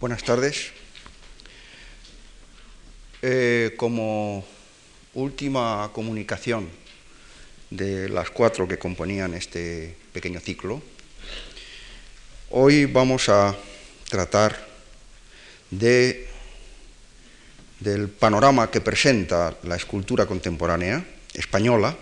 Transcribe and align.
Buenas 0.00 0.22
tardes. 0.22 0.70
Eh, 3.20 3.74
como 3.76 4.46
última 5.14 5.90
comunicación 5.92 6.68
de 7.68 8.08
las 8.08 8.30
cuatro 8.30 8.68
que 8.68 8.78
componían 8.78 9.34
este 9.34 9.96
pequeño 10.12 10.38
ciclo, 10.38 10.80
hoy 12.50 12.84
vamos 12.84 13.28
a 13.28 13.56
tratar 14.08 14.68
de, 15.68 16.28
del 17.80 18.08
panorama 18.08 18.70
que 18.70 18.80
presenta 18.80 19.58
la 19.64 19.74
escultura 19.74 20.26
contemporánea 20.26 21.04
española 21.34 21.96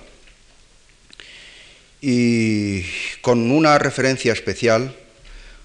y 2.02 2.84
con 3.22 3.50
una 3.50 3.78
referencia 3.78 4.34
especial 4.34 4.94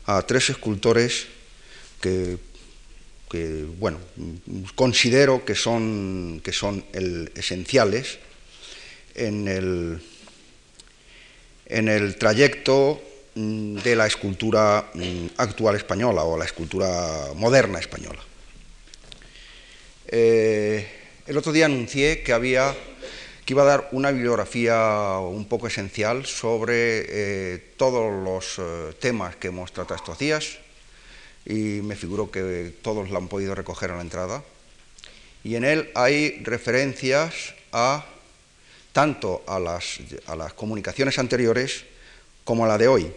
a 0.06 0.22
tres 0.22 0.50
escultores 0.50 1.28
que, 2.02 2.38
bueno, 3.80 4.00
considero 4.76 5.46
que 5.46 5.56
son, 5.56 6.42
que 6.44 6.52
son 6.52 6.84
esenciales 7.36 8.20
en 9.16 9.48
el, 9.48 10.02
en 11.68 11.88
el 11.88 12.18
trayecto 12.18 13.02
de 13.36 13.96
la 13.96 14.08
escultura 14.08 14.92
actual 15.38 15.76
española 15.76 16.24
o 16.24 16.38
la 16.38 16.46
escultura 16.46 17.30
moderna 17.36 17.80
española. 17.80 18.20
Eh, 20.08 20.86
el 21.28 21.38
otro 21.38 21.54
día 21.54 21.68
anuncié 21.68 22.22
que 22.24 22.34
había 22.34 22.76
que 23.46 23.54
iba 23.54 23.64
a 23.64 23.66
dar 23.66 23.90
una 23.92 24.12
bibliografía 24.12 25.18
un 25.20 25.46
poco 25.46 25.68
esencial 25.68 26.26
sobre 26.26 27.06
eh, 27.08 27.74
todos 27.76 28.24
los 28.24 28.60
eh, 28.60 28.94
temas 29.00 29.36
que 29.36 29.48
hemos 29.48 29.72
tratado 29.72 29.96
estos 29.96 30.20
días, 30.20 30.60
y 31.46 31.82
me 31.82 31.96
figuro 31.96 32.30
que 32.30 32.74
todos 32.82 33.10
la 33.10 33.18
han 33.18 33.28
podido 33.28 33.56
recoger 33.56 33.92
a 33.92 33.96
la 33.96 34.02
entrada. 34.02 34.44
Y 35.44 35.56
en 35.56 35.64
él 35.64 35.90
hay 35.96 36.42
referencias 36.44 37.56
a 37.72 38.06
tanto 38.94 39.44
a 39.48 39.60
las, 39.60 40.00
a 40.28 40.36
las 40.36 40.54
comunicaciones 40.54 41.18
anteriores 41.18 41.86
como 42.44 42.66
a 42.66 42.68
la 42.68 42.78
de 42.78 42.88
hoy, 42.88 43.12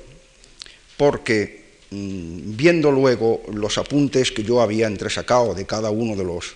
porque 0.97 1.65
mm, 1.91 2.57
viendo 2.57 2.91
luego 2.91 3.43
los 3.53 3.79
apuntes 3.79 4.31
que 4.31 4.45
yo 4.45 4.61
había 4.61 4.87
entresacado 4.87 5.55
de 5.55 5.67
cada 5.67 5.91
uno 5.91 6.17
de 6.17 6.25
los, 6.25 6.55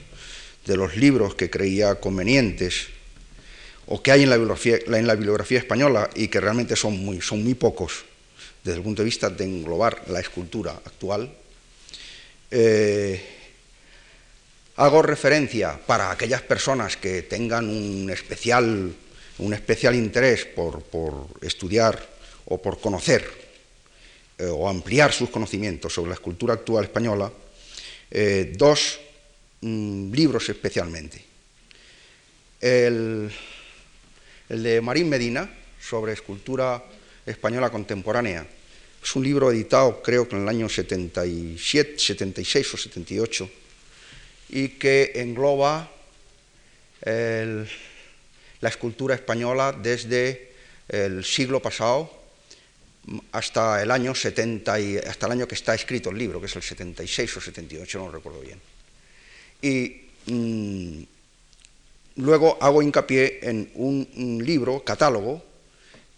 de 0.64 0.76
los 0.76 0.96
libros 0.96 1.34
que 1.34 1.50
creía 1.50 1.96
convenientes 1.96 2.88
o 3.86 4.02
que 4.02 4.12
hay 4.12 4.22
en 4.22 4.30
la, 4.30 4.36
bibliografía, 4.36 4.78
en 4.86 5.06
la 5.06 5.14
bibliografía 5.14 5.58
española 5.58 6.10
y 6.14 6.28
que 6.28 6.40
realmente 6.40 6.76
son 6.76 7.04
muy, 7.04 7.20
son 7.20 7.42
muy 7.42 7.54
pocos 7.54 8.04
desde 8.62 8.78
el 8.78 8.84
punto 8.84 9.02
de 9.02 9.06
vista 9.06 9.30
de 9.30 9.44
englobar 9.44 10.04
la 10.08 10.20
escultura 10.20 10.72
actual, 10.72 11.32
eh, 12.50 13.38
hago 14.76 15.02
referencia 15.02 15.78
para 15.78 16.10
aquellas 16.10 16.42
personas 16.42 16.96
que 16.96 17.22
tengan 17.22 17.68
un 17.68 18.08
especial, 18.10 18.94
un 19.38 19.52
especial 19.52 19.94
interés 19.94 20.46
por, 20.46 20.82
estudiar 21.42 21.98
o 22.46 22.62
por 22.62 22.80
conocer 22.80 23.26
eh, 24.38 24.46
o 24.46 24.68
ampliar 24.68 25.12
sus 25.12 25.30
conocimientos 25.30 25.92
sobre 25.92 26.10
la 26.10 26.14
escultura 26.14 26.54
actual 26.54 26.84
española, 26.84 27.30
eh, 28.10 28.54
dos 28.56 29.00
mm, 29.60 30.12
libros 30.12 30.48
especialmente. 30.48 31.24
El, 32.60 33.30
el 34.48 34.62
de 34.62 34.80
Marín 34.80 35.08
Medina, 35.08 35.50
sobre 35.80 36.12
escultura 36.12 36.82
española 37.26 37.70
contemporánea, 37.70 38.46
es 39.08 39.16
un 39.16 39.24
libro 39.24 39.50
editado 39.50 40.02
creo 40.02 40.28
que 40.28 40.36
en 40.36 40.42
el 40.42 40.48
año 40.50 40.68
77, 40.68 41.98
76 41.98 42.74
o 42.74 42.76
78 42.76 43.50
y 44.50 44.68
que 44.76 45.12
engloba 45.14 45.90
la 47.00 48.68
escultura 48.68 49.14
española 49.14 49.72
desde 49.72 50.52
el 50.90 51.24
siglo 51.24 51.62
pasado 51.62 52.12
hasta 53.32 53.82
el 53.82 53.90
año 53.90 54.14
70 54.14 54.78
y, 54.78 54.98
hasta 54.98 55.24
el 55.24 55.32
año 55.32 55.48
que 55.48 55.54
está 55.54 55.74
escrito 55.74 56.10
el 56.10 56.18
libro, 56.18 56.38
que 56.38 56.44
es 56.44 56.56
el 56.56 56.62
76 56.62 57.34
o 57.38 57.40
78, 57.40 57.98
no 57.98 58.10
recuerdo 58.10 58.40
bien. 58.40 58.60
Y 59.62 60.02
mm, 60.26 61.02
luego 62.16 62.58
hago 62.60 62.82
hincapié 62.82 63.38
en 63.40 63.70
un 63.76 64.42
libro, 64.44 64.84
catálogo, 64.84 65.47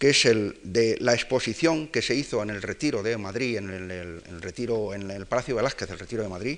que 0.01 0.09
es 0.09 0.25
el 0.25 0.57
de 0.63 0.97
la 0.99 1.13
exposición 1.13 1.87
que 1.89 2.01
se 2.01 2.15
hizo 2.15 2.41
en 2.41 2.49
el 2.49 2.63
Retiro 2.63 3.03
de 3.03 3.15
Madrid, 3.19 3.57
en 3.57 3.69
el, 3.69 4.41
retiro, 4.41 4.95
en 4.95 5.11
el 5.11 5.27
Palacio 5.27 5.55
Velázquez, 5.55 5.91
el 5.91 5.99
Retiro 5.99 6.23
de 6.23 6.27
Madrid, 6.27 6.57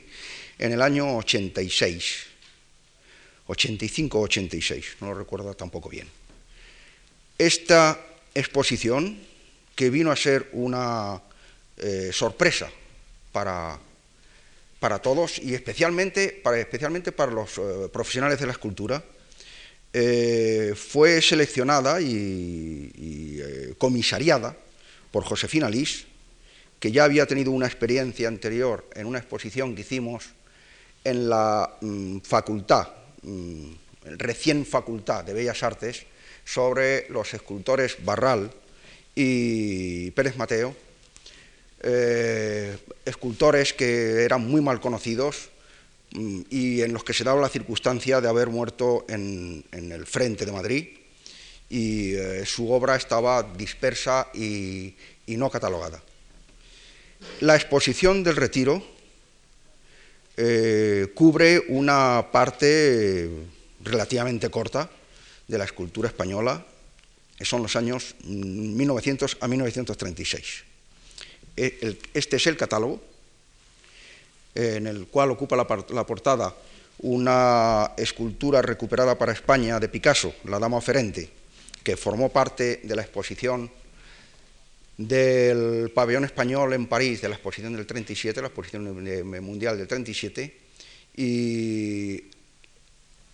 en 0.58 0.72
el 0.72 0.82
año 0.82 1.18
86, 1.18 2.24
85 3.48 4.22
86, 4.22 4.86
no 5.02 5.08
lo 5.08 5.16
recuerdo 5.16 5.54
tampoco 5.56 5.90
bien. 5.90 6.08
Esta 7.38 8.00
exposición, 8.34 9.20
que 9.76 9.90
vino 9.90 10.10
a 10.10 10.16
ser 10.16 10.48
una 10.54 11.22
eh, 11.80 12.12
sorpresa 12.14 12.72
para, 13.34 13.78
para 14.80 15.00
todos 15.00 15.38
y 15.40 15.54
especialmente 15.54 16.30
para, 16.42 16.62
especialmente 16.62 17.12
para 17.12 17.34
los 17.34 17.58
eh, 17.58 17.90
profesionales 17.92 18.40
de 18.40 18.46
la 18.46 18.54
escultura, 18.54 19.04
eh, 19.96 20.74
fue 20.76 21.22
seleccionada 21.22 22.02
y, 22.02 22.92
eh, 23.40 23.76
comisariada 23.78 24.58
por 25.12 25.24
Josefina 25.24 25.70
Lis, 25.70 26.06
que 26.80 26.92
ya 26.92 27.04
había 27.04 27.28
tenido 27.28 27.52
una 27.52 27.68
experiencia 27.68 28.28
anterior 28.28 28.90
en 28.96 29.06
una 29.06 29.20
exposición 29.20 29.76
que 29.76 29.82
hicimos 29.82 30.26
en 31.04 31.30
la 31.30 31.78
mm, 31.80 32.20
facultad, 32.22 32.88
mm, 33.22 33.66
recién 34.18 34.66
facultad 34.66 35.24
de 35.24 35.34
Bellas 35.34 35.62
Artes, 35.62 36.06
sobre 36.44 37.08
los 37.10 37.34
escultores 37.34 37.98
Barral 38.04 38.52
y 39.16 40.12
Pérez 40.12 40.36
Mateo, 40.38 40.76
eh, 41.82 42.78
escultores 43.06 43.74
que 43.74 44.24
eran 44.24 44.48
muy 44.48 44.62
mal 44.62 44.80
conocidos, 44.82 45.50
y 46.14 46.82
en 46.82 46.94
los 46.94 47.04
que 47.04 47.14
se 47.14 47.24
daba 47.24 47.42
la 47.42 47.50
circunstancia 47.50 48.22
de 48.22 48.28
haber 48.28 48.50
muerto 48.50 49.06
en, 49.10 49.64
el 49.72 50.06
frente 50.06 50.46
de 50.46 50.52
Madrid 50.52 50.88
y 51.70 52.14
eh, 52.14 52.46
su 52.46 52.72
obra 52.72 52.96
estaba 52.96 53.42
dispersa 53.42 54.28
y, 54.34 54.94
no 55.28 55.50
catalogada. 55.50 56.04
La 57.40 57.56
exposición 57.56 58.24
del 58.24 58.36
retiro 58.36 58.84
eh, 60.38 61.08
cubre 61.16 61.64
una 61.70 62.28
parte 62.32 63.30
relativamente 63.82 64.50
corta 64.50 64.90
de 65.48 65.58
la 65.58 65.64
escultura 65.64 66.10
española, 66.10 66.66
son 67.42 67.64
los 67.64 67.76
años 67.76 68.16
1900 68.24 69.38
a 69.42 69.48
1936. 69.48 70.64
E, 71.58 71.98
este 72.14 72.38
es 72.38 72.48
el 72.48 72.58
catálogo 72.58 73.13
en 74.56 74.88
el 74.88 75.08
cual 75.08 75.32
ocupa 75.32 75.56
la, 75.56 76.06
portada 76.06 76.54
una 77.00 77.92
escultura 77.98 78.62
recuperada 78.62 79.18
para 79.18 79.34
España 79.34 79.80
de 79.80 79.90
Picasso, 79.90 80.34
La 80.46 80.60
Dama 80.60 80.78
Oferente, 80.78 81.30
que 81.84 81.98
formó 81.98 82.30
parte 82.30 82.82
de 82.84 82.96
la 82.96 83.02
exposición 83.02 83.70
del 84.98 85.92
pabellón 85.94 86.24
español 86.24 86.74
en 86.74 86.88
París, 86.88 87.22
de 87.22 87.30
la 87.30 87.36
exposición 87.36 87.76
del 87.76 87.86
37, 87.86 88.42
la 88.42 88.48
exposición 88.48 88.84
mundial 89.44 89.78
del 89.78 89.88
37, 89.88 90.58
y 91.18 92.24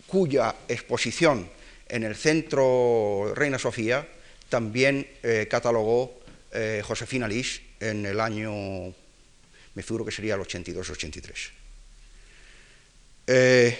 cuya 0.06 0.54
exposición 0.68 1.48
en 1.88 2.04
el 2.04 2.16
centro 2.16 3.32
Reina 3.34 3.58
Sofía 3.58 4.06
también 4.48 5.06
eh, 5.22 5.46
catalogó 5.48 6.20
eh, 6.52 6.82
Josefina 6.84 7.28
Lis 7.28 7.60
en 7.78 8.04
el 8.06 8.20
año 8.20 8.92
me 9.74 9.82
figuro 9.82 10.04
que 10.04 10.12
sería 10.12 10.34
el 10.34 10.40
82-83. 10.40 11.50
Eh, 13.26 13.78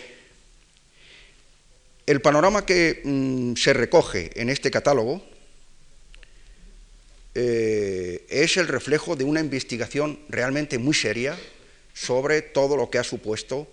el 2.06 2.20
panorama 2.20 2.64
que 2.64 3.00
mm, 3.04 3.54
se 3.56 3.72
recoge 3.72 4.30
en 4.40 4.48
este 4.48 4.70
catálogo 4.70 5.24
eh, 7.34 8.26
es 8.28 8.56
el 8.56 8.68
reflejo 8.68 9.16
de 9.16 9.24
una 9.24 9.40
investigación 9.40 10.18
realmente 10.28 10.78
muy 10.78 10.94
seria 10.94 11.38
sobre 11.94 12.42
todo 12.42 12.76
lo 12.76 12.90
que 12.90 12.98
ha 12.98 13.04
supuesto 13.04 13.68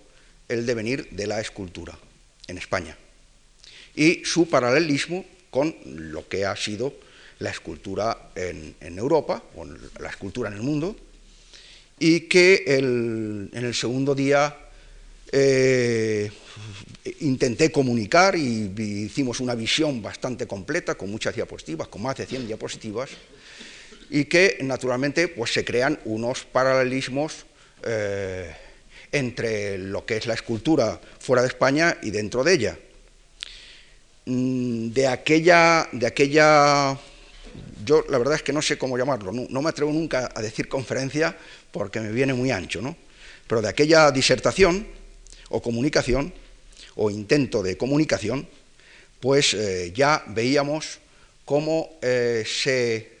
el 0.48 0.66
devenir 0.66 1.10
de 1.10 1.26
la 1.26 1.40
escultura 1.40 1.98
en 2.46 2.58
España 2.58 2.96
y 3.94 4.24
su 4.24 4.48
paralelismo 4.48 5.24
con 5.50 5.74
lo 5.84 6.28
que 6.28 6.46
ha 6.46 6.54
sido 6.54 6.94
la 7.40 7.50
escultura 7.50 8.30
en, 8.34 8.74
en 8.80 8.98
Europa, 8.98 9.42
o 9.56 9.64
la 9.64 10.08
escultura 10.08 10.48
en 10.50 10.56
el 10.56 10.62
mundo, 10.62 10.96
y 11.98 12.20
que 12.22 12.64
en 12.66 13.50
el 13.52 13.74
segundo 13.74 14.14
día 14.14 14.56
eh, 15.30 16.30
intenté 17.20 17.70
comunicar 17.70 18.34
y, 18.36 18.72
hicimos 18.78 19.40
una 19.40 19.54
visión 19.54 20.00
bastante 20.00 20.46
completa 20.46 20.94
con 20.94 21.10
muchas 21.10 21.34
diapositivas, 21.34 21.88
con 21.88 22.02
más 22.02 22.16
de 22.16 22.26
100 22.26 22.46
diapositivas, 22.46 23.10
y 24.10 24.24
que 24.24 24.58
naturalmente 24.62 25.28
pues, 25.28 25.52
se 25.52 25.64
crean 25.64 25.98
unos 26.04 26.44
paralelismos 26.44 27.46
eh, 27.82 28.54
entre 29.12 29.78
lo 29.78 30.04
que 30.04 30.16
es 30.16 30.26
la 30.26 30.34
escultura 30.34 31.00
fuera 31.18 31.42
de 31.42 31.48
España 31.48 31.98
y 32.02 32.10
dentro 32.10 32.44
de 32.44 32.54
ella. 32.54 32.78
Mm, 34.26 34.90
de 34.90 35.06
aquella, 35.06 35.88
de 35.92 36.06
aquella, 36.06 36.98
yo 37.84 38.04
la 38.08 38.18
verdad 38.18 38.34
es 38.34 38.42
que 38.42 38.52
no 38.52 38.62
sé 38.62 38.76
cómo 38.76 38.98
llamarlo, 38.98 39.32
no, 39.32 39.62
me 39.62 39.68
atrevo 39.68 39.92
nunca 39.92 40.30
a 40.34 40.42
decir 40.42 40.68
conferencia 40.68 41.36
porque 41.72 42.00
me 42.00 42.12
viene 42.12 42.34
muy 42.34 42.50
ancho, 42.50 42.80
¿no? 42.80 42.96
Pero 43.46 43.62
de 43.62 43.68
aquella 43.68 44.10
disertación 44.10 44.86
o 45.48 45.62
comunicación 45.62 46.32
o 46.96 47.10
intento 47.10 47.62
de 47.62 47.76
comunicación, 47.76 48.46
pues 49.20 49.54
eh, 49.54 49.92
ya 49.94 50.22
veíamos 50.28 50.98
cómo 51.44 51.98
eh, 52.02 52.44
se 52.46 53.18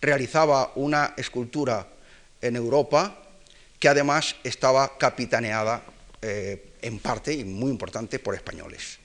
realizaba 0.00 0.72
una 0.74 1.14
escultura 1.16 1.86
en 2.40 2.56
Europa 2.56 3.22
que 3.78 3.88
además 3.88 4.34
estaba 4.42 4.98
capitaneada 4.98 5.84
eh, 6.22 6.72
en 6.82 6.98
parte 6.98 7.32
y 7.32 7.44
muy 7.44 7.70
importante 7.70 8.18
por 8.18 8.34
españoles. 8.34 8.98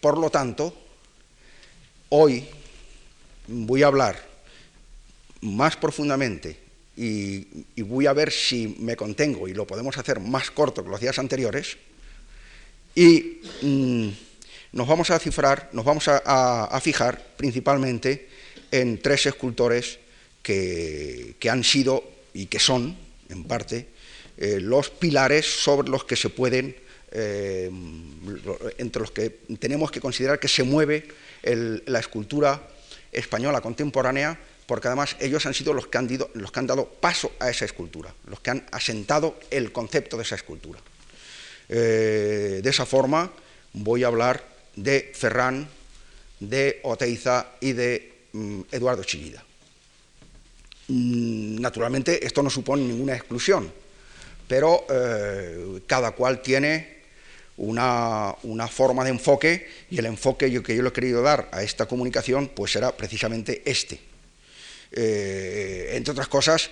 Por 0.00 0.18
lo 0.18 0.30
tanto, 0.30 0.74
hoy 2.08 2.48
voy 3.46 3.84
a 3.84 3.86
hablar 3.86 4.20
más 5.42 5.76
profundamente 5.76 6.69
y, 7.02 7.82
voy 7.82 8.06
a 8.06 8.12
ver 8.12 8.30
si 8.30 8.76
me 8.78 8.94
contengo 8.94 9.48
y 9.48 9.54
lo 9.54 9.66
podemos 9.66 9.96
hacer 9.96 10.20
más 10.20 10.50
corto 10.50 10.84
que 10.84 10.90
los 10.90 11.00
días 11.00 11.18
anteriores 11.18 11.76
y 12.94 13.40
mm, 13.62 14.08
nos 14.72 14.86
vamos 14.86 15.10
a 15.10 15.18
cifrar, 15.18 15.70
nos 15.72 15.84
vamos 15.84 16.08
a 16.08 16.80
fijar 16.82 17.34
principalmente 17.36 18.28
en 18.70 19.00
tres 19.00 19.26
escultores 19.26 19.98
que, 20.42 21.36
han 21.50 21.64
sido 21.64 22.04
y 22.34 22.46
que 22.46 22.58
son, 22.58 22.96
en 23.28 23.44
parte, 23.44 23.88
eh, 24.36 24.58
los 24.60 24.90
pilares 24.90 25.46
sobre 25.46 25.88
los 25.88 26.04
que 26.04 26.16
se 26.16 26.30
pueden, 26.30 26.76
eh, 27.12 27.70
entre 28.78 29.00
los 29.00 29.10
que 29.10 29.30
tenemos 29.58 29.90
que 29.90 30.00
considerar 30.00 30.38
que 30.38 30.48
se 30.48 30.62
mueve 30.62 31.08
la 31.42 31.98
escultura 31.98 32.68
española 33.12 33.60
contemporánea, 33.60 34.38
porque 34.70 34.86
además 34.86 35.16
ellos 35.18 35.44
han 35.46 35.54
sido 35.54 35.74
los 35.74 35.88
que 35.88 35.98
han, 35.98 36.08
los 36.34 36.52
que 36.52 36.60
han 36.60 36.68
dado 36.68 36.86
paso 36.86 37.32
a 37.40 37.50
esa 37.50 37.64
escultura, 37.64 38.14
los 38.28 38.38
que 38.38 38.50
han 38.50 38.64
asentado 38.70 39.40
el 39.50 39.72
concepto 39.72 40.16
de 40.16 40.22
esa 40.22 40.36
escultura. 40.36 40.78
Eh, 41.68 42.60
de 42.62 42.70
esa 42.70 42.86
forma 42.86 43.32
voy 43.72 44.04
a 44.04 44.06
hablar 44.06 44.44
de 44.76 45.10
Ferrán, 45.12 45.66
de 46.38 46.78
Oteiza 46.84 47.48
y 47.58 47.72
de 47.72 48.12
mm, 48.32 48.60
Eduardo 48.70 49.02
Chillida. 49.02 49.42
Mm, 50.86 51.60
naturalmente, 51.60 52.24
esto 52.24 52.40
no 52.40 52.48
supone 52.48 52.84
ninguna 52.84 53.16
exclusión, 53.16 53.72
pero 54.46 54.86
eh, 54.88 55.80
cada 55.88 56.12
cual 56.12 56.42
tiene 56.42 57.00
una, 57.56 58.36
forma 58.70 59.02
de 59.02 59.10
enfoque 59.10 59.68
y 59.90 59.98
el 59.98 60.06
enfoque 60.06 60.46
que 60.62 60.76
yo 60.76 60.82
le 60.82 60.90
he 60.90 60.92
querido 60.92 61.22
dar 61.22 61.48
a 61.50 61.60
esta 61.64 61.86
comunicación 61.86 62.52
pues 62.54 62.70
será 62.70 62.96
precisamente 62.96 63.62
este. 63.64 64.09
Eh, 64.92 65.92
entre 65.94 66.12
otras 66.12 66.28
cosas, 66.28 66.70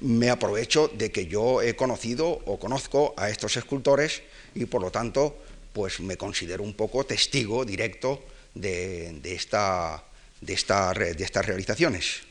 me 0.00 0.30
aprovecho 0.30 0.88
de 0.88 1.10
que 1.10 1.26
yo 1.26 1.62
he 1.62 1.74
conocido 1.74 2.28
o 2.28 2.58
conozco 2.58 3.14
a 3.16 3.30
estos 3.30 3.56
escultores 3.56 4.22
y 4.54 4.66
por 4.66 4.82
lo 4.82 4.90
tanto 4.90 5.36
pues 5.72 6.00
me 6.00 6.16
considero 6.16 6.62
un 6.62 6.74
poco 6.74 7.04
testigo 7.04 7.64
directo 7.64 8.24
de, 8.54 9.20
esta, 9.24 10.02
de, 10.40 10.52
estas 10.54 11.46
realizaciones. 11.46 12.22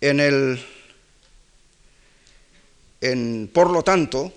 En 0.00 0.20
el, 0.20 0.60
por 3.52 3.70
lo 3.70 3.82
tanto, 3.82 4.32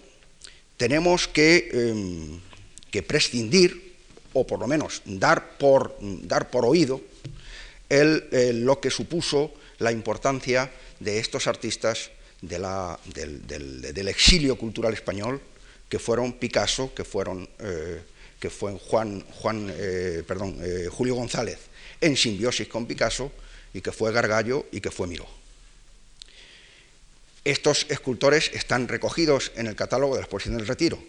tenemos 0.78 1.30
em, 1.36 2.40
que, 2.92 3.04
prescindir, 3.04 3.96
o 4.32 4.48
por 4.48 4.60
lo 4.60 4.68
menos 4.68 5.02
dar 5.04 5.58
por, 5.58 5.98
dar 6.00 6.50
por 6.50 6.64
oído, 6.66 7.02
lo 7.90 8.80
que 8.80 8.92
supuso 8.92 9.54
la 9.80 9.92
importancia 9.92 10.72
de 11.00 11.20
estos 11.20 11.48
artistas 11.48 12.12
del, 12.42 14.08
exilio 14.08 14.58
cultural 14.58 14.94
español, 14.94 15.42
que 15.90 16.00
fueron 16.00 16.34
Picasso, 16.34 16.94
que 16.94 17.04
fueron 17.04 17.50
eh, 17.60 18.02
que 18.40 18.50
fue 18.50 18.78
Juan, 18.80 19.22
Juan 19.42 19.74
eh, 19.76 20.24
perdón, 20.26 20.58
eh, 20.62 20.88
Julio 20.90 21.16
González, 21.16 21.60
en 22.00 22.16
simbiosis 22.16 22.68
con 22.68 22.86
Picasso, 22.86 23.32
y 23.74 23.82
que 23.82 23.92
fue 23.92 24.12
Gargallo 24.12 24.66
y 24.72 24.82
que 24.82 24.92
fue 24.92 25.08
Miró. 25.08 25.28
Estos 27.44 27.86
escultores 27.90 28.52
están 28.54 28.88
recogidos 28.88 29.52
en 29.56 29.68
el 29.68 29.76
catálogo 29.76 30.14
de 30.14 30.22
la 30.22 30.26
exposición 30.26 30.58
del 30.58 30.68
Retiro 30.68 31.00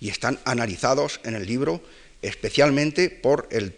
y 0.00 0.08
están 0.08 0.38
analizados 0.44 1.20
en 1.24 1.34
el 1.34 1.46
libro 1.46 1.82
especialmente 2.22 3.10
por 3.10 3.48
el, 3.50 3.76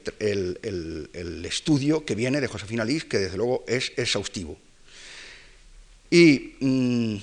estudio 1.45 2.05
que 2.05 2.15
viene 2.15 2.41
de 2.41 2.47
Josefina 2.47 2.85
Lis, 2.85 3.05
que 3.05 3.19
desde 3.19 3.39
luego 3.39 3.65
es 3.67 3.93
exhaustivo. 3.97 4.59
Y 6.11 6.55
mm, 6.61 7.17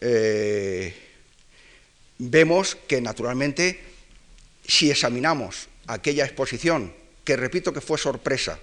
eh, 0.00 0.94
vemos 2.18 2.76
que 2.86 3.00
naturalmente 3.00 3.80
si 4.66 4.90
examinamos 4.90 5.68
aquella 5.86 6.24
exposición, 6.24 6.92
que 7.24 7.36
repito 7.36 7.72
que 7.72 7.80
fue 7.80 7.98
sorpresa, 7.98 8.58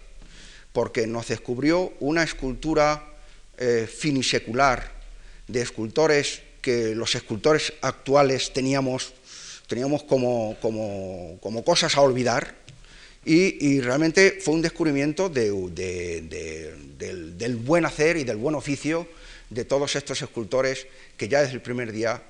porque 0.72 1.06
nos 1.06 1.28
descubrió 1.28 1.94
una 2.00 2.24
escultura 2.24 3.14
eh, 3.58 3.88
finisecular 3.88 4.92
de 5.48 5.62
escultores 5.62 6.42
que 6.62 6.96
los 6.96 7.14
escultores 7.16 7.74
actuales 7.82 8.54
teníamos, 8.54 9.14
teníamos 9.74 10.04
como, 10.04 10.56
como, 10.62 11.64
cosas 11.66 11.98
a 11.98 12.02
olvidar, 12.02 12.54
y, 13.25 13.81
realmente 13.81 14.38
fue 14.40 14.54
un 14.54 14.62
descubrimiento 14.62 15.30
del, 15.30 15.72
buen 17.66 17.86
hacer 17.86 18.18
y 18.18 18.24
del 18.24 18.38
buen 18.38 18.54
oficio 18.54 19.08
de 19.50 19.66
todos 19.66 19.96
estos 19.96 20.22
escultores 20.22 20.86
que 21.18 21.28
ya 21.28 21.42
desde 21.42 21.56
el 21.56 21.62
primer 21.62 21.92
día 21.92 22.22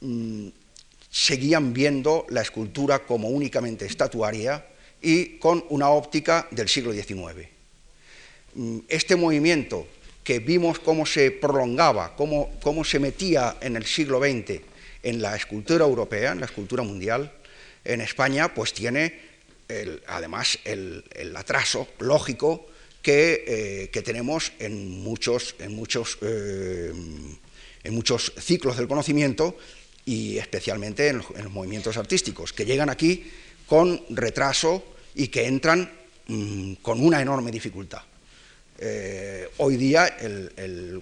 mm, 0.00 0.48
seguían 1.08 1.72
viendo 1.72 2.26
la 2.30 2.42
escultura 2.42 3.06
como 3.06 3.28
únicamente 3.28 3.86
estatuaria 3.86 4.66
y 5.00 5.38
con 5.38 5.64
una 5.68 5.90
óptica 5.90 6.48
del 6.50 6.68
siglo 6.68 6.92
XIX. 6.92 7.46
Mm, 8.54 8.78
este 8.88 9.14
movimiento 9.14 9.86
que 10.24 10.40
vimos 10.40 10.80
cómo 10.80 11.06
se 11.06 11.30
prolongaba, 11.30 12.16
cómo, 12.16 12.50
cómo 12.60 12.82
se 12.82 12.98
metía 12.98 13.56
en 13.60 13.76
el 13.76 13.86
siglo 13.86 14.18
XX 14.18 14.74
en 15.06 15.22
la 15.22 15.36
escultura 15.36 15.84
europea, 15.84 16.32
en 16.32 16.40
la 16.40 16.46
escultura 16.46 16.82
mundial, 16.82 17.32
en 17.84 18.00
España, 18.00 18.52
pues 18.52 18.72
tiene 18.72 19.20
además 20.08 20.58
el, 20.64 21.04
atraso 21.36 21.86
lógico 22.00 22.66
que, 23.02 23.90
eh, 23.94 24.02
tenemos 24.02 24.52
en 24.58 24.90
muchos, 24.90 25.54
en, 25.60 25.76
muchos, 25.76 26.18
eh, 26.22 26.92
en 27.84 27.94
muchos 27.94 28.32
ciclos 28.36 28.76
del 28.76 28.88
conocimiento 28.88 29.56
y 30.04 30.38
especialmente 30.38 31.06
en 31.06 31.18
los, 31.18 31.50
movimientos 31.50 31.96
artísticos, 31.96 32.52
que 32.52 32.64
llegan 32.64 32.90
aquí 32.90 33.30
con 33.68 34.02
retraso 34.10 34.84
y 35.14 35.28
que 35.28 35.46
entran 35.46 35.88
mm, 36.26 36.74
con 36.82 37.00
una 37.00 37.22
enorme 37.22 37.52
dificultad. 37.52 38.02
Eh, 38.78 39.48
hoy 39.58 39.76
día 39.76 40.18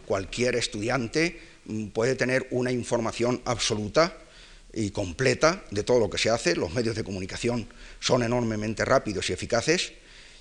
cualquier 0.07 0.57
estudiante 0.57 1.54
puede 1.93 2.15
tener 2.15 2.47
una 2.51 2.71
información 2.71 3.41
absoluta 3.45 4.17
y 4.73 4.91
completa 4.91 5.65
de 5.71 5.85
todo 5.85 6.01
lo 6.01 6.11
que 6.11 6.19
se 6.19 6.31
hace. 6.31 6.57
Los 6.57 6.75
medios 6.75 6.97
de 6.97 7.05
comunicación 7.05 7.69
son 8.01 8.23
enormemente 8.23 8.85
rápidos 8.85 9.31
y 9.31 9.33
eficaces 9.33 9.93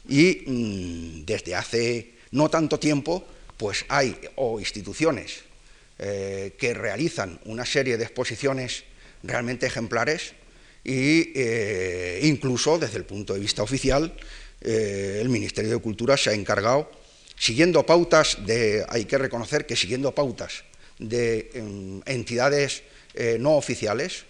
y 0.08 0.44
mm, 0.46 1.26
desde 1.26 1.56
hace 1.56 2.14
no 2.32 2.50
tanto 2.50 2.80
tiempo 2.80 3.26
pues 3.58 3.86
hay 3.88 4.18
o 4.36 4.60
instituciones 4.60 5.44
eh, 6.00 6.56
que 6.58 6.74
realizan 6.74 7.40
una 7.46 7.66
serie 7.66 7.98
de 7.98 8.04
exposiciones 8.04 8.84
realmente 9.22 9.68
ejemplares 9.68 10.34
e 10.84 12.20
incluso 12.24 12.78
desde 12.78 12.98
el 12.98 13.06
punto 13.06 13.34
de 13.34 13.40
vista 13.40 13.64
oficial 13.64 14.12
el 14.60 15.30
Ministerio 15.30 15.72
de 15.72 15.78
Cultura 15.78 16.18
se 16.18 16.32
ha 16.32 16.34
encargado 16.34 16.92
siguiendo 17.38 17.86
pautas 17.86 18.38
hay 18.90 19.06
que 19.06 19.18
reconocer 19.18 19.66
que 19.66 19.78
siguiendo 19.78 20.14
pautas 20.14 20.66
de 21.00 21.52
em, 21.54 22.02
entidades 22.06 22.84
eh, 23.14 23.38
no 23.40 23.56
oficiales, 23.56 24.26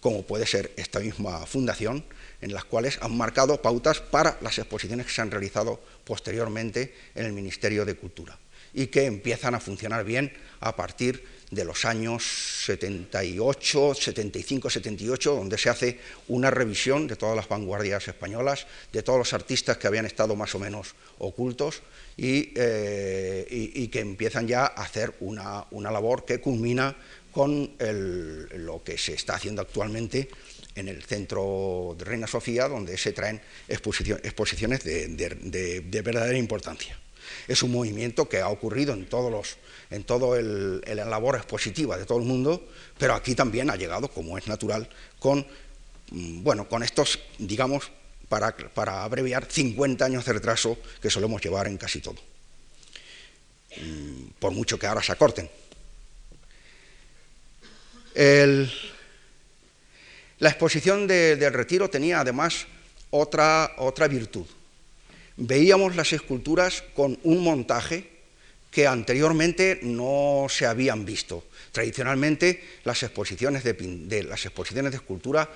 como 0.00 0.22
puede 0.22 0.46
ser 0.46 0.72
esta 0.76 1.00
misma 1.00 1.46
fundación, 1.46 2.04
en 2.40 2.52
las 2.52 2.64
cuales 2.64 2.98
han 3.00 3.16
marcado 3.16 3.60
pautas 3.62 4.00
para 4.00 4.38
las 4.40 4.58
exposiciones 4.58 5.06
que 5.06 5.12
se 5.12 5.22
han 5.22 5.30
realizado 5.30 5.80
posteriormente 6.04 6.94
en 7.14 7.26
el 7.26 7.32
Ministerio 7.32 7.84
de 7.84 7.94
Cultura. 7.94 8.38
Y 8.76 8.88
que 8.88 9.06
empiezan 9.06 9.54
a 9.54 9.60
funcionar 9.60 10.04
bien 10.04 10.30
a 10.60 10.76
partir 10.76 11.24
de 11.50 11.64
los 11.64 11.84
años 11.86 12.22
78, 12.66 13.94
75, 13.94 14.68
78, 14.68 15.34
donde 15.34 15.56
se 15.56 15.70
hace 15.70 15.98
una 16.28 16.50
revisión 16.50 17.06
de 17.06 17.16
todas 17.16 17.34
las 17.34 17.48
vanguardias 17.48 18.06
españolas, 18.06 18.66
de 18.92 19.02
todos 19.02 19.18
los 19.18 19.32
artistas 19.32 19.78
que 19.78 19.86
habían 19.86 20.04
estado 20.04 20.36
más 20.36 20.54
o 20.54 20.58
menos 20.58 20.94
ocultos 21.18 21.82
y, 22.18 22.52
eh, 22.54 23.88
que 23.90 24.00
empiezan 24.00 24.46
ya 24.46 24.66
a 24.66 24.82
hacer 24.82 25.14
una, 25.20 25.66
labor 25.72 26.26
que 26.26 26.40
culmina 26.40 26.94
con 27.32 27.70
lo 27.78 28.82
que 28.82 28.98
se 28.98 29.14
está 29.14 29.36
haciendo 29.36 29.62
actualmente 29.62 30.28
en 30.74 30.88
el 30.88 31.02
centro 31.02 31.94
de 31.98 32.04
Reina 32.04 32.26
Sofía, 32.26 32.68
donde 32.68 32.98
se 32.98 33.12
traen 33.12 33.40
exposiciones 33.68 34.84
de 34.84 36.02
verdadera 36.02 36.36
importancia. 36.36 36.98
Es 37.48 37.62
un 37.62 37.72
movimiento 37.72 38.28
que 38.28 38.40
ha 38.40 38.48
ocurrido 38.48 38.94
en 38.94 39.06
todos 39.06 39.30
los 39.30 39.56
en 39.90 40.04
toda 40.04 40.40
la 40.40 41.04
labor 41.04 41.36
expositiva 41.36 41.96
de 41.96 42.04
todo 42.04 42.18
el 42.18 42.24
mundo, 42.24 42.68
pero 42.98 43.14
aquí 43.14 43.34
también 43.34 43.70
ha 43.70 43.76
llegado, 43.76 44.08
como 44.08 44.36
es 44.36 44.46
natural, 44.46 44.88
con, 45.18 45.46
mm, 46.10 46.42
bueno, 46.42 46.68
con 46.68 46.82
estos, 46.82 47.20
digamos, 47.38 47.90
para, 48.28 48.56
para 48.56 49.04
abreviar, 49.04 49.46
50 49.48 50.04
años 50.04 50.24
de 50.24 50.32
retraso 50.32 50.78
que 51.00 51.10
solemos 51.10 51.40
llevar 51.42 51.68
en 51.68 51.76
casi 51.78 52.00
todo, 52.00 52.20
mm, 53.80 54.30
por 54.38 54.52
mucho 54.52 54.78
que 54.78 54.86
ahora 54.86 55.02
se 55.02 55.12
acorten. 55.12 55.48
la 60.38 60.48
exposición 60.48 61.06
del 61.06 61.52
retiro 61.52 61.90
tenía 61.90 62.20
además 62.20 62.66
otra, 63.10 63.74
otra 63.76 64.08
virtud. 64.08 64.46
Veíamos 65.36 65.96
las 65.96 66.12
esculturas 66.12 66.82
con 66.94 67.18
un 67.22 67.42
montaje 67.44 68.16
que 68.70 68.86
anteriormente 68.86 69.80
no 69.82 70.46
se 70.48 70.66
habían 70.66 71.04
visto. 71.04 71.44
Tradicionalmente 71.72 72.62
las 72.84 73.02
exposiciones 73.02 73.64
de, 73.64 74.22
las 74.24 74.44
exposiciones 74.44 74.92
de 74.92 74.96
escultura 74.96 75.48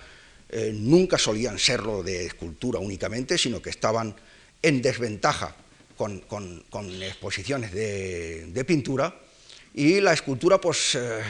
eh, 0.49 0.72
nunca 0.75 1.18
solían 1.18 1.58
serlo 1.58 2.02
de 2.02 2.26
escultura 2.26 2.78
únicamente, 2.78 3.38
sino 3.38 3.60
que 3.62 3.70
estaban 3.70 4.14
en 4.62 4.82
desventaja 4.82 5.54
con, 5.96 6.22
exposiciones 7.02 7.72
de, 7.72 8.64
pintura 8.66 9.14
y 9.75 10.00
la 10.00 10.12
escultura 10.14 10.58
pues 10.60 10.94
eh, 10.94 11.20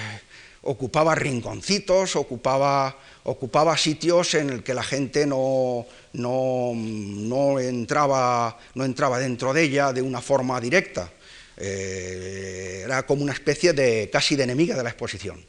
ocupaba 0.62 1.14
rinconcitos, 1.14 2.17
ocupaba, 2.17 2.99
ocupaba 3.25 3.76
sitios 3.76 4.35
en 4.35 4.50
el 4.50 4.62
que 4.62 4.75
la 4.75 4.83
gente 4.83 5.26
no, 5.26 5.87
no, 6.12 7.61
entraba, 7.61 8.59
no 8.75 8.85
entraba 8.85 9.19
dentro 9.19 9.52
de 9.52 9.62
ella 9.62 9.93
de 9.93 10.02
una 10.02 10.21
forma 10.21 10.61
directa. 10.61 11.11
Eh, 11.57 12.83
era 12.85 13.05
como 13.05 13.23
una 13.23 13.33
especie 13.33 13.73
de 13.73 14.09
casi 14.12 14.37
de 14.37 14.45
enemiga 14.45 14.76
de 14.76 14.83
la 14.83 14.90
exposición. 14.90 15.45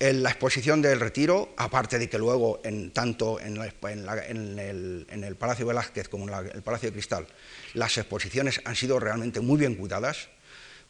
En 0.00 0.22
la 0.22 0.30
exposición 0.30 0.80
del 0.80 1.00
Retiro, 1.00 1.54
aparte 1.56 1.98
de 1.98 2.08
que 2.08 2.18
luego, 2.18 2.60
en, 2.62 2.92
tanto 2.92 3.40
en, 3.40 3.56
el, 3.56 5.36
Palacio 5.36 5.66
Velázquez 5.66 6.08
como 6.08 6.28
en 6.28 6.50
el 6.54 6.62
Palacio 6.62 6.88
de 6.88 6.92
Cristal, 6.92 7.26
las 7.74 7.98
exposiciones 7.98 8.60
han 8.64 8.76
sido 8.76 9.00
realmente 9.00 9.40
muy 9.40 9.58
bien 9.58 9.74
cuidadas, 9.74 10.28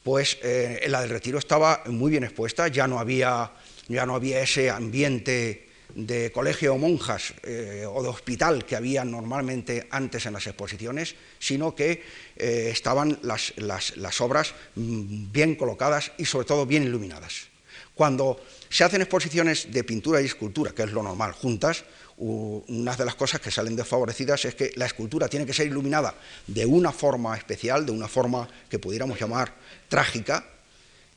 pues 0.03 0.39
eh, 0.43 0.87
la 0.89 1.01
del 1.01 1.11
Retiro 1.11 1.39
estaba 1.39 1.83
muy 1.87 2.11
bien 2.11 2.25
expuesta, 2.25 2.69
ya 2.69 2.87
no 2.87 2.99
había, 2.99 3.53
ya 3.89 4.07
no 4.07 4.15
había 4.15 4.41
ese 4.41 4.71
ambiente 4.71 5.69
de 5.95 6.31
colegio 6.33 6.75
o 6.75 6.79
monjas 6.79 7.35
eh, 7.43 7.85
o 7.89 8.03
de 8.03 8.09
hospital 8.09 8.65
que 8.65 8.77
había 8.77 9.05
normalmente 9.05 9.89
antes 9.91 10.27
en 10.27 10.35
las 10.35 10.47
exposiciones, 10.47 11.17
sino 11.39 11.75
que 11.75 12.03
eh, 12.37 12.69
estaban 12.71 13.19
las, 13.23 14.21
obras 14.21 14.55
mm, 14.77 15.33
bien 15.33 15.57
colocadas 15.57 16.13
y 16.19 16.25
sobre 16.25 16.47
todo 16.47 16.67
bien 16.67 16.85
iluminadas. 16.85 17.49
Cuando 17.95 18.41
se 18.69 18.85
hacen 18.85 19.03
exposiciones 19.03 19.73
de 19.73 19.83
pintura 19.83 20.23
y 20.23 20.27
escultura, 20.27 20.73
que 20.73 20.85
es 20.85 20.93
lo 20.93 21.03
normal, 21.03 21.33
juntas, 21.33 21.85
una 22.19 22.97
de 22.97 23.05
las 23.05 23.15
cosas 23.15 23.41
que 23.41 23.51
salen 23.51 23.77
desfavorecidas 23.77 24.45
es 24.45 24.55
que 24.55 24.73
la 24.77 24.87
escultura 24.87 25.29
tiene 25.29 25.47
que 25.47 25.53
ser 25.53 25.67
iluminada 25.67 26.15
de 26.47 26.67
una 26.67 26.93
forma 26.93 27.37
especial, 27.37 27.87
de 27.87 27.93
una 27.93 28.09
forma 28.09 28.49
que 28.69 28.79
pudiéramos 28.79 29.21
llamar 29.21 29.55
trágica, 29.89 30.45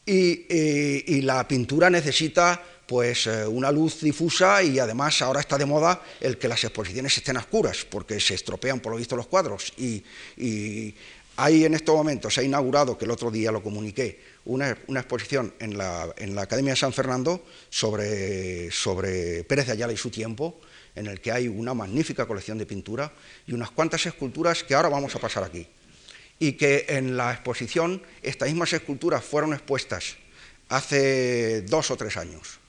y, 0.05 0.46
eh, 0.50 1.22
la 1.24 1.48
pintura 1.48 1.89
necesita 1.89 2.62
pues 2.88 3.27
eh, 3.27 3.46
una 3.46 3.72
luz 3.72 4.01
difusa 4.01 4.62
y 4.63 4.79
además 4.79 5.22
ahora 5.22 5.39
está 5.39 5.58
de 5.58 5.65
moda 5.65 6.01
el 6.20 6.38
que 6.38 6.48
las 6.48 6.63
exposiciones 6.63 7.15
estén 7.15 7.38
oscuras, 7.38 7.86
porque 7.89 8.20
se 8.20 8.34
estropean 8.34 8.79
por 8.79 8.91
lo 8.91 8.98
visto 8.98 9.15
los 9.15 9.27
cuadros. 9.27 9.74
Y, 9.77 10.03
hay 11.38 11.63
en 11.63 11.74
estos 11.74 11.96
momentos, 11.96 12.34
se 12.34 12.41
ha 12.41 12.43
inaugurado, 12.43 12.98
que 12.98 13.05
el 13.05 13.12
otro 13.12 13.31
día 13.31 13.51
lo 13.51 13.63
comuniqué, 13.63 14.20
una, 14.46 14.70
exposición 14.70 15.53
en 15.60 15.77
la, 15.77 16.13
Academia 16.38 16.74
de 16.74 16.77
San 16.77 16.93
Fernando 16.93 17.46
sobre, 17.70 18.70
sobre 18.70 19.43
Pérez 19.46 19.67
de 19.67 19.72
Ayala 19.72 19.93
y 19.93 19.98
su 19.98 20.10
tiempo, 20.10 20.60
en 20.95 21.07
el 21.07 21.21
que 21.21 21.31
hay 21.31 21.48
una 21.48 21.74
magnífica 21.74 22.25
colección 22.25 22.57
de 22.57 22.65
pintura 22.65 23.12
y 23.48 23.53
unas 23.53 23.71
cuantas 23.71 24.05
esculturas 24.05 24.63
que 24.63 24.75
ahora 24.75 24.89
vamos 24.89 25.15
a 25.15 25.19
pasar 25.19 25.43
aquí. 25.43 25.67
Y 26.39 26.53
que 26.53 26.86
en 26.89 27.17
la 27.17 27.33
exposición 27.33 28.01
estas 28.21 28.50
mismas 28.50 28.74
esculturas 28.74 29.24
fueron 29.24 29.53
expuestas 29.53 30.17
hace 30.69 31.62
dos 31.63 31.91
o 31.91 31.98
tres 31.98 32.17
años 32.17 32.60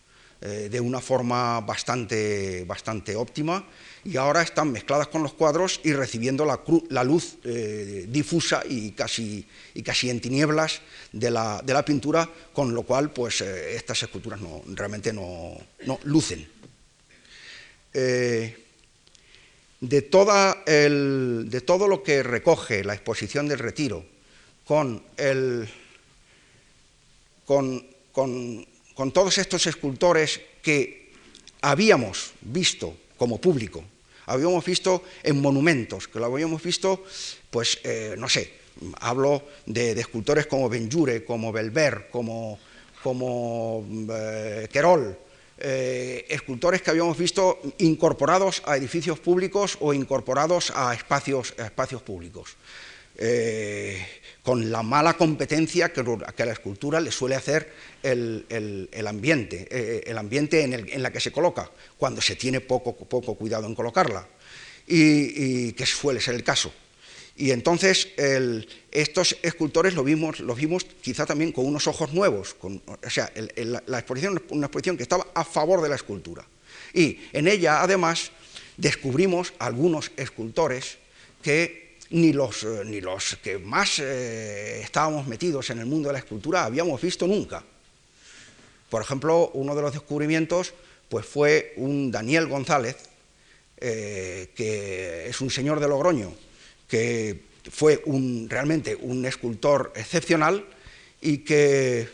eh, 0.45 0.69
de 0.69 0.81
una 0.81 1.01
forma 1.01 1.61
bastante, 1.61 2.65
bastante 2.67 3.15
óptima 3.15 3.65
y 4.05 4.17
ahora 4.17 4.43
están 4.43 4.73
mezcladas 4.73 5.07
con 5.07 5.23
los 5.23 5.35
cuadros 5.35 5.81
y 5.85 5.93
recibiendo 5.93 6.45
la, 6.45 7.05
luz 7.05 7.39
eh, 7.45 8.07
difusa 8.09 8.65
y 8.69 8.91
casi, 8.91 9.47
y 9.73 9.83
casi 9.85 10.11
en 10.11 10.21
tinieblas 10.21 10.81
de 11.13 11.31
la, 11.31 11.85
pintura, 11.87 12.29
con 12.53 12.75
lo 12.75 12.83
cual 12.83 13.13
pues, 13.13 13.41
eh, 13.41 13.77
estas 13.77 14.03
esculturas 14.03 14.41
no, 14.41 14.63
realmente 14.67 15.13
no, 15.13 15.59
lucen. 16.03 16.49
De, 17.93 18.57
toda 20.11 20.63
de 20.65 21.61
todo 21.65 21.89
lo 21.89 22.03
que 22.03 22.23
recoge 22.23 22.85
la 22.85 22.95
exposición 22.95 23.49
del 23.49 23.59
retiro 23.59 24.05
con, 24.65 25.03
el, 25.17 25.69
con, 27.45 27.87
con 28.13 28.67
con 28.95 29.13
todos 29.13 29.39
estos 29.39 29.67
escultores 29.67 30.41
que 30.63 31.13
habíamos 31.61 32.33
visto 32.41 32.97
como 33.17 33.41
público, 33.41 33.85
habíamos 34.27 34.65
visto 34.65 35.03
en 35.23 35.41
monumentos, 35.41 36.09
que 36.09 36.19
lo 36.19 36.27
habíamos 36.27 36.63
visto, 36.63 37.05
pues, 37.51 37.79
eh, 37.85 38.15
no 38.19 38.29
sé, 38.29 38.53
hablo 39.01 39.43
de, 39.67 39.93
escultores 39.93 40.47
como 40.47 40.69
Benjure, 40.69 41.25
como 41.25 41.53
Belver, 41.53 42.09
como, 42.11 42.59
como 43.03 43.87
eh, 44.11 44.69
Querol, 44.73 45.17
eh, 45.59 46.27
escultores 46.29 46.83
que 46.83 46.91
habíamos 46.91 47.17
visto 47.17 47.61
incorporados 47.79 48.63
a 48.67 48.77
edificios 48.77 49.19
públicos 49.21 49.77
o 49.81 49.95
incorporados 49.95 50.73
a 50.75 50.95
espacios, 50.95 51.55
espacios 51.59 52.03
públicos 52.03 52.57
con 54.43 54.73
la 54.73 54.83
mala 54.83 55.15
competencia 55.15 55.93
que, 55.93 56.01
a 56.01 56.45
la 56.45 56.53
escultura 56.53 57.01
le 57.01 57.13
suele 57.13 57.37
hacer 57.37 57.73
el, 58.03 58.45
ambiente, 59.07 59.69
eh, 59.71 60.03
el 60.07 60.19
ambiente 60.19 60.63
en, 60.63 60.73
el, 60.73 61.03
la 61.03 61.13
que 61.13 61.21
se 61.21 61.31
coloca, 61.31 61.71
cuando 61.97 62.21
se 62.21 62.35
tiene 62.35 62.61
poco, 62.61 62.97
poco 62.97 63.35
cuidado 63.37 63.67
en 63.67 63.75
colocarla, 63.75 64.27
y, 64.87 65.73
que 65.73 65.87
suele 65.87 66.21
ser 66.21 66.35
el 66.35 66.43
caso. 66.43 66.73
Y 67.37 67.51
entonces 67.51 68.09
estos 68.91 69.37
escultores 69.43 69.95
lo 69.95 70.05
vimos, 70.05 70.41
los 70.41 70.57
vimos 70.57 70.85
quizá 71.01 71.25
también 71.25 71.51
con 71.51 71.67
unos 71.67 71.87
ojos 71.87 72.13
nuevos, 72.13 72.55
o 72.61 73.11
sea, 73.11 73.33
la 73.87 73.99
exposición 73.99 74.43
una 74.51 74.67
exposición 74.67 74.99
que 74.99 75.03
estaba 75.03 75.27
a 75.35 75.43
favor 75.43 75.81
de 75.81 75.89
la 75.89 75.97
escultura. 75.97 76.45
Y 76.93 77.21
en 77.33 77.49
ella, 77.49 77.83
además, 77.83 78.31
descubrimos 78.77 79.55
algunos 79.59 80.13
escultores 80.17 80.99
que 81.43 81.97
ni 82.11 82.33
los, 82.33 82.63
eh, 82.63 82.83
ni 82.85 83.01
los 83.01 83.37
que 83.43 83.59
más 83.59 83.99
eh, 83.99 84.83
estábamos 84.83 85.27
metidos 85.27 85.71
en 85.71 85.79
el 85.79 85.87
mundo 85.87 86.09
de 86.09 86.15
la 86.15 86.19
escultura 86.19 86.65
habíamos 86.65 87.01
visto 87.01 87.27
nunca. 87.27 87.65
Por 88.91 89.03
ejemplo, 89.03 89.51
uno 89.55 89.75
de 89.75 89.83
los 89.83 89.93
descubrimientos 89.93 90.75
pues, 91.09 91.25
fue 91.25 91.73
un 91.77 92.11
Daniel 92.11 92.47
González, 92.47 92.97
eh, 93.79 94.51
que 94.55 95.27
es 95.29 95.41
un 95.41 95.51
señor 95.51 95.81
de 95.81 95.89
Logroño, 95.89 96.35
que 96.93 97.41
fue 97.71 98.03
un, 98.05 98.51
realmente 98.51 98.95
un 98.95 99.25
escultor 99.25 99.95
excepcional 99.97 100.67
y 101.23 101.39
que 101.39 102.07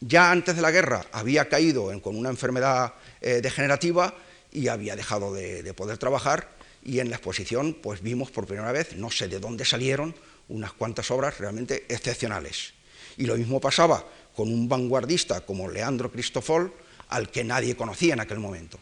ya 0.00 0.30
antes 0.30 0.56
de 0.56 0.60
la 0.60 0.70
guerra 0.70 1.06
había 1.10 1.48
caído 1.48 1.90
con 2.02 2.18
una 2.18 2.28
enfermedad 2.28 2.92
degenerativa 3.22 4.14
y 4.52 4.68
había 4.68 4.94
dejado 4.94 5.32
de 5.32 5.72
poder 5.72 5.96
trabajar 5.96 6.50
y 6.84 7.00
en 7.00 7.08
la 7.08 7.16
exposición 7.16 7.78
pues 7.82 8.02
vimos 8.02 8.30
por 8.30 8.44
primera 8.46 8.72
vez, 8.72 8.94
no 8.94 9.10
sé 9.10 9.26
de 9.28 9.40
dónde 9.40 9.64
salieron, 9.64 10.14
unas 10.50 10.74
cuantas 10.74 11.10
obras 11.10 11.38
realmente 11.38 11.86
excepcionales. 11.88 12.74
Y 13.16 13.24
lo 13.24 13.36
mismo 13.36 13.58
pasaba 13.58 14.04
con 14.36 14.52
un 14.52 14.68
vanguardista 14.68 15.46
como 15.46 15.70
Leandro 15.70 16.12
Cristofol, 16.12 16.74
al 17.08 17.30
que 17.30 17.42
nadie 17.42 17.74
conocía 17.74 18.12
en 18.12 18.20
aquel 18.20 18.38
momento, 18.38 18.78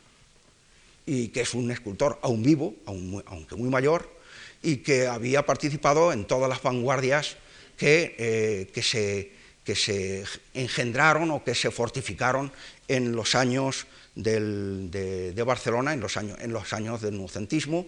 y 1.06 1.28
que 1.28 1.42
es 1.42 1.54
un 1.54 1.70
escultor 1.70 2.18
aún 2.22 2.42
vivo, 2.42 2.74
aunque 2.86 3.54
muy 3.54 3.68
mayor, 3.68 4.17
y 4.62 4.78
que 4.78 5.06
había 5.06 5.46
participado 5.46 6.12
en 6.12 6.24
todas 6.24 6.48
las 6.48 6.62
vanguardias 6.62 7.36
que, 7.76 8.16
eh, 8.18 8.70
que, 8.72 8.82
se, 8.82 9.32
que, 9.64 9.74
se, 9.74 10.24
engendraron 10.54 11.30
o 11.30 11.44
que 11.44 11.54
se 11.54 11.70
fortificaron 11.70 12.50
en 12.88 13.12
los 13.12 13.34
años 13.34 13.86
del, 14.14 14.90
de, 14.90 15.42
Barcelona, 15.42 15.92
en 15.92 16.00
los 16.00 16.16
años, 16.16 16.38
en 16.40 16.52
los 16.52 16.72
años 16.72 17.00
del 17.00 17.16
nucentismo, 17.16 17.86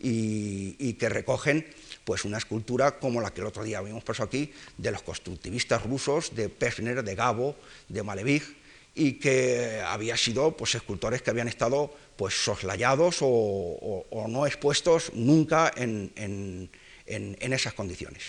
y, 0.00 0.92
que 0.94 1.08
recogen 1.08 1.66
pues 2.04 2.24
una 2.24 2.38
escultura 2.38 2.98
como 2.98 3.20
la 3.20 3.32
que 3.32 3.40
el 3.40 3.46
otro 3.46 3.62
día 3.62 3.78
habíamos 3.78 4.02
puesto 4.02 4.22
aquí, 4.22 4.52
de 4.76 4.90
los 4.90 5.02
constructivistas 5.02 5.84
rusos, 5.84 6.34
de 6.34 6.48
Pesner, 6.48 7.02
de 7.02 7.14
Gabo, 7.14 7.56
de 7.88 8.02
Malevich, 8.02 8.56
y 8.98 9.12
que 9.14 9.80
había 9.86 10.16
sido 10.16 10.56
pues, 10.56 10.74
escultores 10.74 11.22
que 11.22 11.30
habían 11.30 11.46
estado 11.46 11.94
pues, 12.16 12.34
soslayados 12.34 13.18
o, 13.20 14.04
no 14.28 14.46
expuestos 14.46 15.12
nunca 15.14 15.72
en, 15.76 16.10
en, 16.16 16.68
en, 17.06 17.52
esas 17.52 17.74
condiciones. 17.74 18.24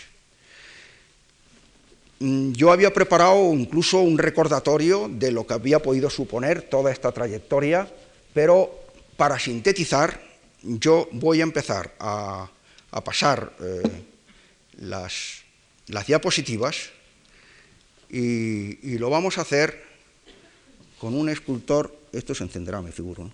Mm, 2.19 2.51
yo 2.51 2.71
había 2.71 2.93
preparado 2.93 3.51
incluso 3.53 3.99
un 3.99 4.19
recordatorio 4.19 5.09
de 5.09 5.31
lo 5.31 5.47
que 5.47 5.55
había 5.55 5.79
podido 5.79 6.09
suponer 6.09 6.61
toda 6.61 6.91
esta 6.91 7.11
trayectoria, 7.11 7.91
pero 8.33 8.69
para 9.17 9.39
sintetizar, 9.39 10.21
yo 10.61 11.09
voy 11.11 11.39
a 11.39 11.43
empezar 11.43 11.95
a, 11.99 12.47
a 12.91 13.03
pasar 13.03 13.53
eh, 13.59 13.81
las, 14.77 15.43
las, 15.87 16.05
diapositivas 16.05 16.89
y, 18.09 18.97
lo 18.97 19.09
vamos 19.09 19.37
a 19.37 19.41
hacer 19.41 19.88
con 20.99 21.15
un 21.15 21.29
escultor, 21.29 21.97
esto 22.11 22.35
se 22.35 22.43
encenderá, 22.43 22.81
me 22.81 22.91
figuro, 22.91 23.23
¿no? 23.23 23.33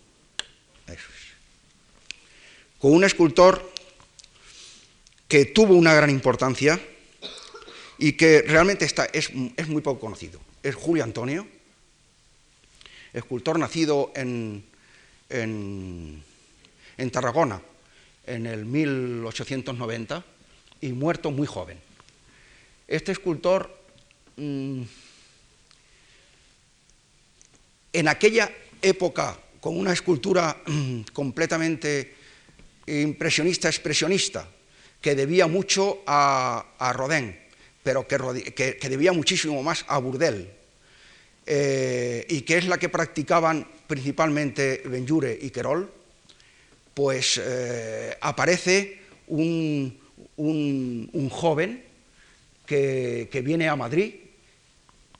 Con 2.79 2.93
un 2.93 3.03
escultor 3.03 3.73
que 5.27 5.45
tuvo 5.45 5.73
una 5.73 5.93
gran 5.95 6.11
importancia 6.11 6.79
y 7.97 8.13
que 8.13 8.43
realmente 8.43 8.85
está, 8.85 9.05
es, 9.05 9.33
muy 9.33 9.81
poco 9.81 9.99
conocido. 9.99 10.39
Es 10.61 10.75
Julio 10.75 11.03
Antonio, 11.03 11.47
escultor 13.11 13.57
nacido 13.57 14.11
en, 14.15 14.63
en, 15.29 16.23
en 16.97 17.11
Tarragona, 17.11 17.61
en 18.27 18.45
el 18.45 18.65
1890 18.65 20.23
y 20.81 20.89
muerto 20.89 21.31
muy 21.31 21.47
joven. 21.47 21.79
Este 22.87 23.11
escultor, 23.11 23.75
mmm, 24.35 24.83
en 27.99 28.07
aquella 28.07 28.51
época, 28.81 29.39
con 29.59 29.77
una 29.77 29.93
escultura 29.93 30.61
mmm, 30.65 31.01
completamente 31.13 32.13
impresionista, 32.87 33.67
expresionista, 33.67 34.47
que 35.01 35.15
debía 35.15 35.47
mucho 35.47 36.03
a, 36.05 36.91
Rodin, 36.93 37.35
pero 37.83 38.07
que, 38.07 38.77
debía 38.89 39.13
muchísimo 39.13 39.61
más 39.63 39.85
a 39.87 39.97
Burdel, 39.99 40.49
eh, 41.45 42.25
y 42.29 42.41
que 42.41 42.57
es 42.57 42.67
la 42.67 42.77
que 42.77 42.89
practicaban 42.89 43.67
principalmente 43.87 44.81
Benjure 44.85 45.37
y 45.39 45.51
Querol, 45.51 45.91
pues 46.93 47.39
eh, 47.43 48.17
aparece 48.21 48.99
un, 49.27 49.99
joven 51.29 51.83
que, 52.65 53.41
viene 53.43 53.69
a 53.69 53.75
Madrid, 53.75 54.15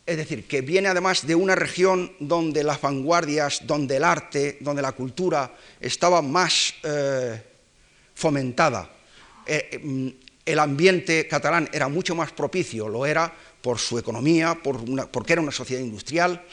es 0.06 0.18
decir, 0.18 0.46
que 0.48 0.62
viene 0.62 0.88
además 0.88 1.26
de 1.26 1.34
una 1.34 1.56
región 1.56 2.12
donde 2.20 2.64
las 2.64 2.80
vanguardias, 2.80 3.66
donde 3.66 3.98
el 3.98 4.04
arte, 4.04 4.58
donde 4.62 4.82
la 4.82 4.92
cultura 4.92 5.52
estaba 5.80 6.22
más 6.22 6.76
eh, 6.84 7.42
fomentada. 8.14 8.90
Eh, 9.48 10.14
el 10.46 10.60
ambiente 10.60 11.28
catalán 11.28 11.68
era 11.74 11.88
mucho 11.88 12.14
más 12.14 12.32
propicio, 12.32 12.88
lo 12.88 13.06
era 13.06 13.34
por 13.62 13.80
su 13.80 13.98
economía, 13.98 14.54
por 14.62 15.10
porque 15.10 15.34
era 15.34 15.42
una 15.42 15.52
sociedad 15.52 15.82
industrial 15.82 16.46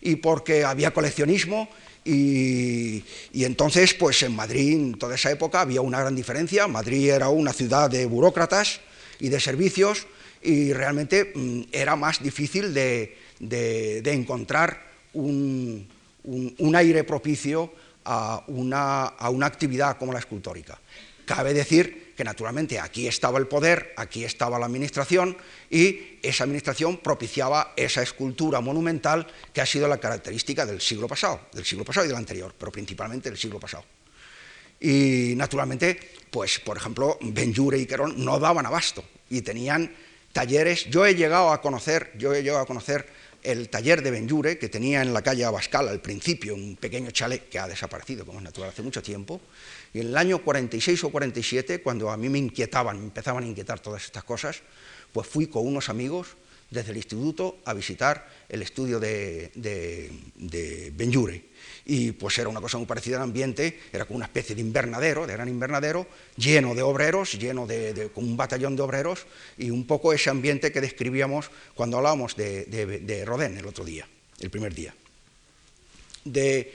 y 0.00 0.16
porque 0.16 0.64
había 0.64 0.92
coleccionismo 0.92 1.68
y, 2.04 3.04
y, 3.32 3.44
entonces, 3.44 3.92
pues 3.92 4.22
en 4.22 4.34
Madrid, 4.34 4.72
en 4.72 4.94
toda 4.94 5.16
esa 5.16 5.30
época, 5.30 5.60
había 5.60 5.82
una 5.82 6.00
gran 6.00 6.16
diferencia. 6.16 6.66
Madrid 6.66 7.10
era 7.10 7.28
una 7.28 7.52
ciudad 7.52 7.90
de 7.90 8.06
burócratas 8.06 8.80
y 9.18 9.28
de 9.28 9.38
servicios 9.38 10.06
y 10.42 10.72
realmente 10.72 11.32
mm, 11.34 11.62
era 11.72 11.96
más 11.96 12.22
difícil 12.22 12.72
de, 12.72 13.16
de, 13.38 14.12
encontrar 14.12 14.82
un, 15.12 15.86
un, 16.24 16.54
un, 16.58 16.76
aire 16.76 17.04
propicio 17.04 17.72
a 18.04 18.42
una, 18.46 19.04
a 19.04 19.30
una 19.30 19.46
actividad 19.46 19.98
como 19.98 20.12
la 20.12 20.18
escultórica. 20.18 20.78
Cabe 21.26 21.54
decir 21.54 22.12
que 22.16 22.24
naturalmente 22.24 22.78
aquí 22.78 23.06
estaba 23.06 23.38
el 23.38 23.46
poder, 23.46 23.94
aquí 23.96 24.24
estaba 24.24 24.58
la 24.58 24.66
administración 24.66 25.36
y 25.70 26.18
esa 26.22 26.44
administración 26.44 26.98
propiciaba 26.98 27.72
esa 27.76 28.02
escultura 28.02 28.60
monumental 28.60 29.26
que 29.52 29.60
ha 29.60 29.66
sido 29.66 29.88
la 29.88 29.98
característica 29.98 30.66
del 30.66 30.80
siglo 30.80 31.06
pasado, 31.06 31.48
del 31.52 31.64
siglo 31.64 31.84
pasado 31.84 32.06
y 32.06 32.08
del 32.08 32.18
anterior, 32.18 32.54
pero 32.58 32.72
principalmente 32.72 33.30
del 33.30 33.38
siglo 33.38 33.60
pasado. 33.60 33.84
Y 34.80 35.34
naturalmente, 35.36 35.98
pues 36.30 36.58
por 36.58 36.76
ejemplo, 36.76 37.18
Benjure 37.20 37.78
y 37.78 37.86
Querón 37.86 38.24
no 38.24 38.38
daban 38.38 38.66
abasto 38.66 39.04
y 39.28 39.42
tenían 39.42 39.94
talleres. 40.32 40.88
Yo 40.90 41.06
he 41.06 41.14
llegado 41.14 41.50
a 41.50 41.60
conocer, 41.60 42.12
yo 42.18 42.34
he 42.34 42.42
llegado 42.42 42.62
a 42.62 42.66
conocer 42.66 43.06
el 43.42 43.68
taller 43.70 44.02
de 44.02 44.10
Benjure 44.10 44.58
que 44.58 44.68
tenía 44.68 45.02
en 45.02 45.12
la 45.14 45.22
calle 45.22 45.44
Abascal 45.44 45.88
al 45.88 46.00
principio, 46.00 46.54
un 46.54 46.76
pequeño 46.76 47.10
chalet 47.10 47.48
que 47.48 47.58
ha 47.58 47.66
desaparecido, 47.66 48.26
como 48.26 48.38
es 48.38 48.44
natural, 48.44 48.70
hace 48.70 48.82
mucho 48.82 49.02
tiempo, 49.02 49.40
y 49.94 50.00
en 50.00 50.08
el 50.08 50.16
año 50.16 50.42
46 50.42 51.04
o 51.04 51.10
47, 51.10 51.82
cuando 51.82 52.10
a 52.10 52.16
mí 52.16 52.28
me 52.28 52.38
inquietaban, 52.38 52.98
me 52.98 53.04
empezaban 53.04 53.44
a 53.44 53.46
inquietar 53.46 53.80
todas 53.80 54.04
estas 54.04 54.24
cosas, 54.24 54.62
pues 55.12 55.26
fui 55.26 55.46
con 55.46 55.66
unos 55.66 55.88
amigos 55.88 56.36
desde 56.70 56.90
el 56.92 56.98
instituto 56.98 57.58
a 57.64 57.74
visitar 57.74 58.28
el 58.48 58.62
estudio 58.62 59.00
de, 59.00 59.50
de, 59.54 60.12
de 60.36 60.92
Benjure. 60.94 61.49
Y 61.92 62.12
pues 62.12 62.38
era 62.38 62.48
una 62.48 62.60
cosa 62.60 62.78
muy 62.78 62.86
parecida 62.86 63.16
al 63.16 63.24
ambiente, 63.24 63.80
era 63.92 64.04
como 64.04 64.18
una 64.18 64.26
especie 64.26 64.54
de 64.54 64.60
invernadero, 64.60 65.26
de 65.26 65.32
gran 65.32 65.48
invernadero, 65.48 66.06
lleno 66.36 66.72
de 66.72 66.82
obreros, 66.82 67.32
lleno 67.32 67.66
de, 67.66 67.92
de 67.92 68.10
con 68.10 68.22
un 68.22 68.36
batallón 68.36 68.76
de 68.76 68.82
obreros, 68.82 69.26
y 69.58 69.70
un 69.70 69.84
poco 69.88 70.12
ese 70.12 70.30
ambiente 70.30 70.70
que 70.70 70.80
describíamos 70.80 71.50
cuando 71.74 71.96
hablábamos 71.96 72.36
de, 72.36 72.64
de 72.66 73.24
Rodin 73.24 73.56
el 73.56 73.66
otro 73.66 73.84
día, 73.84 74.06
el 74.38 74.50
primer 74.50 74.72
día. 74.72 74.94
De, 76.24 76.74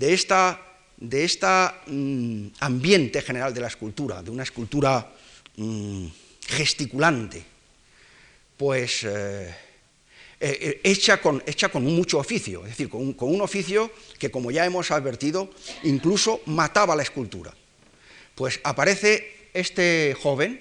esta 0.00 0.62
de 0.96 1.24
este 1.24 1.46
mmm, 1.88 2.46
ambiente 2.60 3.20
general 3.20 3.52
de 3.52 3.60
la 3.60 3.68
escultura, 3.68 4.22
de 4.22 4.30
una 4.30 4.44
escultura 4.44 5.12
mmm, 5.56 6.06
gesticulante, 6.48 7.44
pues 8.56 9.04
eh, 9.04 9.54
eh, 10.38 10.80
hecha, 10.84 11.20
con, 11.20 11.42
hecha, 11.46 11.70
con, 11.70 11.84
mucho 11.84 12.18
oficio, 12.18 12.62
es 12.64 12.70
decir, 12.70 12.90
con 12.90 13.16
un, 13.18 13.40
oficio 13.40 13.90
que, 14.18 14.30
como 14.30 14.50
ya 14.50 14.66
hemos 14.66 14.90
advertido, 14.90 15.50
incluso 15.82 16.42
mataba 16.46 16.94
la 16.94 17.02
escultura. 17.02 17.54
Pues 18.34 18.60
aparece 18.62 19.48
este 19.54 20.14
joven 20.20 20.60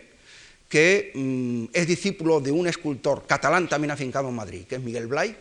que 0.70 1.12
mmm, 1.14 1.66
es 1.74 1.88
discípulo 1.88 2.40
de 2.40 2.52
un 2.52 2.68
escultor 2.68 3.26
catalán 3.28 3.68
también 3.68 3.92
afincado 3.92 4.30
en 4.30 4.36
Madrid, 4.36 4.64
que 4.64 4.76
es 4.76 4.82
Miguel 4.82 5.08
Blay, 5.08 5.36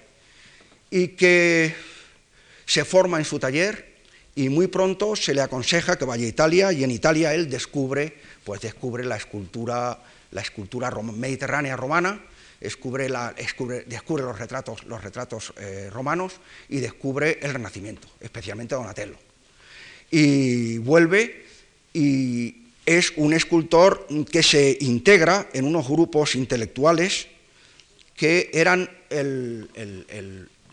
y 0.91 1.09
que 1.09 1.75
se 2.67 2.85
forma 2.85 3.19
en 3.19 3.25
su 3.25 3.39
taller 3.39 3.95
y 4.35 4.49
muy 4.49 4.67
pronto 4.67 5.15
se 5.15 5.33
le 5.33 5.43
aconseja 5.43 5.97
que 5.97 6.05
vaya 6.05 6.25
a 6.25 6.29
Italia 6.29 6.73
y 6.73 6.83
en 6.83 6.91
Italia 6.91 7.35
él 7.35 7.49
descubre, 7.49 8.15
pues 8.43 8.61
descubre 8.61 9.05
la 9.05 9.17
escultura, 9.17 10.03
la 10.33 10.41
escultura 10.41 10.91
mediterránea 10.91 11.77
romana, 11.77 12.21
descubre, 12.65 13.09
los 14.27 14.39
retratos, 14.39 15.53
eh, 15.59 15.91
romanos 15.93 16.41
y 16.69 16.81
descubre 16.81 17.39
el 17.43 17.53
Renacimiento, 17.53 18.09
especialmente 18.21 18.75
Donatello. 18.75 19.17
Y 20.11 20.79
vuelve 20.79 21.45
y 21.93 22.69
es 22.85 23.13
un 23.17 23.33
escultor 23.33 24.07
que 24.31 24.43
se 24.43 24.77
integra 24.81 25.49
en 25.53 25.65
unos 25.65 25.89
grupos 25.89 26.35
intelectuales 26.35 27.29
que 28.17 28.51
eran 28.53 28.91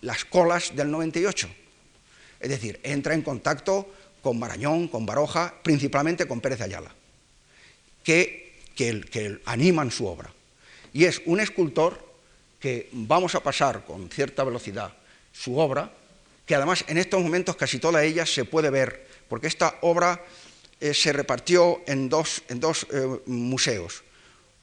las 0.01 0.25
colas 0.25 0.75
del 0.75 0.91
98 0.91 1.47
es 2.41 2.49
decir, 2.49 2.79
entra 2.83 3.13
en 3.13 3.21
contacto 3.21 3.93
con 4.21 4.39
Marañón, 4.39 4.87
con 4.87 5.05
Baroja, 5.05 5.53
principalmente 5.63 6.27
con 6.27 6.41
Pérez 6.41 6.61
Ayala, 6.61 6.93
que, 8.03 8.59
que, 8.75 9.01
que 9.01 9.39
animan 9.45 9.91
su 9.91 10.07
obra. 10.07 10.33
Y 10.93 11.05
es 11.05 11.21
un 11.25 11.39
escultor 11.39 12.11
que 12.59 12.89
vamos 12.91 13.35
a 13.35 13.41
pasar 13.41 13.85
con 13.85 14.09
cierta 14.09 14.43
velocidad 14.43 14.93
su 15.31 15.57
obra, 15.57 15.91
que 16.45 16.55
además 16.55 16.85
en 16.87 16.97
estos 16.97 17.21
momentos 17.21 17.55
casi 17.55 17.79
toda 17.79 18.03
ella 18.03 18.25
se 18.25 18.45
puede 18.45 18.69
ver, 18.69 19.07
porque 19.27 19.47
esta 19.47 19.75
obra 19.81 20.21
eh, 20.79 20.93
se 20.93 21.13
repartió 21.13 21.81
en 21.87 22.09
dos, 22.09 22.43
en 22.49 22.59
dos 22.59 22.85
eh, 22.91 23.21
museos. 23.25 24.03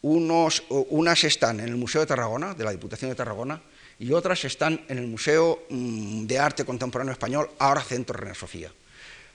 Unas 0.00 1.24
están 1.24 1.58
en 1.58 1.68
el 1.68 1.76
Museo 1.76 2.02
de 2.02 2.06
Tarragona, 2.06 2.54
de 2.54 2.64
la 2.64 2.70
Diputación 2.70 3.10
de 3.10 3.16
Tarragona, 3.16 3.60
y 3.98 4.12
otras 4.12 4.44
están 4.44 4.84
en 4.88 4.98
el 4.98 5.08
Museo 5.08 5.64
mm, 5.68 6.24
de 6.26 6.38
Arte 6.38 6.64
Contemporáneo 6.64 7.12
Español, 7.12 7.50
ahora 7.58 7.82
Centro 7.82 8.16
Reina 8.16 8.34
Sofía. 8.34 8.70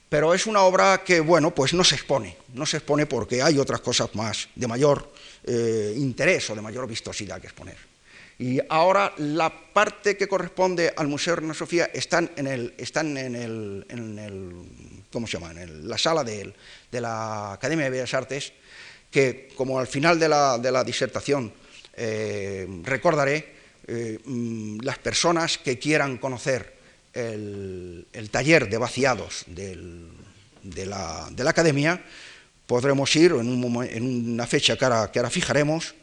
Pero 0.08 0.34
es 0.34 0.46
una 0.46 0.62
obra 0.62 1.04
que, 1.04 1.20
bueno, 1.20 1.54
pues 1.54 1.74
no 1.74 1.84
se 1.84 1.96
expone, 1.96 2.38
no 2.54 2.66
se 2.66 2.78
expone 2.78 3.06
porque 3.06 3.42
hay 3.42 3.58
otras 3.58 3.82
cosas 3.82 4.14
más 4.16 4.48
de 4.56 4.68
mayor 4.68 5.12
eh, 5.44 5.94
interés 5.98 6.50
o 6.50 6.56
de 6.56 6.62
mayor 6.62 6.88
vistosidad 6.88 7.40
que 7.40 7.48
exponer. 7.48 7.78
Y 8.40 8.60
ahora 8.70 9.14
la 9.18 9.50
parte 9.50 10.18
que 10.18 10.28
corresponde 10.28 10.94
al 10.96 11.08
Museo 11.08 11.36
Reina 11.36 11.54
Sofía 11.54 11.90
están 11.94 12.32
en 12.36 12.48
el, 12.48 12.74
están 12.78 13.16
en 13.18 13.36
el, 13.36 13.86
el 13.90 14.54
¿cómo 15.12 15.28
se 15.28 15.38
llama? 15.38 15.52
En 15.52 15.88
la 15.88 15.98
sala 15.98 16.24
de, 16.24 16.52
la 16.92 17.54
Academia 17.54 17.86
de 17.86 17.92
Bellas 17.92 18.14
Artes, 18.14 18.52
que 19.12 19.50
como 19.56 19.80
al 19.80 19.88
final 19.88 20.20
de 20.20 20.28
la, 20.28 20.84
disertación 20.84 21.54
eh, 21.94 22.68
recordaré, 22.82 23.54
eh, 23.86 24.20
mm, 24.26 24.80
las 24.82 24.98
personas 24.98 25.60
que 25.60 25.78
quieran 25.78 26.18
conocer 26.18 26.74
el, 27.14 28.08
taller 28.32 28.68
de 28.70 28.78
vaciados 28.78 29.44
de, 29.48 29.78
la, 30.86 31.30
Academia, 31.46 32.04
podremos 32.68 33.16
ir 33.16 33.32
en, 33.32 33.64
una 34.34 34.48
fecha 34.48 34.78
que 34.78 34.86
ahora, 34.86 35.30
fijaremos 35.30 35.96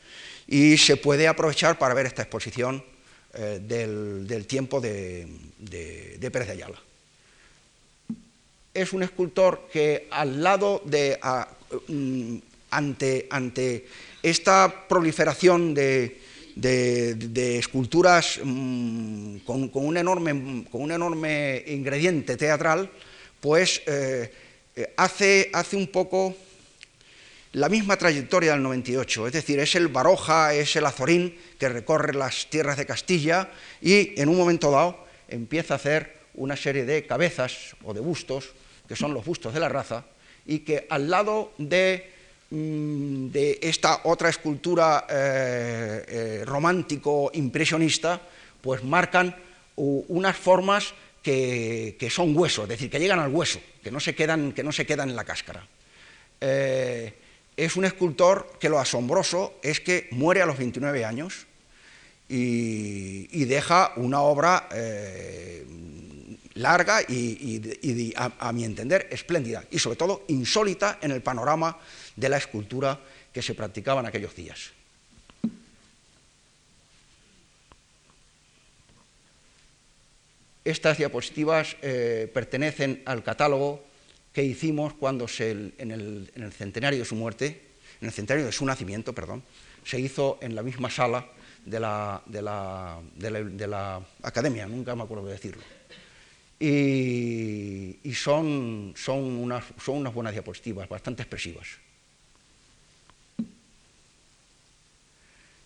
y 0.47 0.77
se 0.77 0.97
puede 0.97 1.29
aprovechar 1.29 1.79
para 1.79 1.95
ver 1.95 2.07
esta 2.07 2.23
exposición 2.23 2.85
eh, 3.35 3.61
del, 3.63 4.47
tiempo 4.47 4.81
de, 4.81 5.27
Pérez 6.21 6.49
de 6.49 6.53
Ayala. 6.53 6.79
Es 8.73 8.93
un 8.93 9.03
escultor 9.03 9.69
que 9.73 10.09
al 10.11 10.43
lado 10.43 10.83
de, 10.85 11.19
mm, 11.89 12.37
ante, 12.71 13.27
ante 13.31 13.87
esta 14.23 14.87
proliferación 14.89 15.75
de, 15.75 16.21
de, 16.55 17.59
esculturas 17.59 18.39
mm, 18.43 19.39
con, 19.39 19.71
un 19.73 19.97
enorme, 19.97 20.65
con, 20.71 20.83
un 20.83 20.93
enorme, 20.93 21.65
ingrediente 21.67 22.37
teatral, 22.37 22.91
pues 23.41 23.83
eh, 23.87 24.33
eh, 24.77 24.93
hace, 24.97 25.51
hace 25.53 25.77
un 25.77 25.89
poco 25.89 26.37
la 27.53 27.69
misma 27.69 27.97
trayectoria 27.97 28.53
del 28.53 28.63
98, 28.63 29.27
es 29.27 29.33
decir, 29.33 29.59
es 29.59 29.75
el 29.75 29.89
Baroja, 29.89 30.55
es 30.55 30.77
el 30.77 30.87
Azorín 30.87 31.37
que 31.59 31.69
recorre 31.69 32.15
las 32.15 32.49
tierras 32.49 32.77
de 32.77 32.87
Castilla 32.87 33.51
y 33.81 34.21
en 34.21 34.29
un 34.29 34.37
momento 34.37 34.71
dado 34.71 35.05
empieza 35.29 35.75
a 35.75 35.77
hacer 35.77 36.19
una 36.35 36.57
serie 36.57 36.85
de 36.85 37.07
cabezas 37.07 37.77
o 37.85 37.93
de 37.93 38.01
bustos, 38.01 38.51
que 38.89 38.97
son 38.97 39.15
los 39.15 39.25
bustos 39.25 39.53
de 39.53 39.61
la 39.61 39.69
raza, 39.69 40.05
y 40.47 40.61
que 40.61 40.87
al 40.89 41.11
lado 41.11 41.53
de 41.59 42.21
Mm, 42.53 43.31
de 43.31 43.61
esta 43.63 44.01
otra 44.05 44.29
escultura 44.29 45.07
eh, 45.09 46.05
eh, 46.09 46.43
romántico-impresionista, 46.45 48.21
pues 48.61 48.83
marcan 48.83 49.37
unas 49.77 50.37
formas 50.37 50.93
que, 51.23 52.09
son 52.11 52.37
hueso, 52.37 52.65
es 52.65 52.69
decir, 52.69 52.91
que 52.91 52.99
llegan 52.99 53.21
al 53.21 53.31
hueso, 53.31 53.61
que 53.83 53.91
no 53.91 54.01
se 54.01 54.15
quedan, 54.15 54.53
que 54.53 54.65
no 54.65 54.73
se 54.73 54.85
quedan 54.85 55.11
en 55.11 55.17
la 55.17 55.25
cáscara. 55.25 55.65
Eh, 56.41 57.15
es 57.65 57.77
un 57.77 57.85
escultor 57.85 58.57
que 58.59 58.71
lo 58.71 58.79
asombroso 58.79 59.59
es 59.63 59.81
que 59.81 60.09
muere 60.13 60.41
a 60.41 60.47
los 60.47 60.57
29 60.57 61.05
años 61.05 61.47
y, 62.27 63.45
deja 63.45 63.93
una 63.97 64.21
obra 64.21 64.67
larga 66.55 67.03
y, 67.03 68.15
a, 68.17 68.53
mi 68.53 68.65
entender, 68.65 69.09
espléndida 69.11 69.65
y 69.71 69.79
sobre 69.79 69.97
todo 69.97 70.25
insólita 70.29 70.99
en 71.03 71.11
el 71.11 71.21
panorama 71.21 71.79
de 72.17 72.29
la 72.31 72.39
escultura 72.39 72.99
que 73.31 73.43
se 73.43 73.55
practicaba 73.55 74.01
en 74.01 74.07
aquellos 74.07 74.35
días. 74.35 74.71
Estas 80.65 80.97
diapositivas 80.97 81.77
eh, 81.83 82.31
pertenecen 82.33 83.03
al 83.05 83.23
catálogo 83.23 83.90
que 84.33 84.45
hicimos 84.45 84.95
cuando 84.95 85.27
en, 85.39 85.91
el, 85.91 86.53
centenario 86.57 87.01
de 87.01 87.05
su 87.05 87.15
muerte, 87.15 87.61
en 88.01 88.09
el 88.09 88.13
centenario 88.13 88.47
de 88.47 88.53
su 88.53 88.65
nacimiento, 88.65 89.13
perdón, 89.13 89.43
se 89.85 89.99
hizo 89.99 90.39
en 90.41 90.55
la 90.55 90.63
misma 90.63 90.91
sala 90.91 91.27
de 91.65 91.81
la, 91.81 92.23
de 92.27 93.67
la 93.67 94.01
academia, 94.23 94.67
nunca 94.67 94.95
me 94.95 95.03
acuerdo 95.03 95.27
de 95.27 95.33
decirlo 95.33 95.63
y, 96.61 98.15
son, 98.15 98.95
unas, 99.09 99.65
buenas 100.15 100.33
diapositivas, 100.33 100.89
bastante 100.89 101.23
expresivas. 101.23 101.67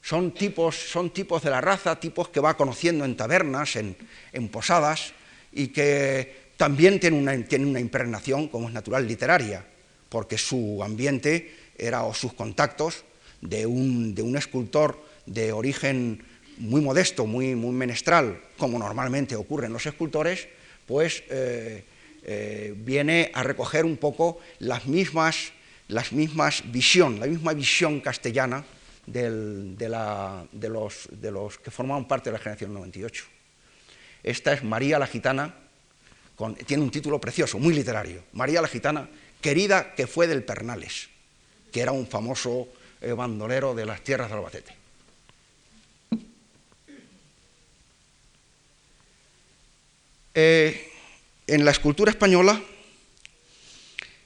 Son 0.00 0.32
tipos 0.32 1.42
de 1.42 1.50
la 1.50 1.60
raza, 1.60 1.98
tipos 1.98 2.28
que 2.28 2.38
va 2.38 2.56
conociendo 2.56 3.04
en 3.04 3.16
tabernas, 3.16 3.76
en, 3.76 4.48
posadas, 4.48 5.12
y 5.50 5.68
que 5.68 6.43
también 6.56 7.00
tienen 7.00 7.20
una, 7.20 7.80
impregnación, 7.80 8.48
como 8.48 8.68
es 8.68 8.74
natural, 8.74 9.06
literaria, 9.06 9.64
porque 10.08 10.38
su 10.38 10.82
ambiente 10.82 11.52
era, 11.76 12.04
o 12.04 12.14
sus 12.14 12.32
contactos 12.32 13.04
de 13.40 13.66
un, 13.66 14.34
escultor 14.36 15.02
de 15.26 15.52
origen 15.52 16.22
muy 16.58 16.80
modesto, 16.80 17.26
muy, 17.26 17.54
menestral, 17.56 18.40
como 18.56 18.78
normalmente 18.78 19.36
ocurre 19.36 19.66
en 19.66 19.72
los 19.72 19.86
escultores, 19.86 20.48
pues 20.86 21.24
eh, 21.28 21.84
eh, 22.22 22.74
viene 22.76 23.30
a 23.34 23.42
recoger 23.42 23.84
un 23.84 23.96
poco 23.96 24.38
las 24.60 24.86
mismas, 24.86 25.52
las 25.88 26.12
mismas 26.12 26.62
visión, 26.70 27.18
la 27.18 27.26
misma 27.26 27.52
visión 27.52 28.00
castellana 28.00 28.64
de, 29.06 29.30
los, 30.68 31.08
de, 31.10 31.30
los, 31.30 31.58
que 31.58 31.70
formaban 31.70 32.06
parte 32.06 32.30
de 32.30 32.34
la 32.34 32.38
generación 32.38 32.72
98. 32.74 33.24
Esta 34.22 34.52
es 34.52 34.62
María 34.62 34.98
la 34.98 35.06
Gitana, 35.06 35.54
tiene 36.66 36.82
un 36.82 36.90
título 36.90 37.20
precioso, 37.20 37.58
muy 37.58 37.74
literario. 37.74 38.24
María 38.32 38.62
la 38.62 38.68
Gitana, 38.68 39.08
querida 39.40 39.94
que 39.94 40.06
fue 40.06 40.26
del 40.26 40.42
Pernales, 40.42 41.08
que 41.70 41.80
era 41.80 41.92
un 41.92 42.06
famoso 42.06 42.68
eh, 43.00 43.12
bandolero 43.12 43.74
de 43.74 43.86
las 43.86 44.02
tierras 44.02 44.28
de 44.28 44.34
Albacete. 44.34 44.76
Eh, 50.36 50.90
en 51.46 51.64
la 51.64 51.70
escultura 51.70 52.10
española 52.10 52.60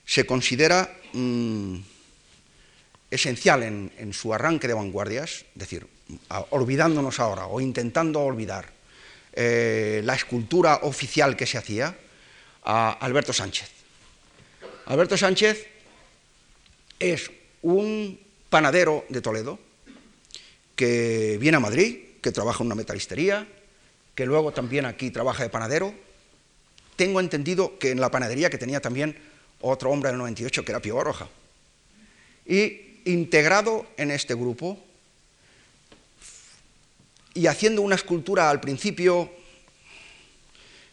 se 0.06 0.24
considera 0.24 0.90
mm, 1.12 1.76
esencial 3.10 3.62
en, 3.62 4.12
su 4.14 4.32
arranque 4.32 4.68
de 4.68 4.74
vanguardias, 4.74 5.44
es 5.52 5.58
decir, 5.58 5.86
olvidándonos 6.50 7.20
ahora 7.20 7.46
o 7.46 7.60
intentando 7.60 8.20
olvidar 8.20 8.77
eh, 9.32 10.00
la 10.04 10.14
escultura 10.14 10.80
oficial 10.82 11.36
que 11.36 11.46
se 11.46 11.58
hacía, 11.58 11.96
a 12.64 12.92
Alberto 12.92 13.32
Sánchez. 13.32 13.70
Alberto 14.86 15.16
Sánchez 15.16 15.66
es 16.98 17.30
un 17.62 18.18
panadero 18.50 19.04
de 19.08 19.20
Toledo 19.20 19.58
que 20.76 21.38
viene 21.40 21.56
a 21.56 21.60
Madrid, 21.60 21.98
que 22.20 22.32
trabaja 22.32 22.62
en 22.62 22.66
una 22.66 22.74
metalistería, 22.74 23.46
que 24.14 24.26
luego 24.26 24.52
también 24.52 24.84
aquí 24.84 25.10
trabaja 25.10 25.42
de 25.42 25.50
panadero. 25.50 25.94
Tengo 26.96 27.20
entendido 27.20 27.78
que 27.78 27.90
en 27.90 28.00
la 28.00 28.10
panadería 28.10 28.50
que 28.50 28.58
tenía 28.58 28.80
también 28.80 29.16
otro 29.60 29.90
hombre 29.90 30.10
del 30.10 30.18
98 30.18 30.64
que 30.64 30.72
era 30.72 30.80
Pío 30.80 30.96
Baroja. 30.96 31.28
Y 32.46 33.00
integrado 33.04 33.86
en 33.96 34.10
este 34.10 34.34
grupo 34.34 34.78
y 37.34 37.46
haciendo 37.46 37.82
una 37.82 37.94
escultura 37.94 38.50
al 38.50 38.60
principio 38.60 39.30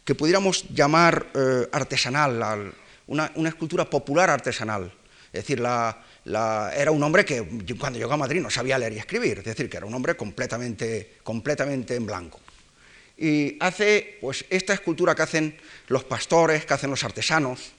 que 0.04 0.16
pudiéramos 0.16 0.66
llamar 0.70 1.28
eh, 1.34 1.68
artesanal, 1.72 2.74
una, 3.08 3.32
escultura 3.48 3.90
popular 3.90 4.30
artesanal. 4.30 4.92
Es 5.34 5.42
decir, 5.42 5.60
era 5.60 6.92
un 6.92 7.04
hombre 7.04 7.26
que 7.26 7.46
cuando 7.78 8.00
llegó 8.00 8.14
a 8.14 8.18
Madrid 8.18 8.42
no 8.42 8.50
sabía 8.50 8.78
leer 8.78 8.94
y 8.94 9.00
escribir, 9.00 9.40
es 9.40 9.46
decir, 9.46 9.70
que 9.70 9.78
era 9.78 9.86
un 9.86 9.94
hombre 9.94 10.16
completamente, 10.16 11.18
completamente 11.24 11.96
en 11.96 12.06
blanco 12.06 12.40
y 13.18 13.58
hace 13.60 14.18
pues, 14.22 14.46
esta 14.50 14.74
escultura 14.74 15.16
que 15.16 15.22
hacen 15.22 15.58
los 15.88 16.04
pastores, 16.04 16.66
que 16.66 16.74
hacen 16.74 16.90
los 16.90 17.04
artesanos, 17.04 17.72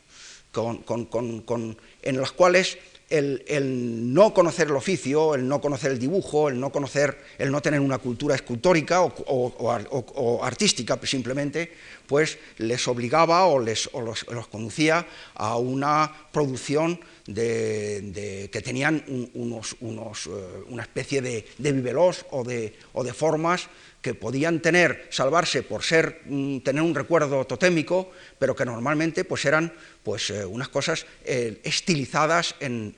en 2.03 2.21
las 2.21 2.33
cuales 2.33 2.79
el, 3.09 4.13
no 4.13 4.35
conocer 4.35 4.67
el 4.67 4.77
oficio, 4.77 5.35
el 5.35 5.47
no 5.47 5.61
conocer 5.61 5.93
el 5.93 5.99
dibujo, 5.99 6.49
el 6.49 6.59
no 6.59 6.71
conocer, 6.71 7.17
el 7.39 7.51
no 7.51 7.63
tener 7.63 7.81
una 7.81 7.99
cultura 7.99 8.35
escultórica 8.35 9.03
o, 9.03 10.41
artística 10.43 10.99
simplemente, 11.05 11.73
pues 12.07 12.39
les 12.59 12.87
obligaba 12.89 13.45
o, 13.47 13.59
les, 13.59 13.91
los, 13.93 14.25
conducía 14.49 15.07
a 15.35 15.57
una 15.57 16.13
producción 16.33 17.01
de, 17.27 18.49
que 18.53 18.61
tenían 18.61 19.05
unos, 19.35 19.77
eh, 19.81 20.29
una 20.69 20.83
especie 20.83 21.21
de, 21.23 21.47
de 21.59 21.95
o 22.31 22.45
de, 22.45 22.75
o 22.93 23.05
de 23.05 23.13
formas 23.13 23.69
que 24.07 24.15
podían 24.15 24.63
tener, 24.63 25.09
salvarse 25.11 25.65
por 25.65 25.83
ser, 25.83 26.23
mm, 26.27 26.61
tener 26.61 26.81
un 26.81 26.95
recuerdo 26.95 27.45
totémico, 27.45 28.13
pero 28.39 28.55
que 28.55 28.65
normalmente 28.65 29.25
pues 29.25 29.45
eran 29.45 29.73
pues, 30.05 30.31
eh, 30.31 30.47
unas 30.47 30.69
cosas 30.69 31.07
eh, 31.25 31.59
estilizadas 31.65 32.55
en, 32.61 32.95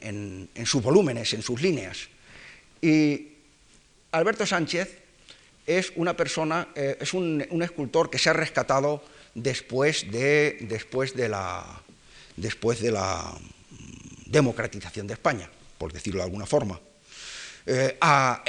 sus 0.66 0.82
volúmenes, 0.82 1.32
en 1.32 1.40
sus 1.40 1.62
líneas. 1.62 2.08
Y 2.82 3.28
Alberto 4.12 4.44
Sánchez 4.44 5.07
es 5.68 5.92
una 5.96 6.16
persona, 6.16 6.68
eh, 6.74 6.96
es 6.98 7.12
un, 7.12 7.44
escultor 7.62 8.08
que 8.08 8.18
se 8.18 8.30
ha 8.30 8.32
rescatado 8.32 9.04
después 9.34 10.10
de, 10.10 10.56
después 10.62 11.14
de, 11.14 11.28
la, 11.28 11.82
después 12.36 12.80
de 12.80 12.90
la 12.90 13.34
mm, 13.34 14.30
democratización 14.30 15.06
de 15.06 15.12
España, 15.12 15.48
por 15.76 15.92
decirlo 15.92 16.20
de 16.20 16.24
alguna 16.24 16.46
forma. 16.46 16.80
Eh, 17.66 17.98
a, 18.00 18.42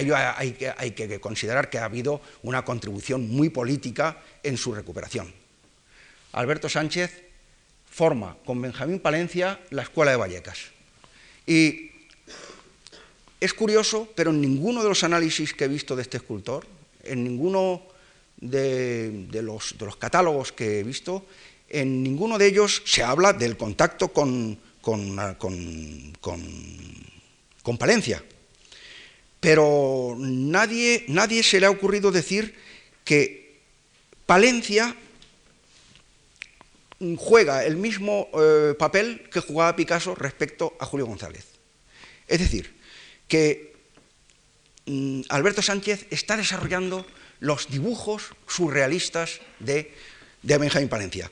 ello 0.00 0.16
hay 0.16 0.52
que, 0.52 0.72
hay 0.74 0.92
que 0.92 1.20
considerar 1.20 1.68
que 1.68 1.78
ha 1.78 1.84
habido 1.84 2.22
una 2.42 2.64
contribución 2.64 3.28
muy 3.28 3.50
política 3.50 4.22
en 4.42 4.56
su 4.56 4.74
recuperación. 4.74 5.32
Alberto 6.32 6.70
Sánchez 6.70 7.22
forma 7.90 8.38
con 8.46 8.62
Benjamín 8.62 9.00
Palencia 9.00 9.60
la 9.68 9.82
Escuela 9.82 10.12
de 10.12 10.16
Vallecas. 10.16 10.58
Y 11.46 11.90
es 13.40 13.52
curioso, 13.52 14.08
pero 14.14 14.30
en 14.30 14.40
ninguno 14.40 14.82
de 14.82 14.88
los 14.88 15.04
análisis 15.04 15.52
que 15.52 15.64
he 15.64 15.68
visto 15.68 15.94
de 15.94 16.02
este 16.02 16.16
escultor, 16.16 16.66
en 17.04 17.22
ninguno 17.22 17.82
de, 18.38 19.28
los, 19.42 19.74
catálogos 19.98 20.52
que 20.52 20.80
he 20.80 20.82
visto, 20.82 21.26
en 21.68 22.02
ninguno 22.02 22.38
de 22.38 22.46
ellos 22.46 22.82
se 22.84 23.02
habla 23.02 23.32
del 23.32 23.56
contacto 23.56 24.08
con, 24.08 24.58
Palencia. 27.78 28.22
Pero 29.40 30.16
nadie, 30.18 31.04
nadie 31.08 31.42
se 31.42 31.60
le 31.60 31.66
ha 31.66 31.70
ocurrido 31.70 32.10
decir 32.10 32.54
que 33.04 33.60
Palencia 34.24 34.96
juega 37.18 37.64
el 37.64 37.76
mismo 37.76 38.28
eh, 38.32 38.74
papel 38.78 39.28
que 39.30 39.40
jugaba 39.40 39.76
Picasso 39.76 40.14
respecto 40.14 40.74
a 40.80 40.86
Julio 40.86 41.06
González. 41.06 41.44
Es 42.26 42.40
decir, 42.40 42.75
que 43.28 43.74
mm, 44.86 45.22
Alberto 45.28 45.62
Sánchez 45.62 46.06
está 46.10 46.36
desarrollando 46.36 47.06
los 47.40 47.68
dibujos 47.68 48.34
surrealistas 48.46 49.40
de, 49.58 49.92
de 50.42 50.58
Benjamín 50.58 50.88
Palencia. 50.88 51.30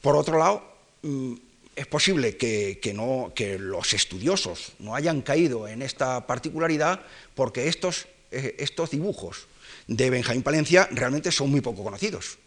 Por 0.00 0.16
otro 0.16 0.38
lado, 0.38 0.64
mm, 1.02 1.34
es 1.74 1.86
posible 1.86 2.36
que, 2.36 2.92
no, 2.94 3.32
que, 3.34 3.58
los 3.58 3.94
estudiosos 3.94 4.72
no 4.78 4.94
hayan 4.94 5.22
caído 5.22 5.66
en 5.68 5.82
esta 5.82 6.26
particularidad 6.26 7.00
porque 7.34 7.68
estos, 7.68 8.06
eh, 8.30 8.56
estos 8.58 8.90
dibujos 8.90 9.46
de 9.86 10.10
Benjamín 10.10 10.42
Palencia 10.42 10.88
realmente 10.92 11.32
son 11.32 11.50
muy 11.50 11.60
poco 11.60 11.82
conocidos. 11.82 12.38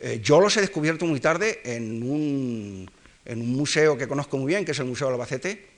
Eh, 0.00 0.20
yo 0.22 0.40
los 0.40 0.56
he 0.56 0.60
descubierto 0.60 1.06
muy 1.06 1.20
tarde 1.20 1.60
en 1.64 2.02
un, 2.02 2.90
en 3.24 3.40
un 3.40 3.52
museo 3.54 3.96
que 3.96 4.08
conozco 4.08 4.36
muy 4.36 4.48
bien, 4.48 4.64
que 4.64 4.72
es 4.72 4.78
el 4.80 4.86
Museo 4.86 5.06
de 5.06 5.14
Albacete, 5.14 5.71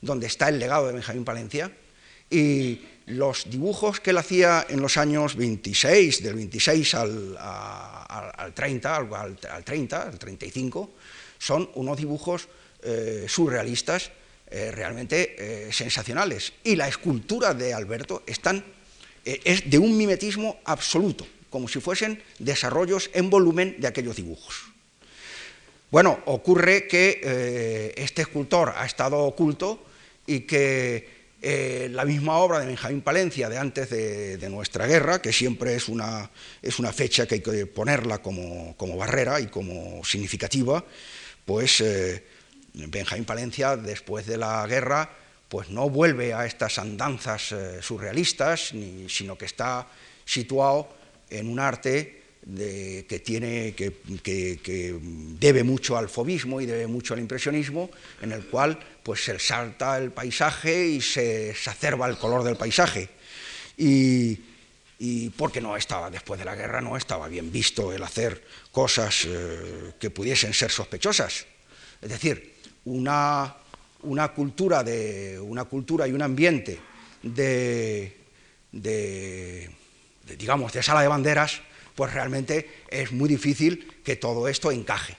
donde 0.00 0.26
está 0.26 0.48
el 0.48 0.58
legado 0.58 0.86
de 0.86 0.94
Benjamín 0.94 1.24
Palencia, 1.24 1.70
y 2.30 2.80
los 3.06 3.50
dibujos 3.50 4.00
que 4.00 4.10
él 4.10 4.18
hacía 4.18 4.66
en 4.68 4.80
los 4.80 4.96
años 4.96 5.36
26, 5.36 6.22
del 6.22 6.34
26 6.34 6.94
al, 6.94 7.36
al, 7.38 8.54
30, 8.54 8.96
al, 8.96 9.64
30, 9.64 10.02
al 10.02 10.18
35, 10.18 10.90
son 11.38 11.70
unos 11.74 11.98
dibujos 11.98 12.48
eh, 12.82 13.26
surrealistas 13.28 14.10
eh, 14.50 14.70
realmente 14.70 15.36
eh, 15.68 15.72
sensacionales. 15.72 16.52
Y 16.64 16.76
la 16.76 16.88
escultura 16.88 17.54
de 17.54 17.74
Alberto 17.74 18.22
están, 18.26 18.64
es 19.24 19.68
de 19.68 19.78
un 19.78 19.96
mimetismo 19.96 20.60
absoluto, 20.64 21.26
como 21.50 21.68
si 21.68 21.80
fuesen 21.80 22.22
desarrollos 22.38 23.10
en 23.12 23.30
volumen 23.30 23.76
de 23.78 23.88
aquellos 23.88 24.16
dibujos. 24.16 24.73
Bueno, 25.94 26.18
ocurre 26.24 26.88
que 26.88 27.94
este 27.96 28.22
escultor 28.22 28.74
ha 28.76 28.84
estado 28.84 29.20
oculto 29.20 29.86
y 30.26 30.40
que 30.40 31.08
eh, 31.40 31.88
la 31.88 32.04
misma 32.04 32.38
obra 32.38 32.58
de 32.58 32.66
Benjamín 32.66 33.00
Palencia 33.00 33.48
de 33.48 33.58
antes 33.58 33.90
de, 33.90 34.48
nuestra 34.50 34.88
guerra, 34.88 35.22
que 35.22 35.32
siempre 35.32 35.76
es 35.76 35.88
una, 35.88 36.28
es 36.60 36.80
una, 36.80 36.92
fecha 36.92 37.28
que 37.28 37.36
hay 37.36 37.40
que 37.42 37.66
ponerla 37.66 38.18
como, 38.18 38.74
barrera 38.96 39.38
y 39.38 39.46
como 39.46 40.04
significativa, 40.04 40.84
pues 41.44 41.80
eh, 41.80 42.24
Benjamín 42.72 43.24
Palencia 43.24 43.76
después 43.76 44.26
de 44.26 44.36
la 44.36 44.66
guerra 44.66 45.08
pues 45.48 45.70
no 45.70 45.88
vuelve 45.88 46.34
a 46.34 46.44
estas 46.44 46.80
andanzas 46.80 47.52
eh, 47.52 47.80
surrealistas, 47.80 48.74
sino 49.06 49.38
que 49.38 49.44
está 49.44 49.86
situado 50.24 50.88
en 51.30 51.48
un 51.48 51.60
arte 51.60 52.23
que, 52.44 53.22
tiene, 53.24 53.74
que, 53.74 55.00
debe 55.40 55.64
mucho 55.64 55.96
al 55.96 56.08
fobismo 56.08 56.60
y 56.60 56.66
debe 56.66 56.86
mucho 56.86 57.14
al 57.14 57.20
impresionismo, 57.20 57.90
en 58.20 58.32
el 58.32 58.44
cual 58.46 58.78
pues, 59.02 59.24
se 59.24 59.38
salta 59.38 59.96
el 59.96 60.10
paisaje 60.10 60.86
y 60.88 61.00
se 61.00 61.50
exacerba 61.50 62.06
el 62.08 62.18
color 62.18 62.44
del 62.44 62.56
paisaje. 62.56 63.08
Y, 63.76 64.38
porque 65.36 65.60
no 65.60 65.76
estaba, 65.76 66.10
después 66.10 66.38
de 66.38 66.46
la 66.46 66.54
guerra, 66.54 66.80
no 66.80 66.96
estaba 66.96 67.28
bien 67.28 67.52
visto 67.52 67.92
el 67.92 68.02
hacer 68.02 68.42
cosas 68.72 69.26
eh, 69.26 69.92
que 69.98 70.08
pudiesen 70.08 70.54
ser 70.54 70.70
sospechosas. 70.70 71.44
Es 72.00 72.08
decir, 72.08 72.54
una, 72.86 73.54
una, 74.02 74.28
cultura, 74.28 74.82
de, 74.82 75.38
una 75.38 75.64
cultura 75.64 76.08
y 76.08 76.12
un 76.12 76.22
ambiente 76.22 76.78
de, 77.22 78.16
de 78.72 79.70
digamos, 80.38 80.72
de 80.72 80.82
sala 80.82 81.02
de 81.02 81.08
banderas, 81.08 81.60
pues 81.94 82.12
realmente 82.12 82.68
es 82.88 83.12
muy 83.12 83.28
difícil 83.28 84.00
que 84.02 84.16
todo 84.16 84.48
esto 84.48 84.70
encaje. 84.70 85.16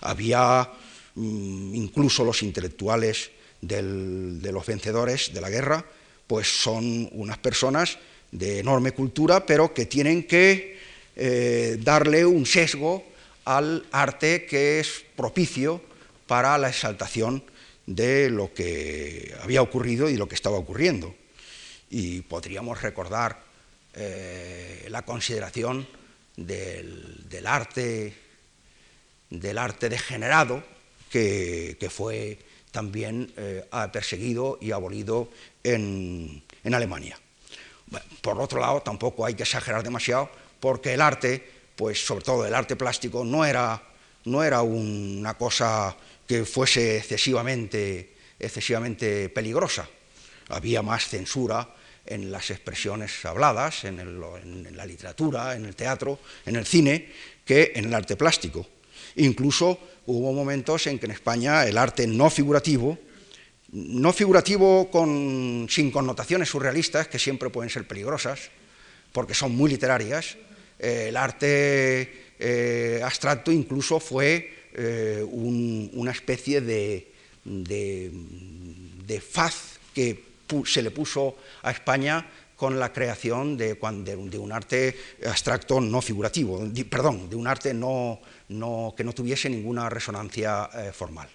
Había 0.00 0.70
mm, 1.14 1.74
incluso 1.74 2.24
los 2.24 2.42
intelectuales 2.42 3.30
de 3.60 4.50
los 4.52 4.66
vencedores 4.66 5.34
de 5.34 5.40
la 5.40 5.50
guerra, 5.50 5.84
pues 6.26 6.48
son 6.62 7.08
unas 7.12 7.38
personas 7.38 7.98
de 8.32 8.60
enorme 8.60 8.92
cultura, 8.92 9.44
pero 9.44 9.74
que 9.74 9.86
tienen 9.86 10.24
que 10.24 10.78
eh, 11.16 11.78
darle 11.80 12.24
un 12.24 12.46
sesgo 12.46 13.04
al 13.44 13.84
arte 13.92 14.46
que 14.46 14.80
es 14.80 15.04
propicio 15.16 15.82
para 16.26 16.56
la 16.56 16.68
exaltación 16.68 17.42
de 17.86 18.30
lo 18.30 18.54
que 18.54 19.34
había 19.42 19.62
ocurrido 19.62 20.08
y 20.08 20.16
lo 20.16 20.28
que 20.28 20.36
estaba 20.36 20.56
ocurriendo. 20.56 21.14
Y 21.90 22.20
podríamos 22.22 22.80
recordar 22.80 23.42
eh, 23.94 24.86
la 24.88 25.02
consideración 25.02 25.86
del, 26.46 27.46
arte, 27.46 28.14
del 29.28 29.58
arte 29.58 29.88
degenerado 29.88 30.62
que, 31.10 31.88
fue 31.90 32.38
también 32.70 33.32
eh, 33.36 33.64
perseguido 33.92 34.58
y 34.60 34.72
abolido 34.72 35.28
en, 35.62 36.42
Alemania. 36.64 37.18
por 38.22 38.40
otro 38.40 38.60
lado, 38.60 38.80
tampoco 38.82 39.26
hay 39.26 39.34
que 39.34 39.42
exagerar 39.42 39.82
demasiado, 39.82 40.30
porque 40.60 40.94
el 40.94 41.00
arte, 41.00 41.44
pues 41.74 42.04
sobre 42.04 42.24
todo 42.24 42.46
el 42.46 42.54
arte 42.54 42.76
plástico, 42.76 43.24
no 43.24 43.44
era, 43.44 43.82
no 44.24 44.44
era 44.44 44.62
una 44.62 45.34
cosa 45.34 45.96
que 46.26 46.44
fuese 46.44 46.98
excesivamente, 46.98 48.14
excesivamente 48.38 49.28
peligrosa. 49.30 49.88
Había 50.48 50.82
más 50.82 51.08
censura, 51.08 51.68
en 52.10 52.30
las 52.30 52.50
expresiones 52.50 53.24
habladas, 53.24 53.84
en, 53.84 54.20
la 54.76 54.84
literatura, 54.84 55.54
en 55.54 55.64
el 55.64 55.76
teatro, 55.76 56.18
en 56.44 56.56
el 56.56 56.66
cine, 56.66 57.08
que 57.44 57.72
en 57.76 57.86
el 57.86 57.94
arte 57.94 58.16
plástico. 58.16 58.66
Incluso 59.16 59.78
hubo 60.06 60.32
momentos 60.32 60.88
en 60.88 60.98
que 60.98 61.06
en 61.06 61.12
España 61.12 61.64
el 61.66 61.78
arte 61.78 62.06
no 62.08 62.28
figurativo, 62.28 62.98
no 63.72 64.12
figurativo 64.12 64.90
sin 65.68 65.90
connotaciones 65.92 66.48
surrealistas, 66.48 67.06
que 67.06 67.20
siempre 67.20 67.48
pueden 67.48 67.70
ser 67.70 67.86
peligrosas, 67.86 68.50
porque 69.12 69.34
son 69.34 69.54
muy 69.54 69.70
literarias, 69.70 70.36
eh, 70.80 71.06
el 71.08 71.16
arte 71.16 72.32
eh, 72.38 73.00
abstracto 73.04 73.52
incluso 73.52 74.00
fue 74.00 74.68
eh, 74.74 75.24
una 75.30 76.10
especie 76.10 76.60
de, 76.60 77.12
de 77.44 79.20
faz 79.20 79.78
que 79.94 80.29
se 80.64 80.82
le 80.82 80.90
puso 80.90 81.36
a 81.62 81.70
España 81.70 82.26
con 82.56 82.78
la 82.78 82.92
creación 82.92 83.56
de, 83.56 83.78
un 84.38 84.52
arte 84.52 84.94
abstracto 85.26 85.80
no 85.80 86.02
figurativo, 86.02 86.60
perdón, 86.90 87.30
de 87.30 87.36
un 87.36 87.46
arte 87.46 87.72
no, 87.72 88.20
que 88.94 89.04
no 89.04 89.12
tuviese 89.14 89.48
ninguna 89.48 89.88
resonancia 89.88 90.68
eh, 90.74 90.92
formal. 90.92 91.28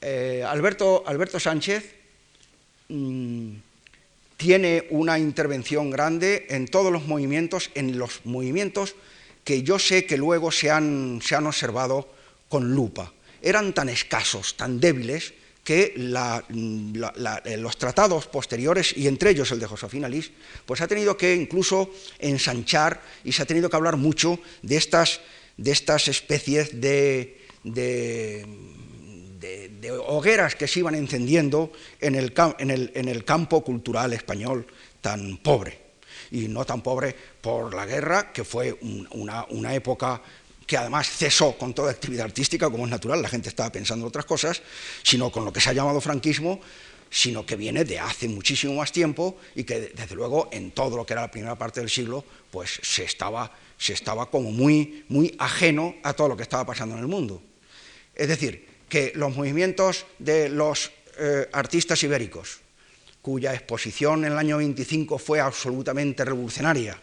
Eh, 0.00 0.42
Alberto, 0.46 1.04
Alberto, 1.06 1.38
Sánchez 1.38 1.94
mm, 2.88 3.50
tiene 4.36 4.86
una 4.90 5.18
intervención 5.18 5.90
grande 5.90 6.46
en 6.48 6.68
todos 6.68 6.90
los 6.90 7.06
movimientos, 7.06 7.70
en 7.74 7.98
los 7.98 8.24
movimientos 8.24 8.94
que 9.44 9.62
yo 9.62 9.78
sé 9.78 10.06
que 10.06 10.16
luego 10.16 10.50
se 10.50 10.70
han, 10.70 11.20
se 11.22 11.36
han 11.36 11.46
observado 11.46 12.08
con 12.48 12.74
lupa. 12.74 13.12
Eran 13.42 13.74
tan 13.74 13.88
escasos, 13.88 14.56
tan 14.56 14.80
débiles, 14.80 15.34
que 15.66 15.94
eh, 15.98 17.56
los 17.58 17.76
tratados 17.76 18.28
posteriores, 18.28 18.96
y 18.96 19.08
entre 19.08 19.30
ellos 19.30 19.50
el 19.50 19.58
de 19.58 19.66
Josefina 19.66 20.08
Lis, 20.08 20.30
pues 20.64 20.80
ha 20.80 20.86
tenido 20.86 21.16
que 21.16 21.34
incluso 21.34 21.90
ensanchar 22.20 23.02
y 23.24 23.32
se 23.32 23.42
ha 23.42 23.46
tenido 23.46 23.68
que 23.68 23.74
hablar 23.74 23.96
mucho 23.96 24.38
de 24.62 24.76
estas, 24.76 25.20
de 25.56 25.72
estas 25.72 26.06
especies 26.06 26.80
de, 26.80 27.40
de, 27.64 28.46
hogueras 30.06 30.54
que 30.54 30.68
se 30.68 30.78
iban 30.78 30.94
encendiendo 30.94 31.72
en 32.00 32.14
el, 32.14 32.32
en 32.94 33.08
el 33.08 33.24
campo 33.24 33.64
cultural 33.64 34.12
español 34.12 34.68
tan 35.00 35.38
pobre. 35.38 35.80
Y 36.30 36.46
no 36.46 36.64
tan 36.64 36.80
pobre 36.80 37.12
por 37.40 37.74
la 37.74 37.86
guerra, 37.86 38.32
que 38.32 38.44
fue 38.44 38.78
una, 39.10 39.44
una, 39.50 39.74
época 39.74 40.22
que 40.66 40.76
además 40.76 41.08
cesó 41.08 41.56
con 41.56 41.72
toda 41.72 41.92
actividad 41.92 42.26
artística, 42.26 42.68
como 42.68 42.84
es 42.84 42.90
natural, 42.90 43.22
la 43.22 43.28
gente 43.28 43.48
estaba 43.48 43.70
pensando 43.70 44.04
en 44.04 44.08
otras 44.08 44.24
cosas, 44.24 44.62
sino 45.02 45.30
con 45.30 45.44
lo 45.44 45.52
que 45.52 45.60
se 45.60 45.70
ha 45.70 45.72
llamado 45.72 46.00
franquismo, 46.00 46.60
sino 47.08 47.46
que 47.46 47.56
viene 47.56 47.84
de 47.84 48.00
hace 48.00 48.28
muchísimo 48.28 48.74
más 48.74 48.90
tiempo 48.90 49.36
y 49.54 49.64
que 49.64 49.92
desde 49.94 50.14
luego 50.16 50.48
en 50.52 50.72
todo 50.72 50.96
lo 50.96 51.06
que 51.06 51.12
era 51.12 51.22
la 51.22 51.30
primera 51.30 51.54
parte 51.54 51.80
del 51.80 51.88
siglo, 51.88 52.24
pues 52.50 52.80
se 52.82 53.04
estaba, 53.04 53.52
se 53.78 53.92
estaba 53.92 54.28
como 54.28 54.50
muy, 54.50 55.04
muy 55.08 55.34
ajeno 55.38 55.94
a 56.02 56.12
todo 56.14 56.28
lo 56.28 56.36
que 56.36 56.42
estaba 56.42 56.66
pasando 56.66 56.96
en 56.96 57.02
el 57.02 57.08
mundo. 57.08 57.40
Es 58.14 58.28
decir, 58.28 58.66
que 58.88 59.12
los 59.14 59.36
movimientos 59.36 60.06
de 60.18 60.48
los 60.48 60.90
eh, 61.18 61.48
artistas 61.52 62.02
ibéricos, 62.02 62.60
cuya 63.22 63.54
exposición 63.54 64.24
en 64.24 64.32
el 64.32 64.38
año 64.38 64.58
25 64.58 65.18
fue 65.18 65.40
absolutamente 65.40 66.24
revolucionaria, 66.24 67.00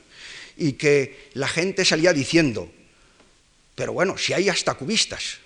y 0.57 0.73
que 0.73 1.29
la 1.33 1.47
gente 1.47 1.83
salía 1.85 2.13
diciendo, 2.13 2.69
pero 3.75 3.93
bueno, 3.93 4.17
si 4.17 4.33
hay 4.33 4.49
hasta 4.49 4.75
cubistas. 4.75 5.37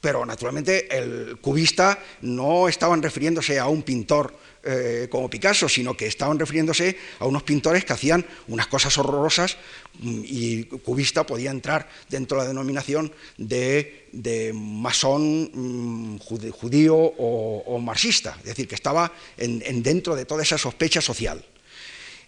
Pero 0.00 0.26
naturalmente 0.26 0.94
el 0.94 1.38
cubista 1.40 1.98
no 2.20 2.68
estaban 2.68 3.02
refiriéndose 3.02 3.58
a 3.58 3.68
un 3.68 3.82
pintor 3.82 4.36
eh, 4.66 5.08
como 5.10 5.28
Picasso, 5.28 5.68
sino 5.68 5.94
que 5.94 6.06
estaban 6.06 6.38
refiriéndose 6.38 6.96
a 7.18 7.26
unos 7.26 7.42
pintores 7.42 7.84
que 7.84 7.92
hacían 7.92 8.24
unas 8.48 8.66
cosas 8.66 8.96
horrorosas 8.96 9.58
mm, 10.00 10.20
y 10.24 10.64
cubista 10.64 11.26
podía 11.26 11.50
entrar 11.50 11.88
dentro 12.08 12.38
de 12.38 12.44
la 12.44 12.48
denominación 12.48 13.12
de, 13.36 14.52
masón 14.54 15.50
mm, 15.52 16.18
judío 16.18 16.96
o, 16.96 17.78
marxista, 17.78 18.36
es 18.40 18.44
decir, 18.44 18.68
que 18.68 18.74
estaba 18.74 19.12
en, 19.36 19.82
dentro 19.82 20.16
de 20.16 20.24
toda 20.24 20.42
esa 20.42 20.56
sospecha 20.56 21.02
social. 21.02 21.44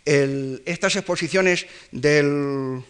estas 0.04 0.96
exposiciones 0.96 1.66
del, 1.90 2.84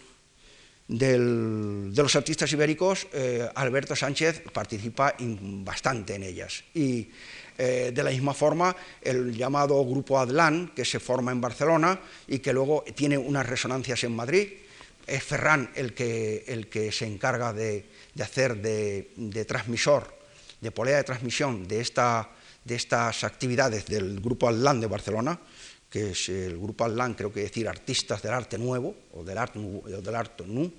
de 0.89 1.19
los 1.19 2.17
artistas 2.17 2.53
ibéricos, 2.53 3.09
eh, 3.13 3.49
Alberto 3.55 3.97
Sánchez 3.97 4.43
participa 4.53 5.15
bastante 5.19 6.15
en 6.15 6.23
ellas. 6.23 6.63
Y 6.75 7.09
eh, 7.59 7.91
de 7.93 8.03
la 8.03 8.11
misma 8.11 8.35
forma, 8.35 8.77
el 9.03 9.35
llamado 9.35 9.85
Grupo 9.85 10.19
Adlan, 10.19 10.73
que 10.75 10.85
se 10.85 11.01
forma 11.01 11.33
en 11.33 11.41
Barcelona 11.41 11.99
y 12.29 12.39
que 12.39 12.53
luego 12.53 12.85
tiene 12.95 13.19
unas 13.19 13.47
resonancias 13.47 14.05
en 14.05 14.15
Madrid, 14.15 14.49
es 15.07 15.23
Ferran 15.23 15.71
el 15.75 15.95
que, 15.95 16.45
el 16.49 16.69
que 16.69 16.93
se 16.93 17.07
encarga 17.07 17.53
de, 17.53 17.87
hacer 18.21 18.61
de, 18.61 19.45
transmisor, 19.47 20.15
de 20.61 20.71
polea 20.71 20.99
de 20.99 21.05
transmisión 21.05 21.67
de, 21.67 21.81
esta, 21.81 22.31
de 22.65 22.75
estas 22.75 23.25
actividades 23.25 23.87
del 23.87 24.21
Grupo 24.21 24.49
Adlan 24.49 24.81
de 24.81 24.87
Barcelona, 24.87 25.39
que 25.97 26.11
es 26.11 26.29
el 26.29 26.59
grupo 26.59 26.85
Atlan, 26.85 27.15
creo 27.15 27.33
que 27.33 27.41
decir 27.41 27.67
artistas 27.67 28.21
del 28.21 28.35
arte 28.35 28.59
nuevo 28.59 28.95
o 29.15 29.25
del 29.25 29.39
arte, 29.39 29.59
del 29.59 30.55
nu, 30.55 30.71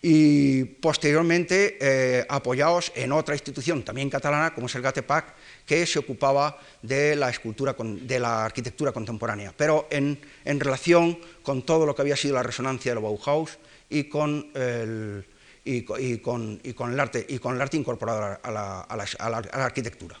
y 0.00 0.62
posteriormente 0.62 1.76
eh, 1.80 2.24
apoyados 2.28 2.92
en 2.94 3.10
otra 3.10 3.34
institución 3.34 3.82
también 3.82 4.08
catalana, 4.08 4.54
como 4.54 4.68
es 4.68 4.74
el 4.76 4.82
GATEPAC, 4.82 5.34
que 5.66 5.84
se 5.84 5.98
ocupaba 5.98 6.60
de 6.80 7.16
la, 7.16 7.28
escultura, 7.28 7.74
de 7.76 8.20
la 8.20 8.44
arquitectura 8.44 8.92
contemporánea, 8.92 9.52
pero 9.56 9.88
en, 9.90 10.16
relación 10.44 11.18
con 11.42 11.62
todo 11.62 11.84
lo 11.84 11.92
que 11.96 12.02
había 12.02 12.16
sido 12.16 12.36
la 12.36 12.44
resonancia 12.44 12.94
del 12.94 13.02
Bauhaus 13.02 13.58
y 13.88 14.04
con 14.04 14.52
el, 14.54 15.26
y, 15.64 15.82
con, 15.82 16.60
el, 16.62 17.00
arte, 17.00 17.26
y 17.28 17.40
con 17.40 17.56
el 17.56 17.60
arte 17.60 17.76
incorporado 17.76 18.38
a 18.40 18.50
la, 18.52 18.82
a 18.82 19.30
la 19.30 19.64
arquitectura. 19.66 20.16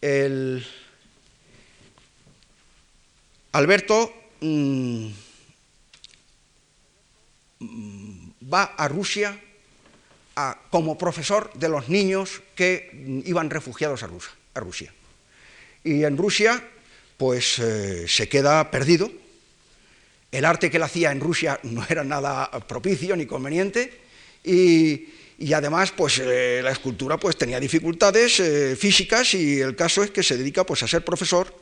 El, 0.00 0.64
Alberto 3.52 4.12
mm, 4.40 5.08
va 8.52 8.74
a 8.76 8.88
Rusia 8.88 9.38
como 10.70 10.96
profesor 10.96 11.52
de 11.54 11.68
los 11.68 11.88
niños 11.88 12.40
que 12.54 12.90
iban 13.26 13.50
refugiados 13.50 14.02
a, 14.02 14.08
Rusia. 14.54 14.92
Y 15.84 16.04
en 16.04 16.16
Rusia, 16.16 16.62
pues 17.18 17.58
eh, 17.58 18.08
se 18.08 18.28
queda 18.28 18.70
perdido. 18.70 19.10
El 20.30 20.46
arte 20.46 20.70
que 20.70 20.78
él 20.78 20.82
hacía 20.82 21.12
en 21.12 21.20
Rusia 21.20 21.60
no 21.64 21.84
era 21.88 22.04
nada 22.04 22.50
propicio 22.66 23.14
ni 23.16 23.26
conveniente. 23.26 24.00
Y, 24.42 25.08
además, 25.52 25.92
pues 25.92 26.18
eh, 26.18 26.60
la 26.64 26.70
escultura 26.70 27.18
pues, 27.18 27.36
tenía 27.36 27.60
dificultades 27.60 28.40
eh, 28.40 28.74
físicas 28.76 29.34
y 29.34 29.60
el 29.60 29.76
caso 29.76 30.02
es 30.02 30.10
que 30.10 30.22
se 30.22 30.38
dedica 30.38 30.64
pues, 30.64 30.82
a 30.82 30.88
ser 30.88 31.04
profesor 31.04 31.61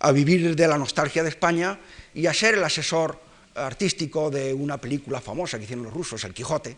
a 0.00 0.12
vivir 0.12 0.56
de 0.56 0.66
la 0.66 0.78
nostalgia 0.78 1.22
de 1.22 1.28
España 1.28 1.78
y 2.14 2.26
a 2.26 2.34
ser 2.34 2.54
el 2.54 2.64
asesor 2.64 3.20
artístico 3.54 4.30
de 4.30 4.54
una 4.54 4.78
película 4.78 5.20
famosa 5.20 5.58
que 5.58 5.64
hicieron 5.64 5.84
los 5.84 5.94
rusos, 5.94 6.24
El 6.24 6.34
Quijote, 6.34 6.76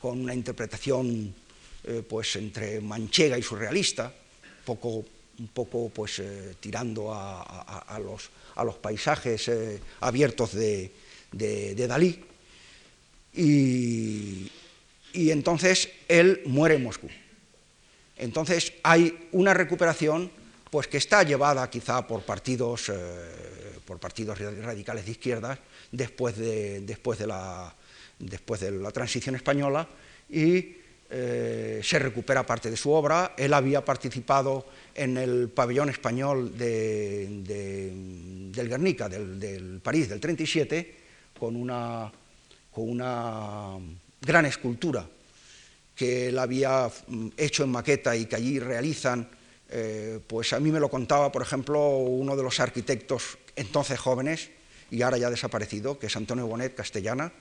con 0.00 0.20
una 0.20 0.34
interpretación 0.34 1.34
eh, 1.84 2.02
pues 2.08 2.36
entre 2.36 2.80
manchega 2.80 3.38
y 3.38 3.42
surrealista, 3.42 4.12
poco, 4.64 5.04
un 5.38 5.48
poco 5.48 5.90
pues, 5.90 6.18
eh, 6.18 6.54
tirando 6.58 7.12
a, 7.12 7.98
los, 8.02 8.30
a, 8.54 8.64
los, 8.64 8.76
paisajes 8.76 9.48
eh, 9.48 9.80
abiertos 10.00 10.54
de, 10.54 10.92
de, 11.32 11.86
Dalí. 11.86 12.24
Y, 13.34 14.50
y 15.12 15.30
entonces 15.30 15.90
él 16.08 16.42
muere 16.46 16.76
en 16.76 16.84
Moscú. 16.84 17.08
Entonces 18.16 18.72
hay 18.82 19.28
una 19.32 19.52
recuperación 19.52 20.30
pues 20.70 20.88
que 20.88 20.96
está 20.98 21.22
llevada 21.22 21.68
quizá 21.70 22.06
por 22.06 22.22
partidos, 22.22 22.88
eh, 22.88 23.78
por 23.84 23.98
partidos 23.98 24.38
radicales 24.38 25.04
de 25.04 25.10
izquierda 25.12 25.58
después 25.92 26.36
de, 26.36 26.80
después 26.80 27.18
de, 27.18 27.26
la, 27.26 27.74
después 28.18 28.60
de 28.60 28.72
la 28.72 28.90
transición 28.90 29.36
española 29.36 29.86
y 30.28 30.76
eh, 31.08 31.80
se 31.84 31.98
recupera 32.00 32.44
parte 32.44 32.68
de 32.68 32.76
su 32.76 32.90
obra. 32.90 33.34
Él 33.36 33.54
había 33.54 33.84
participado 33.84 34.66
en 34.94 35.16
el 35.16 35.48
pabellón 35.50 35.88
español 35.88 36.56
del 36.58 38.52
Guernica, 38.52 39.08
del, 39.08 39.80
París 39.82 40.08
del 40.08 40.18
37, 40.18 40.96
con 41.38 41.54
una, 41.54 42.10
con 42.72 42.90
una 42.90 43.76
gran 44.20 44.46
escultura 44.46 45.06
que 45.94 46.28
él 46.28 46.38
había 46.38 46.90
mm, 47.06 47.28
hecho 47.36 47.62
en 47.64 47.70
maqueta 47.70 48.16
y 48.16 48.26
que 48.26 48.36
allí 48.36 48.58
realizan 48.58 49.28
eh, 49.68 50.20
pues 50.26 50.52
a 50.52 50.60
mí 50.60 50.70
me 50.70 50.80
lo 50.80 50.88
contaba, 50.88 51.32
por 51.32 51.42
ejemplo, 51.42 51.80
uno 51.98 52.36
de 52.36 52.42
los 52.42 52.60
arquitectos 52.60 53.38
entonces 53.56 53.98
jóvenes 53.98 54.50
y 54.90 55.02
ahora 55.02 55.18
ya 55.18 55.30
desaparecido, 55.30 55.98
que 55.98 56.06
es 56.06 56.16
Antonio 56.16 56.46
Bonet 56.46 56.74
Castellana, 56.74 57.32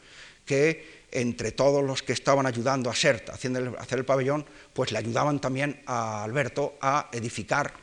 que 0.46 1.06
entre 1.12 1.52
todos 1.52 1.84
los 1.84 2.02
que 2.02 2.14
estaban 2.14 2.46
ayudando 2.46 2.90
a 2.90 2.96
SERT 2.96 3.30
haciendo 3.30 3.76
hacer 3.80 4.00
el 4.00 4.06
pabellón, 4.06 4.46
pues 4.74 4.92
le 4.92 4.98
ayudaban 4.98 5.40
también 5.40 5.82
a 5.86 6.24
Alberto 6.24 6.76
a 6.82 7.10
edificar 7.12 7.74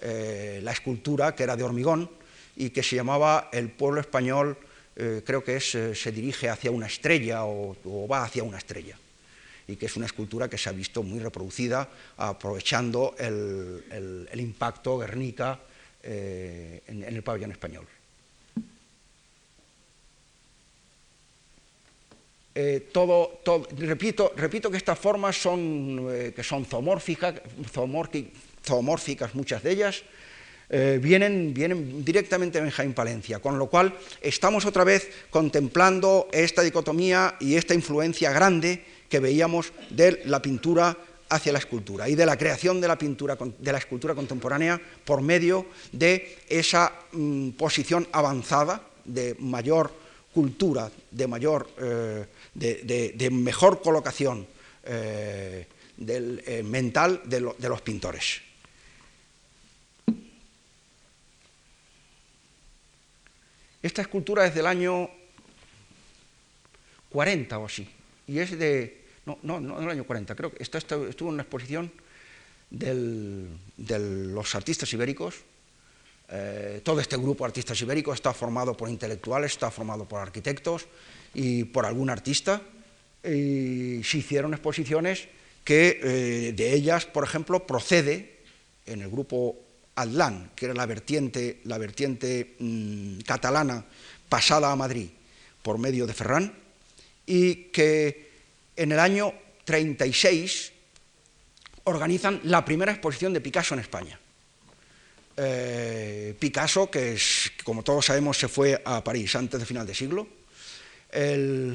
eh, 0.00 0.60
la 0.62 0.72
escultura 0.72 1.34
que 1.34 1.42
era 1.42 1.56
de 1.56 1.64
hormigón 1.64 2.10
y 2.56 2.70
que 2.70 2.82
se 2.82 2.96
llamaba 2.96 3.48
El 3.52 3.70
pueblo 3.70 4.00
español, 4.00 4.58
eh, 4.94 5.22
creo 5.24 5.42
que 5.42 5.56
es, 5.56 5.70
se 5.70 6.12
dirige 6.12 6.48
hacia 6.48 6.70
una 6.70 6.86
estrella 6.86 7.44
o 7.44 8.06
va 8.08 8.24
hacia 8.24 8.42
una 8.42 8.58
estrella 8.58 8.96
y 9.68 9.76
que 9.76 9.86
es 9.86 9.96
una 9.96 10.06
escultura 10.06 10.48
que 10.48 10.58
se 10.58 10.68
ha 10.68 10.72
visto 10.72 11.02
muy 11.02 11.20
reproducida 11.20 11.88
aprovechando 12.16 13.14
el, 13.18 14.28
impacto 14.34 14.98
Guernica 14.98 15.60
eh, 16.02 16.82
en, 16.86 17.04
el 17.04 17.22
pabellón 17.22 17.52
español. 17.52 17.86
Eh, 22.54 22.90
repito, 23.78 24.32
repito, 24.36 24.70
que 24.70 24.76
estas 24.76 24.98
formas 24.98 25.40
son, 25.40 26.06
eh, 26.10 26.34
son 26.42 26.66
zoomórficas, 26.66 27.40
zoomórficas, 28.62 29.34
muchas 29.34 29.62
de 29.62 29.70
ellas, 29.70 30.02
vienen, 31.00 31.52
vienen, 31.52 32.02
directamente 32.02 32.56
de 32.56 32.64
Benjamín 32.64 32.94
Palencia, 32.94 33.40
con 33.40 33.58
lo 33.58 33.66
cual 33.66 33.94
estamos 34.22 34.64
otra 34.64 34.84
vez 34.84 35.06
contemplando 35.28 36.28
esta 36.32 36.62
dicotomía 36.62 37.36
y 37.40 37.56
esta 37.56 37.74
influencia 37.74 38.32
grande 38.32 38.82
que 39.12 39.20
veíamos 39.20 39.74
de 39.90 40.22
la 40.24 40.40
pintura 40.40 40.96
hacia 41.28 41.52
la 41.52 41.58
escultura 41.58 42.08
y 42.08 42.14
de 42.14 42.24
la 42.24 42.38
creación 42.38 42.80
de 42.80 42.88
la 42.88 42.96
pintura 42.96 43.36
de 43.36 43.72
la 43.72 43.76
escultura 43.76 44.14
contemporánea 44.14 44.80
por 45.04 45.20
medio 45.20 45.66
de 45.92 46.38
esa 46.48 46.90
mm, 47.12 47.50
posición 47.50 48.08
avanzada 48.10 48.80
de 49.04 49.36
mayor 49.38 49.92
cultura, 50.32 50.90
de 51.10 51.26
mayor 51.26 51.68
eh, 51.76 52.24
de, 52.54 53.28
mejor 53.30 53.82
colocación 53.82 54.46
eh, 54.84 55.66
eh, 56.08 56.62
mental 56.64 57.20
de, 57.26 57.52
de 57.58 57.68
los 57.68 57.82
pintores. 57.82 58.40
Esta 63.82 64.00
escultura 64.00 64.46
es 64.46 64.54
del 64.54 64.66
año 64.66 65.10
40 67.10 67.58
o 67.58 67.66
así, 67.66 67.86
y 68.26 68.38
es 68.38 68.58
de, 68.58 69.01
no, 69.26 69.38
no, 69.42 69.60
no 69.60 69.78
en 69.78 69.84
el 69.84 69.90
año 69.90 70.04
40, 70.04 70.34
creo 70.34 70.52
que 70.52 70.62
esto, 70.62 70.78
estuvo 70.78 71.28
en 71.28 71.34
una 71.34 71.42
exposición 71.42 71.92
de 72.70 73.98
los 74.32 74.54
artistas 74.54 74.92
ibéricos. 74.92 75.36
Eh, 76.28 76.80
todo 76.82 77.00
este 77.00 77.16
grupo 77.16 77.44
de 77.44 77.48
artistas 77.48 77.80
ibéricos 77.82 78.14
está 78.14 78.32
formado 78.32 78.74
por 78.76 78.88
intelectuales, 78.88 79.52
está 79.52 79.70
formado 79.70 80.06
por 80.06 80.20
arquitectos 80.20 80.86
y 81.34 81.64
por 81.64 81.84
algún 81.84 82.10
artista. 82.10 82.62
y 83.24 84.02
se 84.02 84.18
hicieron 84.18 84.52
exposiciones 84.52 85.28
que 85.64 86.00
eh, 86.02 86.52
de 86.52 86.74
ellas, 86.74 87.06
por 87.06 87.24
ejemplo, 87.24 87.66
procede 87.66 88.40
en 88.86 89.02
el 89.02 89.10
grupo 89.10 89.56
Atlán, 89.94 90.50
que 90.56 90.66
era 90.66 90.74
la 90.74 90.86
vertiente, 90.86 91.60
la 91.64 91.78
vertiente 91.78 92.56
mm, 92.58 93.20
catalana 93.20 93.84
pasada 94.28 94.72
a 94.72 94.76
Madrid 94.76 95.08
por 95.62 95.78
medio 95.78 96.06
de 96.06 96.14
Ferrán, 96.14 96.52
y 97.26 97.70
que 97.70 98.31
en 98.76 98.92
el 98.92 98.98
año 98.98 99.32
36 99.64 100.72
organizan 101.84 102.40
la 102.44 102.64
primera 102.64 102.92
exposición 102.92 103.32
de 103.32 103.40
Picasso 103.40 103.74
en 103.74 103.80
España. 103.80 104.18
Eh, 105.36 106.34
Picasso, 106.38 106.90
que 106.90 107.16
como 107.64 107.82
todos 107.82 108.06
sabemos 108.06 108.38
se 108.38 108.48
fue 108.48 108.80
a 108.84 109.02
París 109.02 109.34
antes 109.34 109.58
de 109.58 109.66
final 109.66 109.86
de 109.86 109.94
siglo, 109.94 110.26
eh, 111.10 111.74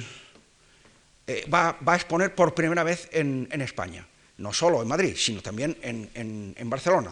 va, 1.54 1.78
a 1.86 1.96
exponer 1.96 2.34
por 2.34 2.54
primera 2.54 2.84
vez 2.84 3.10
en, 3.12 3.48
España, 3.62 4.08
no 4.38 4.54
solo 4.54 4.82
en 4.82 4.88
Madrid, 4.88 5.16
sino 5.18 5.42
también 5.42 5.78
en, 5.82 6.70
Barcelona. 6.70 7.12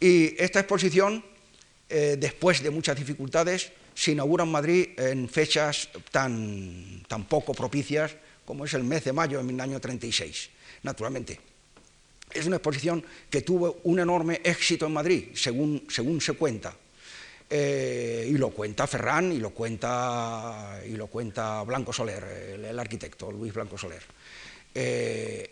Y 0.00 0.34
esta 0.42 0.60
exposición, 0.60 1.22
eh, 1.88 2.16
después 2.18 2.62
de 2.62 2.70
muchas 2.70 2.96
dificultades, 2.96 3.72
se 3.94 4.12
inaugura 4.12 4.44
en 4.44 4.50
Madrid 4.50 4.88
en 4.98 5.28
fechas 5.28 5.90
tan, 6.10 7.04
tan 7.06 7.24
poco 7.24 7.52
propicias 7.52 8.16
como 8.50 8.64
es 8.64 8.74
el 8.74 8.82
mes 8.82 9.04
de 9.04 9.12
mayo 9.12 9.38
de 9.38 9.44
1936. 9.44 10.50
Naturalmente, 10.82 11.38
es 12.34 12.46
una 12.46 12.56
exposición 12.56 13.00
que 13.30 13.42
tuvo 13.42 13.78
un 13.84 14.00
enorme 14.00 14.40
éxito 14.42 14.86
en 14.86 14.92
Madrid, 14.92 15.28
según, 15.34 15.86
según 15.88 16.20
se 16.20 16.32
cuenta. 16.32 16.74
Eh, 17.48 18.26
y 18.28 18.32
lo 18.32 18.50
cuenta 18.50 18.88
Ferran 18.88 19.30
y 19.30 19.38
lo 19.38 19.50
cuenta, 19.50 20.80
y 20.84 20.96
lo 20.96 21.06
cuenta 21.06 21.62
Blanco 21.62 21.92
Soler, 21.92 22.58
el, 22.68 22.76
arquitecto 22.76 23.30
Luis 23.30 23.54
Blanco 23.54 23.78
Soler. 23.78 24.02
Eh, 24.74 25.48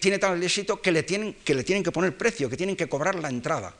tiene 0.00 0.18
tal 0.18 0.42
éxito 0.42 0.82
que 0.82 0.90
le, 0.90 1.04
tienen, 1.04 1.34
que 1.44 1.54
le 1.54 1.62
tienen 1.62 1.84
que 1.84 1.92
poner 1.92 2.16
precio, 2.16 2.50
que 2.50 2.56
tienen 2.56 2.74
que 2.74 2.88
cobrar 2.88 3.14
la 3.14 3.28
entrada. 3.28 3.72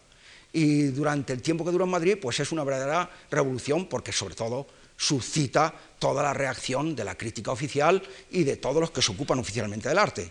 Y 0.52 0.84
durante 0.84 1.32
el 1.32 1.42
tiempo 1.42 1.64
que 1.64 1.72
duró 1.72 1.84
en 1.84 1.90
Madrid, 1.90 2.16
pues 2.22 2.38
es 2.38 2.52
una 2.52 2.62
verdadera 2.62 3.10
revolución, 3.28 3.88
porque 3.88 4.12
sobre 4.12 4.36
todo 4.36 4.68
suscita 4.98 5.72
toda 5.98 6.22
la 6.24 6.34
reacción 6.34 6.94
de 6.96 7.04
la 7.04 7.14
crítica 7.14 7.52
oficial 7.52 8.02
y 8.32 8.42
de 8.42 8.56
todos 8.56 8.80
los 8.80 8.90
que 8.90 9.00
se 9.00 9.12
ocupan 9.12 9.38
oficialmente 9.38 9.88
del 9.88 9.98
arte. 9.98 10.30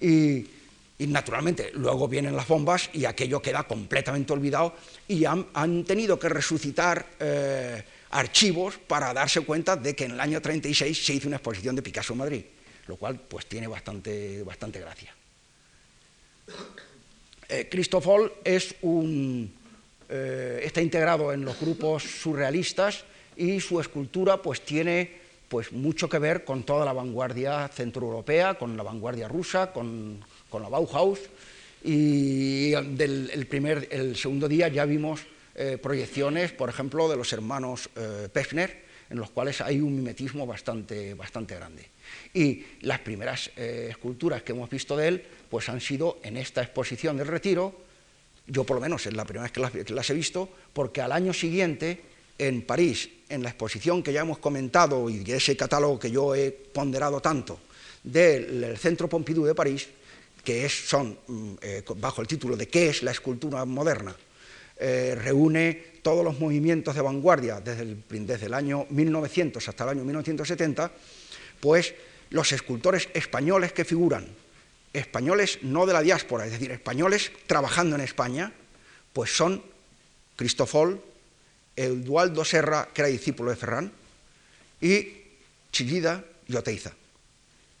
Y, 0.00 0.46
naturalmente 0.98 1.70
luego 1.74 2.08
vienen 2.08 2.34
las 2.34 2.48
bombas 2.48 2.88
y 2.94 3.04
aquello 3.04 3.42
queda 3.42 3.64
completamente 3.64 4.32
olvidado 4.32 4.74
y 5.06 5.26
han, 5.26 5.84
tenido 5.84 6.18
que 6.18 6.30
resucitar 6.30 7.06
eh, 7.20 7.84
archivos 8.10 8.78
para 8.78 9.12
darse 9.12 9.42
cuenta 9.42 9.76
de 9.76 9.94
que 9.94 10.04
en 10.04 10.12
el 10.12 10.20
año 10.20 10.40
36 10.40 11.04
se 11.04 11.14
hizo 11.14 11.28
una 11.28 11.36
exposición 11.36 11.76
de 11.76 11.82
Picasso 11.82 12.14
en 12.14 12.18
Madrid, 12.20 12.44
lo 12.86 12.96
cual 12.96 13.20
pues 13.20 13.46
tiene 13.46 13.66
bastante, 13.66 14.42
bastante 14.44 14.80
gracia. 14.80 15.14
Eh, 17.48 17.68
Cristofol 17.70 18.32
es 18.42 18.74
un, 18.82 19.52
eh, 20.08 20.62
está 20.64 20.80
integrado 20.80 21.32
en 21.32 21.44
los 21.44 21.60
grupos 21.60 22.02
surrealistas 22.02 23.04
y 23.36 23.60
su 23.60 23.80
escultura 23.80 24.40
pues 24.40 24.60
tiene 24.62 25.24
pues 25.48 25.72
mucho 25.72 26.08
que 26.08 26.18
ver 26.18 26.44
con 26.44 26.64
toda 26.64 26.84
la 26.84 26.92
vanguardia 26.92 27.68
centroeuropea, 27.68 28.54
con 28.54 28.76
la 28.76 28.82
vanguardia 28.82 29.28
rusa, 29.28 29.72
con, 29.72 30.24
la 30.52 30.68
Bauhaus 30.68 31.20
y 31.82 32.70
del 32.70 33.30
el 33.32 33.46
primer, 33.46 33.88
el 33.90 34.16
segundo 34.16 34.48
día 34.48 34.68
ya 34.68 34.84
vimos 34.84 35.20
eh, 35.54 35.78
proyecciones, 35.80 36.52
por 36.52 36.68
ejemplo, 36.68 37.08
de 37.08 37.16
los 37.16 37.32
hermanos 37.32 37.90
eh, 37.96 38.28
Pechner, 38.32 38.84
en 39.10 39.18
los 39.18 39.30
cuales 39.30 39.60
hay 39.60 39.80
un 39.80 39.94
mimetismo 39.94 40.46
bastante, 40.46 41.14
bastante 41.14 41.54
grande. 41.54 41.88
Y 42.32 42.64
las 42.80 43.00
primeras 43.00 43.50
eh, 43.56 43.88
esculturas 43.90 44.42
que 44.42 44.52
hemos 44.52 44.70
visto 44.70 44.96
de 44.96 45.08
él 45.08 45.24
pues 45.50 45.68
han 45.68 45.80
sido 45.80 46.18
en 46.22 46.36
esta 46.36 46.62
exposición 46.62 47.16
del 47.16 47.28
Retiro, 47.28 47.80
yo 48.46 48.64
por 48.64 48.76
lo 48.76 48.80
menos 48.80 49.06
es 49.06 49.14
la 49.14 49.24
primera 49.24 49.44
vez 49.44 49.52
que 49.52 49.94
las 49.94 50.10
he 50.10 50.14
visto, 50.14 50.48
porque 50.72 51.00
al 51.00 51.12
año 51.12 51.32
siguiente 51.32 52.02
en 52.38 52.62
París, 52.62 53.10
en 53.28 53.42
la 53.42 53.50
exposición 53.50 54.02
que 54.02 54.12
ya 54.12 54.20
hemos 54.20 54.38
comentado 54.38 55.08
y 55.08 55.22
ese 55.30 55.56
catálogo 55.56 55.98
que 55.98 56.10
yo 56.10 56.34
he 56.34 56.50
ponderado 56.50 57.20
tanto 57.20 57.58
del 58.02 58.76
Centro 58.76 59.08
Pompidou 59.08 59.48
de 59.48 59.54
París, 59.56 59.88
que 60.44 60.66
es, 60.66 60.88
son, 60.88 61.16
mm, 61.26 61.52
eh, 61.62 61.82
bajo 61.96 62.20
el 62.20 62.28
título 62.28 62.56
de 62.56 62.68
¿Qué 62.68 62.90
es 62.90 63.02
la 63.02 63.10
escultura 63.10 63.64
moderna?, 63.64 64.14
eh, 64.76 65.14
reúne 65.14 66.00
todos 66.02 66.24
los 66.24 66.38
movimientos 66.38 66.94
de 66.94 67.00
vanguardia 67.00 67.60
desde 67.60 67.82
el, 67.82 68.02
desde 68.26 68.46
el 68.46 68.54
año 68.54 68.86
1900 68.90 69.66
hasta 69.68 69.84
el 69.84 69.90
año 69.90 70.04
1970, 70.04 70.90
pues 71.60 71.94
los 72.30 72.52
escultores 72.52 73.08
españoles 73.14 73.72
que 73.72 73.84
figuran, 73.84 74.26
españoles 74.92 75.60
no 75.62 75.86
de 75.86 75.92
la 75.92 76.02
diáspora, 76.02 76.44
es 76.44 76.52
decir, 76.52 76.72
españoles 76.72 77.30
trabajando 77.46 77.94
en 77.94 78.02
España, 78.02 78.52
pues 79.12 79.34
son 79.34 79.62
Cristofol, 80.36 81.00
Eduardo 81.76 82.44
Serra, 82.44 82.88
que 82.92 83.02
era 83.02 83.08
discípulo 83.08 83.50
de 83.50 83.56
Ferrán, 83.56 83.92
y 84.80 85.08
Chillida 85.72 86.24
y 86.46 86.56
Oteiza. 86.56 86.92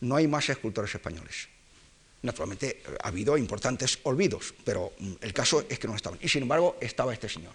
No 0.00 0.16
hay 0.16 0.26
más 0.26 0.48
escultores 0.48 0.94
españoles. 0.94 1.48
Naturalmente 2.22 2.82
ha 3.02 3.08
habido 3.08 3.36
importantes 3.36 3.98
olvidos, 4.04 4.54
pero 4.64 4.92
mm, 4.98 5.12
el 5.20 5.32
caso 5.32 5.64
es 5.68 5.78
que 5.78 5.86
no 5.86 5.94
estaban. 5.94 6.18
Y 6.22 6.28
sin 6.28 6.42
embargo 6.42 6.76
estaba 6.80 7.12
este 7.12 7.28
señor. 7.28 7.52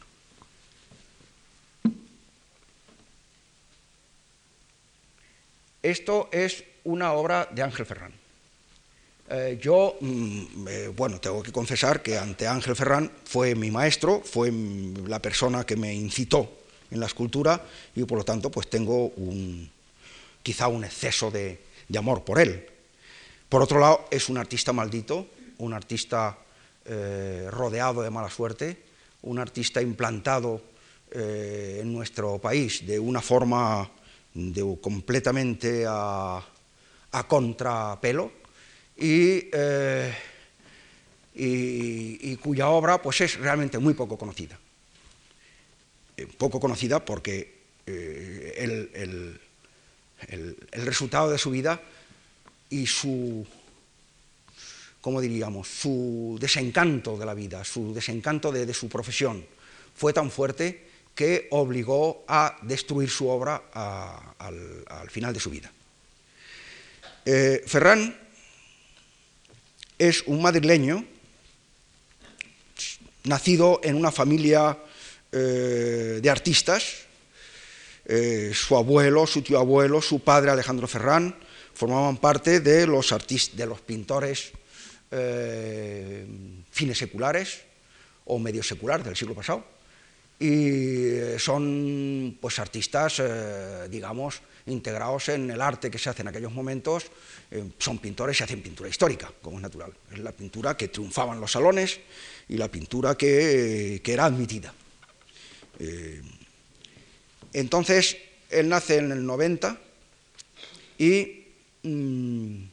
Esto 5.81 6.29
es 6.31 6.63
una 6.83 7.13
obra 7.13 7.47
de 7.51 7.63
Ángel 7.63 7.85
Ferrán. 7.85 8.18
Eh, 9.31 9.59
yo, 9.61 9.95
mm, 10.01 10.67
eh, 10.67 10.87
bueno, 10.95 11.19
tengo 11.19 11.43
que 11.43 11.51
confesar 11.51 12.01
que 12.01 12.17
ante 12.17 12.47
Ángel 12.47 12.75
Ferrán 12.75 13.11
fue 13.25 13.53
mi 13.53 13.69
maestro, 13.69 14.21
fue 14.25 14.51
la 15.05 15.21
persona 15.21 15.63
que 15.67 15.75
me 15.75 15.93
incitó 15.93 16.49
en 16.89 16.99
la 16.99 17.05
escultura 17.05 17.63
y 17.95 18.03
por 18.05 18.17
lo 18.17 18.25
tanto 18.25 18.49
pues 18.49 18.67
tengo 18.71 19.13
quizá 20.41 20.67
un 20.67 20.83
exceso 20.83 21.29
de, 21.29 21.59
amor 21.95 22.23
por 22.23 22.39
él. 22.39 22.65
Por 23.47 23.61
otro 23.61 23.79
lado, 23.79 24.07
es 24.09 24.29
un 24.29 24.37
artista 24.39 24.73
maldito, 24.73 25.27
un 25.59 25.73
artista 25.73 26.35
eh, 26.85 27.47
rodeado 27.51 28.01
de 28.01 28.09
mala 28.09 28.31
suerte, 28.31 28.81
un 29.21 29.37
artista 29.37 29.81
implantado 29.81 30.61
en 31.11 31.91
nuestro 31.91 32.37
país 32.37 32.85
de 32.85 32.99
una 32.99 33.19
forma 33.19 33.89
de, 34.33 34.77
completamente 34.79 35.83
a, 35.87 36.39
a 37.11 37.27
contrapelo, 37.27 38.38
eh, 38.99 40.13
y, 41.35 42.35
cuya 42.37 42.69
obra 42.69 43.01
pues, 43.01 43.21
es 43.21 43.39
realmente 43.39 43.79
muy 43.79 43.93
poco 43.93 44.17
conocida. 44.17 44.59
Eh, 46.17 46.27
poco 46.37 46.59
conocida 46.59 47.03
porque 47.03 47.59
eh, 47.85 48.89
el, 48.93 49.39
resultado 50.71 51.31
de 51.31 51.37
su 51.37 51.51
vida 51.51 51.81
y 52.69 52.85
su, 52.85 53.45
¿cómo 54.99 55.21
diríamos?, 55.21 55.67
su 55.67 56.37
desencanto 56.39 57.17
de 57.17 57.25
la 57.25 57.33
vida, 57.33 57.63
su 57.63 57.93
desencanto 57.93 58.51
de, 58.51 58.73
su 58.73 58.89
profesión, 58.89 59.45
fue 59.95 60.11
tan 60.11 60.29
fuerte 60.29 60.87
que 61.15 61.47
obligó 61.51 62.25
a 62.27 62.57
destruir 62.63 63.09
su 63.09 63.29
obra 63.29 63.63
al, 63.73 65.09
final 65.09 65.33
de 65.33 65.39
su 65.39 65.49
vida. 65.49 65.71
Ferran 67.65 68.28
es 69.99 70.23
un 70.25 70.41
madrileño 70.41 71.05
nacido 73.25 73.81
en 73.83 73.95
una 73.95 74.11
familia 74.11 74.77
eh, 75.31 76.19
de 76.23 76.29
artistas. 76.29 77.05
Eh, 78.05 78.51
su 78.55 78.75
abuelo, 78.75 79.27
su 79.27 79.41
tío 79.41 79.59
abuelo, 79.59 80.01
su 80.01 80.21
padre 80.21 80.49
Alejandro 80.49 80.87
Ferrán 80.87 81.35
formaban 81.73 82.17
parte 82.17 82.61
de 82.61 82.87
los, 82.87 83.13
de 83.53 83.65
los 83.65 83.81
pintores 83.81 84.51
eh, 85.11 86.25
fines 86.71 86.97
seculares 86.97 87.59
o 88.25 88.39
medio 88.39 88.63
seculares 88.63 89.05
del 89.05 89.15
siglo 89.15 89.35
pasado. 89.35 89.65
Y 90.39 91.37
son 91.37 92.37
pues, 92.39 92.57
artistas, 92.59 93.21
digamos, 93.89 94.41
integrados 94.65 95.29
en 95.29 95.49
el 95.49 95.61
arte 95.61 95.89
que 95.89 95.97
se 95.97 96.09
hace 96.09 96.21
en 96.21 96.27
aquellos 96.27 96.51
momentos, 96.51 97.05
eh, 97.51 97.63
son 97.77 97.99
pintores 97.99 98.39
y 98.39 98.43
hacen 98.43 98.61
pintura 98.61 98.89
histórica, 98.89 99.31
como 99.41 99.57
es 99.57 99.63
natural. 99.63 99.93
Es 100.11 100.19
la 100.19 100.31
pintura 100.31 100.75
que 100.77 100.87
triunfaba 100.87 101.33
en 101.33 101.41
los 101.41 101.51
salones 101.51 101.99
y 102.47 102.57
la 102.57 102.69
pintura 102.69 103.15
que, 103.15 104.01
era 104.05 104.25
admitida. 104.25 104.73
Eh, 105.79 106.21
entonces, 107.53 108.17
él 108.49 108.69
nace 108.69 108.97
en 108.97 109.11
el 109.11 109.25
90 109.25 109.77
y 110.97 111.45
mm, 111.83 112.63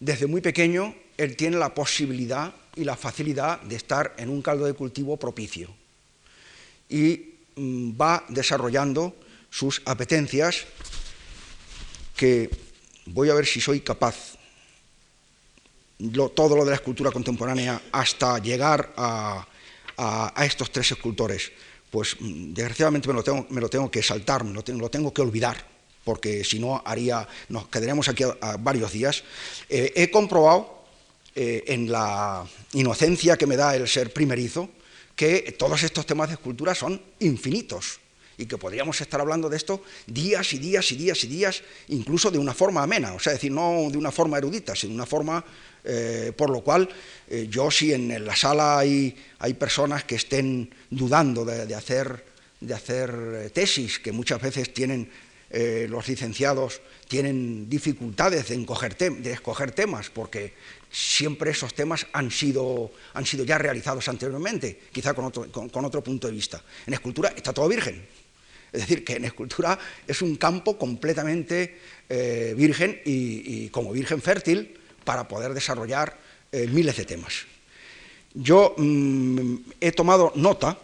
desde 0.00 0.26
muy 0.26 0.40
pequeño 0.40 0.94
él 1.16 1.36
tiene 1.36 1.56
la 1.56 1.74
posibilidad 1.74 2.54
y 2.74 2.84
la 2.84 2.96
facilidad 2.96 3.60
de 3.62 3.76
estar 3.76 4.14
en 4.18 4.28
un 4.28 4.42
caldo 4.42 4.66
de 4.66 4.74
cultivo 4.74 5.16
propicio 5.16 5.74
y 6.88 7.34
mm, 7.56 7.92
va 8.00 8.24
desarrollando 8.28 9.16
sus 9.50 9.80
apetencias 9.86 10.66
que 12.16 12.50
voy 13.06 13.30
a 13.30 13.34
ver 13.34 13.46
si 13.46 13.60
soy 13.60 13.80
capaz, 13.80 14.36
todo 16.34 16.56
lo 16.56 16.64
de 16.64 16.70
la 16.70 16.76
escultura 16.76 17.10
contemporánea, 17.10 17.80
hasta 17.92 18.38
llegar 18.38 18.92
a, 18.96 19.46
estos 20.44 20.70
tres 20.70 20.90
escultores, 20.92 21.52
pues 21.90 22.16
mm, 22.18 22.52
desgraciadamente 22.52 23.08
me 23.08 23.14
lo 23.14 23.22
tengo, 23.22 23.46
me 23.50 23.60
lo 23.60 23.68
tengo 23.68 23.90
que 23.90 24.02
saltar, 24.02 24.44
me 24.44 24.52
lo 24.52 24.62
tengo, 24.90 25.12
que 25.12 25.22
olvidar, 25.22 25.56
porque 26.04 26.44
si 26.44 26.58
no 26.58 26.82
haría, 26.84 27.26
nos 27.48 27.68
quedaremos 27.68 28.08
aquí 28.08 28.24
varios 28.60 28.92
días. 28.92 29.24
Eh, 29.68 29.92
he 29.96 30.10
comprobado 30.10 30.84
eh, 31.34 31.64
en 31.68 31.90
la 31.90 32.46
inocencia 32.72 33.36
que 33.36 33.46
me 33.46 33.56
da 33.56 33.74
el 33.74 33.88
ser 33.88 34.12
primerizo 34.12 34.68
que 35.14 35.56
todos 35.58 35.82
estos 35.82 36.04
temas 36.04 36.28
de 36.28 36.34
escultura 36.34 36.74
son 36.74 37.00
infinitos 37.20 38.00
y 38.38 38.46
que 38.46 38.58
podríamos 38.58 39.00
estar 39.00 39.20
hablando 39.20 39.48
de 39.48 39.56
esto 39.56 39.82
días 40.06 40.52
y 40.52 40.58
días 40.58 40.90
y 40.92 40.96
días 40.96 41.24
y 41.24 41.26
días, 41.26 41.62
incluso 41.88 42.30
de 42.30 42.38
una 42.38 42.54
forma 42.54 42.82
amena, 42.82 43.14
o 43.14 43.18
sea, 43.18 43.32
decir, 43.32 43.52
no 43.52 43.88
de 43.90 43.98
una 43.98 44.12
forma 44.12 44.38
erudita, 44.38 44.74
sino 44.74 44.90
de 44.90 44.96
una 44.96 45.06
forma 45.06 45.44
eh, 45.88 46.32
por 46.36 46.50
lo 46.50 46.62
cual 46.62 46.88
eh, 47.28 47.46
yo 47.48 47.70
si 47.70 47.92
en 47.92 48.24
la 48.24 48.34
sala 48.34 48.78
hay, 48.78 49.14
hay 49.38 49.54
personas 49.54 50.02
que 50.02 50.16
estén 50.16 50.68
dudando 50.90 51.44
de, 51.44 51.72
hacer, 51.76 52.24
de 52.60 52.74
hacer 52.74 53.10
eh, 53.34 53.50
tesis, 53.50 54.00
que 54.00 54.10
muchas 54.10 54.42
veces 54.42 54.74
tienen 54.74 55.08
los 55.88 56.08
licenciados 56.08 56.82
tienen 57.08 57.70
dificultades 57.70 58.48
de, 58.48 59.10
de, 59.10 59.32
escoger 59.32 59.72
temas, 59.72 60.10
porque 60.10 60.54
siempre 60.90 61.52
esos 61.52 61.72
temas 61.72 62.06
han 62.12 62.32
sido, 62.32 62.90
han 63.14 63.24
sido 63.24 63.44
ya 63.44 63.56
realizados 63.56 64.08
anteriormente, 64.08 64.80
quizá 64.92 65.14
con 65.14 65.26
otro, 65.26 65.50
con 65.50 65.84
otro 65.84 66.02
punto 66.02 66.26
de 66.26 66.34
vista. 66.34 66.62
En 66.84 66.94
escultura 66.94 67.32
está 67.34 67.52
todo 67.52 67.68
virgen, 67.68 68.04
es 68.72 68.80
decir, 68.80 69.04
que 69.04 69.14
en 69.14 69.24
escultura 69.24 69.78
es 70.06 70.22
un 70.22 70.36
campo 70.36 70.78
completamente 70.78 71.78
eh, 72.08 72.54
virgen 72.56 73.00
y, 73.04 73.68
como 73.70 73.92
virgen 73.92 74.20
fértil 74.20 74.74
para 75.04 75.26
poder 75.28 75.54
desarrollar 75.54 76.18
eh, 76.52 76.66
miles 76.66 76.96
de 76.96 77.04
temas. 77.04 77.46
Yo 78.34 78.74
mm, 78.76 79.56
he 79.80 79.92
tomado 79.92 80.32
nota 80.36 80.78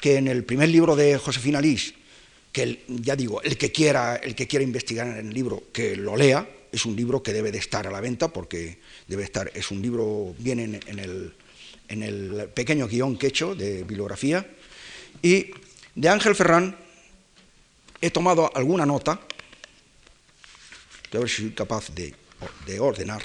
que 0.00 0.16
en 0.16 0.28
el 0.28 0.44
primer 0.44 0.68
libro 0.68 0.94
de 0.96 1.18
Josefina 1.18 1.60
Lis, 1.60 1.94
que 2.52 2.84
ya 2.88 3.16
digo, 3.16 3.42
el 3.42 3.56
que, 3.56 3.72
quiera, 3.72 4.16
el 4.16 4.34
que 4.34 4.46
quiera 4.46 4.62
investigar 4.62 5.08
en 5.08 5.26
el 5.26 5.34
libro, 5.34 5.64
que 5.72 5.96
lo 5.96 6.16
lea, 6.16 6.48
es 6.70 6.84
un 6.86 6.94
libro 6.94 7.22
que 7.22 7.32
debe 7.32 7.50
de 7.50 7.58
estar 7.58 7.86
a 7.86 7.90
la 7.90 8.00
venta 8.00 8.28
porque 8.28 8.78
debe 9.08 9.24
estar, 9.24 9.50
es 9.54 9.70
un 9.70 9.80
libro, 9.80 10.34
viene 10.38 10.80
en, 10.86 10.98
el, 10.98 11.34
en 11.88 12.02
el 12.02 12.48
pequeño 12.54 12.86
guion 12.86 13.16
que 13.16 13.26
he 13.26 13.28
hecho 13.30 13.54
de 13.54 13.84
bibliografía, 13.84 14.46
y 15.24 15.50
de 15.94 16.08
Ángel 16.10 16.34
Ferrán 16.34 16.76
he 18.02 18.10
tomado 18.10 18.54
alguna 18.54 18.84
nota, 18.84 19.12
a 21.12 21.18
ver 21.18 21.30
si 21.30 21.42
soy 21.42 21.50
capaz 21.52 21.88
de, 21.94 22.14
ordenar, 22.78 23.22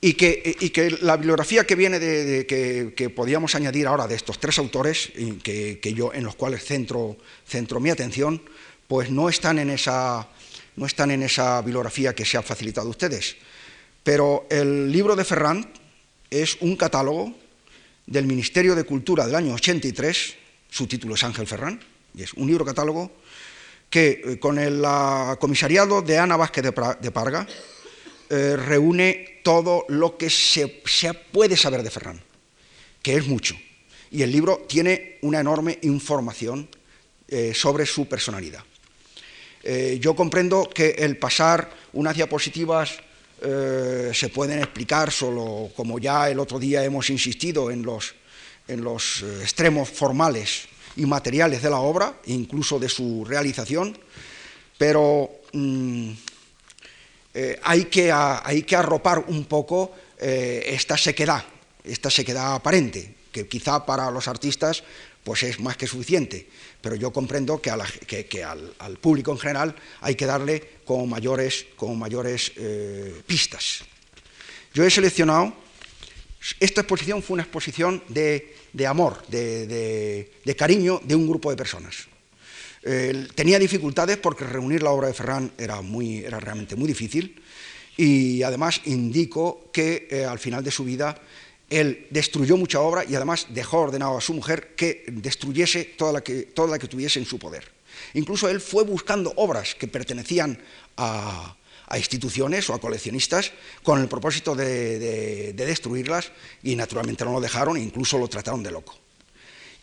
y 0.00 0.12
que, 0.14 0.98
la 1.02 1.16
bibliografía 1.16 1.66
que 1.66 1.74
viene 1.74 1.98
de, 1.98 2.46
que, 2.46 3.10
podíamos 3.10 3.56
añadir 3.56 3.88
ahora 3.88 4.06
de 4.06 4.14
estos 4.14 4.38
tres 4.38 4.56
autores 4.60 5.10
que, 5.42 5.92
yo 5.92 6.14
en 6.14 6.22
los 6.22 6.36
cuales 6.36 6.64
centro, 6.64 7.16
mi 7.80 7.90
atención, 7.90 8.40
pues 8.86 9.10
no 9.10 9.28
están 9.28 9.58
en 9.58 9.70
esa 9.70 10.28
no 10.76 10.86
están 10.86 11.10
en 11.10 11.24
esa 11.24 11.60
bibliografía 11.60 12.14
que 12.14 12.24
se 12.24 12.38
ha 12.38 12.42
facilitado 12.42 12.86
a 12.86 12.90
ustedes. 12.90 13.36
Pero 14.04 14.46
el 14.48 14.92
libro 14.92 15.16
de 15.16 15.24
Ferrán 15.24 15.68
es 16.30 16.56
un 16.60 16.76
catálogo 16.76 17.34
del 18.10 18.26
Ministerio 18.26 18.74
de 18.74 18.82
Cultura 18.82 19.24
del 19.24 19.36
año 19.36 19.54
83, 19.54 20.34
su 20.68 20.86
título 20.88 21.14
es 21.14 21.22
Ángel 21.22 21.46
Ferrán, 21.46 21.80
y 22.12 22.24
es 22.24 22.34
un 22.34 22.48
libro 22.48 22.64
catálogo 22.64 23.12
que 23.88 24.20
eh, 24.24 24.38
con 24.40 24.58
el 24.58 24.82
comisariado 25.38 26.02
de 26.02 26.18
Ana 26.18 26.36
Vázquez 26.36 26.64
de, 26.64 27.10
Parga 27.12 27.46
eh, 28.28 28.56
reúne 28.56 29.40
todo 29.44 29.86
lo 29.88 30.18
que 30.18 30.28
se, 30.28 30.66
puede 31.32 31.56
saber 31.56 31.84
de 31.84 31.90
Ferrán, 31.90 32.20
que 33.00 33.14
es 33.14 33.28
mucho. 33.28 33.54
Y 34.10 34.22
el 34.22 34.32
libro 34.32 34.66
tiene 34.68 35.18
una 35.22 35.38
enorme 35.38 35.78
información 35.82 36.68
eh, 37.28 37.52
sobre 37.54 37.86
su 37.86 38.08
personalidad. 38.08 38.64
yo 40.00 40.16
comprendo 40.16 40.68
que 40.68 40.96
el 40.98 41.16
pasar 41.16 41.70
unas 41.92 42.16
diapositivas 42.16 42.98
eh, 43.42 44.10
se 44.12 44.28
pueden 44.28 44.58
explicar 44.58 45.10
solo, 45.10 45.70
como 45.74 45.98
ya 45.98 46.28
el 46.28 46.38
otro 46.38 46.58
día 46.58 46.84
hemos 46.84 47.08
insistido, 47.08 47.70
en 47.70 47.82
los, 47.82 48.14
en 48.68 48.84
los 48.84 49.22
eh, 49.22 49.42
extremos 49.42 49.88
formales 49.88 50.68
y 50.96 51.06
materiales 51.06 51.62
de 51.62 51.70
la 51.70 51.78
obra, 51.78 52.20
incluso 52.26 52.78
de 52.78 52.88
su 52.88 53.24
realización, 53.24 53.96
pero 54.76 55.30
mm, 55.52 56.10
eh, 57.32 57.60
hay, 57.62 57.84
que, 57.86 58.12
hay, 58.12 58.62
que, 58.62 58.76
arropar 58.76 59.24
un 59.28 59.44
poco 59.44 59.92
esta 60.18 60.98
sequedad, 60.98 61.42
esta 61.82 62.10
sequedad 62.10 62.54
aparente, 62.54 63.14
que 63.32 63.48
quizá 63.48 63.86
para 63.86 64.10
los 64.10 64.28
artistas 64.28 64.82
pues 65.30 65.44
es 65.44 65.60
más 65.60 65.76
que 65.76 65.86
suficiente, 65.86 66.44
pero 66.80 66.96
yo 66.96 67.12
comprendo 67.12 67.62
que, 67.62 67.70
al, 67.70 68.98
público 69.00 69.30
en 69.30 69.38
general 69.38 69.76
hay 70.00 70.16
que 70.16 70.26
darle 70.26 70.80
como 70.84 71.06
mayores, 71.06 71.66
mayores 71.94 72.50
eh, 72.56 73.14
pistas. 73.28 73.84
Yo 74.74 74.82
he 74.82 74.90
seleccionado, 74.90 75.54
esta 76.58 76.80
exposición 76.80 77.22
fue 77.22 77.34
una 77.34 77.44
exposición 77.44 78.02
de, 78.08 78.56
amor, 78.88 79.24
de, 79.28 80.56
cariño 80.58 81.00
de 81.04 81.14
un 81.14 81.28
grupo 81.28 81.48
de 81.50 81.56
personas. 81.56 82.08
tenía 83.36 83.60
dificultades 83.60 84.16
porque 84.16 84.42
reunir 84.42 84.82
la 84.82 84.90
obra 84.90 85.06
de 85.06 85.14
Ferran 85.14 85.52
era, 85.56 85.80
muy, 85.80 86.24
era 86.24 86.40
realmente 86.40 86.74
muy 86.74 86.88
difícil 86.88 87.40
y 87.96 88.42
además 88.42 88.80
indico 88.84 89.70
que 89.72 90.08
eh, 90.10 90.24
al 90.24 90.40
final 90.40 90.64
de 90.64 90.72
su 90.72 90.82
vida 90.82 91.22
él 91.70 92.08
destruyó 92.10 92.56
mucha 92.56 92.80
obra 92.80 93.04
y 93.08 93.14
además 93.14 93.46
dejó 93.48 93.78
ordenado 93.78 94.18
a 94.18 94.20
su 94.20 94.34
mujer 94.34 94.74
que 94.74 95.04
destruyese 95.06 95.84
toda 95.84 96.12
la 96.12 96.20
que, 96.20 96.88
tuviese 96.88 97.20
en 97.20 97.24
su 97.24 97.38
poder. 97.38 97.64
Incluso 98.14 98.48
él 98.48 98.60
fue 98.60 98.82
buscando 98.82 99.32
obras 99.36 99.76
que 99.76 99.86
pertenecían 99.86 100.58
a, 100.96 101.56
instituciones 101.96 102.70
o 102.70 102.74
a 102.74 102.80
coleccionistas 102.80 103.52
con 103.82 104.00
el 104.00 104.08
propósito 104.08 104.54
de, 104.54 105.52
destruirlas 105.54 106.30
y 106.62 106.76
naturalmente 106.76 107.24
no 107.24 107.32
lo 107.32 107.40
dejaron 107.40 107.76
e 107.76 107.80
incluso 107.80 108.18
lo 108.18 108.28
trataron 108.28 108.62
de 108.62 108.70
loco. 108.70 108.96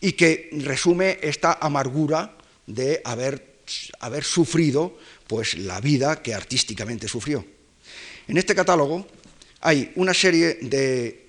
Y 0.00 0.12
que 0.12 0.50
resume 0.52 1.18
esta 1.22 1.58
amargura 1.60 2.36
de 2.66 3.00
haber, 3.04 3.60
haber 4.00 4.24
sufrido 4.24 4.96
pues, 5.26 5.56
la 5.58 5.80
vida 5.80 6.22
que 6.22 6.34
artísticamente 6.34 7.08
sufrió. 7.08 7.44
En 8.28 8.36
este 8.36 8.54
catálogo 8.54 9.06
hay 9.60 9.92
una 9.96 10.14
serie 10.14 10.58
de, 10.60 11.26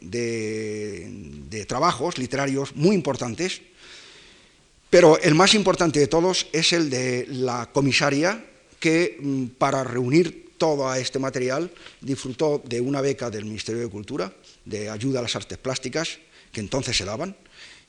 trabajos 1.68 2.18
literarios 2.18 2.76
muy 2.76 2.96
importantes, 2.96 3.62
pero 4.90 5.20
el 5.20 5.36
más 5.36 5.54
importante 5.54 6.00
de 6.00 6.08
todos 6.08 6.48
es 6.52 6.74
el 6.74 6.90
de 6.90 7.28
la 7.30 7.70
comisaria 7.72 8.44
que 8.80 9.18
mm, 9.20 9.46
para 9.58 9.84
reunir 9.84 10.50
todo 10.58 10.94
este 10.96 11.20
material 11.20 11.72
disfrutó 12.02 12.62
de 12.66 12.82
una 12.82 13.02
beca 13.02 13.30
del 13.30 13.46
Ministerio 13.46 13.82
de 13.82 13.90
Cultura, 13.90 14.34
de 14.66 14.90
ayuda 14.90 15.20
a 15.20 15.24
las 15.24 15.36
artes 15.36 15.58
plásticas, 15.58 16.20
que 16.52 16.60
entonces 16.60 16.98
se 16.98 17.06
daban, 17.06 17.36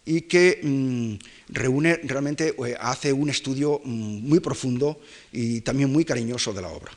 y 0.04 0.22
que 0.22 0.60
mm, 0.62 1.14
reúne 1.48 2.00
realmente, 2.04 2.54
eh, 2.66 2.76
hace 2.80 3.12
un 3.12 3.28
estudio 3.30 3.80
mm, 3.84 4.28
muy 4.28 4.40
profundo 4.40 5.00
y 5.32 5.60
también 5.62 5.92
muy 5.92 6.04
cariñoso 6.04 6.52
de 6.52 6.62
la 6.62 6.68
obra. 6.68 6.92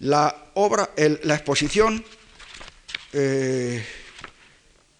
La, 0.00 0.50
obra, 0.54 0.90
la 0.96 1.34
exposición 1.34 2.04
eh, 3.14 3.82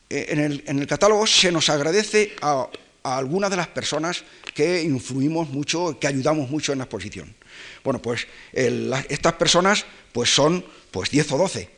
en, 0.08 0.78
el, 0.78 0.86
catálogo 0.86 1.26
se 1.26 1.50
nos 1.50 1.68
agradece 1.68 2.34
a, 2.40 2.68
algunas 3.02 3.50
de 3.50 3.56
las 3.56 3.68
personas 3.68 4.24
que 4.54 4.82
influimos 4.82 5.48
mucho, 5.50 5.98
que 5.98 6.06
ayudamos 6.06 6.48
mucho 6.48 6.72
en 6.72 6.78
la 6.78 6.84
exposición. 6.84 7.34
Bueno, 7.82 8.00
pues 8.00 8.26
estas 8.52 9.32
personas 9.34 9.84
pues 10.12 10.32
son 10.32 10.64
pues 10.90 11.10
10 11.10 11.32
o 11.32 11.38
12, 11.38 11.68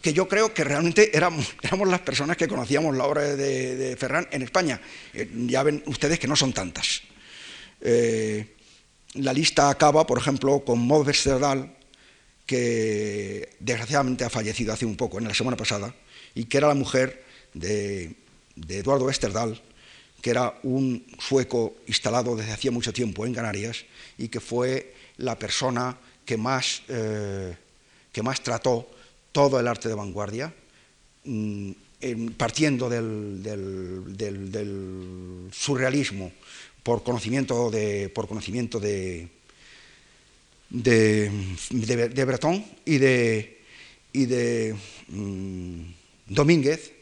que 0.00 0.12
yo 0.12 0.26
creo 0.26 0.52
que 0.52 0.64
realmente 0.64 1.10
éramos, 1.16 1.46
las 1.86 2.00
personas 2.00 2.36
que 2.36 2.48
conocíamos 2.48 2.96
la 2.96 3.04
obra 3.04 3.36
de, 3.36 3.96
Ferran 3.98 4.26
en 4.30 4.42
España. 4.42 4.80
Eh, 5.12 5.30
ya 5.46 5.62
ven 5.62 5.82
ustedes 5.86 6.18
que 6.18 6.28
no 6.28 6.36
son 6.36 6.52
tantas. 6.52 7.02
Eh, 7.80 8.54
la 9.14 9.32
lista 9.32 9.70
acaba, 9.70 10.06
por 10.06 10.18
ejemplo, 10.18 10.64
con 10.64 10.86
Maud 10.86 11.06
Westerdal, 11.06 11.73
que 12.46 13.50
desgraciadamente 13.60 14.24
ha 14.24 14.30
fallecido 14.30 14.72
hace 14.72 14.86
un 14.86 14.96
poco, 14.96 15.18
en 15.18 15.28
la 15.28 15.34
semana 15.34 15.56
pasada, 15.56 15.94
y 16.34 16.44
que 16.44 16.58
era 16.58 16.68
la 16.68 16.74
mujer 16.74 17.24
de, 17.54 18.14
Eduardo 18.68 19.06
Westerdal, 19.06 19.60
que 20.20 20.30
era 20.30 20.58
un 20.62 21.04
sueco 21.18 21.76
instalado 21.86 22.36
desde 22.36 22.52
hacía 22.52 22.70
mucho 22.70 22.92
tiempo 22.92 23.26
en 23.26 23.34
Canarias 23.34 23.84
y 24.16 24.28
que 24.28 24.40
fue 24.40 24.94
la 25.18 25.38
persona 25.38 25.98
que 26.24 26.36
más, 26.36 26.82
eh, 26.88 27.56
que 28.12 28.22
más 28.22 28.42
trató 28.42 28.88
todo 29.32 29.60
el 29.60 29.68
arte 29.68 29.88
de 29.88 29.94
vanguardia, 29.94 30.54
mm, 31.24 31.72
partiendo 32.36 32.88
del, 32.88 33.42
del, 33.42 35.48
surrealismo 35.52 36.32
por 36.82 37.02
conocimiento 37.02 37.70
de, 37.70 38.10
por 38.10 38.28
conocimiento 38.28 38.78
de, 38.78 39.30
de, 40.70 41.30
de, 41.70 42.72
y 42.84 42.98
de, 42.98 43.60
y 44.12 44.26
de 44.26 44.76
mm, 45.08 45.80
Domínguez, 46.26 46.92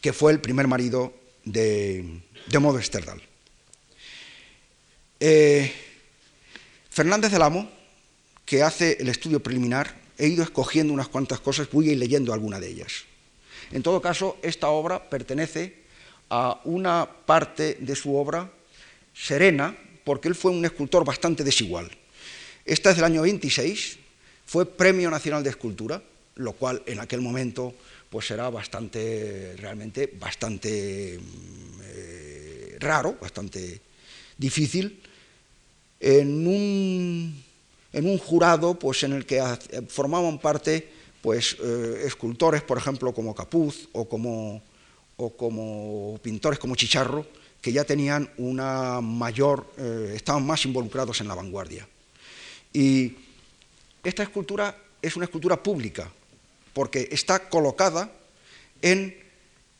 que 0.00 0.12
fue 0.12 0.32
el 0.32 0.40
primer 0.40 0.68
marido 0.68 1.12
de, 1.44 2.20
de 2.46 2.58
Modo 2.58 2.78
Esterdal. 2.78 3.20
Eh, 5.20 5.72
Fernández 6.90 7.32
del 7.32 7.42
Amo, 7.42 7.70
que 8.44 8.62
hace 8.62 8.96
el 9.00 9.08
estudio 9.08 9.40
preliminar, 9.40 9.94
he 10.16 10.26
ido 10.28 10.42
escogiendo 10.42 10.92
unas 10.92 11.08
cuantas 11.08 11.40
cosas, 11.40 11.68
voy 11.70 11.88
a 11.88 11.92
ir 11.92 11.98
leyendo 11.98 12.32
alguna 12.32 12.58
de 12.58 12.68
ellas. 12.68 13.04
En 13.72 13.82
todo 13.82 14.00
caso, 14.00 14.38
esta 14.42 14.68
obra 14.68 15.10
pertenece 15.10 15.84
a 16.30 16.60
una 16.64 17.08
parte 17.26 17.76
de 17.80 17.94
su 17.94 18.16
obra 18.16 18.50
serena, 19.14 19.76
porque 20.04 20.28
él 20.28 20.34
fue 20.34 20.50
un 20.50 20.64
escultor 20.64 21.04
bastante 21.04 21.44
desigual. 21.44 21.90
Esta 22.68 22.90
es 22.90 22.96
del 22.96 23.06
año 23.06 23.22
26, 23.22 23.98
fue 24.44 24.66
Premio 24.66 25.08
Nacional 25.08 25.42
de 25.42 25.48
Escultura, 25.48 26.02
lo 26.34 26.52
cual 26.52 26.82
en 26.84 27.00
aquel 27.00 27.22
momento 27.22 27.72
pues 28.10 28.30
era 28.30 28.50
bastante, 28.50 29.54
realmente 29.56 30.12
bastante 30.20 31.18
mm, 31.18 31.80
eh, 31.82 32.76
raro, 32.78 33.16
bastante 33.18 33.80
difícil, 34.36 35.00
en 35.98 36.46
un, 36.46 37.42
en 37.90 38.06
un, 38.06 38.18
jurado 38.18 38.78
pues, 38.78 39.02
en 39.02 39.14
el 39.14 39.24
que 39.24 39.42
formaban 39.88 40.38
parte 40.38 40.92
pues, 41.22 41.56
eh, 41.64 42.02
escultores, 42.04 42.60
por 42.60 42.76
ejemplo, 42.76 43.14
como 43.14 43.34
Capuz 43.34 43.88
o 43.92 44.06
como, 44.06 44.62
o 45.16 45.30
como 45.30 46.20
pintores 46.22 46.58
como 46.58 46.76
Chicharro, 46.76 47.26
que 47.62 47.72
ya 47.72 47.84
tenían 47.84 48.30
una 48.36 49.00
mayor, 49.00 49.72
eh, 49.78 50.12
estaban 50.14 50.44
más 50.44 50.66
involucrados 50.66 51.22
en 51.22 51.28
la 51.28 51.34
vanguardia. 51.34 51.88
Y 52.72 53.16
esta 54.04 54.22
escultura 54.22 54.76
es 55.00 55.16
una 55.16 55.24
escultura 55.24 55.62
pública, 55.62 56.10
porque 56.72 57.08
está 57.10 57.48
colocada 57.48 58.10
en 58.82 59.16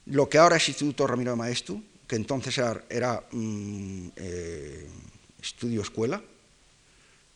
lo 0.07 0.29
que 0.29 0.39
ahora 0.39 0.57
es 0.57 0.69
Instituto 0.69 1.07
Ramiro 1.07 1.33
de 1.33 1.37
Maestu, 1.37 1.83
que 2.07 2.17
entonces 2.17 2.59
era, 2.89 3.25
mm, 3.31 4.09
eh, 4.17 4.87
estudio 5.41 5.83
escuela, 5.83 6.23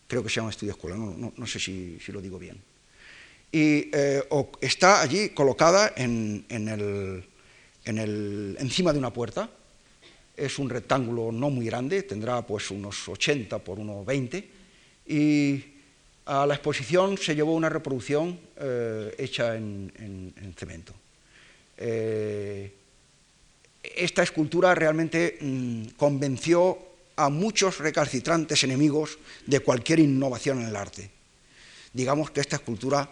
creo 0.07 0.23
que 0.23 0.29
se 0.29 0.37
llama 0.37 0.51
estudio 0.51 0.73
escuela, 0.73 0.97
no, 0.97 1.47
sé 1.47 1.59
si, 1.59 1.99
lo 2.09 2.21
digo 2.21 2.39
bien. 2.39 2.61
Y 3.51 3.91
eh, 3.93 4.23
está 4.61 5.03
allí 5.03 5.31
colocada 5.31 5.93
en, 5.97 6.47
el, 6.49 8.57
encima 8.59 8.93
de 8.93 8.99
una 8.99 9.13
puerta, 9.13 9.51
es 10.35 10.59
un 10.59 10.71
rectángulo 10.71 11.31
no 11.31 11.51
muy 11.51 11.67
grande, 11.67 12.03
tendrá 12.03 12.47
pues 12.47 12.71
unos 12.71 13.09
80 13.09 13.59
por 13.59 13.79
unos 13.79 14.07
20, 14.07 14.62
y 15.07 15.65
a 16.27 16.47
la 16.47 16.55
exposición 16.55 17.19
se 17.19 17.35
llevó 17.35 17.55
una 17.55 17.69
reproducción 17.69 18.39
eh, 18.57 19.15
hecha 19.19 19.57
en, 19.57 20.55
cemento. 20.57 20.95
Eh, 21.77 22.73
esta 23.83 24.23
escultura 24.23 24.75
realmente 24.75 25.39
mm, 25.41 25.97
convenció 25.97 26.79
a 27.17 27.29
muchos 27.29 27.79
recalcitrantes 27.79 28.63
enemigos 28.65 29.19
de 29.47 29.61
cualquier 29.61 29.99
innovación 29.99 30.61
en 30.61 30.69
el 30.69 30.77
arte. 30.77 31.11
Digamos 31.93 32.31
que 32.31 32.41
esta 32.41 32.57
escultura 32.57 33.11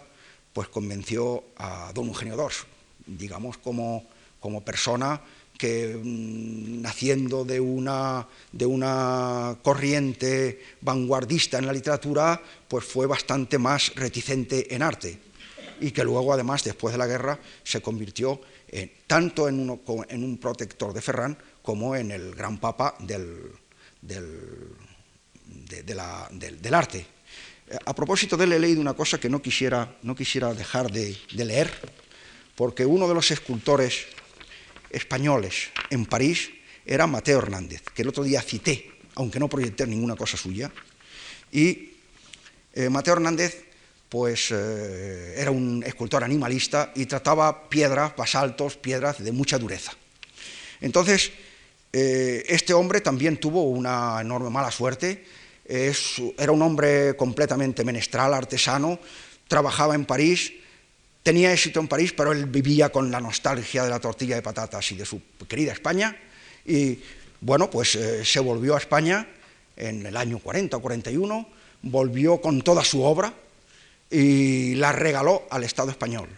pues 0.52 0.68
convenció 0.68 1.44
a 1.56 1.92
don 1.94 2.08
Eugenio 2.08 2.36
II, 2.36 3.16
digamos 3.18 3.58
como, 3.58 4.04
como 4.40 4.64
persona 4.64 5.20
que 5.60 6.00
mm, 6.02 6.80
naciendo 6.80 7.44
de 7.44 7.60
una, 7.60 8.26
de 8.50 8.64
una 8.64 9.58
corriente 9.62 10.60
vanguardista 10.80 11.58
en 11.58 11.66
la 11.66 11.72
literatura, 11.72 12.40
pues 12.66 12.84
fue 12.84 13.06
bastante 13.06 13.58
más 13.58 13.94
reticente 13.94 14.74
en 14.74 14.82
arte 14.82 15.18
y 15.80 15.90
que 15.90 16.04
luego 16.04 16.32
además 16.32 16.64
después 16.64 16.92
de 16.92 16.98
la 16.98 17.06
guerra 17.06 17.38
se 17.62 17.80
convirtió 17.80 18.40
tanto 19.06 19.48
en, 19.48 19.68
un 19.68 20.38
protector 20.38 20.92
de 20.92 21.00
Ferran 21.02 21.36
como 21.62 21.96
en 21.96 22.10
el 22.10 22.34
gran 22.34 22.58
papa 22.58 22.94
del, 23.00 23.52
arte. 26.72 27.06
Eh, 27.68 27.78
a 27.84 27.94
propósito 27.94 28.36
de 28.36 28.44
él 28.44 28.52
he 28.52 28.58
leído 28.58 28.80
una 28.80 28.94
cosa 28.94 29.18
que 29.18 29.28
no 29.28 29.42
quisiera, 29.42 29.96
no 30.02 30.14
quisiera 30.14 30.54
dejar 30.54 30.90
de, 30.90 31.16
leer, 31.32 31.70
porque 32.54 32.86
uno 32.86 33.08
de 33.08 33.14
los 33.14 33.30
escultores 33.30 34.06
españoles 34.90 35.70
en 35.90 36.06
París 36.06 36.50
era 36.84 37.06
Mateo 37.06 37.38
Hernández, 37.38 37.82
que 37.94 38.02
el 38.02 38.08
otro 38.08 38.24
día 38.24 38.42
cité, 38.42 38.90
aunque 39.14 39.38
no 39.38 39.48
proyecté 39.48 39.86
ninguna 39.86 40.16
cosa 40.16 40.36
suya, 40.36 40.70
y 41.52 41.90
eh, 42.74 42.88
Mateo 42.88 43.14
Hernández 43.14 43.64
pues 44.08 44.50
eh, 44.50 45.34
era 45.36 45.52
un 45.52 45.84
escultor 45.86 46.24
animalista 46.24 46.92
y 46.96 47.06
trataba 47.06 47.68
piedras, 47.68 48.16
basaltos, 48.16 48.76
piedras 48.76 49.22
de 49.22 49.30
mucha 49.30 49.56
dureza. 49.56 49.92
Entonces, 50.80 51.30
eh, 51.92 52.44
este 52.48 52.72
hombre 52.74 53.00
también 53.00 53.36
tuvo 53.36 53.62
una 53.70 54.20
enorme 54.20 54.50
mala 54.50 54.70
suerte, 54.72 55.24
era 55.72 56.50
un 56.50 56.62
hombre 56.62 57.14
completamente 57.14 57.84
menestral, 57.84 58.34
artesano, 58.34 58.98
trabajaba 59.46 59.94
en 59.94 60.04
París, 60.04 60.52
tenía 61.22 61.52
éxito 61.52 61.80
en 61.80 61.88
París, 61.88 62.12
pero 62.12 62.32
él 62.32 62.46
vivía 62.46 62.90
con 62.90 63.10
la 63.10 63.20
nostalgia 63.20 63.84
de 63.84 63.90
la 63.90 64.00
tortilla 64.00 64.36
de 64.36 64.42
patatas 64.42 64.90
y 64.92 64.96
de 64.96 65.04
su 65.04 65.20
querida 65.48 65.72
España, 65.72 66.16
y 66.64 67.00
bueno, 67.40 67.70
pues 67.70 67.94
eh, 67.94 68.24
se 68.24 68.40
volvió 68.40 68.74
a 68.74 68.78
España 68.78 69.26
en 69.76 70.04
el 70.04 70.16
año 70.16 70.38
40 70.38 70.76
o 70.76 70.80
41, 70.80 71.48
volvió 71.82 72.40
con 72.40 72.62
toda 72.62 72.84
su 72.84 73.02
obra, 73.02 73.34
y 74.10 74.74
la 74.74 74.92
regaló 74.92 75.46
al 75.50 75.64
Estado 75.64 75.90
español. 75.90 76.28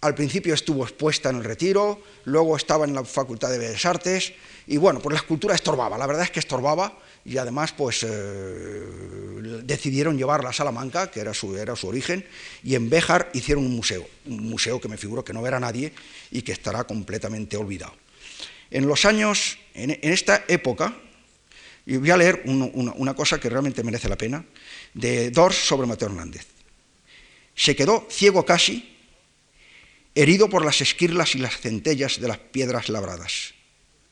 Al 0.00 0.14
principio 0.14 0.54
estuvo 0.54 0.84
expuesta 0.84 1.30
en 1.30 1.36
el 1.36 1.44
retiro, 1.44 2.00
luego 2.24 2.56
estaba 2.56 2.84
en 2.84 2.94
la 2.94 3.04
Facultad 3.04 3.50
de 3.50 3.58
Bellas 3.58 3.84
Artes 3.86 4.34
y 4.66 4.76
bueno, 4.76 5.00
pues 5.00 5.14
la 5.14 5.20
escultura 5.20 5.54
estorbaba, 5.54 5.98
la 5.98 6.06
verdad 6.06 6.24
es 6.24 6.30
que 6.30 6.40
estorbaba 6.40 6.98
y 7.24 7.38
además 7.38 7.72
pues 7.72 8.02
eh, 8.02 8.82
decidieron 9.64 10.18
llevarla 10.18 10.50
a 10.50 10.52
Salamanca, 10.52 11.10
que 11.10 11.20
era 11.20 11.32
su, 11.32 11.56
era 11.56 11.74
su 11.74 11.88
origen, 11.88 12.24
y 12.62 12.74
en 12.74 12.90
Béjar 12.90 13.30
hicieron 13.32 13.64
un 13.64 13.74
museo, 13.74 14.06
un 14.26 14.48
museo 14.48 14.80
que 14.80 14.88
me 14.88 14.98
figuro 14.98 15.24
que 15.24 15.32
no 15.32 15.40
verá 15.40 15.58
nadie 15.58 15.92
y 16.30 16.42
que 16.42 16.52
estará 16.52 16.84
completamente 16.84 17.56
olvidado. 17.56 17.94
En 18.70 18.86
los 18.86 19.04
años, 19.04 19.58
en, 19.74 19.98
esta 20.02 20.44
época, 20.48 20.96
y 21.86 21.96
voy 21.96 22.10
a 22.10 22.16
leer 22.16 22.42
una, 22.46 22.92
una 22.94 23.14
cosa 23.14 23.38
que 23.38 23.48
realmente 23.48 23.82
merece 23.82 24.08
la 24.08 24.16
pena, 24.16 24.44
de 24.92 25.30
Dors 25.30 25.56
sobre 25.56 25.86
Mateo 25.86 26.08
Hernández. 26.08 26.46
Se 27.54 27.76
quedó 27.76 28.06
ciego 28.10 28.44
casi, 28.44 28.96
herido 30.14 30.48
por 30.48 30.64
las 30.64 30.80
esquirlas 30.80 31.34
y 31.34 31.38
las 31.38 31.58
centellas 31.58 32.20
de 32.20 32.28
las 32.28 32.38
piedras 32.38 32.88
labradas. 32.88 33.54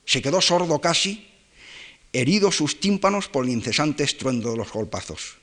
Se 0.04 0.22
quedó 0.22 0.40
sordo 0.40 0.80
casi, 0.80 1.31
herido 2.12 2.52
sus 2.52 2.80
tímpanos 2.80 3.28
por 3.28 3.44
el 3.44 3.50
incesante 3.50 4.04
estruendo 4.04 4.50
de 4.50 4.56
los 4.56 4.72
golpazos. 4.72 5.36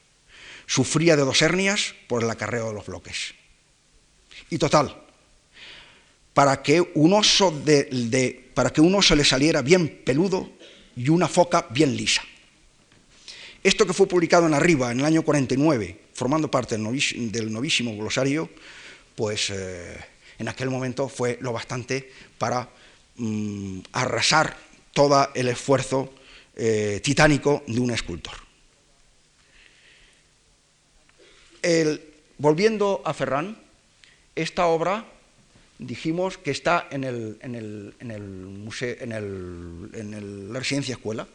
Sufría 0.67 1.15
de 1.15 1.23
dos 1.23 1.41
hernias 1.41 1.95
por 2.07 2.23
el 2.23 2.29
acarreo 2.29 2.67
de 2.67 2.73
los 2.73 2.85
bloques. 2.85 3.33
Y 4.49 4.57
total, 4.57 4.95
para 6.33 6.61
que 6.61 6.81
un 6.93 7.13
oso, 7.13 7.53
para 8.53 8.69
que 8.71 8.81
un 8.81 8.95
oso 8.95 9.15
le 9.15 9.25
saliera 9.25 9.61
bien 9.61 10.01
peludo 10.05 10.49
y 10.95 11.09
una 11.09 11.27
foca 11.27 11.67
bien 11.69 11.95
lisa. 11.95 12.21
Esto 13.63 13.85
que 13.85 13.93
fue 13.93 14.07
publicado 14.07 14.47
en 14.47 14.53
Arriba 14.53 14.91
en 14.91 14.99
el 14.99 15.05
año 15.05 15.23
49, 15.23 15.99
formando 16.13 16.49
parte 16.49 16.77
del, 16.77 17.51
novísimo 17.51 17.95
glosario, 17.97 18.49
pues 19.15 19.49
eh, 19.49 19.97
en 20.37 20.47
aquel 20.47 20.69
momento 20.69 21.09
fue 21.09 21.37
lo 21.41 21.51
bastante 21.51 22.09
para 22.37 22.69
mm, 23.17 23.79
arrasar 23.91 24.55
todo 24.93 25.29
el 25.33 25.49
esfuerzo 25.49 26.13
eh, 26.59 26.99
titánico 27.01 27.63
de 27.65 27.79
un 27.79 27.91
escultor. 27.91 28.35
volviendo 32.37 33.01
a 33.03 33.13
Ferran, 33.13 33.57
esta 34.35 34.67
obra 34.67 35.05
dijimos 35.79 36.37
que 36.37 36.51
está 36.51 36.87
en, 36.91 37.93
museo, 38.63 38.95
en 39.01 40.53
la 40.53 40.59
residencia 40.59 40.95
escuela, 40.95 41.27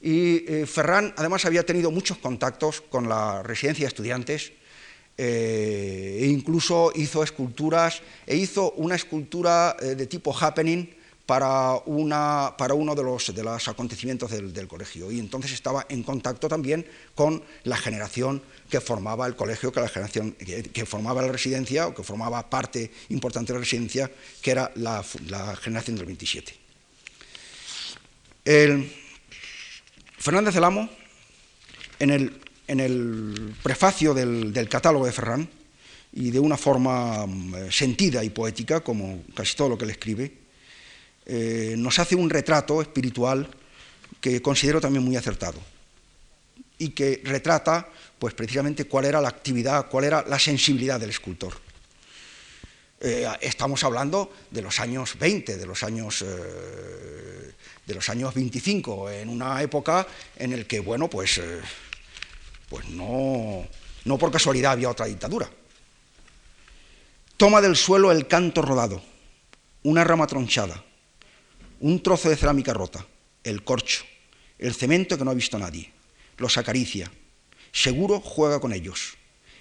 y 0.00 0.44
eh, 0.48 0.66
Ferran 0.66 1.12
además 1.16 1.44
había 1.44 1.64
tenido 1.64 1.90
muchos 1.90 2.18
contactos 2.18 2.80
con 2.80 3.08
la 3.08 3.42
residencia 3.42 3.84
de 3.84 3.88
estudiantes 3.88 4.52
eh, 5.18 6.20
e 6.22 6.26
incluso 6.26 6.90
hizo 6.94 7.22
esculturas 7.22 8.00
e 8.26 8.36
hizo 8.36 8.72
una 8.80 8.94
escultura 8.94 9.76
eh, 9.78 9.94
de 9.94 10.06
tipo 10.06 10.32
happening 10.32 10.88
para, 11.30 11.74
una, 11.86 12.56
para 12.58 12.74
uno 12.74 12.96
de 12.96 13.04
los, 13.04 13.68
acontecimientos 13.68 14.32
del, 14.32 14.66
colegio. 14.66 15.12
Y 15.12 15.20
entonces 15.20 15.52
estaba 15.52 15.86
en 15.88 16.02
contacto 16.02 16.48
también 16.48 16.84
con 17.14 17.44
la 17.62 17.76
generación 17.76 18.42
que 18.68 18.80
formaba 18.80 19.28
el 19.28 19.36
colegio, 19.36 19.70
que, 19.70 19.78
la 19.78 19.88
generación, 19.88 20.32
que, 20.32 20.86
formaba 20.86 21.22
la 21.22 21.30
residencia 21.30 21.86
o 21.86 21.94
que 21.94 22.02
formaba 22.02 22.50
parte 22.50 22.90
importante 23.10 23.52
de 23.52 23.60
la 23.60 23.62
residencia, 23.62 24.10
que 24.42 24.50
era 24.50 24.72
la, 24.74 25.04
generación 25.54 25.98
del 25.98 26.06
27. 26.06 26.52
El, 28.44 28.92
Fernández 30.18 30.52
del 30.52 30.64
Amo, 30.64 30.90
en, 32.00 32.10
el 32.66 33.54
prefacio 33.62 34.14
del, 34.14 34.68
catálogo 34.68 35.06
de 35.06 35.12
Ferran, 35.12 35.48
y 36.12 36.32
de 36.32 36.40
una 36.40 36.56
forma 36.56 37.24
mm, 37.24 37.70
sentida 37.70 38.24
y 38.24 38.30
poética, 38.30 38.80
como 38.80 39.22
casi 39.32 39.54
todo 39.54 39.68
lo 39.68 39.78
que 39.78 39.86
le 39.86 39.92
escribe, 39.92 40.39
eh, 41.26 41.74
nos 41.76 41.98
hace 41.98 42.16
un 42.16 42.30
retrato 42.30 42.82
espiritual 42.82 43.48
que 44.20 44.42
considero 44.42 44.80
también 44.80 45.04
muy 45.04 45.16
acertado 45.16 45.60
y 46.78 46.90
que 46.90 47.20
retrata 47.24 47.88
pues 48.18 48.34
precisamente 48.34 48.84
cuál 48.86 49.04
era 49.04 49.20
la 49.20 49.28
actividad, 49.28 49.88
cuál 49.88 50.04
era 50.04 50.24
la 50.26 50.38
sensibilidad 50.38 50.98
del 50.98 51.10
escultor. 51.10 51.54
Eh, 53.00 53.26
estamos 53.40 53.82
hablando 53.84 54.30
de 54.50 54.60
los 54.60 54.78
años 54.80 55.18
20, 55.18 55.56
de 55.56 55.66
los 55.66 55.82
años, 55.82 56.22
eh, 56.22 57.52
de 57.86 57.94
los 57.94 58.08
años 58.10 58.34
25, 58.34 59.10
en 59.10 59.28
una 59.30 59.62
época 59.62 60.06
en 60.36 60.58
la 60.58 60.64
que, 60.64 60.80
bueno, 60.80 61.08
pues, 61.08 61.40
pues 62.68 62.88
no, 62.90 63.66
no 64.04 64.18
por 64.18 64.30
casualidad 64.30 64.72
había 64.72 64.90
otra 64.90 65.06
dictadura. 65.06 65.50
Toma 67.36 67.62
del 67.62 67.74
suelo 67.74 68.12
el 68.12 68.26
canto 68.26 68.60
rodado, 68.60 69.02
una 69.82 70.04
rama 70.04 70.26
tronchada, 70.26 70.84
un 71.80 72.02
trozo 72.02 72.28
de 72.28 72.36
cerámica 72.36 72.72
rota, 72.72 73.06
el 73.42 73.64
corcho, 73.64 74.04
el 74.58 74.74
cemento 74.74 75.18
que 75.18 75.24
no 75.24 75.30
ha 75.30 75.34
visto 75.34 75.58
nadie, 75.58 75.90
los 76.36 76.56
acaricia, 76.56 77.10
seguro 77.72 78.20
juega 78.20 78.60
con 78.60 78.72
ellos. 78.72 79.16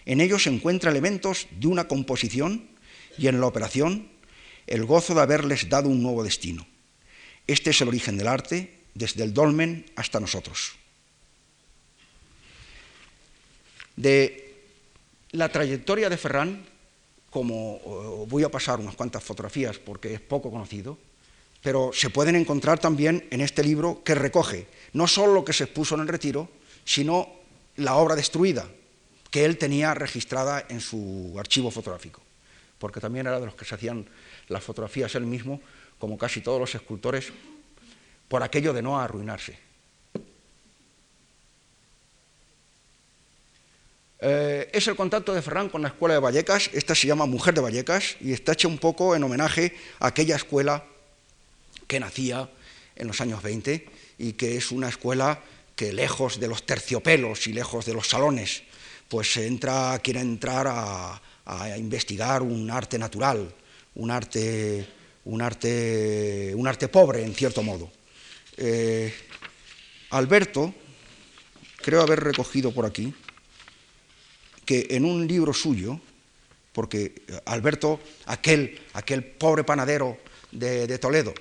En 0.05 0.21
ellos 0.21 0.47
encuentra 0.47 0.91
elementos 0.91 1.47
de 1.51 1.67
una 1.67 1.87
composición 1.87 2.69
y 3.17 3.27
en 3.27 3.39
la 3.39 3.47
operación 3.47 4.09
el 4.67 4.85
gozo 4.85 5.15
de 5.15 5.21
haberles 5.21 5.69
dado 5.69 5.89
un 5.89 6.03
nuevo 6.03 6.23
destino. 6.23 6.67
Este 7.47 7.71
es 7.71 7.81
el 7.81 7.87
origen 7.87 8.17
del 8.17 8.27
arte, 8.27 8.79
desde 8.93 9.23
el 9.23 9.33
dolmen 9.33 9.85
hasta 9.95 10.19
nosotros. 10.19 10.73
De 13.95 14.63
la 15.31 15.49
trayectoria 15.49 16.09
de 16.09 16.17
Ferran, 16.17 16.65
como 17.29 17.79
eh, 17.83 18.25
voy 18.29 18.43
a 18.43 18.49
pasar 18.49 18.79
unas 18.79 18.95
cuantas 18.95 19.23
fotografías 19.23 19.77
porque 19.77 20.13
es 20.13 20.21
poco 20.21 20.51
conocido, 20.51 20.97
pero 21.61 21.91
se 21.93 22.09
pueden 22.09 22.35
encontrar 22.35 22.79
también 22.79 23.27
en 23.31 23.41
este 23.41 23.63
libro 23.63 24.03
que 24.03 24.15
recoge 24.15 24.67
no 24.93 25.07
solo 25.07 25.33
lo 25.33 25.45
que 25.45 25.53
se 25.53 25.65
expuso 25.65 25.95
en 25.95 26.01
el 26.01 26.07
retiro, 26.07 26.49
sino 26.85 27.29
la 27.75 27.95
obra 27.95 28.15
destruida 28.15 28.67
que 29.29 29.45
él 29.45 29.57
tenía 29.57 29.93
registrada 29.93 30.65
en 30.69 30.81
su 30.81 31.35
archivo 31.37 31.69
fotográfico, 31.69 32.21
porque 32.79 32.99
también 32.99 33.27
era 33.27 33.39
de 33.39 33.45
los 33.45 33.55
que 33.55 33.65
se 33.65 33.75
hacían 33.75 34.07
las 34.47 34.63
fotografías 34.63 35.13
él 35.15 35.25
mismo, 35.25 35.61
como 35.99 36.17
casi 36.17 36.41
todos 36.41 36.59
los 36.59 36.73
escultores, 36.73 37.31
por 38.27 38.41
aquello 38.41 38.73
de 38.73 38.81
no 38.81 38.99
arruinarse. 38.99 39.59
Eh, 44.21 44.69
es 44.73 44.87
el 44.87 44.95
contacto 44.95 45.33
de 45.33 45.41
Ferran 45.41 45.69
con 45.69 45.81
la 45.81 45.89
escuela 45.89 46.15
de 46.15 46.19
Vallecas, 46.19 46.69
esta 46.73 46.93
se 46.93 47.07
llama 47.07 47.25
Mujer 47.25 47.53
de 47.53 47.61
Vallecas 47.61 48.17
y 48.19 48.33
está 48.33 48.51
hecha 48.51 48.67
un 48.67 48.77
poco 48.77 49.15
en 49.15 49.23
homenaje 49.23 49.77
a 49.99 50.07
aquella 50.07 50.35
escuela 50.35 50.83
que 51.89 51.99
nacía 51.99 52.47
en 52.95 53.07
los 53.07 53.19
años 53.19 53.41
20 53.41 53.89
y 54.19 54.33
que 54.33 54.55
es 54.55 54.71
una 54.71 54.89
escuela 54.89 55.41
que 55.75 55.91
lejos 55.91 56.39
de 56.39 56.47
los 56.47 56.65
terciopelos 56.65 57.47
y 57.47 57.53
lejos 57.53 57.85
de 57.85 57.95
los 57.95 58.07
salones, 58.07 58.61
pues 59.07 59.35
entra, 59.37 59.97
quiere 60.03 60.19
entrar 60.19 60.67
a, 60.69 61.21
investigar 61.79 62.43
un 62.43 62.69
arte 62.69 62.99
natural, 62.99 63.51
un 63.95 64.11
arte, 64.11 64.87
un 65.25 65.41
arte, 65.41 66.53
un 66.55 66.67
arte 66.67 66.87
pobre, 66.89 67.23
en 67.23 67.33
cierto 67.33 67.63
modo. 67.63 67.89
Eh, 68.55 69.11
Alberto, 70.11 70.75
creo 71.77 72.03
haber 72.03 72.23
recogido 72.23 72.71
por 72.71 72.85
aquí, 72.85 73.11
que 74.63 74.85
en 74.91 75.05
un 75.05 75.25
libro 75.25 75.51
suyo, 75.51 75.99
porque 76.71 77.23
Alberto, 77.45 77.99
aquel, 78.27 78.79
aquel 78.93 79.23
pobre 79.23 79.63
panadero 79.63 80.19
de, 80.51 80.97
Toledo, 80.99 81.33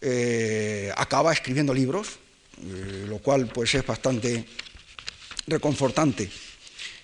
eh, 0.00 0.92
acaba 0.96 1.32
escribiendo 1.32 1.74
libros, 1.74 2.18
eh, 2.62 3.04
lo 3.08 3.18
cual 3.18 3.46
pues 3.48 3.74
es 3.74 3.86
bastante 3.86 4.44
reconfortante 5.46 6.30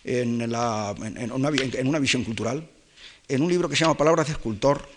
en, 0.05 0.43
una, 0.43 1.51
visión 1.99 2.25
cultural. 2.25 2.69
En 3.29 3.43
un 3.43 3.49
libro 3.51 3.69
que 3.69 3.77
se 3.77 3.85
llama 3.85 3.97
Palabras 3.97 4.29
de 4.29 4.33
escultor, 4.35 4.89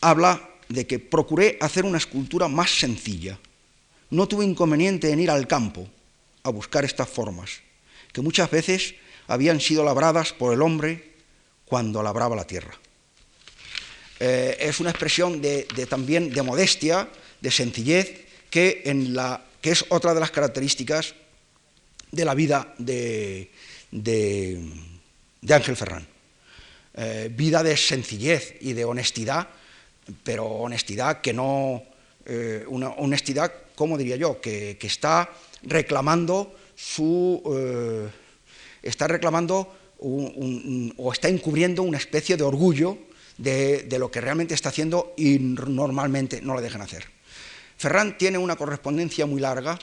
habla 0.00 0.50
de 0.68 0.86
que 0.86 0.98
procuré 0.98 1.56
hacer 1.60 1.84
una 1.84 1.98
escultura 1.98 2.48
más 2.48 2.70
sencilla. 2.70 3.38
No 4.10 4.26
tuve 4.26 4.44
inconveniente 4.44 5.10
en 5.10 5.20
ir 5.20 5.30
al 5.30 5.46
campo 5.46 5.88
a 6.42 6.50
buscar 6.50 6.84
estas 6.84 7.08
formas, 7.08 7.60
que 8.12 8.20
muchas 8.20 8.50
veces 8.50 8.94
habían 9.26 9.60
sido 9.60 9.84
labradas 9.84 10.32
por 10.32 10.52
el 10.52 10.60
hombre 10.60 11.14
cuando 11.64 12.02
labraba 12.02 12.36
la 12.36 12.46
tierra. 12.46 12.74
Eh, 14.20 14.56
es 14.60 14.80
una 14.80 14.90
expresión 14.90 15.40
de, 15.42 15.64
también 15.88 16.30
de 16.30 16.42
modestia, 16.42 17.08
de 17.40 17.50
sencillez, 17.50 18.26
que, 18.50 18.82
en 18.86 19.14
la, 19.14 19.44
que 19.60 19.70
es 19.72 19.84
otra 19.88 20.14
de 20.14 20.20
las 20.20 20.30
características 20.30 21.14
de 22.10 22.24
la 22.24 22.34
vida 22.34 22.74
de, 22.78 23.50
Ángel 25.48 25.76
Ferrán. 25.76 26.06
Eh, 26.96 27.28
vida 27.34 27.62
de 27.64 27.76
sencillez 27.76 28.54
y 28.60 28.72
de 28.72 28.84
honestidad, 28.84 29.48
pero 30.22 30.46
honestidad 30.46 31.20
que 31.20 31.32
no, 31.32 31.82
eh, 32.24 32.64
una 32.68 32.90
honestidad, 32.90 33.52
como 33.74 33.98
diría 33.98 34.16
yo, 34.16 34.40
que, 34.40 34.78
está 34.80 35.28
reclamando 35.62 36.54
su, 36.76 37.42
está 38.80 39.08
reclamando 39.08 39.74
o 39.98 41.12
está 41.12 41.28
encubriendo 41.28 41.82
una 41.82 41.98
especie 41.98 42.36
de 42.36 42.44
orgullo 42.44 42.98
de, 43.38 43.86
lo 43.98 44.10
que 44.10 44.20
realmente 44.20 44.54
está 44.54 44.68
haciendo 44.68 45.14
y 45.16 45.38
normalmente 45.38 46.40
no 46.40 46.54
lo 46.54 46.60
dejan 46.60 46.82
hacer. 46.82 47.04
Ferran 47.76 48.16
tiene 48.16 48.38
una 48.38 48.56
correspondencia 48.56 49.26
muy 49.26 49.40
larga 49.40 49.78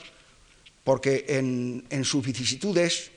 porque 0.84 1.24
en, 1.28 2.04
sus 2.04 2.24
vicisitudes 2.24 3.10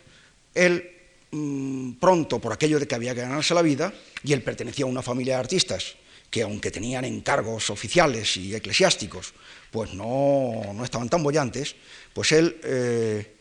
él 0.54 0.92
mm, 1.32 1.94
pronto, 1.94 2.40
por 2.40 2.54
aquello 2.54 2.80
de 2.80 2.88
que 2.88 2.96
había 2.96 3.16
que 3.16 3.22
ganarse 3.22 3.54
la 3.54 3.62
vida, 3.62 3.94
y 4.24 4.34
él 4.34 4.44
pertenecía 4.44 4.86
a 4.86 4.90
una 4.90 5.02
familia 5.02 5.36
de 5.36 5.40
artistas 5.40 5.96
que 6.30 6.42
aunque 6.42 6.72
tenían 6.72 7.06
encargos 7.06 7.70
oficiales 7.70 8.36
y 8.38 8.54
eclesiásticos, 8.54 9.34
pues 9.72 9.94
no, 9.94 10.76
estaban 10.84 11.10
tan 11.10 11.24
bollantes, 11.24 11.76
pues 12.14 12.32
él 12.34 12.60
eh, 12.64 13.35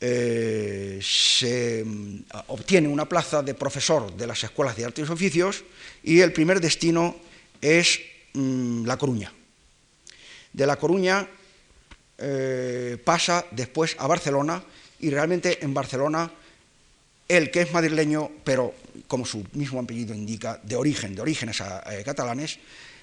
eh, 0.00 0.98
se, 1.02 1.84
mm, 1.84 2.24
obtiene 2.48 2.88
una 2.88 3.08
plaza 3.08 3.42
de 3.42 3.54
profesor 3.54 4.14
de 4.14 4.26
las 4.26 4.42
escuelas 4.44 4.76
de 4.76 4.84
artes 4.84 5.08
y 5.08 5.12
oficios 5.12 5.64
y 6.02 6.20
el 6.20 6.32
primer 6.32 6.60
destino 6.60 7.16
es 7.60 8.00
mm, 8.34 8.84
La 8.84 8.96
Coruña. 8.96 9.32
De 10.52 10.66
La 10.66 10.76
Coruña 10.76 11.26
eh, 12.18 12.98
pasa 13.02 13.46
después 13.50 13.96
a 13.98 14.06
Barcelona 14.06 14.62
y 15.00 15.10
realmente 15.10 15.64
en 15.64 15.74
Barcelona 15.74 16.30
él 17.28 17.50
que 17.50 17.62
es 17.62 17.72
madrileño, 17.72 18.30
pero 18.44 18.74
como 19.06 19.24
su 19.24 19.44
mismo 19.54 19.80
apellido 19.80 20.14
indica, 20.14 20.60
de 20.62 20.76
origen, 20.76 21.14
de 21.14 21.22
orígenes 21.22 21.60
eh, 21.60 22.02
catalanes, 22.04 22.58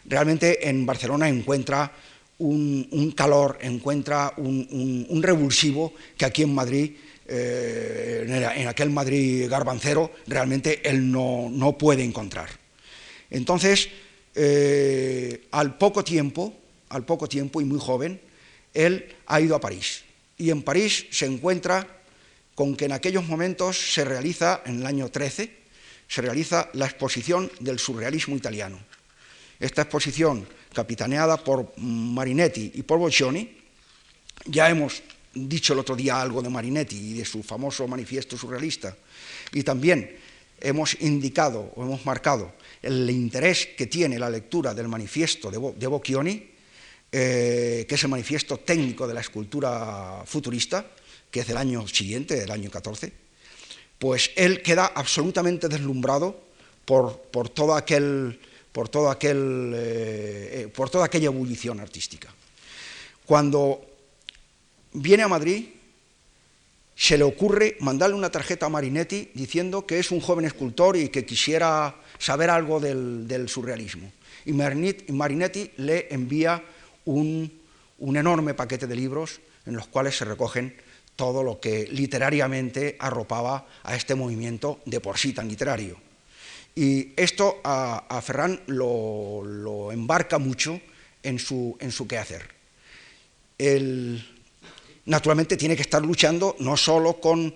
realmente 0.05 0.69
en 0.69 0.85
Barcelona 0.85 1.27
encuentra 1.27 1.91
un, 2.41 3.13
calor, 3.15 3.57
encuentra 3.61 4.33
un, 4.37 5.21
revulsivo 5.21 5.93
que 6.17 6.25
aquí 6.25 6.43
en 6.43 6.53
Madrid, 6.53 6.91
eh, 7.27 8.53
en, 8.57 8.67
aquel 8.67 8.89
Madrid 8.89 9.49
garbancero, 9.49 10.11
realmente 10.27 10.87
él 10.87 11.11
no, 11.11 11.75
puede 11.77 12.03
encontrar. 12.03 12.49
Entonces, 13.29 13.89
al 15.51 15.77
poco 15.77 16.03
tiempo, 16.03 16.53
al 16.89 17.05
poco 17.05 17.27
tiempo 17.27 17.61
y 17.61 17.65
muy 17.65 17.79
joven, 17.79 18.19
él 18.73 19.15
ha 19.27 19.39
ido 19.39 19.55
a 19.55 19.61
París. 19.61 20.03
Y 20.37 20.49
en 20.49 20.63
París 20.63 21.05
se 21.11 21.25
encuentra 21.25 21.87
con 22.55 22.75
que 22.75 22.85
en 22.85 22.91
aquellos 22.91 23.25
momentos 23.25 23.93
se 23.93 24.03
realiza, 24.03 24.61
en 24.65 24.81
el 24.81 24.85
año 24.85 25.09
13, 25.09 25.61
se 26.07 26.21
realiza 26.21 26.69
la 26.73 26.85
exposición 26.85 27.49
del 27.59 27.79
surrealismo 27.79 28.35
italiano. 28.35 28.79
Esta 29.59 29.83
exposición, 29.83 30.47
capitaneada 30.73 31.37
por 31.37 31.73
Marinetti 31.77 32.71
y 32.75 32.83
por 32.83 32.99
Boccioni, 32.99 33.57
ya 34.45 34.69
hemos 34.69 35.03
dicho 35.33 35.73
el 35.73 35.79
otro 35.79 35.95
día 35.95 36.21
algo 36.21 36.41
de 36.41 36.49
Marinetti 36.49 36.97
y 36.97 37.13
de 37.13 37.25
su 37.25 37.43
famoso 37.43 37.87
manifiesto 37.87 38.37
surrealista, 38.37 38.95
y 39.53 39.63
también 39.63 40.17
hemos 40.59 40.99
indicado 41.01 41.73
o 41.75 41.83
hemos 41.83 42.05
marcado 42.05 42.53
el 42.81 43.09
interés 43.09 43.67
que 43.77 43.87
tiene 43.87 44.19
la 44.19 44.29
lectura 44.29 44.73
del 44.73 44.87
manifiesto 44.87 45.51
de, 45.51 45.87
Boccioni 45.87 46.51
eh, 47.11 47.85
que 47.89 47.95
es 47.95 48.03
el 48.03 48.09
manifiesto 48.09 48.57
técnico 48.57 49.05
de 49.05 49.13
la 49.13 49.19
escultura 49.19 50.23
futurista, 50.25 50.85
que 51.29 51.41
es 51.41 51.47
del 51.47 51.57
año 51.57 51.85
siguiente, 51.87 52.39
del 52.39 52.51
año 52.51 52.71
14, 52.71 53.11
pues 53.99 54.31
él 54.35 54.61
queda 54.61 54.87
absolutamente 54.87 55.67
deslumbrado 55.67 56.41
por, 56.85 57.21
por, 57.23 57.49
todo 57.49 57.75
aquel, 57.75 58.39
por, 58.71 58.89
aquel, 59.09 59.73
eh, 59.75 60.63
eh, 60.63 60.67
por 60.73 60.89
toda 60.89 61.05
aquella 61.05 61.25
ebullición 61.25 61.79
artística. 61.79 62.29
Cuando 63.25 63.81
viene 64.93 65.23
a 65.23 65.27
Madrid, 65.27 65.65
se 66.95 67.17
le 67.17 67.23
ocurre 67.23 67.77
mandarle 67.79 68.15
una 68.15 68.29
tarjeta 68.29 68.67
a 68.67 68.69
Marinetti 68.69 69.31
diciendo 69.33 69.85
que 69.85 69.99
es 69.99 70.11
un 70.11 70.21
joven 70.21 70.45
escultor 70.45 70.97
y 70.97 71.09
que 71.09 71.25
quisiera 71.25 71.95
saber 72.19 72.49
algo 72.49 72.79
del, 72.79 73.49
surrealismo. 73.49 74.11
Y 74.45 74.53
Marinetti 74.53 75.71
le 75.77 76.07
envía 76.13 76.63
un, 77.05 77.51
un 77.99 78.17
enorme 78.17 78.53
paquete 78.53 78.87
de 78.87 78.95
libros 78.95 79.39
en 79.65 79.75
los 79.75 79.87
cuales 79.87 80.17
se 80.17 80.25
recogen 80.25 80.75
todo 81.15 81.43
lo 81.43 81.59
que 81.59 81.87
literariamente 81.91 82.95
arropaba 82.99 83.67
a 83.83 83.95
este 83.95 84.15
movimiento 84.15 84.79
de 84.85 84.99
por 84.99 85.17
sí 85.17 85.33
tan 85.33 85.47
literario. 85.47 86.10
Y 86.75 87.13
esto 87.15 87.59
a, 87.63 88.21
Ferran 88.21 88.61
lo, 88.67 89.91
embarca 89.91 90.37
mucho 90.37 90.79
en 91.23 91.37
su, 91.37 91.77
en 91.79 91.91
su 91.91 92.07
quehacer. 92.07 92.49
naturalmente 95.05 95.57
tiene 95.57 95.75
que 95.75 95.81
estar 95.81 96.01
luchando 96.01 96.55
no 96.59 96.77
solo 96.77 97.19
con, 97.19 97.53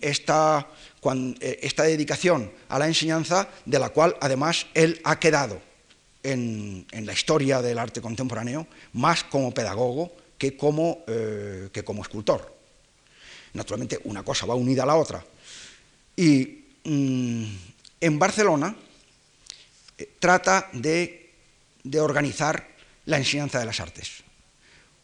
esta, 0.00 0.68
eh, 1.40 1.58
esta 1.62 1.84
dedicación 1.84 2.52
a 2.68 2.78
la 2.78 2.86
enseñanza, 2.86 3.48
de 3.64 3.78
la 3.78 3.88
cual 3.88 4.16
además 4.20 4.66
él 4.74 5.00
ha 5.04 5.18
quedado 5.18 5.60
en, 6.22 6.86
la 6.92 7.12
historia 7.12 7.62
del 7.62 7.78
arte 7.78 8.00
contemporáneo, 8.00 8.66
más 8.92 9.24
como 9.24 9.54
pedagogo 9.54 10.12
que 10.36 10.56
como, 10.56 11.04
eh, 11.06 11.70
que 11.72 11.84
como 11.84 12.02
escultor. 12.02 12.54
Naturalmente, 13.54 13.98
una 14.04 14.22
cosa 14.22 14.44
va 14.44 14.54
unida 14.54 14.82
a 14.82 14.86
la 14.86 14.96
otra. 14.96 15.24
Y 16.14 16.64
mm, 16.84 17.44
en 18.00 18.18
Barcelona 18.18 18.74
eh, 19.98 20.10
trata 20.18 20.68
de, 20.72 21.32
organizar 22.00 22.68
la 23.06 23.18
enseñanza 23.18 23.60
de 23.60 23.66
las 23.66 23.80
artes. 23.80 24.24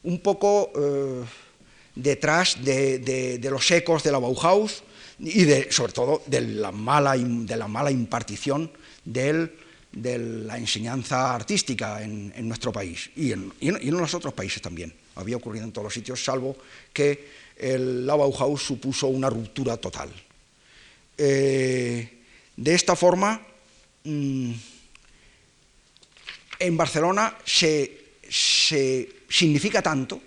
Un 0.03 0.21
poco 0.21 0.73
eh, 0.75 1.25
detrás 1.95 2.63
de, 2.65 3.39
los 3.51 3.71
ecos 3.71 4.03
de 4.03 4.13
la 4.13 4.19
Bauhaus 4.19 4.83
y 5.21 5.47
sobre 5.71 5.93
todo 5.93 6.23
de 6.27 6.41
la 6.41 6.73
mala, 6.73 7.17
de 7.17 7.57
la 7.57 7.69
mala 7.69 7.91
impartición 7.91 8.71
de 9.05 9.51
la 9.93 10.59
enseñanza 10.59 11.35
artística 11.35 12.03
en, 12.03 12.49
nuestro 12.49 12.73
país 12.73 13.11
y 13.15 13.33
en, 13.33 13.53
y 13.61 13.69
en 13.69 13.97
los 13.97 14.15
otros 14.15 14.35
países 14.35 14.61
también. 14.61 14.93
Había 15.15 15.37
ocurrido 15.37 15.65
en 15.65 15.73
todos 15.73 15.85
los 15.85 15.95
sitios, 15.95 16.25
salvo 16.25 16.57
que 16.93 17.29
el, 17.57 18.07
la 18.07 18.17
Bauhaus 18.17 18.63
supuso 18.63 19.07
una 19.09 19.31
ruptura 19.31 19.77
total. 19.77 20.11
Eh, 21.17 22.22
de 22.57 22.75
esta 22.75 22.97
forma, 22.97 23.41
mm, 24.05 24.53
en 26.59 26.77
Barcelona 26.77 27.37
se, 27.45 28.01
significa 29.29 29.83
tanto, 29.83 30.21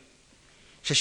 se, 0.82 0.94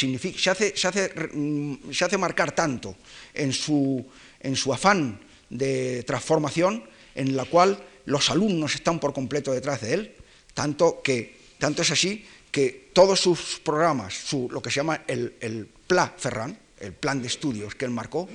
hace, 0.49 2.19
marcar 2.19 2.53
tanto 2.53 2.97
en 3.35 3.53
su, 3.53 4.07
en 4.41 4.57
su 4.57 4.73
afán 4.73 5.21
de 5.51 6.03
transformación, 6.05 6.85
en 7.15 7.37
la 7.37 7.45
cual 7.45 7.83
los 8.07 8.31
alumnos 8.31 8.75
están 8.75 9.01
por 9.01 9.13
completo 9.13 9.53
detrás 9.53 9.81
de 9.81 9.95
él, 9.95 10.15
tanto 10.55 11.03
que 11.03 11.37
tanto 11.59 11.83
es 11.83 11.91
así 11.91 12.25
que 12.51 12.91
todos 12.93 13.21
sus 13.21 13.61
programas, 13.65 14.33
lo 14.33 14.63
que 14.63 14.71
se 14.71 14.77
llama 14.77 15.03
el, 15.07 15.35
el 15.41 15.67
Pla 15.67 16.15
Ferran, 16.17 16.57
el 16.79 16.93
plan 16.93 17.21
de 17.21 17.29
estudios 17.29 17.75
que 17.75 17.85
él 17.85 17.91
marcó, 17.91 18.29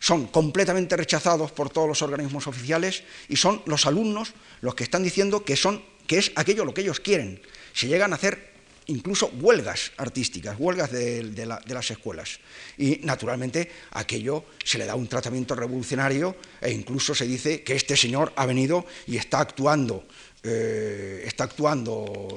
son 0.00 0.26
completamente 0.26 0.96
rechazados 0.96 1.52
por 1.52 1.70
todos 1.70 1.86
los 1.86 2.02
organismos 2.02 2.46
oficiales 2.46 3.04
y 3.28 3.36
son 3.36 3.62
los 3.66 3.86
alumnos 3.86 4.32
los 4.62 4.74
que 4.74 4.82
están 4.82 5.04
diciendo 5.04 5.44
que, 5.44 5.56
son, 5.56 5.84
que 6.06 6.18
es 6.18 6.32
aquello 6.34 6.64
lo 6.64 6.74
que 6.74 6.80
ellos 6.80 6.98
quieren. 6.98 7.40
Se 7.74 7.86
llegan 7.86 8.12
a 8.12 8.16
hacer 8.16 8.50
incluso 8.86 9.28
huelgas 9.40 9.92
artísticas, 9.98 10.56
huelgas 10.58 10.90
de, 10.90 11.46
las 11.66 11.90
escuelas. 11.90 12.40
Y 12.78 13.00
naturalmente 13.02 13.70
aquello 13.92 14.46
se 14.64 14.78
le 14.78 14.86
da 14.86 14.94
un 14.94 15.06
tratamiento 15.06 15.54
revolucionario 15.54 16.34
e 16.60 16.72
incluso 16.72 17.14
se 17.14 17.26
dice 17.26 17.62
que 17.62 17.76
este 17.76 17.96
señor 17.96 18.32
ha 18.36 18.46
venido 18.46 18.86
y 19.06 19.16
está 19.16 19.38
actuando 19.38 20.04
eh, 20.42 21.22
está 21.26 21.44
actuando 21.44 22.34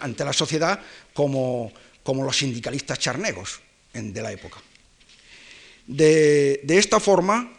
ante 0.00 0.24
la 0.24 0.32
sociedad 0.32 0.80
como, 1.14 1.72
como 2.02 2.24
los 2.24 2.36
sindicalistas 2.36 2.98
charnegos 2.98 3.60
de 3.94 4.22
la 4.22 4.32
época. 4.32 4.60
De, 5.96 6.62
esta 6.68 7.00
forma 7.00 7.50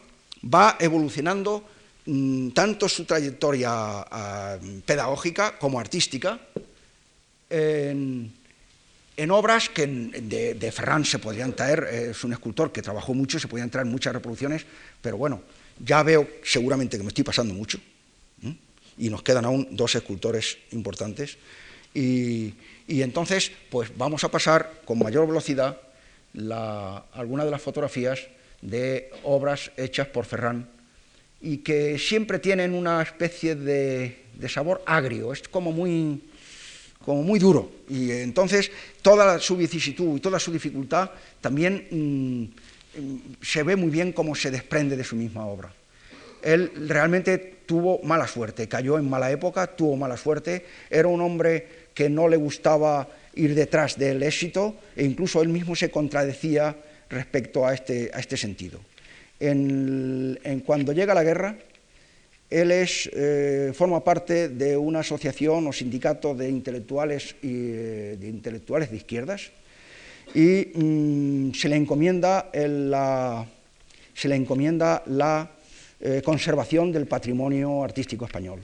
va 0.43 0.77
evolucionando 0.79 1.63
mm, 2.05 2.49
tanto 2.49 2.87
su 2.87 3.05
trayectoria 3.05 3.69
ah, 3.71 4.57
pedagógica 4.85 5.59
como 5.59 5.79
artística 5.79 6.39
en, 7.49 8.31
obras 9.29 9.69
que 9.69 9.85
de, 9.85 10.53
de, 10.55 10.71
Ferran 10.71 11.05
se 11.05 11.19
podrían 11.19 11.53
traer, 11.53 11.83
es 11.83 12.23
un 12.23 12.33
escultor 12.33 12.71
que 12.71 12.81
trabajó 12.81 13.13
mucho, 13.13 13.37
se 13.37 13.47
podían 13.47 13.69
traer 13.69 13.85
muchas 13.85 14.13
reproducciones, 14.13 14.65
pero 15.01 15.17
bueno, 15.17 15.41
ya 15.77 16.01
veo 16.01 16.27
seguramente 16.43 16.97
que 16.97 17.03
me 17.03 17.09
estoy 17.09 17.23
pasando 17.23 17.53
mucho 17.53 17.79
y 18.97 19.09
nos 19.09 19.23
quedan 19.23 19.45
aún 19.45 19.67
dos 19.71 19.95
escultores 19.95 20.57
importantes. 20.71 21.37
Y, 21.93 22.53
entonces, 22.87 23.51
pues 23.69 23.91
vamos 23.97 24.23
a 24.23 24.31
pasar 24.31 24.81
con 24.85 24.99
mayor 24.99 25.27
velocidad 25.27 25.77
algunas 26.33 27.45
de 27.45 27.51
las 27.51 27.61
fotografías 27.61 28.27
de 28.61 29.11
obras 29.23 29.71
hechas 29.77 30.07
por 30.07 30.25
Ferran 30.25 30.67
y 31.41 31.57
que 31.57 31.97
siempre 31.97 32.39
tienen 32.39 32.73
una 32.73 33.01
especie 33.01 33.55
de, 33.55 34.15
sabor 34.47 34.81
agrio, 34.85 35.33
es 35.33 35.41
como 35.47 35.71
muy, 35.71 36.21
duro. 37.39 37.71
Y 37.89 38.11
entonces 38.11 38.71
toda 39.01 39.39
su 39.39 39.57
vicisitud 39.57 40.17
y 40.17 40.19
toda 40.19 40.39
su 40.39 40.51
dificultad 40.51 41.09
también 41.41 41.87
mm, 41.89 43.41
se 43.41 43.63
ve 43.63 43.75
muy 43.75 43.89
bien 43.89 44.13
cómo 44.13 44.35
se 44.35 44.51
desprende 44.51 44.95
de 44.95 45.03
su 45.03 45.15
misma 45.15 45.47
obra. 45.47 45.73
Él 46.43 46.71
realmente 46.87 47.61
tuvo 47.65 48.01
mala 48.03 48.27
suerte, 48.27 48.67
cayó 48.67 48.97
en 48.97 49.09
mala 49.09 49.31
época, 49.31 49.67
tuvo 49.67 49.95
mala 49.95 50.17
suerte, 50.17 50.65
era 50.89 51.07
un 51.07 51.21
hombre 51.21 51.80
que 51.93 52.09
no 52.09 52.27
le 52.27 52.37
gustaba 52.37 53.07
ir 53.35 53.55
detrás 53.55 53.97
del 53.97 54.23
éxito 54.23 54.75
e 54.95 55.05
incluso 55.05 55.41
él 55.41 55.49
mismo 55.49 55.75
se 55.75 55.89
contradecía 55.89 56.75
respecto 57.09 57.65
a 57.65 57.73
este, 57.73 58.11
a 58.13 58.19
este 58.19 58.37
sentido. 58.37 58.79
En, 59.39 60.37
cuando 60.65 60.93
llega 60.93 61.13
la 61.13 61.23
guerra, 61.23 61.57
él 62.49 62.71
es, 62.71 63.09
eh, 63.13 63.71
forma 63.73 64.03
parte 64.03 64.49
de 64.49 64.77
una 64.77 64.99
asociación 64.99 65.65
o 65.67 65.73
sindicato 65.73 66.35
de 66.35 66.49
intelectuales, 66.49 67.35
y, 67.41 67.71
eh, 67.71 68.17
de, 68.19 68.27
intelectuales 68.27 68.91
de 68.91 68.97
izquierdas 68.97 69.51
y 70.35 70.71
mm, 70.75 71.53
se 71.53 71.69
le 71.69 71.75
encomienda 71.75 72.49
la, 72.53 73.45
se 74.13 74.27
le 74.27 74.35
encomienda 74.35 75.03
la 75.07 75.49
eh, 75.99 76.21
conservación 76.23 76.91
del 76.91 77.07
patrimonio 77.07 77.83
artístico 77.83 78.25
español. 78.25 78.61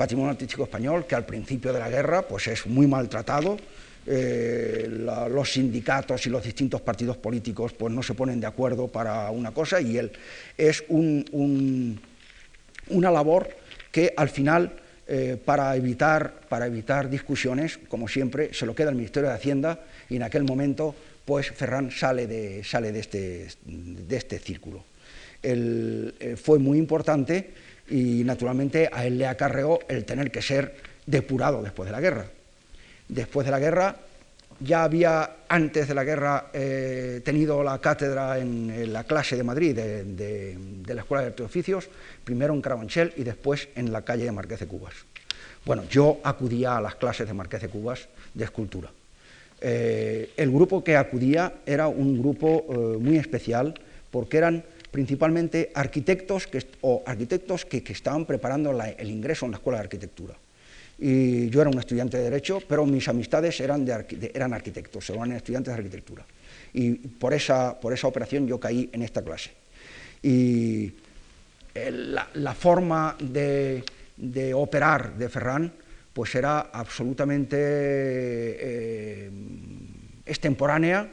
Patrimonio 0.00 0.30
artístico 0.30 0.62
español 0.64 1.04
que 1.06 1.14
al 1.14 1.26
principio 1.26 1.74
de 1.74 1.78
la 1.78 1.90
guerra 1.90 2.22
pues 2.22 2.46
es 2.46 2.64
muy 2.64 2.86
maltratado, 2.86 3.58
eh, 4.06 4.88
los 4.88 5.52
sindicatos 5.52 6.24
y 6.26 6.30
los 6.30 6.42
distintos 6.42 6.80
partidos 6.80 7.18
políticos 7.18 7.74
pues 7.74 7.92
no 7.92 8.02
se 8.02 8.14
ponen 8.14 8.40
de 8.40 8.46
acuerdo 8.46 8.88
para 8.88 9.30
una 9.30 9.50
cosa 9.50 9.78
y 9.78 9.98
él 9.98 10.10
es 10.56 10.84
una 10.88 12.00
labor 13.10 13.50
que 13.92 14.14
al 14.16 14.30
final 14.30 14.72
eh, 15.06 15.36
para, 15.44 15.76
evitar, 15.76 16.32
para 16.48 16.66
evitar 16.66 17.10
discusiones, 17.10 17.76
como 17.76 18.08
siempre, 18.08 18.54
se 18.54 18.64
lo 18.64 18.74
queda 18.74 18.88
el 18.88 18.96
Ministerio 18.96 19.28
de 19.28 19.34
Hacienda 19.34 19.80
y 20.08 20.16
en 20.16 20.22
aquel 20.22 20.44
momento 20.44 20.94
pues 21.26 21.50
Ferran 21.50 21.90
sale 21.90 22.26
de, 22.26 22.64
sale 22.64 22.90
de, 22.90 23.00
este, 23.00 23.48
de 23.66 24.16
este 24.16 24.38
círculo. 24.38 24.82
Eh, 25.42 26.36
fue 26.42 26.58
muy 26.58 26.78
importante 26.78 27.50
y 27.90 28.22
naturalmente 28.24 28.88
a 28.92 29.04
él 29.04 29.18
le 29.18 29.26
acarreó 29.26 29.80
el 29.88 30.04
tener 30.04 30.30
que 30.30 30.40
ser 30.40 30.76
depurado 31.04 31.62
después 31.62 31.86
de 31.86 31.92
la 31.92 32.00
guerra. 32.00 32.26
Después 33.08 33.44
de 33.44 33.50
la 33.50 33.58
guerra 33.58 33.96
ya 34.60 34.84
había 34.84 35.36
antes 35.48 35.88
de 35.88 35.94
la 35.94 36.04
guerra 36.04 36.50
eh, 36.52 37.22
tenido 37.24 37.62
la 37.64 37.78
cátedra 37.78 38.38
en, 38.38 38.92
la 38.92 39.04
clase 39.04 39.36
de 39.36 39.42
Madrid 39.42 39.74
de, 39.74 40.56
la 40.86 41.00
Escuela 41.00 41.22
de 41.22 41.28
Artes 41.28 41.40
y 41.40 41.46
Oficios, 41.46 41.88
primero 42.24 42.54
en 42.54 42.60
Carabanchel 42.60 43.12
y 43.16 43.24
después 43.24 43.68
en 43.74 43.90
la 43.90 44.02
calle 44.02 44.24
de 44.24 44.32
Marqués 44.32 44.60
de 44.60 44.66
Cubas. 44.66 44.94
Bueno, 45.64 45.84
yo 45.90 46.20
acudía 46.22 46.76
a 46.76 46.80
las 46.80 46.94
clases 46.94 47.26
de 47.26 47.34
Marqués 47.34 47.62
de 47.62 47.68
Cubas 47.68 48.08
de 48.34 48.44
escultura. 48.44 48.90
Eh, 49.62 50.30
el 50.36 50.50
grupo 50.50 50.84
que 50.84 50.96
acudía 50.96 51.54
era 51.66 51.88
un 51.88 52.18
grupo 52.18 52.98
muy 53.00 53.16
especial 53.16 53.74
porque 54.10 54.38
eran 54.38 54.64
principalmente 54.90 55.70
arquitectos 55.74 56.46
que, 56.46 56.66
o 56.82 57.02
arquitectos 57.06 57.64
que, 57.64 57.82
estaban 57.88 58.26
preparando 58.26 58.70
el 58.70 59.10
ingreso 59.10 59.46
en 59.46 59.52
la 59.52 59.58
escuela 59.58 59.78
de 59.78 59.84
arquitectura. 59.84 60.34
Y 60.98 61.48
yo 61.48 61.62
era 61.62 61.70
un 61.70 61.78
estudiante 61.78 62.18
de 62.18 62.24
Derecho, 62.24 62.60
pero 62.68 62.84
mis 62.84 63.08
amistades 63.08 63.58
eran, 63.60 63.84
de, 63.84 64.30
eran 64.34 64.52
arquitectos, 64.52 65.08
eran 65.10 65.32
estudiantes 65.32 65.72
de 65.72 65.78
arquitectura. 65.78 66.26
Y 66.74 66.92
por 66.92 67.32
esa, 67.32 67.78
por 67.80 67.92
esa 67.92 68.06
operación 68.06 68.46
yo 68.46 68.60
caí 68.60 68.90
en 68.92 69.02
esta 69.02 69.22
clase. 69.22 69.50
Y 70.22 70.92
eh, 71.74 71.90
la, 71.90 72.54
forma 72.54 73.16
de, 73.18 73.82
operar 74.54 75.16
de 75.16 75.28
Ferran 75.28 75.72
pues 76.12 76.34
era 76.34 76.68
absolutamente 76.72 77.56
eh, 77.56 79.30
extemporánea 80.26 81.08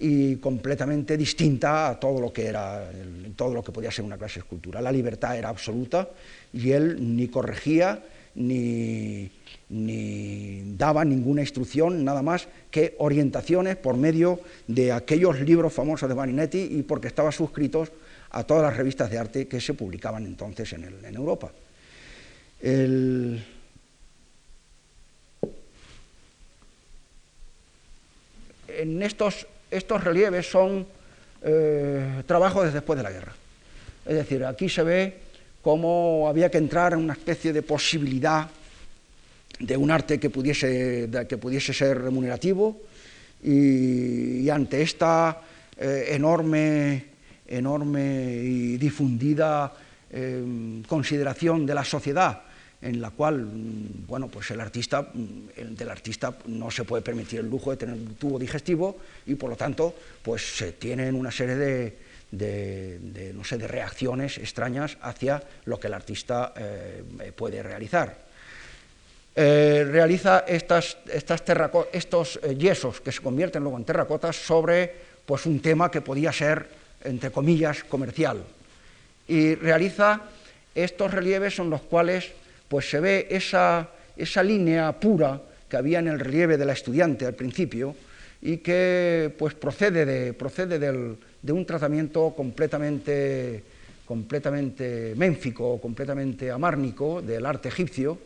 y 0.00 0.36
completamente 0.36 1.16
distinta 1.16 1.90
a 1.90 2.00
todo 2.00 2.20
lo 2.20 2.32
que 2.32 2.46
era 2.46 2.90
todo 3.36 3.52
lo 3.54 3.62
que 3.62 3.70
podía 3.70 3.90
ser 3.90 4.04
una 4.04 4.16
clase 4.16 4.36
de 4.36 4.40
escultura. 4.40 4.80
La 4.80 4.90
libertad 4.90 5.36
era 5.36 5.50
absoluta 5.50 6.08
y 6.52 6.70
él 6.70 7.16
ni 7.16 7.28
corregía 7.28 8.02
ni, 8.34 9.30
ni 9.68 10.74
daba 10.76 11.04
ninguna 11.04 11.42
instrucción, 11.42 12.02
nada 12.04 12.22
más 12.22 12.48
que 12.70 12.94
orientaciones 12.98 13.76
por 13.76 13.96
medio 13.96 14.40
de 14.66 14.90
aquellos 14.92 15.38
libros 15.40 15.72
famosos 15.72 16.08
de 16.08 16.14
Marinetti 16.14 16.58
y 16.58 16.82
porque 16.82 17.08
estaba 17.08 17.30
suscritos 17.30 17.92
a 18.30 18.44
todas 18.44 18.62
las 18.62 18.76
revistas 18.76 19.10
de 19.10 19.18
arte 19.18 19.48
que 19.48 19.60
se 19.60 19.74
publicaban 19.74 20.24
entonces 20.24 20.72
en, 20.72 20.84
en 21.04 21.14
Europa. 21.14 21.52
El, 22.62 23.42
en 28.68 29.02
estos, 29.02 29.46
estos 29.70 30.02
relieves 30.02 30.50
son 30.50 30.86
eh, 31.42 32.22
trabajos 32.26 32.64
desde 32.64 32.76
después 32.76 32.96
de 32.96 33.02
la 33.02 33.10
guerra. 33.10 33.32
Es 34.06 34.14
decir, 34.14 34.44
aquí 34.44 34.68
se 34.68 34.82
ve 34.82 35.18
cómo 35.62 36.26
había 36.28 36.50
que 36.50 36.58
entrar 36.58 36.92
en 36.92 37.00
una 37.00 37.12
especie 37.12 37.52
de 37.52 37.62
posibilidad 37.62 38.48
de 39.58 39.76
un 39.76 39.90
arte 39.90 40.18
que 40.18 40.30
pudiese, 40.30 41.08
que 41.28 41.36
pudiese 41.36 41.72
ser 41.72 42.00
remunerativo 42.00 42.80
y, 43.42 44.48
ante 44.48 44.82
esta 44.82 45.40
eh, 45.76 46.08
enorme, 46.10 47.04
enorme 47.46 48.34
y 48.42 48.76
difundida 48.78 49.72
eh, 50.10 50.82
consideración 50.88 51.66
de 51.66 51.74
la 51.74 51.84
sociedad 51.84 52.42
en 52.82 53.00
la 53.00 53.10
cual, 53.10 53.42
mm, 53.42 54.06
bueno, 54.06 54.28
pues 54.28 54.50
el 54.50 54.60
artista, 54.60 55.02
mm, 55.02 55.74
del 55.76 55.90
artista 55.90 56.36
no 56.46 56.70
se 56.70 56.84
puede 56.84 57.02
permitir 57.02 57.40
el 57.40 57.50
lujo 57.50 57.70
de 57.70 57.76
tener 57.76 57.94
un 57.94 58.14
tubo 58.14 58.38
digestivo 58.38 58.98
y 59.26 59.34
por 59.34 59.50
lo 59.50 59.56
tanto, 59.56 59.94
pues 60.22 60.56
se 60.56 60.72
tienen 60.72 61.14
una 61.14 61.30
serie 61.30 61.56
de, 62.30 63.32
no 63.34 63.44
sé, 63.44 63.58
de 63.58 63.68
reacciones 63.68 64.38
extrañas 64.38 64.96
hacia 65.02 65.42
lo 65.64 65.78
que 65.78 65.88
el 65.88 65.94
artista 65.94 66.54
eh, 66.56 67.32
puede 67.36 67.62
realizar. 67.62 68.30
Eh, 69.36 69.86
realiza 69.88 70.40
estas 70.40 70.96
estos 71.06 72.40
eh, 72.42 72.56
yesos 72.56 73.00
que 73.00 73.12
se 73.12 73.22
convierten 73.22 73.62
luego 73.62 73.78
en 73.78 73.84
terracotas 73.84 74.34
sobre 74.34 74.92
pues, 75.24 75.46
un 75.46 75.60
tema 75.60 75.90
que 75.90 76.00
podía 76.00 76.32
ser, 76.32 76.66
entre 77.04 77.30
comillas, 77.30 77.84
comercial. 77.84 78.42
Y 79.28 79.54
realiza 79.54 80.22
estos 80.74 81.14
relieves 81.14 81.58
en 81.60 81.70
los 81.70 81.82
cuales 81.82 82.32
pues 82.70 82.88
se 82.88 83.00
ve 83.00 83.26
esa, 83.28 83.90
esa 84.16 84.44
línea 84.44 84.92
pura 84.92 85.42
que 85.68 85.76
había 85.76 85.98
en 85.98 86.06
el 86.06 86.20
relieve 86.20 86.56
de 86.56 86.64
la 86.64 86.72
estudiante 86.72 87.26
al 87.26 87.34
principio 87.34 87.96
y 88.40 88.58
que 88.58 89.34
pues 89.36 89.54
procede, 89.54 90.06
de, 90.06 90.32
procede 90.34 90.78
de 90.78 91.52
un 91.52 91.66
tratamiento 91.66 92.32
completamente, 92.36 93.64
completamente 94.06 95.14
ménfico, 95.16 95.80
completamente 95.80 96.48
amárnico 96.48 97.20
del 97.20 97.44
arte 97.44 97.70
egipcio, 97.70 98.16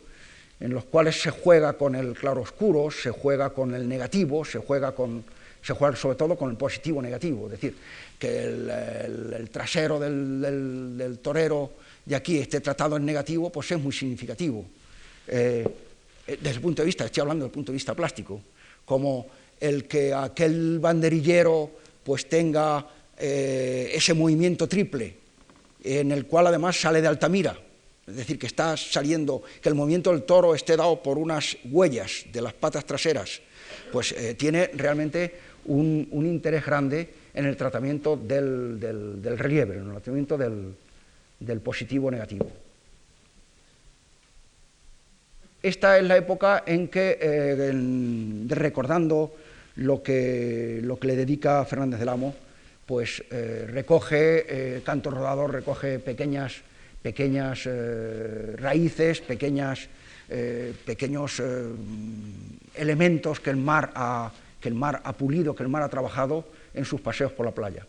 en 0.61 0.75
los 0.75 0.85
cuales 0.85 1.23
se 1.23 1.31
juega 1.31 1.73
con 1.73 1.95
el 1.95 2.13
claroscuro, 2.13 2.91
se 2.91 3.11
juega 3.11 3.49
con 3.49 3.75
el 3.75 3.89
negativo, 3.89 4.45
se 4.45 4.59
juega, 4.59 4.93
con, 4.93 5.25
se 5.63 5.73
juega 5.73 5.97
sobre 5.97 6.19
todo 6.19 6.37
con 6.37 6.51
el 6.51 6.59
positivo 6.59 7.01
negativo, 7.01 7.47
es 7.47 7.53
decir, 7.53 7.75
que 8.19 8.45
el, 8.45 9.49
trasero 9.51 9.99
del, 9.99 10.99
del 10.99 11.19
torero 11.21 11.73
de 12.05 12.17
aquí 12.17 12.39
esté 12.39 12.61
tratado 12.61 12.97
en 12.97 13.05
negativo, 13.05 13.51
pues 13.51 13.71
es 13.71 13.81
muy 13.81 13.93
significativo. 13.93 14.65
Eh, 15.27 15.67
eh, 16.27 16.39
desde 16.41 16.57
el 16.57 16.61
punto 16.61 16.83
de 16.83 16.87
vista, 16.87 17.05
estoy 17.05 17.23
hablando 17.23 17.45
del 17.45 17.53
punto 17.53 17.73
de 17.73 17.77
vista 17.77 17.95
plástico, 17.95 18.41
como 18.85 19.27
el 19.61 19.85
que 19.87 20.13
aquel 20.13 20.79
banderillero 20.79 21.71
pues 22.03 22.29
tenga 22.29 22.87
eh, 23.17 23.91
ese 23.95 24.13
movimiento 24.13 24.69
triple, 24.69 25.15
en 25.83 26.13
el 26.13 26.27
cual 26.27 26.49
además 26.49 26.79
sale 26.79 27.01
de 27.01 27.09
Altamira, 27.09 27.59
es 28.07 28.17
decir, 28.17 28.39
que 28.39 28.47
está 28.47 28.77
saliendo, 28.77 29.43
que 29.63 29.71
el 29.71 29.75
movimiento 29.75 30.11
del 30.11 30.25
toro 30.25 30.55
esté 30.55 30.77
dado 30.77 31.03
por 31.03 31.17
unas 31.17 31.57
huellas 31.65 32.27
de 32.31 32.43
las 32.43 32.53
patas 32.53 32.85
traseras, 32.85 33.41
pues 33.91 34.15
tiene 34.37 34.71
realmente 34.75 35.35
un, 35.67 36.07
interés 36.13 36.67
grande 36.67 37.09
en 37.33 37.47
el 37.47 37.57
tratamiento 37.57 38.17
del, 38.17 38.79
del 38.79 39.39
relieve, 39.39 39.77
en 39.77 39.87
el 39.87 39.93
tratamiento 39.93 40.37
del, 40.37 40.75
del 41.45 41.61
positivo 41.61 42.11
negativo. 42.11 42.51
Esta 45.63 45.99
es 45.99 46.05
la 46.05 46.19
época 46.19 46.63
en 46.67 46.89
que, 46.89 47.19
eh, 47.21 47.73
recordando 48.49 49.35
lo 49.77 50.03
que, 50.03 50.81
lo 50.83 50.99
que, 50.99 51.07
le 51.07 51.17
dedica 51.17 51.65
Fernández 51.65 52.01
del 52.01 52.11
Amo, 52.11 52.35
pues 52.85 53.25
eh, 53.31 53.67
recoge, 53.67 54.45
eh, 54.47 54.83
Canto 54.85 55.11
Rodador 55.11 55.53
recoge 55.53 55.99
pequeñas, 56.01 56.61
pequeñas 57.01 57.69
raíces, 58.57 59.21
pequeñas, 59.21 59.89
pequeños 60.87 61.43
elementos 62.75 63.41
que 63.41 63.51
el, 63.51 63.57
mar 63.57 63.93
ha, 63.95 64.33
que 64.59 64.69
el 64.69 64.75
mar 64.75 65.03
ha 65.05 65.13
pulido, 65.13 65.55
que 65.55 65.63
el 65.63 65.69
mar 65.69 65.83
ha 65.83 65.89
trabajado 65.89 66.47
en 66.73 66.87
sus 66.87 67.03
paseos 67.03 67.33
por 67.33 67.45
la 67.45 67.53
playa 67.53 67.87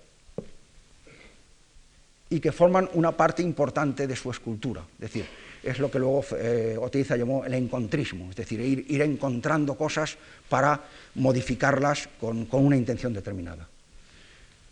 y 2.30 2.40
que 2.40 2.52
forman 2.52 2.90
una 2.94 3.12
parte 3.12 3.42
importante 3.42 4.08
de 4.08 4.16
su 4.16 4.32
escultura. 4.32 4.82
Es 4.96 5.00
decir, 5.00 5.26
es 5.64 5.80
lo 5.80 5.90
que 5.92 6.00
luego 6.00 6.24
eh, 6.38 6.78
Oteiza 6.80 7.16
llamó 7.16 7.46
el 7.46 7.54
encontrismo, 7.54 8.30
es 8.30 8.36
decir, 8.36 8.60
ir, 8.62 9.02
encontrando 9.02 9.76
cosas 9.76 10.18
para 10.50 10.82
modificarlas 11.16 12.10
con, 12.20 12.48
una 12.52 12.78
intención 12.78 13.14
determinada. 13.14 13.68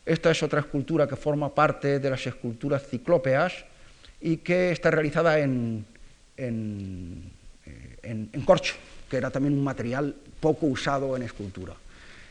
Esta 0.06 0.32
es 0.32 0.44
otra 0.44 0.60
escultura 0.60 1.08
que 1.08 1.16
forma 1.16 1.54
parte 1.54 2.00
de 2.00 2.10
las 2.10 2.26
esculturas 2.28 2.88
ciclópeas 2.88 3.54
y 4.20 4.38
que 4.38 4.72
está 4.72 4.92
realizada 4.92 5.40
en, 5.40 5.86
en, 6.38 7.32
eh, 7.66 8.28
corcho, 8.46 8.76
que 9.10 9.18
era 9.18 9.32
también 9.32 9.54
un 9.54 9.64
material 9.64 10.16
poco 10.40 10.66
usado 10.66 11.16
en 11.16 11.24
escultura. 11.24 11.74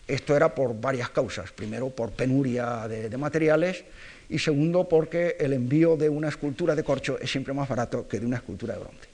Esto 0.07 0.37
era 0.37 0.55
por 0.55 0.79
varias 0.79 1.11
causas. 1.11 1.53
Primero, 1.53 1.89
por 1.91 2.11
penuria 2.11 2.87
de 2.89 3.17
materiales 3.17 3.85
y 4.33 4.39
segundo 4.39 4.89
porque 4.89 5.37
el 5.39 5.53
envío 5.53 5.95
de 5.95 6.09
una 6.09 6.31
escultura 6.31 6.75
de 6.75 6.83
corcho 6.83 7.19
es 7.21 7.31
siempre 7.31 7.53
más 7.53 7.69
barato 7.69 8.09
que 8.09 8.19
de 8.19 8.25
una 8.25 8.37
escultura 8.37 8.73
de 8.73 8.81
bronce. 8.81 9.09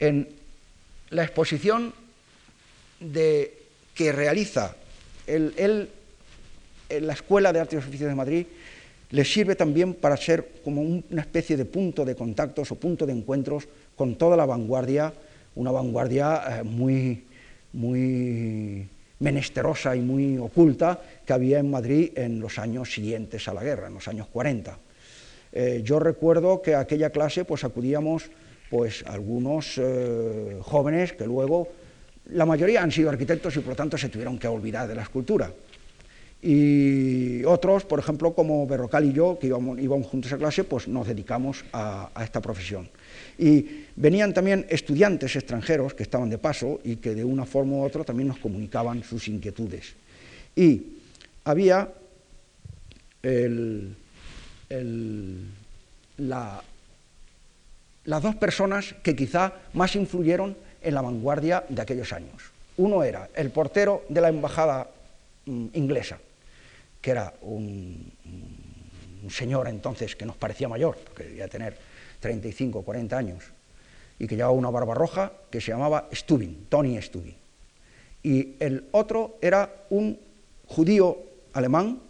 En 0.00 0.28
la 1.10 1.22
exposición 1.22 1.94
de, 2.98 3.56
que 3.94 4.10
realiza 4.10 4.74
en 5.28 5.88
la 6.88 7.12
Escuela 7.12 7.52
de 7.52 7.60
Artes 7.60 7.84
y 7.88 7.96
de 7.96 8.14
Madrid 8.14 8.46
le 9.10 9.24
sirve 9.24 9.54
también 9.54 9.94
para 9.94 10.16
ser 10.16 10.54
como 10.64 10.82
una 10.82 11.20
especie 11.20 11.56
de 11.56 11.66
punto 11.66 12.04
de 12.04 12.16
contactos 12.16 12.72
o 12.72 12.74
punto 12.74 13.06
de 13.06 13.12
encuentros 13.12 13.68
con 13.94 14.16
toda 14.16 14.36
la 14.36 14.44
vanguardia, 14.44 15.12
una 15.54 15.70
vanguardia 15.70 16.42
eh, 16.48 16.62
muy, 16.64 17.22
muy 17.72 18.88
menesterosa 19.18 19.96
y 19.96 20.00
muy 20.00 20.38
oculta 20.38 21.00
que 21.24 21.32
había 21.32 21.58
en 21.58 21.70
Madrid 21.70 22.12
en 22.16 22.40
los 22.40 22.58
años 22.58 22.92
siguientes 22.92 23.48
a 23.48 23.54
la 23.54 23.62
guerra, 23.62 23.88
en 23.88 23.94
los 23.94 24.08
años 24.08 24.26
40. 24.28 24.78
Eh, 25.52 25.80
yo 25.82 25.98
recuerdo 25.98 26.60
que 26.60 26.74
a 26.74 26.80
aquella 26.80 27.10
clase 27.10 27.44
pues 27.44 27.64
acudíamos 27.64 28.30
pues 28.68 29.04
algunos 29.06 29.78
eh, 29.78 30.58
jóvenes 30.60 31.12
que 31.12 31.24
luego, 31.24 31.68
la 32.30 32.44
mayoría 32.44 32.82
han 32.82 32.90
sido 32.90 33.08
arquitectos 33.10 33.56
y 33.56 33.60
por 33.60 33.70
lo 33.70 33.76
tanto 33.76 33.96
se 33.96 34.08
tuvieron 34.08 34.38
que 34.38 34.48
olvidar 34.48 34.88
de 34.88 34.94
la 34.94 35.02
escultura. 35.02 35.50
Y 36.42 37.42
otros, 37.44 37.84
por 37.84 37.98
ejemplo, 37.98 38.34
como 38.34 38.66
Berrocal 38.66 39.06
y 39.06 39.12
yo, 39.12 39.38
que 39.38 39.46
íbamos, 39.46 40.06
juntos 40.06 40.32
a 40.32 40.36
clase, 40.36 40.64
pues 40.64 40.86
nos 40.86 41.06
dedicamos 41.06 41.64
a 41.72 42.10
esta 42.22 42.40
profesión. 42.40 42.90
Y 43.38 43.84
venían 43.96 44.32
también 44.32 44.66
estudiantes 44.68 45.36
extranjeros 45.36 45.94
que 45.94 46.02
estaban 46.02 46.30
de 46.30 46.38
paso 46.38 46.80
y 46.84 46.96
que 46.96 47.14
de 47.14 47.24
una 47.24 47.44
forma 47.44 47.76
u 47.76 47.84
otra 47.84 48.04
también 48.04 48.28
nos 48.28 48.38
comunicaban 48.38 49.02
sus 49.02 49.28
inquietudes. 49.28 49.94
Y 50.54 50.82
había 51.44 51.88
las 58.04 58.22
dos 58.22 58.36
personas 58.36 58.94
que 59.02 59.16
quizá 59.16 59.52
más 59.74 59.96
influyeron 59.96 60.56
en 60.80 60.94
la 60.94 61.02
vanguardia 61.02 61.64
de 61.68 61.82
aquellos 61.82 62.12
años. 62.12 62.50
Uno 62.76 63.02
era 63.02 63.28
el 63.34 63.50
portero 63.50 64.04
de 64.08 64.20
la 64.20 64.28
embajada 64.28 64.88
mm, 65.46 65.66
inglesa, 65.72 66.18
que 67.00 67.10
era 67.10 67.34
un, 67.42 68.12
un, 69.22 69.30
señor 69.30 69.66
entonces 69.66 70.14
que 70.14 70.24
nos 70.24 70.36
parecía 70.36 70.68
mayor, 70.68 70.96
porque 70.98 71.24
debía 71.24 71.48
tener 71.48 71.76
35 72.20 72.78
o 72.78 72.82
40 72.82 73.16
años, 73.16 73.44
y 74.18 74.26
que 74.26 74.36
llevaba 74.36 74.54
una 74.54 74.70
barba 74.70 74.94
roja 74.94 75.32
que 75.50 75.60
se 75.60 75.72
llamaba 75.72 76.08
Stubin, 76.12 76.66
Tony 76.68 77.00
Stubin. 77.00 77.34
Y 78.22 78.54
el 78.58 78.84
otro 78.92 79.38
era 79.40 79.86
un 79.90 80.18
judío 80.66 81.18
alemán 81.52 82.00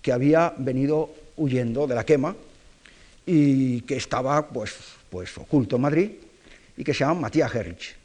que 0.00 0.12
había 0.12 0.54
venido 0.56 1.10
huyendo 1.36 1.86
de 1.86 1.94
la 1.94 2.04
quema 2.04 2.34
y 3.26 3.82
que 3.82 3.96
estaba 3.96 4.48
pues, 4.48 4.76
pues 5.10 5.36
oculto 5.38 5.76
en 5.76 5.82
Madrid 5.82 6.10
y 6.76 6.84
que 6.84 6.94
se 6.94 7.00
llama 7.00 7.20
Matías 7.20 7.50
Gerrich. 7.50 7.96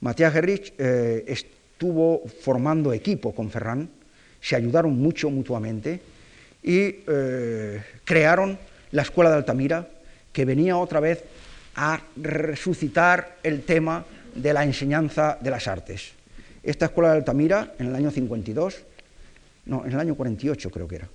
Matías 0.00 0.32
Gerrich 0.32 0.72
eh, 0.78 1.24
estuvo 1.26 2.22
formando 2.42 2.92
equipo 2.92 3.34
con 3.34 3.50
Ferran, 3.50 3.88
se 4.40 4.56
ayudaron 4.56 4.96
mucho 4.96 5.28
mutuamente 5.28 6.00
y 6.62 6.96
eh, 7.06 7.82
crearon 8.04 8.58
la 8.92 9.02
Escuela 9.02 9.30
de 9.30 9.36
Altamira, 9.36 9.88
que 10.32 10.44
venía 10.44 10.76
otra 10.76 11.00
vez 11.00 11.24
a 11.76 12.00
resucitar 12.16 13.38
el 13.42 13.62
tema 13.62 14.04
de 14.34 14.52
la 14.52 14.64
enseñanza 14.64 15.38
de 15.40 15.50
las 15.50 15.66
artes. 15.68 16.12
Esta 16.62 16.86
Escuela 16.86 17.10
de 17.10 17.18
Altamira, 17.18 17.74
en 17.78 17.86
el 17.86 17.94
año 17.94 18.10
52, 18.10 18.82
no, 19.66 19.84
en 19.84 19.92
el 19.92 19.98
año 20.00 20.14
48 20.14 20.70
creo 20.70 20.88
que 20.88 20.96
era, 20.96 21.08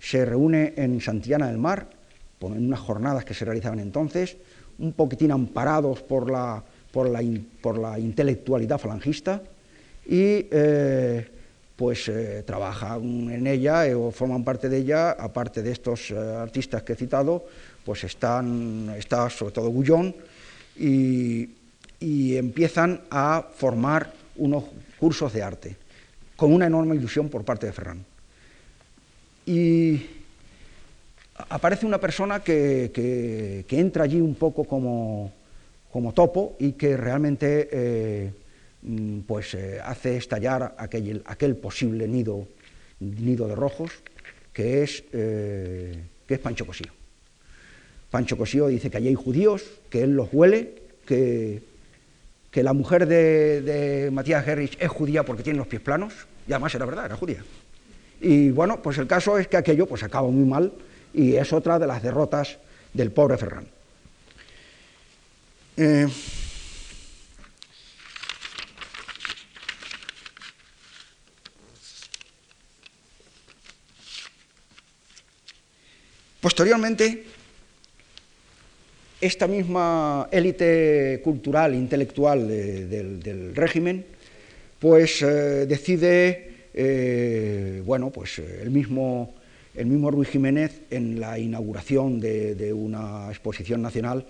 se 0.00 0.24
reúne 0.24 0.74
en 0.76 1.00
Santillana 1.00 1.46
del 1.46 1.58
Mar, 1.58 1.88
en 2.40 2.66
unas 2.66 2.80
jornadas 2.80 3.24
que 3.24 3.34
se 3.34 3.44
realizaban 3.44 3.78
entonces, 3.78 4.36
un 4.78 4.92
poquitín 4.92 5.30
amparados 5.30 6.02
por 6.02 6.30
la, 6.30 6.62
por 6.90 7.08
la, 7.08 7.22
por 7.60 7.78
la 7.78 7.98
intelectualidad 7.98 8.78
falangista, 8.78 9.42
y 10.06 10.48
eh, 10.50 11.28
pues 11.76 12.08
eh, 12.08 12.42
trabajan 12.44 13.30
en 13.30 13.46
ella 13.46 13.86
eh, 13.86 13.94
o 13.94 14.10
forman 14.10 14.42
parte 14.42 14.68
de 14.68 14.78
ella, 14.78 15.12
aparte 15.12 15.62
de 15.62 15.70
estos 15.70 16.10
artistas 16.10 16.82
que 16.82 16.94
he 16.94 16.96
citado, 16.96 17.46
pues 17.84 18.04
están, 18.04 18.94
está 18.96 19.28
sobre 19.30 19.52
todo 19.52 19.70
Gullón, 19.70 20.14
y, 20.76 21.48
empiezan 22.00 23.02
a 23.10 23.46
formar 23.54 24.12
unos 24.36 24.64
cursos 24.98 25.32
de 25.32 25.42
arte, 25.42 25.76
con 26.36 26.52
una 26.52 26.66
enorme 26.66 26.96
ilusión 26.96 27.28
por 27.28 27.44
parte 27.44 27.66
de 27.66 27.72
Ferran. 27.72 28.04
Y 29.46 30.06
aparece 31.48 31.86
una 31.86 31.98
persona 31.98 32.40
que, 32.40 33.64
entra 33.68 34.04
allí 34.04 34.20
un 34.20 34.34
poco 34.34 34.64
como, 34.64 35.32
topo 36.14 36.56
y 36.58 36.72
que 36.72 36.96
realmente 36.96 37.68
eh, 37.70 38.32
mm, 38.82 39.20
pues, 39.20 39.54
eh, 39.54 39.80
hace 39.84 40.16
estallar 40.16 40.74
aquel, 40.78 41.22
aquel 41.24 41.56
posible 41.56 42.08
nido, 42.08 42.48
nido, 42.98 43.46
de 43.46 43.54
rojos, 43.54 43.92
que 44.52 44.82
es, 44.82 45.04
eh, 45.12 46.02
que 46.26 46.34
es 46.34 46.40
Pancho 46.40 46.66
Cosío. 46.66 47.01
Pancho 48.12 48.36
Cosío 48.36 48.68
dice 48.68 48.90
que 48.90 48.98
allí 48.98 49.08
hay 49.08 49.14
judíos, 49.14 49.64
que 49.88 50.02
él 50.02 50.14
los 50.14 50.28
huele, 50.32 50.74
que, 51.06 51.62
que 52.50 52.62
la 52.62 52.74
mujer 52.74 53.06
de, 53.06 54.10
Matías 54.12 54.44
Gerrich 54.44 54.76
es 54.78 54.90
judía 54.90 55.24
porque 55.24 55.42
tiene 55.42 55.58
los 55.58 55.66
pies 55.66 55.80
planos, 55.80 56.12
y 56.46 56.52
además 56.52 56.74
era 56.74 56.84
verdad, 56.84 57.06
era 57.06 57.16
judía. 57.16 57.42
Y 58.20 58.50
bueno, 58.50 58.82
pues 58.82 58.98
el 58.98 59.06
caso 59.06 59.38
es 59.38 59.48
que 59.48 59.56
aquello 59.56 59.86
pues 59.86 60.02
acaba 60.02 60.28
muy 60.28 60.44
mal 60.44 60.74
y 61.14 61.36
es 61.36 61.54
otra 61.54 61.78
de 61.78 61.86
las 61.86 62.02
derrotas 62.02 62.58
del 62.92 63.12
pobre 63.12 63.38
Ferran. 63.38 63.66
Eh, 65.78 66.06
posteriormente, 76.42 77.31
esta 79.22 79.46
misma 79.46 80.28
élite 80.30 81.20
cultural, 81.24 81.74
intelectual 81.74 82.46
del, 82.46 83.52
régimen, 83.54 84.04
pues 84.78 85.22
eh, 85.22 85.64
decide, 85.66 86.68
eh, 86.74 87.82
bueno, 87.86 88.10
pues 88.10 88.38
el 88.38 88.70
mismo 88.70 89.34
el 89.74 89.86
mismo 89.86 90.10
Ruiz 90.10 90.28
Jiménez, 90.28 90.82
en 90.90 91.18
la 91.18 91.38
inauguración 91.38 92.20
de, 92.20 92.72
una 92.74 93.28
exposición 93.30 93.80
nacional, 93.80 94.26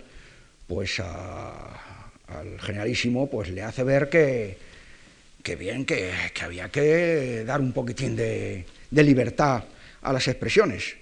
pues 0.69 1.01
al 1.01 2.61
generalísimo 2.61 3.29
pues, 3.29 3.51
le 3.51 3.63
hace 3.63 3.83
ver 3.83 4.09
que, 4.09 4.57
bien, 5.57 5.85
que, 5.85 6.13
había 6.41 6.69
que 6.71 7.45
dar 7.45 7.61
un 7.61 7.73
poquitín 7.73 8.15
de, 8.15 8.65
libertad 8.91 9.65
a 10.03 10.13
las 10.13 10.29
expresiones. 10.29 11.02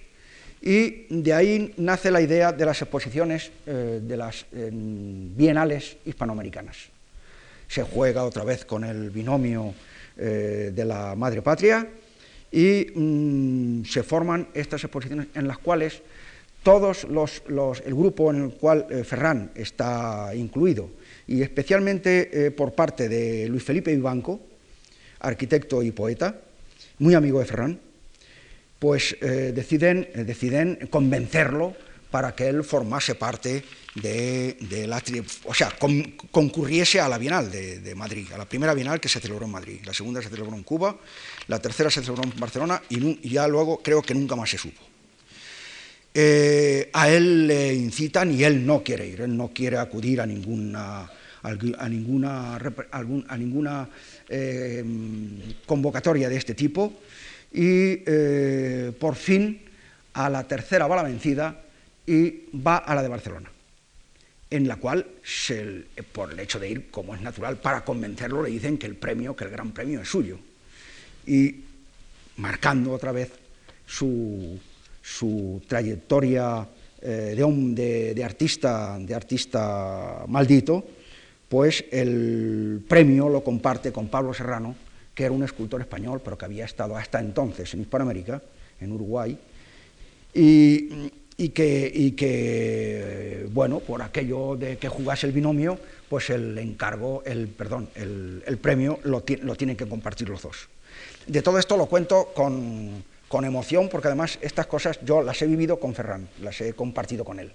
Y 0.61 1.07
de 1.09 1.33
ahí 1.33 1.73
nace 1.77 2.11
la 2.11 2.21
idea 2.21 2.51
de 2.51 2.65
las 2.65 2.81
exposiciones 2.81 3.51
eh, 3.65 3.99
de 4.03 4.17
las 4.17 4.45
bienales 4.51 5.97
hispanoamericanas. 6.05 6.77
Se 7.67 7.81
juega 7.81 8.23
otra 8.23 8.43
vez 8.43 8.63
con 8.65 8.83
el 8.83 9.09
binomio 9.09 9.73
eh, 10.17 10.71
de 10.73 10.85
la 10.85 11.15
madre 11.15 11.41
patria 11.41 11.87
y 12.51 12.91
mm, 12.93 13.85
se 13.85 14.03
forman 14.03 14.49
estas 14.53 14.83
exposiciones 14.83 15.27
en 15.33 15.47
las 15.47 15.57
cuales 15.57 16.03
todos 16.61 17.05
los, 17.05 17.41
el 17.83 17.95
grupo 17.95 18.29
en 18.29 18.43
el 18.43 18.51
cual 18.51 18.85
eh, 18.91 19.03
Ferran 19.03 19.49
está 19.55 20.29
incluido, 20.35 20.91
y 21.25 21.41
especialmente 21.41 22.51
por 22.51 22.73
parte 22.73 23.09
de 23.09 23.47
Luis 23.47 23.63
Felipe 23.63 23.95
Vivanco, 23.95 24.39
arquitecto 25.21 25.81
y 25.81 25.91
poeta, 25.91 26.35
muy 26.99 27.15
amigo 27.15 27.39
de 27.39 27.45
Ferran, 27.45 27.79
pues 28.81 29.15
eh, 29.21 29.53
deciden, 29.53 30.09
deciden 30.25 30.89
convencerlo 30.89 31.75
para 32.09 32.33
que 32.33 32.47
él 32.47 32.63
formase 32.63 33.13
parte 33.13 33.63
de, 33.93 34.87
la, 34.87 34.99
o 35.45 35.53
sea, 35.53 35.71
concurriese 36.31 36.99
a 36.99 37.07
la 37.07 37.19
Bienal 37.19 37.51
de, 37.51 37.93
Madrid, 37.93 38.25
a 38.33 38.39
la 38.39 38.49
primera 38.49 38.73
Bienal 38.73 38.99
que 38.99 39.07
se 39.07 39.19
celebró 39.19 39.45
en 39.45 39.51
Madrid, 39.51 39.81
la 39.85 39.93
segunda 39.93 40.19
se 40.19 40.29
celebró 40.29 40.55
en 40.55 40.63
Cuba, 40.63 40.97
la 41.47 41.59
tercera 41.59 41.91
se 41.91 42.01
celebró 42.01 42.23
en 42.23 42.39
Barcelona 42.39 42.81
y, 42.89 43.29
ya 43.29 43.47
luego 43.47 43.83
creo 43.83 44.01
que 44.01 44.15
nunca 44.15 44.35
más 44.35 44.49
se 44.49 44.57
supo. 44.57 44.81
Eh, 46.11 46.89
a 46.91 47.07
él 47.07 47.45
le 47.45 47.75
incitan 47.75 48.33
y 48.33 48.43
él 48.43 48.65
no 48.65 48.81
quiere 48.81 49.05
ir, 49.05 49.21
él 49.21 49.37
no 49.37 49.49
quiere 49.53 49.77
acudir 49.77 50.21
a 50.21 50.25
ninguna, 50.25 51.07
a 51.43 51.87
ninguna, 51.87 52.55
a 52.55 53.37
ninguna 53.37 53.89
eh, 54.27 54.83
convocatoria 55.67 56.29
de 56.29 56.37
este 56.37 56.55
tipo 56.55 56.99
y 57.51 58.03
eh, 58.05 58.93
por 58.97 59.15
fin 59.15 59.61
a 60.13 60.29
la 60.29 60.47
tercera 60.47 60.87
va 60.87 60.97
la 60.97 61.03
vencida 61.03 61.63
y 62.05 62.49
va 62.55 62.77
a 62.77 62.95
la 62.95 63.03
de 63.03 63.09
Barcelona, 63.09 63.51
en 64.49 64.67
la 64.67 64.77
cual, 64.77 65.05
por 66.11 66.31
el 66.31 66.39
hecho 66.39 66.59
de 66.59 66.69
ir, 66.69 66.91
como 66.91 67.15
es 67.15 67.21
natural, 67.21 67.57
para 67.57 67.83
convencerlo, 67.83 68.43
le 68.43 68.49
dicen 68.49 68.77
que 68.77 68.87
el 68.87 68.95
premio, 68.95 69.35
que 69.35 69.45
el 69.45 69.51
gran 69.51 69.71
premio 69.71 70.01
es 70.01 70.09
suyo. 70.09 70.39
Y 71.25 71.63
marcando 72.37 72.91
otra 72.91 73.11
vez 73.11 73.31
su, 73.85 74.59
trayectoria 75.67 76.67
eh, 77.01 77.35
de, 77.35 78.23
artista, 78.23 78.97
de 78.99 79.15
artista 79.15 80.25
maldito, 80.27 80.85
pues 81.47 81.85
el 81.91 82.83
premio 82.87 83.29
lo 83.29 83.43
comparte 83.43 83.91
con 83.91 84.07
Pablo 84.07 84.33
Serrano, 84.33 84.75
que 85.21 85.25
era 85.25 85.35
un 85.35 85.43
escultor 85.43 85.79
español, 85.81 86.19
pero 86.23 86.35
que 86.35 86.45
había 86.45 86.65
estado 86.65 86.97
hasta 86.97 87.19
entonces 87.19 87.71
en 87.75 87.81
Hispanoamérica, 87.81 88.41
en 88.79 88.91
Uruguay, 88.91 89.37
y 90.33 91.49
que, 91.49 93.47
bueno, 93.51 93.81
por 93.81 94.01
aquello 94.01 94.55
de 94.55 94.77
que 94.77 94.89
jugase 94.89 95.27
el 95.27 95.33
binomio, 95.33 95.77
pues 96.09 96.31
el 96.31 96.57
encargo, 96.57 97.21
el, 97.23 97.49
perdón, 97.49 97.89
el, 97.93 98.57
premio 98.57 98.97
lo, 99.03 99.21
tienen 99.21 99.77
que 99.77 99.85
compartir 99.85 100.27
los 100.27 100.41
dos. 100.41 100.69
De 101.27 101.43
todo 101.43 101.59
esto 101.59 101.77
lo 101.77 101.85
cuento 101.85 102.33
con, 102.33 103.45
emoción, 103.45 103.89
porque 103.89 104.07
además 104.07 104.39
estas 104.41 104.65
cosas 104.65 104.97
yo 105.05 105.21
las 105.21 105.39
he 105.43 105.45
vivido 105.45 105.79
con 105.79 105.93
Ferran, 105.93 106.27
las 106.41 106.59
he 106.61 106.73
compartido 106.73 107.23
con 107.23 107.39
él, 107.39 107.51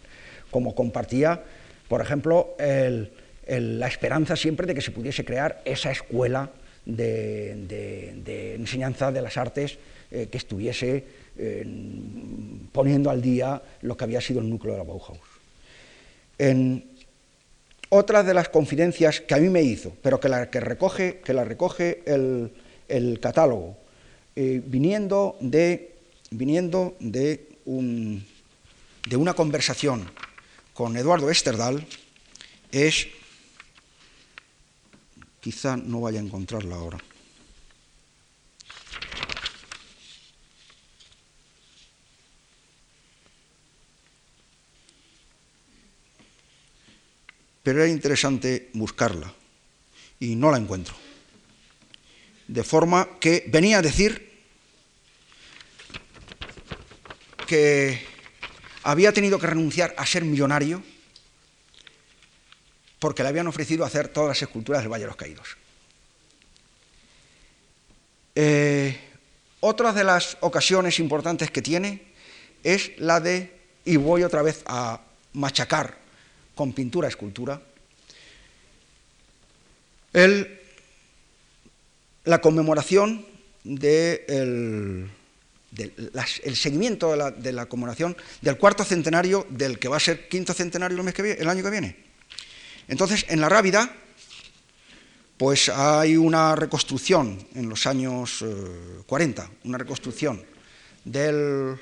como 0.52 0.72
compartía, 0.72 1.42
por 1.88 2.00
ejemplo, 2.00 2.54
la 2.58 3.88
esperanza 3.88 4.36
siempre 4.36 4.68
de 4.68 4.74
que 4.76 4.82
se 4.82 4.92
pudiese 4.92 5.24
crear 5.24 5.62
esa 5.64 5.90
escuela 5.90 6.48
de, 6.86 8.54
enseñanza 8.58 9.12
de 9.12 9.20
las 9.20 9.36
artes 9.36 9.78
eh, 10.10 10.28
que 10.30 10.38
estuviese 10.38 11.26
poniendo 12.72 13.10
al 13.10 13.20
día 13.20 13.60
lo 13.82 13.94
que 13.94 14.04
había 14.04 14.22
sido 14.22 14.40
el 14.40 14.48
núcleo 14.48 14.72
de 14.72 14.78
la 14.78 14.84
Bauhaus. 14.84 15.18
En 16.38 16.96
otra 17.88 18.22
de 18.22 18.34
las 18.34 18.48
confidencias 18.48 19.20
que 19.20 19.34
a 19.34 19.38
mí 19.38 19.48
me 19.48 19.62
hizo, 19.62 19.92
pero 20.02 20.18
que 20.18 20.28
la, 20.28 20.50
que 20.50 20.60
recoge, 20.60 21.20
que 21.24 21.32
la 21.32 21.44
recoge 21.44 22.02
el, 22.06 23.20
catálogo, 23.20 23.76
eh, 24.34 24.60
viniendo, 24.64 25.36
de, 25.40 25.94
viniendo 26.30 26.96
de, 27.00 27.48
un, 27.64 28.24
de 29.08 29.16
una 29.16 29.34
conversación 29.34 30.10
con 30.74 30.96
Eduardo 30.96 31.30
Esterdal, 31.30 31.86
es, 32.72 33.08
quizá 35.46 35.76
no 35.76 36.00
vaya 36.00 36.18
a 36.18 36.26
encontrarla 36.26 36.74
ahora, 36.74 36.98
pero 47.62 47.78
era 47.78 47.86
interesante 47.86 48.70
buscarla 48.74 49.32
y 50.18 50.34
no 50.34 50.50
la 50.50 50.58
encuentro. 50.58 50.96
De 52.48 52.64
forma 52.64 53.20
que 53.20 53.44
venía 53.46 53.78
a 53.78 53.82
decir 53.82 54.42
que 57.46 58.04
había 58.82 59.12
tenido 59.12 59.38
que 59.38 59.46
renunciar 59.46 59.94
a 59.96 60.04
ser 60.06 60.24
millonario 60.24 60.82
porque 62.98 63.22
le 63.22 63.28
habían 63.28 63.46
ofrecido 63.46 63.84
hacer 63.84 64.08
todas 64.08 64.28
las 64.28 64.42
esculturas 64.42 64.82
del 64.82 64.92
Valle 64.92 65.04
de 65.04 65.08
los 65.08 65.16
Caídos. 65.16 65.56
Eh, 68.34 68.98
otra 69.60 69.92
de 69.92 70.04
las 70.04 70.36
ocasiones 70.40 70.98
importantes 70.98 71.50
que 71.50 71.62
tiene 71.62 72.02
es 72.62 72.92
la 72.98 73.20
de, 73.20 73.58
y 73.84 73.96
voy 73.96 74.22
otra 74.22 74.42
vez 74.42 74.62
a 74.66 75.00
machacar 75.32 75.96
con 76.54 76.72
pintura, 76.72 77.08
escultura, 77.08 77.60
el, 80.12 80.60
la 82.24 82.40
conmemoración 82.40 83.26
del 83.64 85.10
el 85.76 86.56
seguimiento 86.56 87.10
de 87.10 87.16
la, 87.16 87.30
de 87.30 87.68
conmemoración 87.68 88.16
del 88.40 88.56
cuarto 88.56 88.84
centenario 88.84 89.46
del 89.50 89.78
que 89.78 89.88
va 89.88 89.96
a 89.96 90.00
ser 90.00 90.28
quinto 90.28 90.54
centenario 90.54 90.98
el 90.98 91.48
año 91.48 91.62
que 91.62 91.70
viene. 91.70 92.05
Entonces, 92.88 93.26
en 93.28 93.40
la 93.40 93.48
Rábida, 93.48 93.90
pues 95.36 95.68
hay 95.68 96.16
una 96.16 96.54
reconstrucción 96.54 97.46
en 97.54 97.68
los 97.68 97.86
años 97.86 98.44
40, 99.06 99.42
eh, 99.42 99.48
una 99.64 99.78
reconstrucción 99.78 100.42
del, 101.04 101.76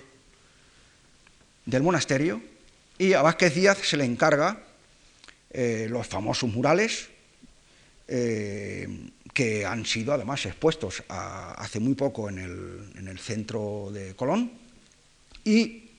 del 1.64 1.82
monasterio, 1.82 2.42
y 2.98 3.12
a 3.12 3.22
Vázquez 3.22 3.54
Díaz 3.54 3.78
se 3.82 3.96
le 3.96 4.04
encarga 4.04 4.62
eh, 5.50 5.86
los 5.90 6.06
famosos 6.06 6.50
murales 6.50 7.08
eh, 8.08 9.10
que 9.32 9.64
han 9.64 9.86
sido 9.86 10.12
además 10.12 10.46
expuestos 10.46 11.02
hace 11.08 11.80
muy 11.80 11.94
poco 11.94 12.28
en 12.28 12.38
el, 12.38 13.18
centro 13.18 13.90
de 13.92 14.14
Colón, 14.14 14.52
y 15.44 15.90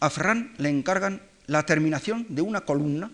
a 0.00 0.10
Ferran 0.10 0.54
le 0.58 0.68
encargan 0.68 1.22
la 1.46 1.64
terminación 1.64 2.26
de 2.28 2.42
una 2.42 2.62
columna 2.62 3.10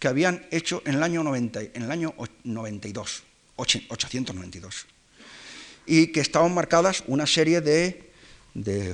que 0.00 0.08
habían 0.08 0.46
hecho 0.50 0.82
en 0.86 0.96
el 0.96 1.02
año, 1.02 1.22
90, 1.22 1.60
en 1.60 1.82
el 1.82 1.90
año 1.90 2.14
92, 2.42 3.22
892, 3.56 4.86
y 5.86 6.08
que 6.08 6.20
estaban 6.20 6.54
marcadas 6.54 7.04
una 7.06 7.26
serie 7.26 7.60
de, 7.60 8.10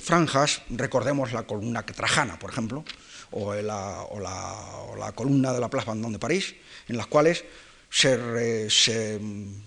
franjas, 0.00 0.62
recordemos 0.68 1.32
la 1.32 1.44
columna 1.44 1.86
trajana, 1.86 2.38
por 2.38 2.50
ejemplo, 2.50 2.84
o 3.30 3.54
la, 3.54 4.02
o 4.02 4.96
la 4.96 5.12
columna 5.12 5.52
de 5.52 5.60
la 5.60 5.70
Plaza 5.70 5.92
Vendôme 5.92 6.14
de 6.14 6.18
París, 6.18 6.56
en 6.88 6.96
las 6.96 7.06
cuales 7.06 7.44
se, 7.88 8.68
se, 8.68 9.14
en, 9.14 9.64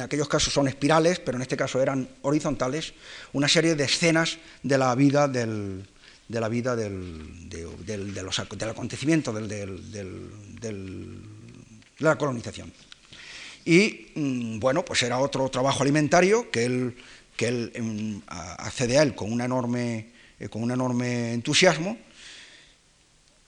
aquellos 0.00 0.28
casos 0.28 0.52
son 0.52 0.68
espirales, 0.68 1.20
pero 1.20 1.38
en 1.38 1.42
este 1.42 1.56
caso 1.56 1.80
eran 1.80 2.06
horizontales, 2.20 2.92
una 3.32 3.48
serie 3.48 3.76
de 3.76 3.84
escenas 3.84 4.36
de 4.62 4.76
la 4.76 4.94
vida 4.94 5.26
del, 5.26 5.88
de 6.32 6.40
la 6.40 6.48
vida 6.48 6.74
del, 6.74 7.48
del 7.50 8.68
acontecimiento 8.70 9.32
de 9.32 10.88
la 11.98 12.16
colonización. 12.16 12.72
Y 13.66 14.06
mm, 14.14 14.58
bueno, 14.58 14.82
pues 14.84 15.02
era 15.02 15.18
otro 15.18 15.48
trabajo 15.50 15.82
alimentario 15.82 16.50
que 16.50 16.64
él, 16.64 16.96
que 17.36 17.48
él 17.48 17.72
em, 17.74 18.22
accede 18.26 18.98
a 18.98 19.02
él 19.02 19.14
con, 19.14 19.40
enorme, 19.40 20.08
eh, 20.40 20.48
con 20.48 20.62
un 20.62 20.70
enorme 20.70 21.34
entusiasmo. 21.34 21.98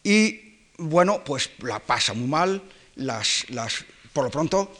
Y 0.02 0.58
bueno, 0.76 1.24
pues 1.24 1.50
la 1.60 1.80
pasa 1.80 2.12
muy 2.12 2.28
mal, 2.28 2.62
las, 2.96 3.48
las, 3.48 3.84
por 4.12 4.24
lo 4.24 4.30
pronto, 4.30 4.76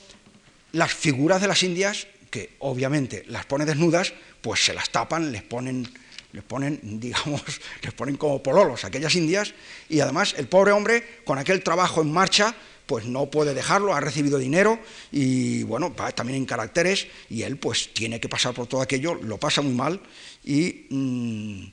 las 0.72 0.92
figuras 0.92 1.40
de 1.40 1.48
las 1.48 1.62
indias, 1.62 2.06
que 2.30 2.56
obviamente 2.58 3.24
las 3.28 3.46
pone 3.46 3.64
desnudas, 3.64 4.12
pues 4.42 4.62
se 4.62 4.74
las 4.74 4.90
tapan, 4.90 5.32
les 5.32 5.42
ponen, 5.42 5.88
les 6.34 6.42
ponen, 6.42 6.80
digamos, 7.00 7.42
les 7.82 7.94
ponen 7.94 8.16
como 8.16 8.42
pololos 8.42 8.84
aquellas 8.84 9.14
indias, 9.14 9.54
y 9.88 10.00
además 10.00 10.34
el 10.36 10.48
pobre 10.48 10.72
hombre, 10.72 11.22
con 11.24 11.38
aquel 11.38 11.62
trabajo 11.62 12.02
en 12.02 12.12
marcha, 12.12 12.54
pues 12.86 13.06
no 13.06 13.30
puede 13.30 13.54
dejarlo, 13.54 13.94
ha 13.94 14.00
recibido 14.00 14.36
dinero 14.36 14.78
y 15.10 15.62
bueno, 15.62 15.94
va 15.94 16.12
también 16.12 16.36
en 16.36 16.44
caracteres 16.44 17.06
y 17.30 17.40
él 17.40 17.56
pues 17.56 17.94
tiene 17.94 18.20
que 18.20 18.28
pasar 18.28 18.52
por 18.52 18.66
todo 18.66 18.82
aquello, 18.82 19.14
lo 19.14 19.38
pasa 19.38 19.62
muy 19.62 19.72
mal 19.72 20.00
y, 20.44 20.86
mm, 20.90 21.64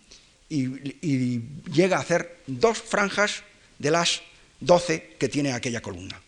llega 1.74 1.98
a 1.98 2.02
hacer 2.02 2.40
dos 2.48 2.78
franjas 2.78 3.44
de 3.78 3.92
las 3.92 4.22
12 4.62 5.16
que 5.20 5.28
tiene 5.28 5.52
aquella 5.52 5.82
columna. 5.82 6.22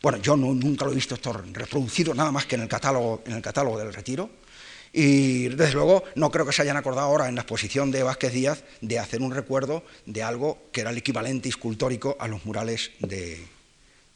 Bueno, 0.00 0.18
yo 0.18 0.34
nunca 0.36 0.86
lo 0.86 0.92
he 0.92 0.94
visto 0.94 1.14
esto 1.14 1.32
reproducido 1.32 2.14
nada 2.14 2.30
más 2.30 2.46
que 2.46 2.54
en 2.54 2.62
el 2.62 2.68
catálogo, 2.68 3.22
en 3.26 3.34
el 3.34 3.42
catálogo 3.42 3.78
del 3.78 3.92
retiro. 3.92 4.30
Y 4.92 5.48
desde 5.48 5.74
luego 5.74 6.04
no 6.16 6.30
creo 6.30 6.44
que 6.44 6.52
se 6.52 6.62
hayan 6.62 6.76
acordado 6.76 7.06
ahora 7.06 7.28
en 7.28 7.36
la 7.36 7.42
exposición 7.42 7.90
de 7.90 8.02
Vázquez 8.02 8.32
Díaz 8.32 8.64
de 8.80 8.98
hacer 8.98 9.22
un 9.22 9.32
recuerdo 9.32 9.84
de 10.06 10.22
algo 10.22 10.58
que 10.72 10.80
era 10.80 10.90
el 10.90 10.98
equivalente 10.98 11.48
escultórico 11.48 12.16
a 12.18 12.26
los 12.26 12.44
murales 12.44 12.90
de, 12.98 13.40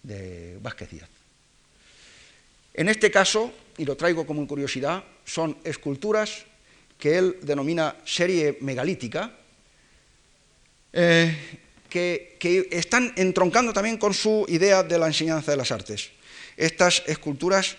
de 0.02 0.58
Vázquez 0.60 0.90
Díaz. 0.90 1.08
En 2.74 2.88
este 2.88 3.10
caso, 3.10 3.52
y 3.78 3.84
lo 3.84 3.96
traigo 3.96 4.26
como 4.26 4.46
curiosidad, 4.48 5.04
son 5.24 5.56
esculturas 5.62 6.44
que 6.98 7.18
él 7.18 7.38
denomina 7.42 7.96
serie 8.04 8.58
megalítica, 8.60 9.32
eh, 10.92 11.60
que, 11.88 12.68
están 12.72 13.12
entroncando 13.16 13.72
también 13.72 13.98
con 13.98 14.12
su 14.12 14.44
idea 14.48 14.82
de 14.82 14.98
la 14.98 15.06
enseñanza 15.06 15.52
de 15.52 15.56
las 15.56 15.70
artes. 15.70 16.10
Estas 16.56 17.02
esculturas, 17.06 17.76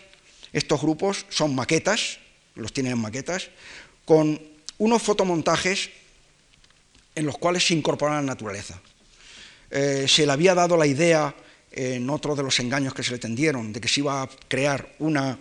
estos 0.53 0.81
grupos 0.81 1.26
son 1.30 1.53
maquetas, 1.53 2.19
los 2.56 2.73
tienen 2.73 2.94
en 2.94 2.99
maquetas, 2.99 3.49
con 4.06 4.40
unos 4.77 5.02
fotomontajes 5.02 5.90
en 7.15 7.26
los 7.26 7.38
cuales 7.38 7.65
se 7.65 7.73
incorpora 7.73 8.15
la 8.15 8.22
naturaleza. 8.22 8.80
Eh, 9.72 10.06
se 10.07 10.26
le 10.26 10.32
había 10.32 10.53
dado 10.53 10.77
la 10.77 10.86
idea 10.86 11.34
en 11.72 12.10
otro 12.10 12.36
de 12.36 12.44
los 12.44 12.60
engaños 12.60 12.94
que 12.94 13.03
se 13.03 13.11
le 13.11 13.19
tendieron 13.19 13.73
de 13.73 13.82
que 13.82 13.88
se 13.88 13.99
iba 13.99 14.22
a 14.22 14.30
crear 14.48 14.95
una, 14.99 15.38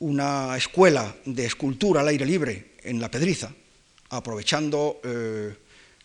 una 0.00 0.56
escuela 0.56 1.14
de 1.24 1.46
escultura 1.46 2.00
al 2.00 2.08
aire 2.08 2.26
libre 2.26 2.72
en 2.82 3.00
la 3.00 3.10
Pedriza, 3.10 3.50
aprovechando 4.10 5.00
eh, 5.04 5.54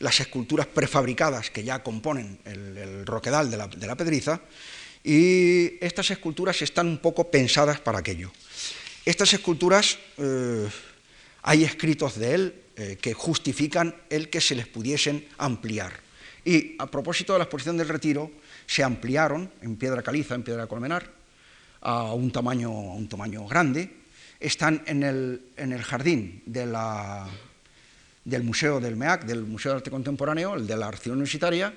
las 0.02 0.20
esculturas 0.20 0.68
prefabricadas 0.68 1.50
que 1.52 1.64
ya 1.64 1.84
componen 1.84 2.40
el, 2.46 3.06
roquedal 3.06 3.50
de 3.50 3.58
la, 3.58 3.96
pedriza, 3.96 4.42
y 5.04 5.84
estas 5.84 6.12
esculturas 6.12 6.62
están 6.62 6.88
un 6.88 6.98
poco 6.98 7.30
pensadas 7.30 7.80
para 7.80 8.00
aquello. 8.00 8.32
Estas 9.04 9.34
esculturas, 9.34 9.98
eh, 10.18 10.70
hay 11.42 11.64
escritos 11.64 12.20
de 12.20 12.36
él 12.36 12.56
eh, 12.76 12.98
que 13.02 13.14
justifican 13.14 13.96
el 14.10 14.30
que 14.30 14.40
se 14.40 14.54
les 14.54 14.68
pudiesen 14.68 15.26
ampliar. 15.40 15.94
Y 16.46 16.76
a 16.78 16.86
propósito 16.86 17.34
de 17.34 17.40
la 17.40 17.46
exposición 17.46 17.78
del 17.78 17.90
retiro, 17.90 18.32
se 18.68 18.84
ampliaron 18.84 19.52
en 19.62 19.76
piedra 19.76 20.04
caliza, 20.04 20.36
en 20.36 20.44
piedra 20.44 20.68
colmenar, 20.68 21.10
a 21.82 22.14
un 22.14 22.32
tamaño, 22.32 22.70
un 22.70 23.10
tamaño 23.10 23.48
grande. 23.48 23.90
Están 24.40 24.84
en 24.86 25.02
el, 25.02 25.42
en 25.58 25.72
el 25.72 25.82
jardín 25.82 26.44
del 26.46 26.74
Museo 28.44 28.80
del 28.80 28.96
MEAC, 28.96 29.26
del 29.26 29.44
Museo 29.46 29.72
de 29.72 29.78
Arte 29.78 29.90
Contemporáneo, 29.90 30.54
el 30.54 30.68
de 30.68 30.78
la 30.78 30.88
Arción 30.88 31.16
Universitaria, 31.16 31.74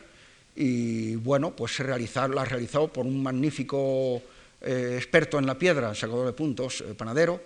y 0.57 1.17
bueno, 1.17 1.57
pues 1.57 1.75
se 1.75 1.83
realizar, 1.83 2.31
la 2.31 2.45
realizó 2.45 2.89
por 2.89 3.07
un 3.07 3.23
magnífico 3.23 4.23
eh, 4.65 4.95
experto 4.97 5.39
en 5.39 5.47
la 5.47 5.59
piedra, 5.59 5.95
sacador 5.95 6.27
de 6.27 6.33
puntos, 6.33 6.81
eh, 6.81 6.95
panadero, 6.95 7.41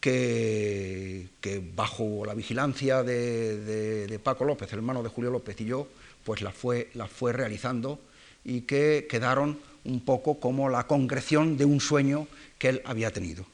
que, 0.00 1.28
bajo 1.74 2.24
la 2.24 2.34
vigilancia 2.34 3.02
de, 3.02 4.20
Paco 4.22 4.44
López, 4.44 4.72
el 4.72 4.78
hermano 4.78 5.02
de 5.02 5.08
Julio 5.08 5.30
López 5.30 5.60
y 5.60 5.66
yo, 5.66 5.88
pues 6.24 6.40
la 6.42 6.50
fue, 6.50 6.88
realizando 7.32 8.00
y 8.44 8.62
que 8.62 9.06
quedaron 9.08 9.58
un 9.84 10.04
poco 10.04 10.40
como 10.40 10.68
la 10.68 10.86
concreción 10.86 11.56
de 11.56 11.64
un 11.64 11.80
sueño 11.80 12.26
que 12.58 12.70
él 12.70 12.82
había 12.84 13.10
tenido. 13.12 13.46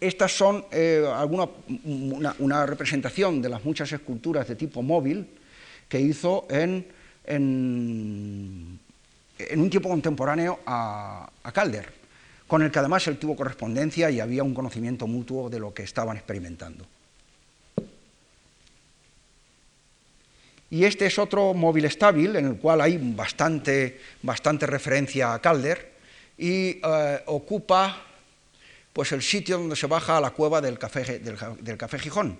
Estas 0.00 0.32
son 0.32 0.64
eh, 0.72 1.04
una, 2.38 2.66
representación 2.66 3.42
de 3.42 3.48
las 3.50 3.64
muchas 3.64 3.92
esculturas 3.92 4.48
de 4.48 4.56
tipo 4.56 4.82
móvil 4.82 5.28
que 5.90 6.00
hizo 6.00 6.46
en, 6.48 6.86
un 7.28 8.80
tiempo 9.68 9.88
contemporáneo 9.90 10.60
a, 10.64 11.28
Calder, 11.52 11.92
con 12.46 12.62
el 12.62 12.70
que 12.70 12.78
además 12.78 13.06
él 13.08 13.18
tuvo 13.18 13.36
correspondencia 13.36 14.08
y 14.10 14.20
había 14.20 14.42
un 14.42 14.54
conocimiento 14.54 15.06
mutuo 15.06 15.50
de 15.50 15.58
lo 15.58 15.74
que 15.74 15.82
estaban 15.82 16.16
experimentando. 16.16 16.86
Y 20.70 20.84
este 20.84 21.06
es 21.06 21.18
otro 21.18 21.52
móvil 21.52 21.84
estable 21.84 22.38
en 22.38 22.46
el 22.46 22.56
cual 22.56 22.80
hay 22.80 22.96
bastante, 22.96 23.98
referencia 24.60 25.34
a 25.34 25.40
Calder 25.40 25.90
y 26.38 26.80
eh, 26.82 27.22
ocupa 27.26 28.06
pues 28.92 29.10
el 29.10 29.22
sitio 29.22 29.58
donde 29.58 29.74
se 29.74 29.88
baja 29.88 30.18
a 30.18 30.20
la 30.20 30.30
cueva 30.30 30.60
del 30.60 30.78
Café, 30.78 31.18
del, 31.18 31.76
café 31.76 31.98
Gijón. 31.98 32.38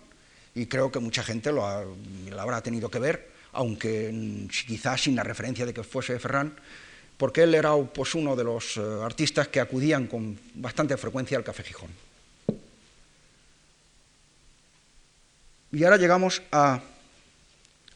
Y 0.54 0.66
creo 0.66 0.90
que 0.90 0.98
mucha 0.98 1.22
gente 1.22 1.52
lo, 1.52 1.66
habrá 1.66 2.60
tenido 2.60 2.90
que 2.90 2.98
ver, 2.98 3.30
aunque 3.52 4.12
quizás 4.66 5.02
sin 5.02 5.16
la 5.16 5.22
referencia 5.22 5.66
de 5.66 5.74
que 5.74 5.82
fuese 5.82 6.18
Ferran, 6.18 6.54
porque 7.16 7.42
él 7.42 7.54
era 7.54 7.76
pues, 7.76 8.14
uno 8.14 8.34
de 8.34 8.44
los 8.44 8.76
eh, 8.76 8.80
artistas 9.02 9.48
que 9.48 9.60
acudían 9.60 10.06
con 10.06 10.38
bastante 10.54 10.96
frecuencia 10.96 11.36
al 11.36 11.44
Café 11.44 11.62
Gijón. 11.62 11.90
Y 15.72 15.84
ahora 15.84 15.98
llegamos 15.98 16.42
a, 16.50 16.80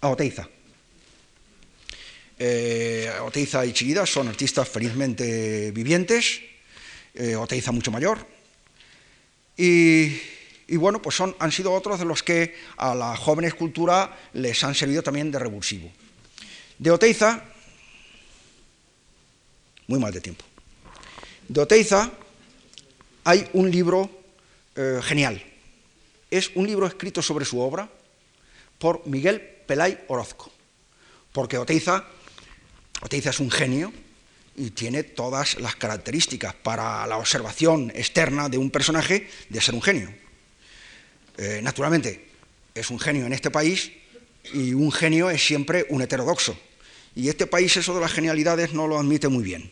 a 0.00 0.08
Oteiza. 0.08 0.48
Eh, 2.38 3.10
Oteiza 3.22 3.64
y 3.64 3.72
Chillida 3.72 4.06
son 4.06 4.28
artistas 4.28 4.68
felizmente 4.68 5.70
vivientes, 5.70 6.40
eh, 7.14 7.36
Oteiza 7.36 7.72
mucho 7.72 7.90
mayor, 7.90 8.26
y, 9.56 10.18
bueno, 10.76 11.00
pues 11.02 11.16
son, 11.16 11.36
han 11.38 11.52
sido 11.52 11.72
otros 11.72 11.98
de 11.98 12.04
los 12.04 12.22
que 12.22 12.54
a 12.76 12.94
la 12.94 13.16
joven 13.16 13.44
escultura 13.44 14.16
les 14.32 14.64
han 14.64 14.74
servido 14.74 15.02
también 15.02 15.30
de 15.30 15.38
revulsivo. 15.38 15.90
De 16.78 16.90
Oteiza, 16.90 17.44
muy 19.86 19.98
mal 19.98 20.12
de 20.12 20.20
tiempo, 20.20 20.44
de 21.48 21.60
Oteiza 21.60 22.10
hay 23.24 23.48
un 23.52 23.70
libro 23.70 24.10
eh, 24.74 25.00
genial, 25.02 25.42
es 26.30 26.50
un 26.54 26.66
libro 26.66 26.86
escrito 26.86 27.22
sobre 27.22 27.44
su 27.44 27.60
obra 27.60 27.88
por 28.78 29.06
Miguel 29.06 29.40
Pelay 29.40 30.04
Orozco, 30.08 30.50
porque 31.32 31.58
Oteiza, 31.58 32.06
Oteiza 33.02 33.30
es 33.30 33.40
un 33.40 33.50
genio 33.50 33.92
y 34.56 34.70
tiene 34.70 35.02
todas 35.02 35.60
las 35.60 35.76
características 35.76 36.54
para 36.54 37.06
la 37.06 37.18
observación 37.18 37.92
externa 37.94 38.48
de 38.48 38.58
un 38.58 38.70
personaje 38.70 39.28
de 39.48 39.60
ser 39.60 39.74
un 39.74 39.82
genio. 39.82 40.23
Eh, 41.36 41.60
naturalmente, 41.62 42.28
es 42.74 42.90
un 42.90 42.98
genio 42.98 43.26
en 43.26 43.32
este 43.32 43.50
país 43.50 43.90
y 44.52 44.74
un 44.74 44.92
genio 44.92 45.30
es 45.30 45.44
siempre 45.44 45.86
un 45.88 46.02
heterodoxo. 46.02 46.58
Y 47.14 47.28
este 47.28 47.46
país 47.46 47.76
eso 47.76 47.94
de 47.94 48.00
las 48.00 48.12
genialidades 48.12 48.72
no 48.72 48.86
lo 48.86 48.98
admite 48.98 49.28
muy 49.28 49.44
bien, 49.44 49.70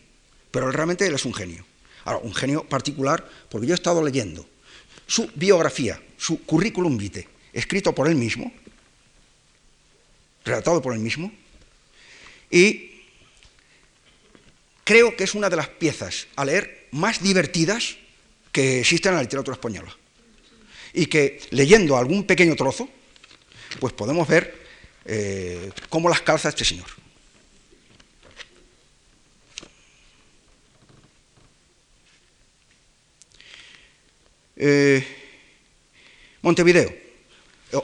pero 0.51 0.71
realmente 0.71 1.07
él 1.07 1.15
es 1.15 1.25
un 1.25 1.35
genio. 1.35 1.65
Ahora, 2.05 2.21
un 2.23 2.35
genio 2.35 2.65
particular, 2.65 3.29
porque 3.49 3.67
yo 3.67 3.75
he 3.75 3.77
estado 3.77 4.03
leyendo 4.03 4.47
su 5.07 5.31
biografía, 5.35 6.01
su 6.17 6.43
currículum 6.45 6.97
vitae, 6.97 7.29
escrito 7.53 7.95
por 7.95 8.09
él 8.09 8.15
mismo, 8.15 8.53
relatado 10.45 10.81
por 10.81 10.95
él 10.95 11.01
mismo, 11.01 11.33
y 12.51 13.03
creo 14.85 15.17
que 15.17 15.25
es 15.25 15.35
una 15.35 15.51
de 15.51 15.57
las 15.57 15.69
piezas 15.69 16.29
a 16.37 16.45
leer 16.45 16.89
más 16.93 17.23
divertidas 17.23 17.97
que 18.53 18.81
existen 18.81 19.11
en 19.11 19.17
la 19.17 19.23
literatura 19.23 19.55
española. 19.55 19.97
Y 20.95 21.07
que 21.07 21.41
leyendo 21.51 21.97
algún 21.97 22.25
pequeño 22.25 22.55
trozo, 22.57 22.89
pues 23.81 23.93
podemos 23.93 24.29
ver 24.29 24.55
eh, 25.05 25.71
cómo 25.89 26.09
las 26.09 26.21
calza 26.21 26.51
este 26.51 26.65
señor. 26.65 26.87
Eh, 34.57 35.05
Montevideo. 36.43 37.03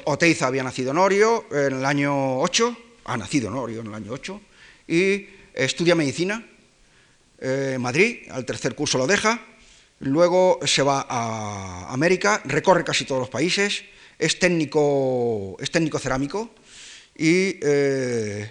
Oteiza 0.04 0.46
había 0.46 0.62
nacido 0.62 0.90
en 0.90 0.98
Orio 0.98 1.46
en 1.50 1.78
el 1.78 1.84
año 1.84 2.40
8, 2.40 2.76
ha 3.06 3.16
nacido 3.16 3.48
en 3.48 3.54
Orio 3.54 3.80
en 3.80 3.86
el 3.86 3.94
año 3.94 4.12
8, 4.12 4.40
y 4.86 5.26
estudia 5.54 5.94
medicina 5.94 6.44
en 7.40 7.74
eh, 7.74 7.78
Madrid, 7.78 8.28
al 8.30 8.44
tercer 8.44 8.74
curso 8.74 8.98
lo 8.98 9.06
deja, 9.06 9.40
luego 10.00 10.58
se 10.64 10.82
va 10.82 11.06
a 11.08 11.92
América, 11.92 12.42
recorre 12.44 12.84
casi 12.84 13.04
todos 13.04 13.20
los 13.20 13.30
países, 13.30 13.84
es 14.18 14.38
técnico, 14.38 15.56
es 15.60 15.70
cerámico 15.98 16.50
y, 17.16 17.58
eh, 17.62 18.50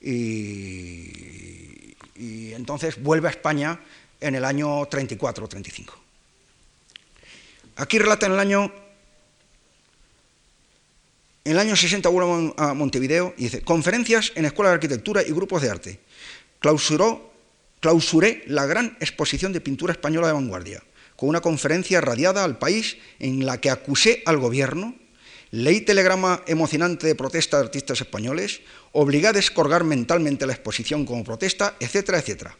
y 0.00 1.12
entonces 2.52 3.02
vuelve 3.02 3.28
a 3.28 3.30
España 3.30 3.80
en 4.20 4.34
el 4.34 4.44
año 4.44 4.84
34 4.86 5.44
o 5.44 5.48
35. 5.48 5.94
Aquí 7.76 7.98
relata 7.98 8.26
en 8.26 8.32
el 8.32 8.38
año 8.38 8.72
en 11.44 11.52
el 11.52 11.58
año 11.58 11.76
60 11.76 12.08
vuelve 12.08 12.54
a 12.56 12.72
Montevideo 12.72 13.34
y 13.36 13.44
dice, 13.44 13.60
conferencias 13.60 14.32
en 14.34 14.46
escuelas 14.46 14.70
de 14.70 14.74
arquitectura 14.76 15.22
y 15.22 15.30
grupos 15.30 15.60
de 15.60 15.70
arte. 15.70 16.00
Clausuró, 16.58 17.33
clausuré 17.84 18.42
la 18.46 18.64
gran 18.64 18.96
exposición 19.00 19.52
de 19.52 19.60
pintura 19.60 19.92
española 19.92 20.28
de 20.28 20.32
vanguardia, 20.32 20.82
con 21.16 21.28
una 21.28 21.42
conferencia 21.42 22.00
radiada 22.00 22.42
al 22.42 22.56
país 22.56 22.96
en 23.18 23.44
la 23.44 23.60
que 23.60 23.68
acusé 23.68 24.22
al 24.24 24.38
gobierno, 24.38 24.94
leí 25.50 25.82
telegrama 25.82 26.40
emocionante 26.46 27.06
de 27.06 27.14
protesta 27.14 27.58
de 27.58 27.64
artistas 27.64 28.00
españoles, 28.00 28.62
obligué 28.92 29.26
a 29.26 29.34
descorgar 29.34 29.84
mentalmente 29.84 30.46
la 30.46 30.54
exposición 30.54 31.04
como 31.04 31.24
protesta, 31.24 31.76
etcétera, 31.78 32.20
etcétera. 32.20 32.56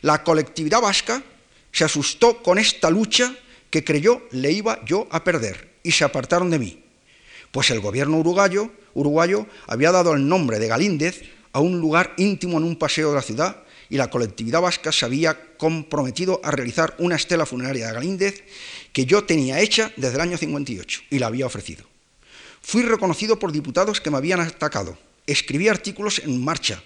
La 0.00 0.24
colectividad 0.24 0.80
vasca 0.80 1.22
se 1.70 1.84
asustó 1.84 2.42
con 2.42 2.56
esta 2.56 2.88
lucha 2.88 3.36
que 3.68 3.84
creyó 3.84 4.22
le 4.30 4.52
iba 4.52 4.82
yo 4.86 5.06
a 5.10 5.22
perder 5.22 5.72
y 5.82 5.92
se 5.92 6.04
apartaron 6.04 6.48
de 6.48 6.58
mí. 6.58 6.82
Pues 7.50 7.70
el 7.70 7.80
gobierno 7.80 8.16
uruguayo, 8.16 8.70
uruguayo 8.94 9.46
había 9.66 9.92
dado 9.92 10.14
el 10.14 10.26
nombre 10.26 10.58
de 10.58 10.68
Galíndez 10.68 11.24
a 11.52 11.60
un 11.60 11.78
lugar 11.78 12.14
íntimo 12.16 12.56
en 12.56 12.64
un 12.64 12.76
paseo 12.76 13.10
de 13.10 13.16
la 13.16 13.20
ciudad 13.20 13.64
y 13.90 13.96
la 13.96 14.10
colectividad 14.10 14.60
vasca 14.60 14.92
se 14.92 15.04
había 15.04 15.56
comprometido 15.56 16.40
a 16.42 16.50
realizar 16.50 16.94
una 16.98 17.16
estela 17.16 17.46
funeraria 17.46 17.86
de 17.86 17.92
Galíndez 17.92 18.44
que 18.92 19.06
yo 19.06 19.24
tenía 19.24 19.60
hecha 19.60 19.92
desde 19.96 20.14
el 20.14 20.20
año 20.20 20.38
58 20.38 21.02
y 21.10 21.18
la 21.18 21.26
había 21.26 21.46
ofrecido. 21.46 21.84
Fui 22.62 22.82
reconocido 22.82 23.38
por 23.38 23.52
diputados 23.52 24.00
que 24.00 24.10
me 24.10 24.16
habían 24.16 24.40
atacado. 24.40 24.96
Escribí 25.26 25.68
artículos 25.68 26.20
en 26.20 26.42
marcha 26.42 26.82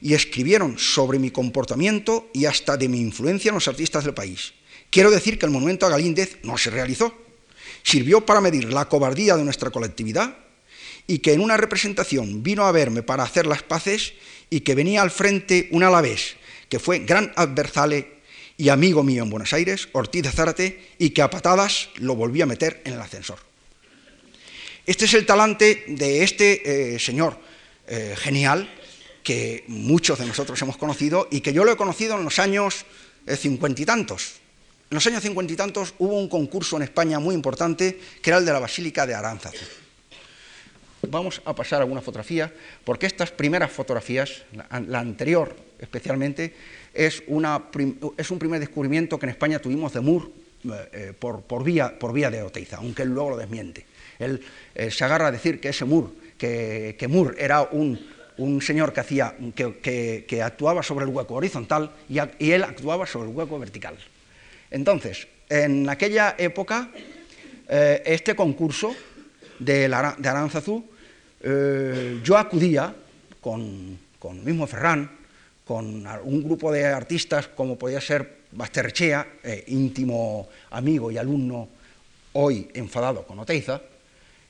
y 0.00 0.14
escribieron 0.14 0.78
sobre 0.78 1.18
mi 1.18 1.30
comportamiento 1.30 2.30
y 2.32 2.46
hasta 2.46 2.76
de 2.76 2.88
mi 2.88 3.00
influencia 3.00 3.50
en 3.50 3.56
los 3.56 3.68
artistas 3.68 4.04
del 4.04 4.14
país. 4.14 4.54
Quiero 4.90 5.10
decir 5.10 5.38
que 5.38 5.46
el 5.46 5.52
monumento 5.52 5.86
a 5.86 5.90
Galíndez 5.90 6.38
no 6.42 6.56
se 6.58 6.70
realizó. 6.70 7.14
Sirvió 7.82 8.24
para 8.24 8.40
medir 8.40 8.72
la 8.72 8.88
cobardía 8.88 9.36
de 9.36 9.44
nuestra 9.44 9.70
colectividad 9.70 10.36
y 11.06 11.18
que 11.18 11.32
en 11.32 11.40
una 11.40 11.56
representación 11.56 12.42
vino 12.42 12.64
a 12.64 12.72
verme 12.72 13.02
para 13.02 13.24
hacer 13.24 13.46
las 13.46 13.62
paces 13.62 14.14
y 14.50 14.60
que 14.60 14.74
venía 14.74 15.00
al 15.00 15.10
frente 15.10 15.68
un 15.70 15.84
alavés 15.84 16.36
que 16.68 16.78
fue 16.78 17.00
gran 17.00 17.32
adversale 17.36 18.20
y 18.56 18.68
amigo 18.68 19.02
mío 19.02 19.22
en 19.22 19.30
Buenos 19.30 19.52
Aires, 19.52 19.88
Ortiz 19.92 20.22
de 20.22 20.30
Zárate, 20.30 20.90
y 20.98 21.10
que 21.10 21.22
a 21.22 21.30
patadas 21.30 21.88
lo 21.96 22.14
volví 22.14 22.42
a 22.42 22.46
meter 22.46 22.82
en 22.84 22.92
el 22.92 23.00
ascensor. 23.00 23.38
Este 24.86 25.06
es 25.06 25.14
el 25.14 25.26
talante 25.26 25.84
de 25.88 26.22
este 26.22 26.94
eh, 26.94 26.98
señor 26.98 27.38
eh, 27.88 28.14
genial 28.16 28.70
que 29.22 29.64
muchos 29.66 30.18
de 30.18 30.26
nosotros 30.26 30.60
hemos 30.62 30.76
conocido 30.76 31.28
y 31.30 31.40
que 31.40 31.52
yo 31.52 31.64
lo 31.64 31.72
he 31.72 31.76
conocido 31.76 32.16
en 32.16 32.24
los 32.24 32.38
años 32.38 32.86
eh, 33.26 33.36
cincuenta 33.36 33.82
y 33.82 33.84
tantos, 33.84 34.34
en 34.90 34.94
los 34.94 35.06
años 35.06 35.22
cincuenta 35.22 35.52
y 35.52 35.56
tantos 35.56 35.94
hubo 35.98 36.18
un 36.18 36.28
concurso 36.28 36.76
en 36.76 36.82
España 36.82 37.18
muy 37.18 37.34
importante 37.34 37.98
que 38.20 38.30
era 38.30 38.38
el 38.38 38.44
de 38.44 38.52
la 38.52 38.58
Basílica 38.58 39.06
de 39.06 39.14
Aránzazu. 39.14 39.79
Vamos 41.08 41.40
a 41.44 41.54
pasar 41.54 41.80
alguna 41.80 42.02
fotografía, 42.02 42.52
porque 42.84 43.06
estas 43.06 43.30
primeras 43.30 43.72
fotografías, 43.72 44.42
la, 44.52 45.00
anterior 45.00 45.56
especialmente, 45.78 46.52
es, 46.92 47.22
un 47.26 48.38
primer 48.38 48.60
descubrimiento 48.60 49.18
que 49.18 49.26
en 49.26 49.30
España 49.30 49.58
tuvimos 49.58 49.94
de 49.94 50.00
Moore 50.00 50.26
eh, 50.92 51.14
por, 51.18 51.64
vía, 51.64 52.30
de 52.30 52.42
Oteiza, 52.42 52.76
aunque 52.76 53.02
él 53.02 53.08
luego 53.08 53.30
lo 53.30 53.36
desmiente. 53.38 53.86
Él 54.18 54.42
eh, 54.74 54.90
se 54.90 55.04
agarra 55.04 55.28
a 55.28 55.32
decir 55.32 55.58
que 55.58 55.70
ese 55.70 55.86
Moore, 55.86 56.08
que, 56.36 57.06
Moore 57.08 57.42
era 57.42 57.62
un, 57.62 57.98
señor 58.60 58.92
que, 58.92 60.42
actuaba 60.42 60.82
sobre 60.82 61.06
el 61.06 61.10
hueco 61.10 61.34
horizontal 61.34 61.92
y 62.10 62.50
él 62.50 62.62
actuaba 62.62 63.06
sobre 63.06 63.30
el 63.30 63.34
hueco 63.34 63.58
vertical. 63.58 63.96
Entonces, 64.70 65.28
en 65.48 65.88
aquella 65.88 66.34
época, 66.38 66.90
eh, 67.68 68.02
este 68.04 68.34
concurso 68.34 68.94
de, 69.60 69.88
eh, 71.42 72.20
yo 72.24 72.36
acudía 72.36 72.94
con, 73.40 73.98
con 74.18 74.44
mismo 74.44 74.66
Ferrán, 74.66 75.10
con 75.64 76.06
un 76.24 76.42
grupo 76.42 76.72
de 76.72 76.86
artistas 76.86 77.46
como 77.48 77.78
podía 77.78 78.00
ser 78.00 78.40
Basterchea, 78.52 79.34
eh, 79.44 79.64
íntimo 79.68 80.48
amigo 80.70 81.10
y 81.10 81.18
alumno, 81.18 81.68
hoy 82.32 82.68
enfadado 82.74 83.24
con 83.24 83.38
Oteiza, 83.38 83.80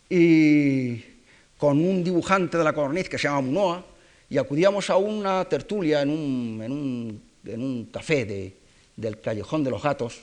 y 0.08 0.98
con 1.58 1.78
un 1.78 2.02
dibujante 2.02 2.56
de 2.56 2.64
la 2.64 2.72
Corniz 2.72 3.08
que 3.08 3.18
se 3.18 3.28
llama 3.28 3.42
Munoa, 3.42 3.84
y 4.30 4.38
acudíamos 4.38 4.88
a 4.88 4.96
una 4.96 5.44
tertulia 5.44 6.02
en 6.02 6.10
un, 6.10 7.20
en 7.44 7.62
un 7.62 7.84
café 7.92 8.24
de, 8.24 8.56
del 8.96 9.20
Callejón 9.20 9.64
de 9.64 9.70
los 9.70 9.82
Gatos, 9.82 10.20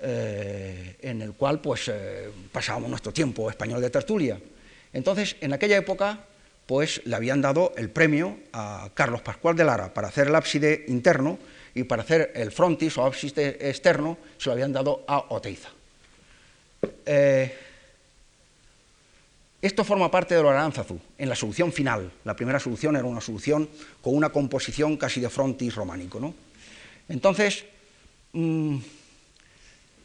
eh, 0.00 0.96
en 1.00 1.22
el 1.22 1.32
cual 1.32 1.60
pues 1.60 1.88
eh, 1.88 2.28
pasábamos 2.52 2.90
nuestro 2.90 3.12
tiempo 3.12 3.50
español 3.50 3.80
de 3.80 3.90
tertulia. 3.90 4.40
Entonces, 4.92 5.36
en 5.40 5.52
aquella 5.52 5.76
época, 5.76 6.20
pues 6.66 7.00
le 7.04 7.16
habían 7.16 7.40
dado 7.40 7.72
el 7.76 7.90
premio 7.90 8.38
a 8.52 8.90
Carlos 8.94 9.22
Pascual 9.22 9.56
de 9.56 9.64
Lara 9.64 9.92
para 9.94 10.08
hacer 10.08 10.28
el 10.28 10.34
ábside 10.34 10.84
interno 10.88 11.38
y 11.74 11.84
para 11.84 12.02
hacer 12.02 12.32
el 12.34 12.52
frontis 12.52 12.98
o 12.98 13.04
ábside 13.04 13.56
externo 13.68 14.18
se 14.36 14.48
lo 14.48 14.52
habían 14.52 14.72
dado 14.72 15.04
a 15.08 15.24
Oteiza. 15.30 15.70
Eh, 17.06 17.54
esto 19.60 19.82
forma 19.82 20.10
parte 20.10 20.36
de 20.36 20.42
lo 20.42 20.50
Aranzazu, 20.50 21.00
en 21.18 21.28
la 21.28 21.34
solución 21.34 21.72
final. 21.72 22.12
La 22.24 22.36
primera 22.36 22.60
solución 22.60 22.94
era 22.94 23.04
una 23.04 23.20
solución 23.20 23.68
con 24.00 24.14
una 24.14 24.28
composición 24.28 24.96
casi 24.96 25.20
de 25.20 25.28
frontis 25.28 25.74
románico. 25.74 26.20
¿no? 26.20 26.34
Entonces, 27.08 27.64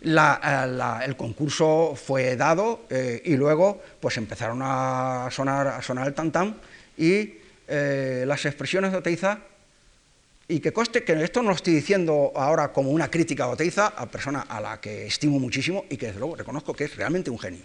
Eh, 0.04 1.02
el 1.06 1.16
concurso 1.16 1.96
fue 1.96 2.36
dado 2.36 2.86
eh, 2.90 3.22
y 3.24 3.38
luego 3.38 3.82
pues 4.02 4.18
empezaron 4.18 4.60
a 4.62 5.30
sonar, 5.32 5.68
a 5.68 5.82
sonar 5.82 6.08
el 6.08 6.14
tantam 6.14 6.56
y 6.98 7.36
eh, 7.68 8.26
las 8.28 8.46
expresiones 8.46 8.92
de 8.92 8.98
Oteiza, 8.98 9.40
y 10.46 10.60
que 10.60 10.74
coste 10.74 11.06
que 11.06 11.14
esto 11.24 11.42
no 11.42 11.50
lo 11.50 11.56
estoy 11.56 11.74
diciendo 11.74 12.34
ahora 12.36 12.74
como 12.74 12.92
una 12.92 13.10
crítica 13.10 13.46
a 13.46 13.48
Oteiza, 13.48 13.88
a 13.88 14.06
persona 14.08 14.42
a 14.42 14.60
la 14.60 14.82
que 14.82 15.08
estimo 15.08 15.40
muchísimo 15.40 15.86
y 15.90 15.96
que 15.96 16.08
desde 16.08 16.20
luego 16.20 16.36
reconozco 16.36 16.74
que 16.74 16.84
es 16.84 16.96
realmente 16.98 17.32
un 17.32 17.40
genio. 17.40 17.64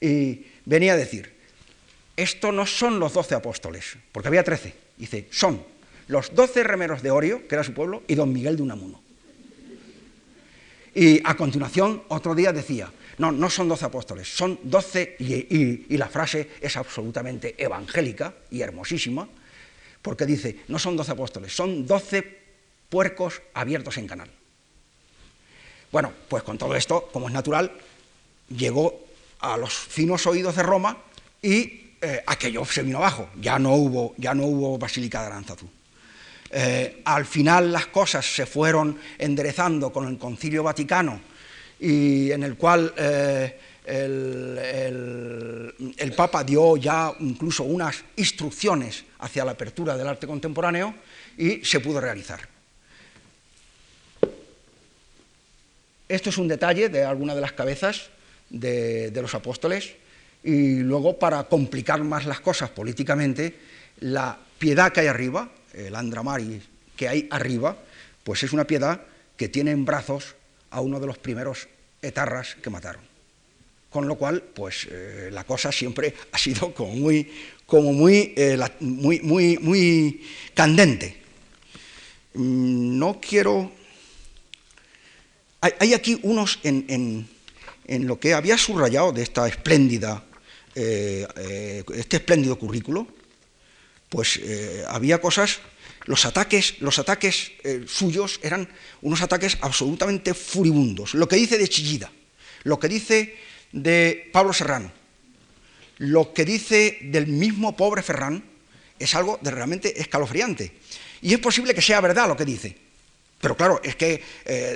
Y 0.00 0.46
venía 0.64 0.92
a 0.92 0.96
decir, 0.96 1.34
esto 2.16 2.52
no 2.52 2.64
son 2.64 3.00
los 3.00 3.12
doce 3.12 3.34
apóstoles, 3.34 3.98
porque 4.12 4.28
había 4.28 4.44
trece, 4.44 4.72
dice, 4.96 5.26
son 5.30 5.62
los 6.06 6.32
doce 6.32 6.62
remeros 6.62 7.02
de 7.02 7.10
Orio, 7.10 7.48
que 7.48 7.56
era 7.56 7.64
su 7.64 7.74
pueblo, 7.74 8.04
y 8.06 8.14
don 8.14 8.32
Miguel 8.32 8.56
de 8.56 8.62
Unamuno. 8.62 9.09
Y 10.94 11.20
a 11.24 11.36
continuación, 11.36 12.02
otro 12.08 12.34
día 12.34 12.52
decía, 12.52 12.90
no, 13.18 13.30
no 13.30 13.50
son 13.50 13.68
doce 13.68 13.84
apóstoles, 13.84 14.28
son 14.28 14.58
doce, 14.64 15.16
y, 15.18 15.96
la 15.96 16.08
frase 16.08 16.50
es 16.60 16.76
absolutamente 16.76 17.54
evangélica 17.62 18.34
y 18.50 18.62
hermosísima, 18.62 19.28
porque 20.02 20.26
dice, 20.26 20.60
no 20.68 20.78
son 20.78 20.96
doce 20.96 21.12
apóstoles, 21.12 21.54
son 21.54 21.86
doce 21.86 22.22
puercos 22.88 23.42
abiertos 23.54 23.98
en 23.98 24.06
canal. 24.06 24.30
Bueno, 25.92 26.12
pues 26.28 26.42
con 26.42 26.56
todo 26.56 26.74
esto, 26.74 27.08
como 27.12 27.28
es 27.28 27.34
natural, 27.34 27.72
llegó 28.48 29.06
a 29.40 29.56
los 29.56 29.72
finos 29.72 30.26
oídos 30.26 30.56
de 30.56 30.62
Roma 30.62 30.96
y 31.42 31.92
eh, 32.00 32.22
aquello 32.26 32.64
se 32.64 32.82
vino 32.82 32.98
abajo, 32.98 33.28
ya 33.40 33.58
no 33.58 33.74
hubo, 33.74 34.14
ya 34.16 34.34
no 34.34 34.44
hubo 34.46 34.78
Basílica 34.78 35.20
de 35.20 35.26
Aranzazú. 35.26 35.68
Eh, 36.50 37.02
al 37.04 37.26
final 37.26 37.72
las 37.72 37.86
cosas 37.86 38.26
se 38.26 38.46
fueron 38.46 38.98
enderezando 39.18 39.92
con 39.92 40.08
el 40.08 40.18
Concilio 40.18 40.62
Vaticano 40.62 41.20
y 41.78 42.32
en 42.32 42.42
el 42.42 42.56
cual 42.56 42.92
eh, 42.96 43.58
el, 43.84 45.74
el, 45.96 46.12
Papa 46.12 46.42
dio 46.44 46.76
ya 46.76 47.12
incluso 47.20 47.64
unas 47.64 48.04
instrucciones 48.16 49.04
hacia 49.20 49.44
la 49.44 49.52
apertura 49.52 49.96
del 49.96 50.08
arte 50.08 50.26
contemporáneo 50.26 50.94
y 51.38 51.64
se 51.64 51.80
pudo 51.80 52.00
realizar. 52.00 52.40
Esto 56.10 56.30
es 56.30 56.38
un 56.38 56.48
detalle 56.48 56.88
de 56.88 57.04
alguna 57.04 57.36
de 57.36 57.40
las 57.40 57.52
cabezas 57.52 58.10
de, 58.50 59.12
los 59.14 59.32
apóstoles 59.34 59.94
y 60.42 60.80
luego 60.80 61.18
para 61.18 61.44
complicar 61.44 62.02
más 62.02 62.26
las 62.26 62.40
cosas 62.40 62.70
políticamente, 62.70 63.56
la 64.00 64.36
piedad 64.58 64.92
que 64.92 65.00
hay 65.00 65.06
arriba, 65.06 65.48
el 65.74 65.94
Andramari 65.94 66.60
que 66.96 67.08
hay 67.08 67.28
arriba, 67.30 67.76
pues 68.24 68.42
es 68.42 68.52
una 68.52 68.66
piedad 68.66 69.02
que 69.36 69.48
tiene 69.48 69.70
en 69.70 69.84
brazos 69.84 70.34
a 70.70 70.80
uno 70.80 71.00
de 71.00 71.06
los 71.06 71.18
primeros 71.18 71.68
etarras 72.02 72.56
que 72.62 72.70
mataron. 72.70 73.02
Con 73.90 74.06
lo 74.06 74.16
cual, 74.16 74.42
pues 74.42 74.86
eh, 74.90 75.30
la 75.32 75.44
cosa 75.44 75.72
siempre 75.72 76.14
ha 76.30 76.38
sido 76.38 76.72
como 76.74 76.94
muy, 76.94 77.30
como 77.66 77.92
muy, 77.92 78.34
eh, 78.36 78.58
muy, 78.80 79.20
muy, 79.20 79.58
muy 79.58 80.22
candente. 80.54 81.16
Mm, 82.34 82.98
no 82.98 83.20
quiero... 83.20 83.72
Hay, 85.62 85.92
aquí 85.92 86.18
unos 86.22 86.58
en 86.62 87.28
en 87.90 88.06
lo 88.06 88.20
que 88.20 88.34
había 88.34 88.56
subrayado 88.56 89.12
de 89.12 89.22
esta 89.22 89.48
espléndida, 89.48 90.22
eh, 90.76 91.26
eh, 91.36 91.82
este 91.96 92.18
espléndido 92.18 92.56
currículo, 92.56 93.08
pues 94.10 94.38
eh, 94.42 94.84
había 94.88 95.20
cosas, 95.20 95.60
los 96.04 96.26
ataques, 96.26 96.80
los 96.80 96.98
ataques 96.98 97.52
suyos 97.86 98.40
eran 98.42 98.68
unos 99.00 99.22
ataques 99.22 99.56
absolutamente 99.60 100.34
furibundos. 100.34 101.14
Lo 101.14 101.28
que 101.28 101.36
dice 101.36 101.56
de 101.56 101.68
Chillida, 101.68 102.10
lo 102.64 102.78
que 102.78 102.88
dice 102.88 103.36
de 103.72 104.28
Pablo 104.32 104.52
Serrano, 104.52 104.92
lo 105.98 106.34
que 106.34 106.44
dice 106.44 106.98
del 107.02 107.28
mismo 107.28 107.76
pobre 107.76 108.02
Ferrán, 108.02 108.42
es 108.98 109.14
algo 109.14 109.38
de 109.40 109.50
realmente 109.50 110.00
escalofriante. 110.00 110.72
Y 111.22 111.32
es 111.32 111.38
posible 111.38 111.74
que 111.74 111.82
sea 111.82 112.00
verdad 112.00 112.26
lo 112.26 112.36
que 112.36 112.44
dice. 112.44 112.76
Pero 113.40 113.56
claro, 113.56 113.80
es 113.84 113.94
que 113.94 114.22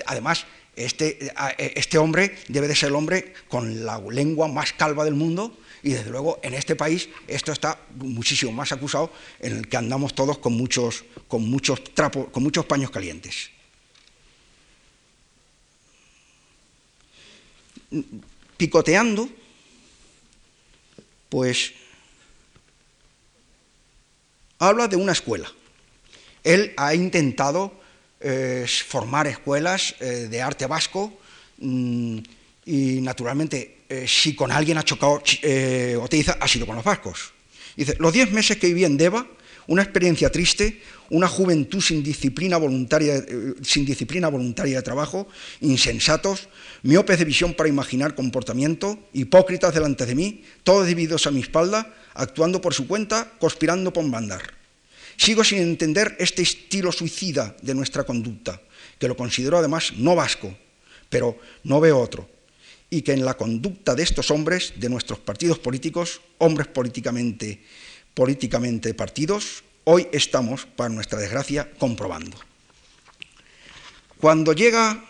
además 0.07 0.47
este, 0.77 1.33
este, 1.59 1.99
hombre 1.99 2.37
debe 2.49 2.69
de 2.69 2.77
ser 2.77 2.91
el 2.91 2.95
hombre 2.95 3.33
con 3.49 3.85
la 3.85 3.99
lengua 4.11 4.49
más 4.49 4.73
calva 4.73 5.05
del 5.05 5.15
mundo 5.15 5.57
y 5.85 5.93
desde 5.93 6.11
luego 6.11 6.41
en 6.43 6.55
este 6.55 6.75
país 6.75 7.11
esto 7.29 7.53
está 7.53 7.79
muchísimo 7.97 8.51
más 8.53 8.73
acusado 8.73 9.13
en 9.39 9.59
el 9.59 9.69
que 9.69 9.77
andamos 9.77 10.15
todos 10.15 10.39
con 10.39 10.55
muchos, 10.55 11.05
con 11.29 11.49
muchos 11.49 11.85
trapos, 11.93 12.29
con 12.31 12.43
muchos 12.43 12.65
paños 12.65 12.91
calientes. 12.91 13.51
Picoteando, 18.57 19.29
pues 21.29 21.75
habla 24.59 24.89
de 24.89 24.97
una 24.97 25.13
escuela. 25.13 25.53
Él 26.43 26.73
ha 26.79 26.95
intentado 26.95 27.85
formar 28.89 29.27
escuelas 29.27 29.97
eh, 30.01 30.29
de 30.31 30.41
arte 30.41 30.67
vasco 30.67 31.13
mm, 31.59 32.19
y 32.65 33.01
naturalmente 33.03 33.74
eh, 33.89 34.07
si 34.09 34.35
con 34.35 34.51
alguien 34.51 34.79
ha 34.79 34.83
chocado 34.83 35.23
eh, 35.43 35.97
Oteiza 36.01 36.39
ha 36.41 36.49
sido 36.49 36.67
con 36.67 36.77
los 36.77 36.85
vascos. 36.85 37.33
Dice, 37.77 37.97
los 37.99 38.13
diez 38.13 38.31
meses 38.31 38.57
que 38.57 38.69
viví 38.69 38.85
en 38.85 38.97
Deva, 38.97 39.27
una 39.67 39.83
experiencia 39.83 40.31
triste, 40.31 40.81
una 41.11 41.29
juventud 41.29 41.81
sin 41.81 42.03
disciplina 42.03 42.57
voluntaria, 42.57 43.25
sin 43.63 43.85
disciplina 43.85 44.29
voluntaria 44.29 44.77
de 44.77 44.83
trabajo, 44.83 45.29
insensatos, 45.61 46.49
miopes 46.83 47.19
de 47.19 47.25
visión 47.25 47.55
para 47.55 47.69
imaginar 47.69 48.15
comportamiento, 48.15 48.99
hipócritas 49.13 49.75
delante 49.75 50.07
de 50.07 50.15
mí, 50.15 50.45
todos 50.63 50.87
divididos 50.87 51.27
a 51.27 51.31
mi 51.31 51.41
espalda, 51.41 51.95
actuando 52.15 52.61
por 52.61 52.75
su 52.75 52.87
cuenta, 52.87 53.33
conspirando 53.39 53.93
por 53.93 54.05
mandar. 54.05 54.43
Sigo 55.17 55.45
sin 55.45 55.59
entender 55.59 56.17
este 56.19 56.43
estilo 56.43 56.93
suicida 56.93 57.57
de 57.63 57.75
nuestra 57.75 58.05
conducta, 58.05 58.61
que 58.99 59.09
lo 59.09 59.17
considero 59.17 59.59
además 59.59 59.93
no 59.97 60.15
vasco, 60.15 60.57
pero 61.09 61.39
no 61.63 61.81
veo 61.81 61.99
otro, 61.99 62.29
y 62.95 63.03
que 63.03 63.13
en 63.13 63.25
la 63.25 63.35
conducta 63.35 63.97
de 63.97 64.05
estos 64.05 64.31
hombres, 64.31 64.75
de 64.77 64.89
nuestros 64.89 65.19
partidos 65.19 65.59
políticos, 65.59 66.21
hombres 66.39 66.69
políticamente, 66.69 67.59
partidos, 68.95 69.65
hoy 69.83 70.07
estamos, 70.13 70.65
para 70.65 70.95
nuestra 70.95 71.19
desgracia, 71.19 71.69
comprobando. 71.77 72.39
Cuando 74.21 74.53
llega, 74.53 75.05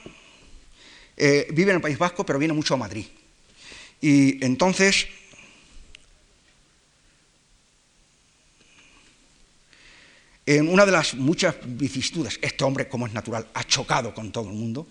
eh, 1.14 1.46
vive 1.52 1.72
en 1.72 1.76
el 1.76 1.82
País 1.82 1.98
Vasco, 1.98 2.24
pero 2.24 2.38
viene 2.38 2.54
mucho 2.54 2.72
a 2.72 2.78
Madrid. 2.78 3.04
Y 4.00 4.42
entonces 4.42 5.06
En 10.46 10.68
una 10.68 10.84
de 10.84 10.92
las 10.92 11.14
muchas 11.14 11.56
vicisitudes, 11.64 12.38
este 12.42 12.64
hombre, 12.64 12.86
como 12.86 13.06
es 13.06 13.14
natural, 13.14 13.48
ha 13.54 13.64
chocado 13.64 14.12
con 14.12 14.30
todo 14.30 14.50
el 14.50 14.54
mundo, 14.54 14.86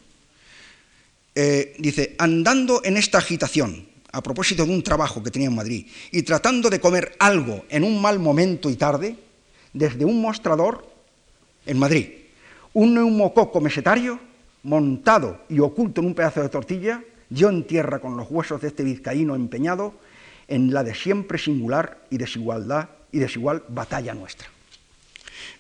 eh, 1.36 1.76
dice, 1.80 2.16
andando 2.18 2.82
en 2.84 2.98
esta 2.98 3.18
agitación, 3.18 3.88
a 4.12 4.22
propósito 4.22 4.66
de 4.66 4.72
un 4.72 4.84
trabajo 4.84 5.24
que 5.24 5.32
tenía 5.32 5.48
en 5.48 5.56
Madrid, 5.56 5.88
y 6.12 6.22
tratando 6.22 6.70
de 6.70 6.80
comer 6.80 7.16
algo 7.20 7.66
en 7.70 7.84
un 7.84 8.02
mal 8.02 8.20
momento 8.20 8.70
y 8.70 8.76
tarde, 8.76 9.16
desde 9.74 10.06
un 10.06 10.22
mostrador 10.22 10.88
en 11.66 11.80
Madrid, 11.80 12.10
un 12.74 12.94
neumococo 12.94 13.60
mesetario, 13.62 14.20
montado 14.64 15.44
y 15.50 15.60
oculto 15.60 16.02
en 16.02 16.08
un 16.08 16.14
pedazo 16.14 16.42
de 16.42 16.50
tortilla, 16.50 17.04
dio 17.30 17.50
en 17.50 17.66
tierra 17.66 18.00
con 18.00 18.16
los 18.16 18.28
huesos 18.30 18.62
de 18.62 18.68
este 18.68 18.84
vizcaíno 18.84 19.36
empeñado 19.36 19.94
en 20.48 20.74
la 20.74 20.84
de 20.84 20.94
siempre 20.94 21.38
singular 21.38 22.06
y 22.10 22.18
desigualdad 22.18 22.90
y 23.12 23.20
desigual 23.20 23.64
batalla 23.70 24.14
nuestra. 24.14 24.48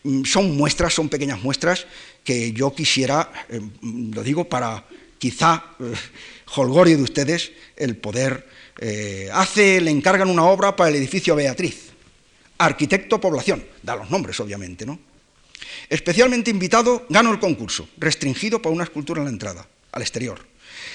Mm, 0.03 0.23
son 0.25 0.55
muestras, 0.55 0.93
son 0.93 1.09
pequeñas 1.09 1.41
muestras 1.41 1.87
que 2.23 2.51
yo 2.51 2.73
quisiera, 2.73 3.31
eh, 3.49 3.61
lo 3.81 4.23
digo 4.23 4.45
para 4.45 4.83
quizá 5.23 5.63
eh, 5.79 5.95
holgorio 6.55 6.97
de 6.97 7.03
ustedes, 7.03 7.53
el 7.77 7.95
poder. 7.95 8.45
Eh, 8.77 9.29
hace, 9.31 9.79
le 9.79 9.89
encargan 9.89 10.29
una 10.29 10.43
obra 10.43 10.75
para 10.75 10.89
el 10.89 10.97
edificio 10.97 11.33
Beatriz, 11.33 11.91
arquitecto 12.57 13.21
población, 13.21 13.63
da 13.81 13.95
los 13.95 14.11
nombres 14.11 14.37
obviamente, 14.41 14.85
¿no? 14.85 14.99
Especialmente 15.87 16.51
invitado, 16.51 17.05
gano 17.07 17.31
el 17.31 17.39
concurso, 17.39 17.87
restringido 17.95 18.61
por 18.61 18.73
una 18.73 18.83
escultura 18.83 19.21
en 19.21 19.25
la 19.25 19.31
entrada, 19.31 19.65
al 19.93 20.01
exterior. 20.01 20.45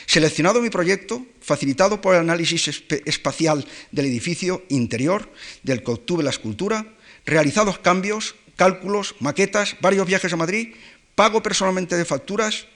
Seleccionado 0.05 0.61
mi 0.61 0.69
proyecto, 0.69 1.25
facilitado 1.41 2.03
por 2.03 2.15
el 2.15 2.21
análisis 2.21 2.69
espacial 3.07 3.65
del 3.93 4.05
edificio 4.05 4.63
interior, 4.69 5.33
del 5.63 5.83
que 5.83 5.93
obtuve 5.93 6.23
la 6.23 6.37
escultura, 6.37 6.85
realizados 7.25 7.79
cambios, 7.79 8.35
cálculos, 8.57 9.15
maquetas, 9.21 9.77
varios 9.81 10.07
viajes 10.07 10.35
a 10.35 10.37
Madrid, 10.37 10.75
pago 11.15 11.43
personalmente 11.43 11.97
de 11.97 12.05
facturas, 12.05 12.67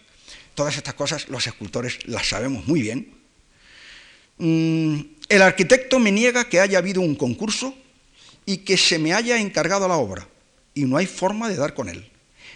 todas 0.54 0.76
estas 0.76 0.94
cosas 0.94 1.28
los 1.28 1.46
escultores 1.46 2.06
las 2.06 2.28
sabemos 2.28 2.66
muy 2.66 2.82
bien. 2.82 3.14
Mm, 4.38 5.00
el 5.28 5.42
arquitecto 5.42 5.98
me 5.98 6.12
niega 6.12 6.48
que 6.48 6.60
haya 6.60 6.78
habido 6.78 7.00
un 7.00 7.14
concurso 7.14 7.74
y 8.44 8.58
que 8.58 8.76
se 8.76 8.98
me 8.98 9.14
haya 9.14 9.38
encargado 9.38 9.86
la 9.88 9.96
obra, 9.96 10.26
y 10.74 10.84
no 10.84 10.96
hay 10.96 11.06
forma 11.06 11.48
de 11.48 11.56
dar 11.56 11.74
con 11.74 11.88
él. 11.88 12.10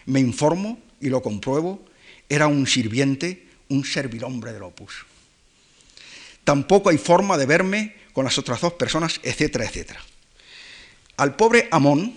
Me 0.05 0.21
informo 0.21 0.79
y 1.01 1.09
lo 1.09 1.23
compruebo, 1.23 1.85
era 2.29 2.47
un 2.47 2.67
sirviente, 2.67 3.47
un 3.69 3.85
servilhombre 3.85 4.53
del 4.53 4.65
opus. 4.65 5.07
Tampoco 6.45 6.91
hay 6.91 6.99
forma 6.99 7.37
de 7.37 7.47
verme 7.47 7.97
con 8.13 8.25
las 8.25 8.39
otras 8.39 8.61
dos 8.61 8.75
personas, 8.75 9.21
etcétera, 9.23 9.65
etcétera. 9.65 10.01
Al 11.17 11.35
pobre 11.37 11.69
Amón, 11.71 12.17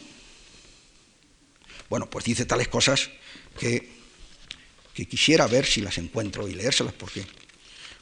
Bueno, 1.90 2.08
pues 2.08 2.26
dice 2.26 2.46
tales 2.46 2.68
cosas 2.68 3.10
que, 3.60 3.99
que 5.00 5.08
quisiera 5.08 5.48
ver 5.48 5.66
si 5.66 5.80
las 5.80 5.98
encuentro 5.98 6.46
y 6.50 6.54
leérselas, 6.56 6.94
porque, 6.94 7.24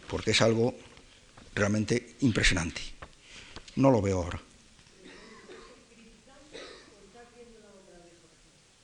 porque 0.09 0.31
es 0.31 0.41
algo 0.41 0.73
realmente 1.53 2.15
impresionante. 2.21 2.81
No 3.75 3.91
lo 3.91 4.01
veo 4.01 4.17
ahora. 4.17 4.41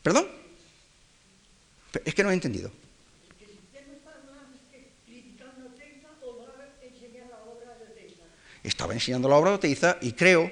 ¿Perdón? 0.04 0.28
Es 2.06 2.14
que 2.14 2.24
no 2.24 2.30
he 2.30 2.36
entendido. 2.36 2.72
Estaba 8.62 8.94
enseñando 8.94 9.28
la 9.28 9.38
obra 9.38 9.50
de 9.50 9.56
Oteiza 9.56 9.98
y 10.02 10.14
creo 10.14 10.52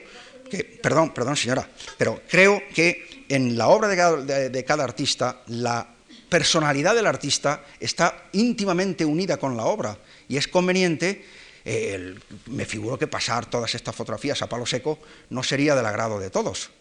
que, 0.50 0.64
perdón, 0.64 1.14
perdón 1.14 1.38
señora, 1.38 1.70
pero 1.98 2.24
creo 2.28 2.62
que 2.74 3.26
en 3.30 3.56
la 3.56 3.68
obra 3.68 3.88
de 3.88 4.66
cada, 4.66 4.84
artista 4.84 5.44
la 5.48 5.91
personalidad 6.32 6.96
del 6.96 7.08
artista 7.08 7.66
está 7.78 8.30
íntimamente 8.32 9.04
unida 9.04 9.36
con 9.36 9.58
la 9.58 9.66
obra 9.66 9.98
y 10.30 10.38
es 10.38 10.48
conveniente, 10.48 11.26
eh, 11.66 12.16
me 12.48 12.64
figuro 12.64 12.98
que 12.98 13.08
pasar 13.08 13.50
todas 13.50 13.76
estas 13.76 13.94
fotografías 13.94 14.42
a 14.42 14.48
palo 14.48 14.66
seco 14.66 14.98
no 15.30 15.44
sería 15.44 15.76
del 15.76 15.86
agrado 15.86 16.22
de 16.22 16.30
todos. 16.30 16.72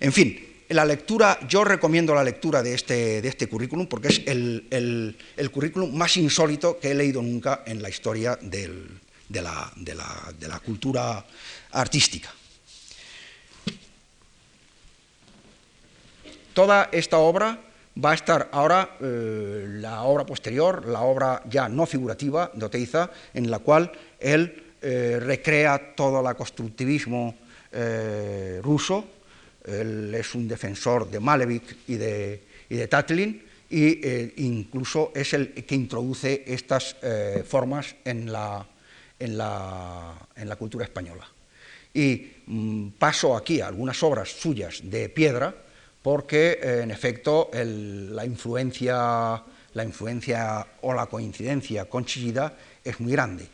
En 0.00 0.10
fin, 0.10 0.64
la 0.70 0.86
lectura, 0.86 1.38
yo 1.46 1.64
recomiendo 1.64 2.14
la 2.14 2.24
lectura 2.24 2.62
de 2.62 2.72
este, 2.72 3.20
de 3.20 3.28
este 3.28 3.46
currículum 3.46 3.86
porque 3.86 4.08
es 4.08 4.22
el, 4.24 5.16
currículum 5.52 5.94
más 5.94 6.16
insólito 6.16 6.80
que 6.80 6.92
he 6.92 6.94
leído 6.94 7.20
nunca 7.20 7.62
en 7.66 7.82
la 7.82 7.90
historia 7.90 8.38
de, 8.40 8.70
la, 9.28 9.70
de, 9.76 9.94
la, 9.94 10.60
cultura 10.64 11.24
artística. 11.72 12.32
Toda 16.56 16.88
esta 16.90 17.18
obra 17.18 17.60
va 18.02 18.12
a 18.12 18.14
estar 18.14 18.48
ahora, 18.50 18.96
eh, 19.02 19.66
la 19.68 20.04
obra 20.04 20.24
posterior, 20.24 20.86
la 20.86 21.02
obra 21.02 21.42
ya 21.50 21.68
no 21.68 21.84
figurativa 21.84 22.50
de 22.54 22.64
Oteiza, 22.64 23.10
en 23.34 23.50
la 23.50 23.58
cual 23.58 23.92
él 24.18 24.64
eh, 24.80 25.20
recrea 25.20 25.92
todo 25.94 26.26
el 26.26 26.34
constructivismo 26.34 27.34
eh, 27.72 28.60
ruso, 28.62 29.04
él 29.66 30.14
es 30.14 30.34
un 30.34 30.48
defensor 30.48 31.10
de 31.10 31.20
Malevich 31.20 31.76
y 31.88 31.96
de, 31.96 32.42
y 32.70 32.86
Tatlin, 32.86 33.42
eh, 33.68 34.32
incluso 34.36 35.12
es 35.14 35.34
el 35.34 35.52
que 35.52 35.74
introduce 35.74 36.42
estas 36.46 36.96
formas 37.46 37.96
en 38.02 38.32
la, 38.32 38.66
en, 39.18 39.36
la, 39.36 40.56
cultura 40.58 40.86
española. 40.86 41.28
Y 41.92 42.32
mm, 42.46 42.88
paso 42.98 43.36
aquí 43.36 43.60
a 43.60 43.66
algunas 43.66 44.02
obras 44.02 44.30
suyas 44.30 44.80
de 44.84 45.10
piedra, 45.10 45.65
porque 46.06 46.60
eh, 46.62 46.82
en 46.84 46.92
efecto 46.92 47.50
la, 47.52 48.24
influencia, 48.24 49.42
o 50.82 50.94
la 50.94 51.06
coincidencia 51.06 51.86
con 51.86 52.04
Chillida 52.04 52.56
es 52.84 53.00
muy 53.00 53.10
grande. 53.10 53.48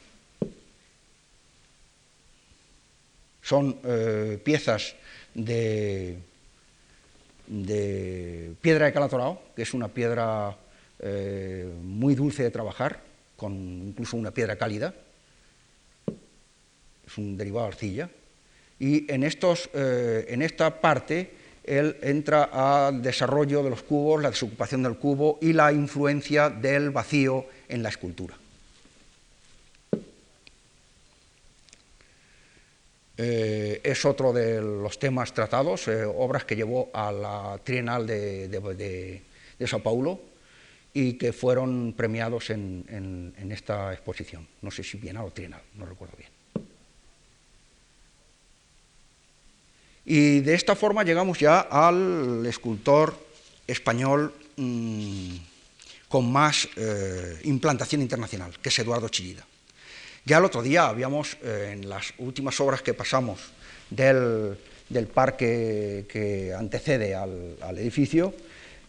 Son 3.40 3.78
piezas 4.44 4.94
de, 5.32 6.18
piedra 8.60 8.84
de 8.84 8.92
calatorao, 8.92 9.42
que 9.56 9.62
es 9.62 9.72
una 9.72 9.88
piedra 9.88 10.54
eh, 10.98 11.72
muy 11.82 12.14
dulce 12.14 12.42
de 12.42 12.50
trabajar, 12.50 13.00
con 13.34 13.54
incluso 13.54 14.18
una 14.18 14.30
piedra 14.30 14.56
cálida, 14.56 14.92
es 17.06 17.16
un 17.16 17.34
derivado 17.34 17.68
de 17.68 17.72
arcilla, 17.72 18.10
y 18.78 19.10
en, 19.10 19.22
estos, 19.22 19.70
eh, 19.72 20.26
en 20.28 20.42
esta 20.42 20.82
parte 20.82 21.40
él 21.64 21.96
entra 22.02 22.44
al 22.86 23.02
desarrollo 23.02 23.62
de 23.62 23.70
los 23.70 23.82
cubos, 23.82 24.22
la 24.22 24.30
desocupación 24.30 24.82
del 24.82 24.96
cubo 24.96 25.38
y 25.40 25.52
la 25.52 25.72
influencia 25.72 26.50
del 26.50 26.90
vacío 26.90 27.46
en 27.68 27.82
la 27.82 27.88
escultura. 27.88 28.36
Eh, 33.16 33.80
es 33.84 34.04
otro 34.04 34.32
de 34.32 34.60
los 34.60 34.98
temas 34.98 35.32
tratados, 35.32 35.86
eh, 35.86 36.04
obras 36.04 36.44
que 36.44 36.56
llevó 36.56 36.90
a 36.92 37.12
la 37.12 37.60
Trienal 37.62 38.06
de, 38.06 39.22
Sao 39.64 39.80
Paulo 39.80 40.20
y 40.92 41.14
que 41.14 41.32
fueron 41.32 41.94
premiados 41.96 42.50
en, 42.50 43.34
esta 43.50 43.92
exposición. 43.92 44.48
No 44.62 44.70
sé 44.70 44.82
si 44.82 44.98
Bienal 44.98 45.26
o 45.26 45.30
Trienal, 45.30 45.62
no 45.76 45.86
recuerdo 45.86 46.16
bien. 46.16 46.41
Y 50.04 50.40
de 50.40 50.54
esta 50.54 50.74
forma 50.74 51.04
llegamos 51.04 51.38
ya 51.38 51.60
al 51.60 52.44
escultor 52.46 53.14
español 53.66 54.34
mm, 54.56 55.36
con 56.08 56.30
más 56.30 56.68
eh, 56.76 57.40
implantación 57.44 58.02
internacional, 58.02 58.52
que 58.60 58.68
es 58.68 58.78
Eduardo 58.78 59.08
Chillida. 59.08 59.46
Ya 60.24 60.38
el 60.38 60.44
otro 60.44 60.62
día 60.62 60.86
habíamos, 60.86 61.36
eh, 61.42 61.70
en 61.72 61.88
las 61.88 62.14
últimas 62.18 62.60
obras 62.60 62.82
que 62.82 62.94
pasamos 62.94 63.40
del, 63.90 64.56
parque 65.12 66.06
que 66.08 66.52
antecede 66.54 67.14
al, 67.14 67.78
edificio, 67.78 68.34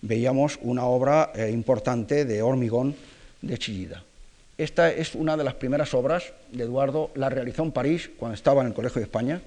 veíamos 0.01 0.59
una 0.61 0.83
obra 0.85 1.31
eh, 1.33 1.49
importante 1.51 2.25
de 2.25 2.41
hormigón 2.41 2.95
de 3.41 3.57
Chillida. 3.57 4.03
Esta 4.57 4.91
es 4.91 5.15
una 5.15 5.37
de 5.37 5.43
las 5.43 5.55
primeras 5.55 5.93
obras 5.93 6.33
de 6.51 6.63
Eduardo, 6.63 7.11
la 7.15 7.29
realizó 7.29 7.63
en 7.63 7.71
París 7.71 8.11
cuando 8.17 8.35
estaba 8.35 8.61
en 8.61 8.67
el 8.67 8.73
Colegio 8.73 8.99
de 8.99 9.05
España. 9.05 9.41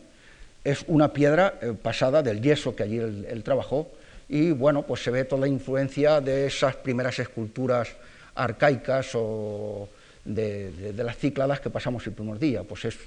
Es 0.66 0.84
una 0.88 1.12
piedra 1.12 1.60
eh, 1.62 1.74
pasada 1.80 2.24
del 2.24 2.42
yeso 2.42 2.74
que 2.74 2.82
allí 2.82 2.98
él, 2.98 3.42
trabajó 3.44 3.88
y 4.28 4.50
bueno, 4.50 4.82
pues 4.82 5.00
se 5.00 5.12
ve 5.12 5.22
toda 5.22 5.42
la 5.42 5.46
influencia 5.46 6.20
de 6.20 6.46
esas 6.46 6.74
primeras 6.74 7.16
esculturas 7.20 7.90
arcaicas 8.34 9.10
o 9.14 9.88
de, 10.24 10.92
las 10.96 11.16
cícladas 11.18 11.60
que 11.60 11.70
pasamos 11.70 12.04
el 12.08 12.14
primer 12.14 12.40
día, 12.40 12.64
pues 12.64 12.86
es, 12.86 12.98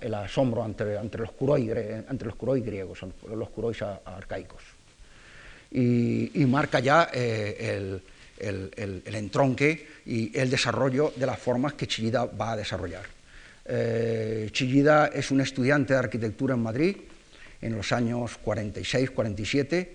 el 0.00 0.14
asombro 0.14 0.64
entre, 0.64 0.94
los 1.18 1.32
curois, 1.32 1.68
entre 1.68 2.28
los 2.28 2.64
griegos, 2.64 3.00
los 3.28 3.50
curois 3.50 3.82
arcaicos. 3.82 4.62
Y, 5.72 6.46
marca 6.46 6.80
ya 6.80 7.10
eh, 7.12 8.00
el, 8.38 9.02
entronque 9.04 9.86
y 10.06 10.34
el 10.34 10.48
desarrollo 10.48 11.12
de 11.14 11.26
las 11.26 11.38
formas 11.38 11.74
que 11.74 11.86
Chillida 11.86 12.24
va 12.24 12.52
a 12.52 12.56
desarrollar. 12.56 13.15
Eh, 13.68 14.48
Chillida 14.52 15.06
es 15.08 15.30
un 15.30 15.40
estudiante 15.40 15.92
de 15.92 15.98
arquitectura 15.98 16.54
en 16.54 16.62
Madrid 16.62 16.96
en 17.60 17.76
los 17.76 17.92
años 17.92 18.38
46-47 18.44 19.88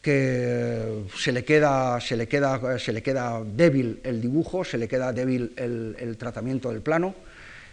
que 0.00 1.04
se 1.14 1.32
le, 1.32 1.44
queda, 1.44 2.00
se, 2.00 2.16
le 2.16 2.26
queda, 2.26 2.78
se 2.78 2.92
le 2.92 3.02
queda 3.02 3.42
débil 3.44 4.00
el 4.02 4.20
dibujo, 4.20 4.64
se 4.64 4.78
le 4.78 4.88
queda 4.88 5.12
débil 5.12 5.52
el, 5.56 6.16
tratamiento 6.16 6.70
del 6.70 6.80
plano 6.80 7.14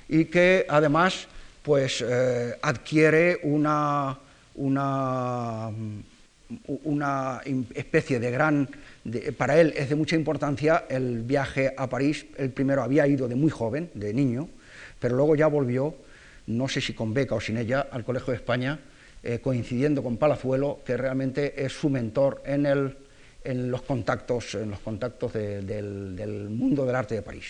y 0.10 0.26
que 0.26 0.66
además 0.68 1.28
pues, 1.64 2.04
eh, 2.06 2.58
adquiere 2.62 3.40
una, 3.44 4.18
una, 4.56 5.70
una, 6.68 7.42
especie 7.74 8.20
de 8.20 8.32
gran... 8.32 8.70
para 9.38 9.60
él 9.60 9.74
es 9.78 9.88
de 9.88 9.96
mucha 9.96 10.18
importancia 10.18 10.84
el 10.90 11.22
viaje 11.22 11.74
a 11.78 11.88
París. 11.88 12.26
El 12.38 12.50
primero 12.50 12.84
había 12.84 13.08
ido 13.08 13.30
de 13.30 13.36
muy 13.36 13.52
joven, 13.52 13.90
de 13.94 14.14
niño, 14.14 14.50
pero 15.00 15.16
luego 15.16 15.36
ya 15.36 15.48
volvió, 15.48 15.96
no 16.48 16.68
sé 16.68 16.82
si 16.82 16.94
con 16.94 17.14
beca 17.14 17.36
o 17.36 17.42
sin 17.42 17.58
ella, 17.58 17.88
al 17.92 18.04
Colegio 18.04 18.32
de 18.32 18.38
España 18.38 18.80
eh, 19.24 19.40
coincidiendo 19.40 20.04
con 20.04 20.18
Palazuelo, 20.18 20.80
que 20.86 20.96
realmente 20.96 21.66
es 21.66 21.74
su 21.74 21.90
mentor 21.90 22.42
en, 22.46 23.72
los 23.72 23.82
contactos, 23.82 24.54
del, 24.54 26.48
mundo 26.50 26.86
del 26.86 26.96
arte 26.96 27.16
de 27.16 27.22
París. 27.24 27.46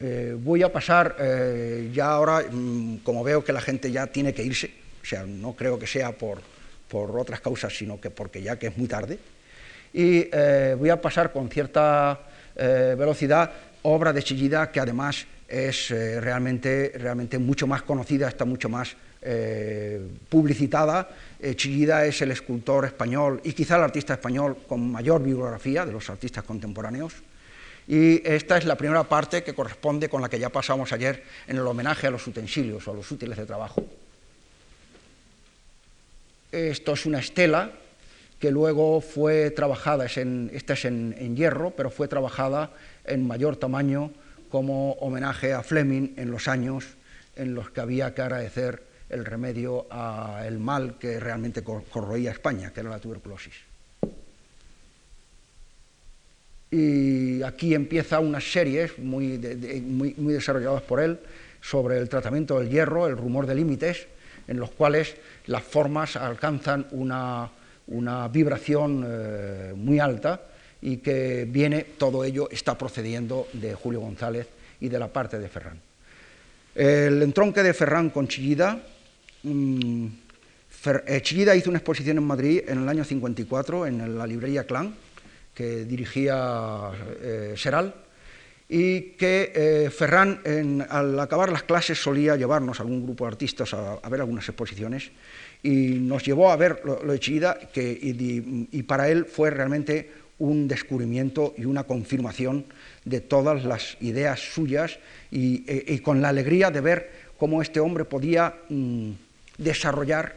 Eh, 0.00 0.36
voy 0.38 0.62
a 0.62 0.72
pasar 0.72 1.16
eh, 1.18 1.90
ya 1.92 2.12
ahora, 2.12 2.44
mm, 2.50 2.98
como 2.98 3.22
veo 3.22 3.44
que 3.44 3.52
la 3.52 3.60
gente 3.60 3.90
ya 3.90 4.06
tiene 4.06 4.32
que 4.32 4.42
irse, 4.42 4.70
o 5.02 5.04
sea, 5.04 5.26
no 5.26 5.54
creo 5.54 5.78
que 5.78 5.86
sea 5.86 6.12
por, 6.12 6.40
por 6.88 7.18
otras 7.18 7.40
causas, 7.40 7.76
sino 7.76 8.00
que 8.00 8.10
porque 8.10 8.42
ya 8.42 8.58
que 8.58 8.68
es 8.68 8.78
muy 8.78 8.88
tarde, 8.88 9.18
y 9.92 10.30
voy 10.78 10.88
a 10.88 11.00
pasar 11.02 11.30
con 11.30 11.50
cierta 11.50 12.20
velocidad 12.56 13.52
obra 13.82 14.12
de 14.12 14.22
Chillida 14.22 14.70
que 14.70 14.80
además 14.80 15.26
es 15.48 15.90
realmente, 15.90 16.92
realmente 16.96 17.38
mucho 17.38 17.66
más 17.66 17.82
conocida, 17.82 18.28
está 18.28 18.44
mucho 18.44 18.68
más 18.68 18.96
eh, 19.24 20.00
publicitada. 20.28 21.08
Eh, 21.38 21.54
Chillida 21.54 22.04
es 22.04 22.20
el 22.22 22.32
escultor 22.32 22.86
español 22.86 23.40
y 23.44 23.52
quizá 23.52 23.76
el 23.76 23.84
artista 23.84 24.14
español 24.14 24.56
con 24.66 24.90
mayor 24.90 25.22
bibliografía 25.22 25.86
de 25.86 25.92
los 25.92 26.10
artistas 26.10 26.42
contemporáneos. 26.42 27.14
Y 27.86 28.26
esta 28.28 28.58
es 28.58 28.64
la 28.64 28.76
primera 28.76 29.04
parte 29.04 29.44
que 29.44 29.54
corresponde 29.54 30.08
con 30.08 30.22
la 30.22 30.28
que 30.28 30.40
ya 30.40 30.48
pasamos 30.48 30.92
ayer 30.92 31.22
en 31.46 31.56
el 31.56 31.64
homenaje 31.64 32.08
a 32.08 32.10
los 32.10 32.26
utensilios 32.26 32.88
o 32.88 32.90
a 32.90 32.94
los 32.94 33.08
útiles 33.12 33.38
de 33.38 33.46
trabajo. 33.46 33.84
Esto 36.50 36.92
es 36.94 37.06
una 37.06 37.20
estela 37.20 37.70
que 38.40 38.50
luego 38.50 39.00
fue 39.00 39.52
trabajada, 39.52 40.06
esta 40.06 40.72
es 40.72 40.84
en 40.84 41.36
hierro, 41.36 41.70
pero 41.70 41.90
fue 41.90 42.08
trabajada 42.08 42.72
en 43.04 43.26
mayor 43.26 43.56
tamaño 43.56 44.10
como 44.48 44.92
homenaje 44.92 45.52
a 45.52 45.62
Fleming 45.62 46.14
en 46.16 46.30
los 46.30 46.46
años 46.48 46.84
en 47.36 47.54
los 47.54 47.70
que 47.70 47.80
había 47.80 48.14
que 48.14 48.22
agradecer 48.22 48.82
el 49.08 49.24
remedio 49.24 49.86
al 49.92 50.58
mal 50.58 50.98
que 50.98 51.20
realmente 51.20 51.62
corroía 51.62 52.30
España, 52.30 52.72
que 52.72 52.80
era 52.80 52.90
la 52.90 52.98
tuberculosis. 52.98 53.54
Y 56.70 57.42
aquí 57.42 57.74
empieza 57.74 58.20
unas 58.20 58.50
series 58.50 58.98
muy, 58.98 59.38
muy, 59.86 60.32
desarrolladas 60.32 60.82
por 60.82 61.00
él 61.00 61.18
sobre 61.60 61.98
el 61.98 62.08
tratamiento 62.08 62.58
del 62.58 62.70
hierro, 62.70 63.06
el 63.06 63.16
rumor 63.16 63.46
de 63.46 63.54
límites, 63.54 64.06
en 64.48 64.58
los 64.58 64.70
cuales 64.70 65.16
las 65.46 65.62
formas 65.62 66.16
alcanzan 66.16 66.86
una, 66.92 67.50
vibración 68.32 69.04
eh, 69.06 69.74
muy 69.76 69.98
alta 69.98 70.40
y 70.82 70.98
que 70.98 71.46
viene, 71.48 71.86
todo 71.96 72.24
ello 72.24 72.48
está 72.50 72.76
procediendo 72.76 73.48
de 73.52 73.74
Julio 73.74 74.00
González 74.00 74.48
y 74.80 74.88
de 74.88 74.98
la 74.98 75.08
parte 75.08 75.38
de 75.38 75.48
Ferrán. 75.48 75.80
El 76.74 77.22
entronque 77.22 77.62
de 77.62 77.72
Ferrán 77.72 78.10
con 78.10 78.26
Chillida, 78.26 78.82
mm, 79.42 80.06
eh, 81.06 81.20
Chillida 81.22 81.54
hizo 81.54 81.70
una 81.70 81.78
exposición 81.78 82.18
en 82.18 82.24
Madrid 82.24 82.62
en 82.66 82.82
el 82.82 82.88
año 82.88 83.04
54 83.04 83.86
en 83.86 84.18
la 84.18 84.26
librería 84.26 84.64
Clan, 84.64 84.94
que 85.54 85.84
dirigía 85.84 86.90
eh, 87.20 87.54
Seral, 87.56 87.94
y 88.68 89.12
que 89.12 89.52
eh, 89.54 89.90
Ferrán, 89.90 90.40
al 90.88 91.20
acabar 91.20 91.52
las 91.52 91.62
clases, 91.62 92.02
solía 92.02 92.36
llevarnos 92.36 92.80
a 92.80 92.82
algún 92.82 93.04
grupo 93.04 93.24
de 93.24 93.28
artistas 93.28 93.74
a, 93.74 94.08
ver 94.08 94.20
algunas 94.20 94.48
exposiciones 94.48 95.10
y 95.62 95.98
nos 96.00 96.24
llevó 96.24 96.50
a 96.50 96.56
ver 96.56 96.80
lo, 96.84 96.96
de 96.96 97.20
Chillida, 97.20 97.58
que, 97.72 97.98
y, 98.02 98.82
para 98.84 99.10
él 99.10 99.26
fue 99.26 99.50
realmente 99.50 100.10
un 100.42 100.66
descubrimiento 100.66 101.54
y 101.56 101.66
una 101.66 101.84
confirmación 101.84 102.64
de 103.04 103.20
todas 103.20 103.64
las 103.64 103.96
ideas 104.00 104.40
suyas 104.40 104.98
y, 105.30 105.62
e, 105.70 106.02
con 106.02 106.20
la 106.20 106.30
alegría 106.30 106.72
de 106.72 106.80
ver 106.80 107.10
cómo 107.38 107.62
este 107.62 107.78
hombre 107.78 108.04
podía 108.04 108.52
mm, 108.68 109.10
desarrollar 109.58 110.34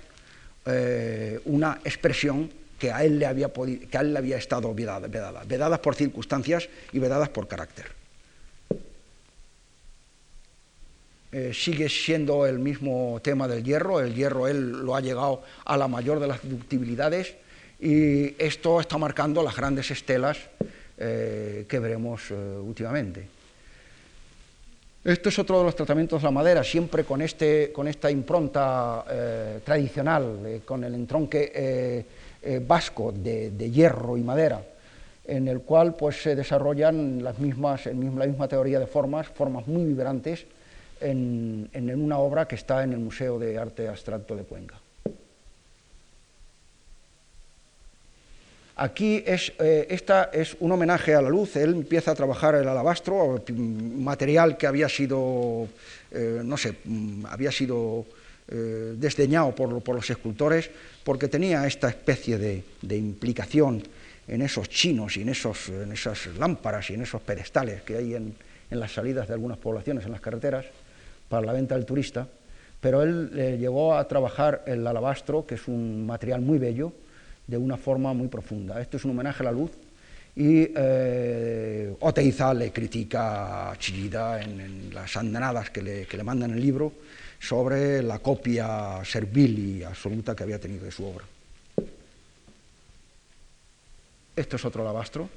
eh, 0.67 1.39
una 1.45 1.79
expresión 1.83 2.51
que 2.77 2.91
a 2.91 3.03
él 3.03 3.17
le 3.17 3.25
había, 3.25 3.49
que 3.51 3.97
a 3.97 4.01
él 4.01 4.13
le 4.13 4.19
había 4.19 4.37
estado 4.37 4.75
vedada, 4.75 5.07
vedadas 5.43 5.79
por 5.79 5.95
circunstancias 5.95 6.69
y 6.93 6.99
vedadas 6.99 7.29
por 7.29 7.47
carácter. 7.47 7.85
Eh, 11.31 11.51
sigue 11.51 11.89
siendo 11.89 12.45
el 12.45 12.59
mismo 12.59 13.19
tema 13.23 13.47
del 13.47 13.63
hierro, 13.63 13.99
el 14.01 14.13
hierro 14.13 14.47
él 14.47 14.85
lo 14.85 14.95
ha 14.95 15.01
llegado 15.01 15.41
a 15.65 15.77
la 15.77 15.87
mayor 15.87 16.19
de 16.19 16.27
las 16.27 16.47
ductibilidades 16.47 17.33
y 17.79 18.35
esto 18.41 18.79
está 18.79 18.97
marcando 18.97 19.43
las 19.43 19.55
grandes 19.55 19.91
estelas 19.91 20.37
eh, 20.97 21.65
que 21.67 21.79
veremos 21.79 22.31
eh, 22.31 22.33
últimamente. 22.33 23.27
Esto 25.03 25.29
es 25.29 25.37
otro 25.37 25.59
de 25.59 25.65
los 25.65 25.75
tratamientos 25.75 26.21
de 26.21 26.25
la 26.25 26.31
madera, 26.31 26.63
siempre 26.63 27.03
con, 27.03 27.21
este, 27.21 27.71
con 27.71 27.87
esta 27.87 28.09
impronta 28.09 29.05
tradicional, 29.63 30.61
con 30.65 30.83
el 30.83 30.95
entronque 30.95 32.03
vasco 32.65 33.11
de, 33.11 33.69
hierro 33.69 34.17
y 34.17 34.21
madera, 34.21 34.63
en 35.25 35.47
el 35.47 35.61
cual 35.61 35.95
pues, 35.95 36.23
se 36.23 36.35
desarrollan 36.35 37.23
las 37.23 37.37
mismas, 37.37 37.85
la 37.85 37.93
misma 38.25 38.47
teoría 38.47 38.79
de 38.79 38.87
formas, 38.87 39.27
formas 39.27 39.67
muy 39.67 39.85
vibrantes, 39.85 40.47
en, 41.01 42.01
una 42.01 42.17
obra 42.17 42.47
que 42.47 42.55
está 42.55 42.83
en 42.83 42.93
el 42.93 42.99
Museo 42.99 43.39
de 43.39 43.57
Arte 43.57 43.87
Abstracto 43.87 44.35
de 44.35 44.43
Cuenca. 44.43 44.79
Aquí 48.77 49.23
es, 49.25 49.53
eh, 49.59 49.87
esta 49.89 50.25
es 50.33 50.57
un 50.59 50.69
homenaje 50.69 51.15
a 51.15 51.21
la 51.21 51.29
luz, 51.29 51.55
él 51.55 51.73
empieza 51.73 52.11
a 52.11 52.15
trabajar 52.15 52.55
el 52.55 52.67
alabastro, 52.67 53.41
material 53.55 54.57
que 54.57 54.67
había 54.67 54.89
sido, 54.89 55.69
eh, 56.11 56.41
no 56.43 56.57
sé, 56.57 56.75
mm, 56.83 57.25
había 57.27 57.53
sido 57.53 58.05
eh, 58.49 58.93
desdeñado 58.97 59.55
por, 59.55 59.95
los 59.95 60.09
escultores, 60.09 60.69
porque 61.05 61.29
tenía 61.29 61.65
esta 61.65 61.87
especie 61.87 62.37
de, 62.37 62.63
implicación 62.97 63.81
en 64.27 64.41
esos 64.41 64.67
chinos 64.67 65.15
y 65.15 65.21
en, 65.21 65.29
esos, 65.29 65.69
en, 65.69 65.93
esas 65.93 66.27
lámparas 66.37 66.89
y 66.89 66.95
en 66.95 67.03
esos 67.03 67.21
pedestales 67.21 67.81
que 67.83 67.95
hay 67.95 68.13
en 68.13 68.35
las 68.69 68.91
salidas 68.91 69.29
de 69.29 69.35
algunas 69.35 69.57
poblaciones, 69.57 70.05
en 70.05 70.11
las 70.11 70.21
carreteras 70.21 70.65
para 71.29 71.45
la 71.45 71.53
venta 71.53 71.75
del 71.75 71.85
turista, 71.85 72.27
pero 72.81 73.03
él 73.03 73.57
llegó 73.57 73.95
a 73.95 74.05
trabajar 74.07 74.63
el 74.67 74.85
alabastro, 74.85 75.45
que 75.45 75.55
es 75.55 75.67
un 75.69 76.05
material 76.05 76.41
muy 76.41 76.59
bello, 76.59 76.91
de 77.47 77.57
una 77.57 77.77
forma 77.77 78.13
muy 78.13 78.27
profunda. 78.27 78.81
Esto 78.81 78.97
es 78.97 79.05
un 79.05 79.11
homenaje 79.11 79.43
a 79.43 79.45
la 79.45 79.51
luz 79.51 79.71
y 80.35 80.67
eh, 80.75 81.95
Oteiza 81.99 82.53
le 82.53 82.71
critica 82.71 83.71
a 83.71 83.77
Chillida 83.77 84.41
en, 84.41 84.93
las 84.93 85.15
andanadas 85.15 85.69
que 85.69 85.81
le, 85.81 86.05
que 86.05 86.17
le 86.17 86.23
mandan 86.23 86.51
el 86.51 86.61
libro 86.61 86.91
sobre 87.39 88.01
la 88.01 88.19
copia 88.19 89.03
servil 89.03 89.77
y 89.77 89.83
absoluta 89.83 90.35
que 90.35 90.43
había 90.43 90.59
tenido 90.59 90.85
de 90.85 90.91
su 90.91 91.05
obra. 91.05 91.25
Esto 94.35 94.55
es 94.57 94.65
otro 94.65 94.81
alabastro. 94.81 95.29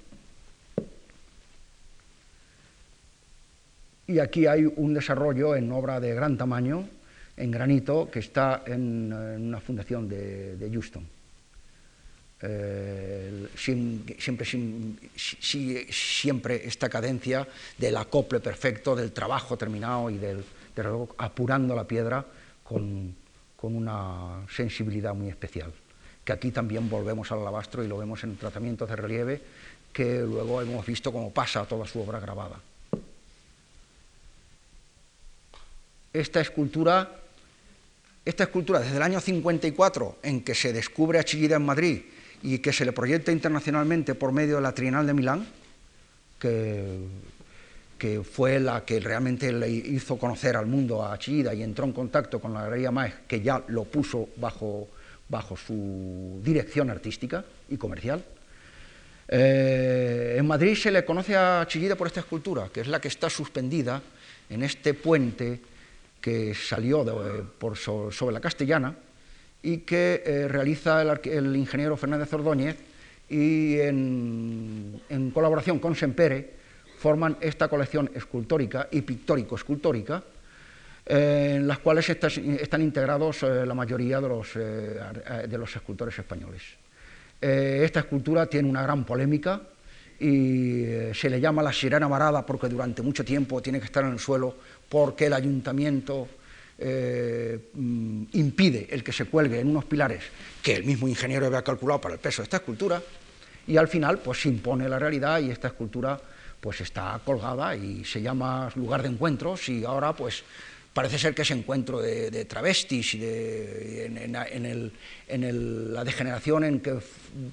Y 4.09 4.18
aquí 4.18 4.47
hay 4.47 4.64
un 4.64 4.94
desarrollo 4.94 5.55
en 5.55 5.70
obra 5.70 6.01
de 6.01 6.14
gran 6.14 6.39
tamaño, 6.39 6.89
en 7.36 7.51
granito, 7.51 8.10
que 8.10 8.20
está 8.20 8.62
en, 8.66 9.12
una 9.12 9.60
fundación 9.60 10.09
de, 10.09 10.68
Houston. 10.72 11.06
Eh, 12.40 13.48
siempre, 13.56 14.44
siempre 15.90 16.66
esta 16.66 16.89
cadencia 16.89 17.47
del 17.77 17.97
acople 17.97 18.40
perfecto, 18.40 18.94
del 18.94 19.12
trabajo 19.12 19.56
terminado 19.56 20.09
y 20.10 20.19
del, 20.19 20.44
apurando 21.19 21.74
la 21.74 21.85
piedra 21.85 22.24
con, 22.62 23.15
con, 23.56 23.74
una 23.74 24.47
sensibilidad 24.55 25.15
muy 25.15 25.28
especial. 25.28 25.73
Que 26.24 26.32
aquí 26.32 26.51
también 26.51 26.89
volvemos 26.89 27.32
al 27.32 27.40
alabastro 27.40 27.82
y 27.82 27.89
lo 27.89 27.98
vemos 27.98 28.23
en 28.23 28.36
tratamientos 28.36 28.89
de 28.89 28.97
relieve 28.97 29.40
que 29.93 30.20
luego 30.20 30.62
hemos 30.62 30.86
visto 30.86 31.10
cómo 31.10 31.32
pasa 31.32 31.65
toda 31.65 31.86
su 31.86 32.01
obra 32.01 32.20
grabada. 32.20 32.60
esta 36.12 36.40
escultura, 36.40 37.20
esta 38.24 38.44
escultura 38.44 38.81
desde 38.81 38.97
el 38.97 39.02
año 39.02 39.20
54, 39.20 40.19
en 40.23 40.43
que 40.43 40.55
se 40.55 40.73
descubre 40.73 41.19
a 41.19 41.24
Chillida 41.24 41.56
en 41.56 41.65
Madrid 41.65 42.02
y 42.43 42.59
que 42.59 42.73
se 42.73 42.85
le 42.85 42.93
proyecta 42.93 43.32
internacionalmente 43.32 44.15
por 44.15 44.32
medio 44.32 44.56
de 44.56 44.62
la 44.62 44.73
Trienal 44.73 45.06
de 45.06 45.15
Milán, 45.15 45.47
que, 46.39 46.98
que 47.98 48.23
fue 48.23 48.60
la 48.60 48.85
que 48.85 49.01
realmente 49.01 49.52
le 49.52 49.69
hizo 49.69 50.16
conocer 50.19 50.56
al 50.56 50.66
mundo 50.66 51.05
a 51.05 51.19
Chillida 51.19 51.52
y 51.52 51.62
entró 51.62 51.85
en 51.85 51.93
contacto 51.93 52.40
con 52.40 52.55
la 52.55 52.62
Galería 52.62 52.90
Maes, 52.90 53.15
que 53.27 53.40
ya 53.40 53.62
lo 53.69 53.85
puso 53.85 54.28
bajo, 54.36 54.89
bajo 55.28 55.56
su 55.56 56.40
dirección 56.44 56.90
artística 56.90 57.44
y 57.69 57.77
comercial. 57.77 58.24
Eh, 59.31 60.36
en 60.39 60.47
Madrid 60.47 60.74
se 60.77 60.90
le 60.90 61.05
conoce 61.05 61.36
a 61.36 61.66
Chillida 61.69 61.97
por 61.97 62.06
esta 62.06 62.20
escultura, 62.20 62.69
que 62.73 62.81
es 62.81 62.86
la 62.86 63.01
que 63.01 63.09
está 63.09 63.28
suspendida 63.28 64.01
en 64.48 64.62
este 64.62 64.94
puente 64.94 65.60
que 66.20 66.55
salió 66.55 67.05
por 67.59 67.77
sobre 67.77 68.32
la 68.32 68.40
castellana 68.40 68.94
y 69.62 69.78
que 69.78 70.22
eh, 70.24 70.48
realiza 70.48 71.02
el, 71.02 71.56
ingeniero 71.56 71.97
Fernández 71.97 72.32
Ordóñez 72.32 72.76
y 73.28 73.78
en, 73.80 75.01
colaboración 75.35 75.78
con 75.78 75.94
Sempere 75.94 76.59
forman 76.98 77.36
esta 77.40 77.68
colección 77.68 78.10
escultórica 78.14 78.89
y 78.90 79.02
pictórico-escultórica 79.02 80.22
eh, 81.06 81.55
en 81.56 81.66
las 81.66 81.78
cuales 81.78 82.09
están 82.09 82.82
integrados 82.82 83.43
eh, 83.43 83.66
la 83.66 83.74
mayoría 83.74 84.20
de 84.20 84.28
los, 84.28 84.55
de 84.55 85.59
los 85.59 85.74
escultores 85.74 86.18
españoles. 86.18 86.62
esta 87.40 88.01
escultura 88.01 88.47
tiene 88.47 88.68
una 88.68 88.82
gran 88.82 89.05
polémica 89.05 89.60
y 90.20 90.85
se 91.14 91.30
le 91.30 91.40
llama 91.40 91.62
la 91.62 91.72
sirena 91.72 92.09
varada 92.09 92.44
porque 92.44 92.68
durante 92.68 93.02
mucho 93.02 93.24
tiempo 93.24 93.62
tiene 93.62 93.78
que 93.78 93.86
estar 93.86 94.05
en 94.05 94.12
el 94.12 94.18
suelo 94.18 94.55
porque 94.89 95.26
el 95.26 95.32
ayuntamiento 95.32 96.26
eh, 96.79 97.71
mm, 97.75 98.25
impide 98.33 98.87
el 98.91 99.03
que 99.03 99.13
se 99.13 99.25
cuelgue 99.25 99.61
en 99.61 99.69
unos 99.69 99.85
pilares 99.85 100.23
que 100.63 100.77
el 100.77 100.85
mismo 100.85 101.09
ingeniero 101.09 101.47
había 101.47 101.63
calculado 101.63 102.01
para 102.01 102.15
el 102.15 102.21
peso 102.21 102.43
de 102.43 102.45
esta 102.45 102.59
escultura, 102.59 103.03
y 103.67 103.77
al 103.77 103.89
final 103.89 104.19
pues 104.19 104.43
se 104.43 104.49
impone 104.49 104.89
la 104.89 104.99
realidad 104.99 105.41
y 105.41 105.51
esta 105.51 105.69
escultura 105.69 106.21
pues 106.61 106.81
está 106.81 107.21
colgada 107.25 107.77
y 107.77 108.05
se 108.05 108.21
llama 108.21 108.71
lugar 108.75 109.03
de 109.03 109.09
encuentros 109.09 109.69
y 109.69 109.85
ahora 109.85 110.15
pues 110.15 110.43
parece 110.93 111.19
ser 111.19 111.35
que 111.35 111.43
ese 111.43 111.55
encuentro 111.55 112.01
de, 112.01 112.45
travestis 112.47 113.15
y 113.15 113.19
de, 113.19 114.07
en, 115.29 115.95
la 115.95 116.05
degeneración 116.05 116.65
en 116.65 116.81
que 116.81 116.99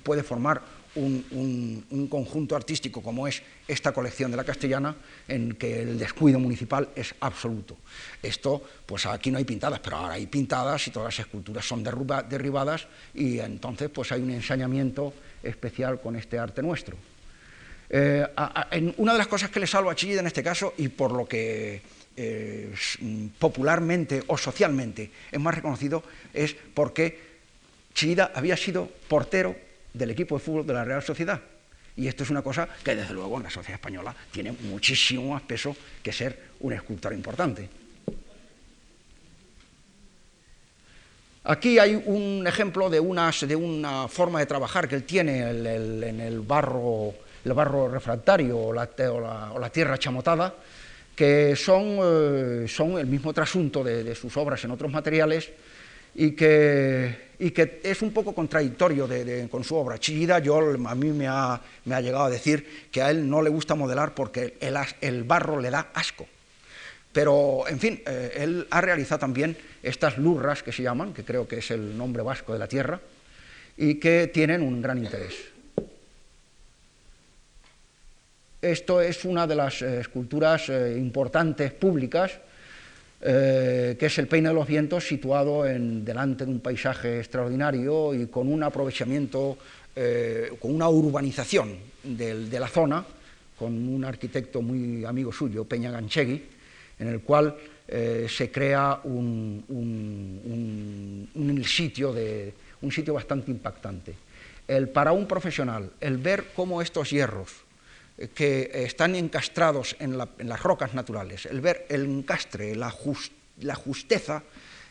puede 0.03 0.23
formar 0.23 0.61
un, 0.95 2.07
conjunto 2.09 2.55
artístico 2.55 3.01
como 3.01 3.27
es 3.27 3.41
esta 3.67 3.91
colección 3.91 4.31
de 4.31 4.37
la 4.37 4.43
castellana, 4.43 4.95
en 5.27 5.55
que 5.55 5.81
el 5.81 5.99
descuido 5.99 6.39
municipal 6.39 6.89
es 6.95 7.13
absoluto. 7.19 7.77
Esto, 8.21 8.63
pues 8.85 9.05
aquí 9.05 9.31
no 9.31 9.37
hay 9.37 9.45
pintadas, 9.45 9.79
pero 9.79 9.97
ahora 9.97 10.13
hay 10.15 10.27
pintadas 10.27 10.87
y 10.87 10.91
todas 10.91 11.15
las 11.15 11.25
esculturas 11.25 11.65
son 11.65 11.83
derribadas 11.83 12.87
y 13.13 13.39
entonces 13.39 13.89
pues 13.89 14.11
hay 14.11 14.21
un 14.21 14.31
ensañamiento 14.31 15.13
especial 15.43 15.99
con 16.01 16.15
este 16.15 16.39
arte 16.39 16.61
nuestro. 16.61 16.97
Eh, 17.89 18.25
una 18.97 19.11
de 19.13 19.17
las 19.17 19.27
cosas 19.27 19.49
que 19.49 19.59
le 19.59 19.67
salvo 19.67 19.89
a 19.89 19.95
Chillida 19.95 20.21
en 20.21 20.27
este 20.27 20.43
caso, 20.43 20.73
y 20.77 20.87
por 20.87 21.11
lo 21.11 21.27
que 21.27 21.81
eh, 22.17 22.73
popularmente 23.37 24.23
o 24.27 24.37
socialmente 24.37 25.11
es 25.31 25.39
más 25.39 25.53
reconocido 25.53 26.01
es 26.33 26.55
porque 26.73 27.19
Chillida 27.93 28.31
había 28.33 28.55
sido 28.55 28.89
portero 29.07 29.55
del 29.97 30.11
equipo 30.11 30.35
de 30.35 30.43
fútbol 30.43 30.67
de 30.67 30.73
la 30.73 30.83
Real 30.83 31.01
Sociedad. 31.01 31.39
Y 31.97 32.07
esto 32.07 32.23
es 32.23 32.29
una 32.29 32.41
cosa 32.41 32.67
que 32.83 32.95
desde 32.95 33.13
luego 33.13 33.37
en 33.37 33.43
la 33.43 33.49
sociedad 33.49 33.79
española 33.79 34.13
tiene 34.31 34.51
muchísimo 34.51 35.31
más 35.33 35.41
peso 35.43 35.75
que 36.03 36.11
ser 36.11 36.37
un 36.59 36.73
escultor 36.73 37.13
importante. 37.13 37.69
Aquí 41.45 41.77
hay 41.77 41.95
un 41.95 42.45
ejemplo 42.47 42.89
de, 42.89 42.97
de 42.99 43.55
una 43.55 44.07
forma 44.07 44.39
de 44.39 44.45
trabajar 44.47 44.87
que 44.87 44.95
él 44.95 45.03
tiene 45.03 45.47
en 45.47 46.19
el 46.19 46.41
barro, 46.41 47.13
el 47.45 47.53
barro 47.53 47.87
refractario 47.87 48.57
o 48.57 48.73
la, 48.73 49.69
tierra 49.71 49.97
chamotada, 49.99 50.55
que 51.15 51.55
son, 51.55 51.99
eh, 52.03 52.65
son 52.67 52.97
el 52.97 53.05
mismo 53.05 53.31
trasunto 53.31 53.83
de, 53.83 54.15
sus 54.15 54.35
obras 54.37 54.63
en 54.63 54.71
otros 54.71 54.91
materiales 54.91 55.51
y 56.15 56.31
que, 56.31 57.33
y 57.39 57.51
que 57.51 57.81
es 57.83 58.01
un 58.01 58.11
poco 58.11 58.33
contradictorio 58.33 59.07
con 59.49 59.63
su 59.63 59.75
obra. 59.75 59.99
Chillida, 59.99 60.39
yo, 60.39 60.57
a 60.57 60.95
mí 60.95 61.11
me 61.11 61.27
ha, 61.27 61.61
me 61.85 61.95
ha, 61.95 62.01
llegado 62.01 62.25
a 62.25 62.29
decir 62.29 62.87
que 62.91 63.01
a 63.01 63.11
él 63.11 63.29
no 63.29 63.41
le 63.41 63.49
gusta 63.49 63.75
modelar 63.75 64.15
porque 64.15 64.55
el, 64.61 64.77
el 65.01 65.23
barro 65.23 65.59
le 65.59 65.69
da 65.69 65.89
asco. 65.93 66.25
Pero, 67.11 67.63
en 67.67 67.79
fin, 67.79 68.01
eh, 68.05 68.33
él 68.35 68.67
ha 68.69 68.81
realizado 68.81 69.19
también 69.19 69.55
estas 69.81 70.17
lurras 70.17 70.63
que 70.63 70.73
se 70.73 70.83
llaman, 70.83 71.13
que 71.13 71.23
creo 71.23 71.47
que 71.47 71.59
es 71.59 71.71
el 71.71 71.97
nombre 71.97 72.23
vasco 72.23 72.51
de 72.51 72.59
la 72.59 72.67
tierra, 72.67 72.99
y 73.77 73.95
que 73.95 74.27
tienen 74.33 74.61
un 74.61 74.81
gran 74.81 74.97
interés. 74.97 75.33
Esto 78.61 78.99
es 78.99 79.23
una 79.23 79.47
de 79.47 79.55
las 79.55 79.81
eh, 79.81 79.99
esculturas 80.01 80.67
eh, 80.67 80.95
importantes 80.97 81.71
públicas, 81.71 82.31
que 83.19 83.97
es 83.99 84.17
el 84.19 84.27
Peine 84.27 84.49
de 84.49 84.55
los 84.55 84.67
Vientos, 84.67 85.07
situado 85.07 85.65
en, 85.65 86.05
delante 86.05 86.45
de 86.45 86.51
un 86.51 86.59
paisaje 86.59 87.19
extraordinario 87.19 88.13
y 88.13 88.27
con 88.27 88.51
un 88.51 88.61
aprovechamiento, 88.63 89.57
con 90.59 90.75
una 90.75 90.89
urbanización 90.89 91.75
de, 92.03 92.59
la 92.59 92.67
zona, 92.67 93.05
con 93.57 93.73
un 93.73 94.03
arquitecto 94.05 94.61
muy 94.61 95.05
amigo 95.05 95.31
suyo, 95.31 95.65
Peña 95.65 95.91
Ganchegui, 95.91 96.43
en 96.99 97.07
el 97.07 97.21
cual 97.21 97.55
eh, 97.87 98.27
se 98.29 98.51
crea 98.51 99.01
un, 99.03 99.63
sitio 101.65 102.13
de, 102.13 102.53
un 102.81 102.91
sitio 102.91 103.13
bastante 103.13 103.51
impactante. 103.51 104.15
El, 104.67 104.89
para 104.89 105.11
un 105.11 105.27
profesional, 105.27 105.91
el 106.01 106.17
ver 106.17 106.45
cómo 106.55 106.81
estos 106.81 107.11
hierros 107.11 107.51
eh, 107.51 107.64
que 108.33 108.71
están 108.85 109.15
encastrados 109.15 109.95
en, 109.99 110.17
las 110.17 110.63
rocas 110.63 110.93
naturales, 110.93 111.45
el 111.45 111.61
ver 111.61 111.85
el 111.89 112.05
encastre, 112.05 112.75
la, 112.75 112.89
justeza, 112.89 114.43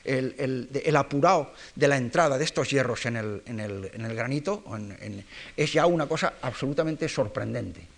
el, 0.05 0.96
apurado 0.96 1.52
de 1.74 1.88
la 1.88 1.96
entrada 1.96 2.36
de 2.36 2.44
estos 2.44 2.70
hierros 2.70 3.06
en 3.06 3.16
el, 3.16 4.14
granito, 4.14 4.62
es 5.56 5.72
ya 5.72 5.86
una 5.86 6.06
cosa 6.06 6.34
absolutamente 6.42 7.09
sorprendente. 7.09 7.94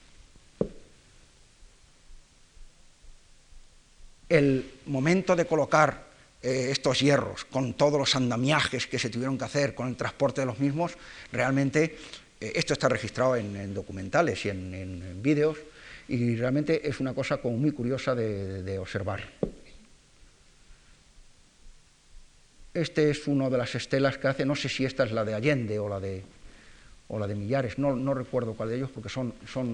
el 4.28 4.80
momento 4.86 5.36
de 5.36 5.46
colocar 5.46 6.06
eh, 6.42 6.68
estos 6.70 7.00
hierros, 7.00 7.44
con 7.44 7.74
todos 7.74 7.98
los 7.98 8.16
andamiajes 8.16 8.86
que 8.86 8.98
se 8.98 9.10
tuvieron 9.10 9.38
que 9.38 9.44
hacer, 9.44 9.74
con 9.74 9.88
el 9.88 9.96
transporte 9.96 10.40
de 10.40 10.46
los 10.46 10.58
mismos, 10.58 10.92
realmente 11.32 11.96
esto 12.40 12.72
está 12.72 12.88
registrado 12.88 13.36
en, 13.36 13.74
documentales 13.74 14.44
y 14.44 14.50
en, 14.50 15.22
vídeos, 15.22 15.58
y 16.08 16.36
realmente 16.36 16.88
es 16.88 17.00
una 17.00 17.14
cosa 17.14 17.38
como 17.38 17.56
muy 17.56 17.72
curiosa 17.72 18.14
de, 18.14 18.78
observar. 18.78 19.22
Este 22.74 23.10
es 23.10 23.26
uno 23.26 23.48
de 23.48 23.56
las 23.56 23.74
estelas 23.74 24.18
que 24.18 24.28
hace, 24.28 24.44
no 24.44 24.54
sé 24.54 24.68
si 24.68 24.84
esta 24.84 25.04
es 25.04 25.12
la 25.12 25.24
de 25.24 25.34
Allende 25.34 25.78
o 25.78 25.88
la 25.88 25.98
de, 25.98 26.22
o 27.08 27.18
la 27.18 27.26
de 27.26 27.34
Millares, 27.34 27.78
no, 27.78 28.14
recuerdo 28.14 28.54
cuál 28.54 28.68
de 28.68 28.76
ellos, 28.76 28.90
porque 28.90 29.08
son, 29.08 29.32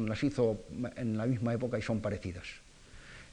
las 0.09 0.23
hizo 0.23 0.61
en 0.97 1.19
la 1.19 1.27
misma 1.27 1.53
época 1.53 1.79
y 1.79 1.83
son 1.83 2.01
parecidas 2.01 2.47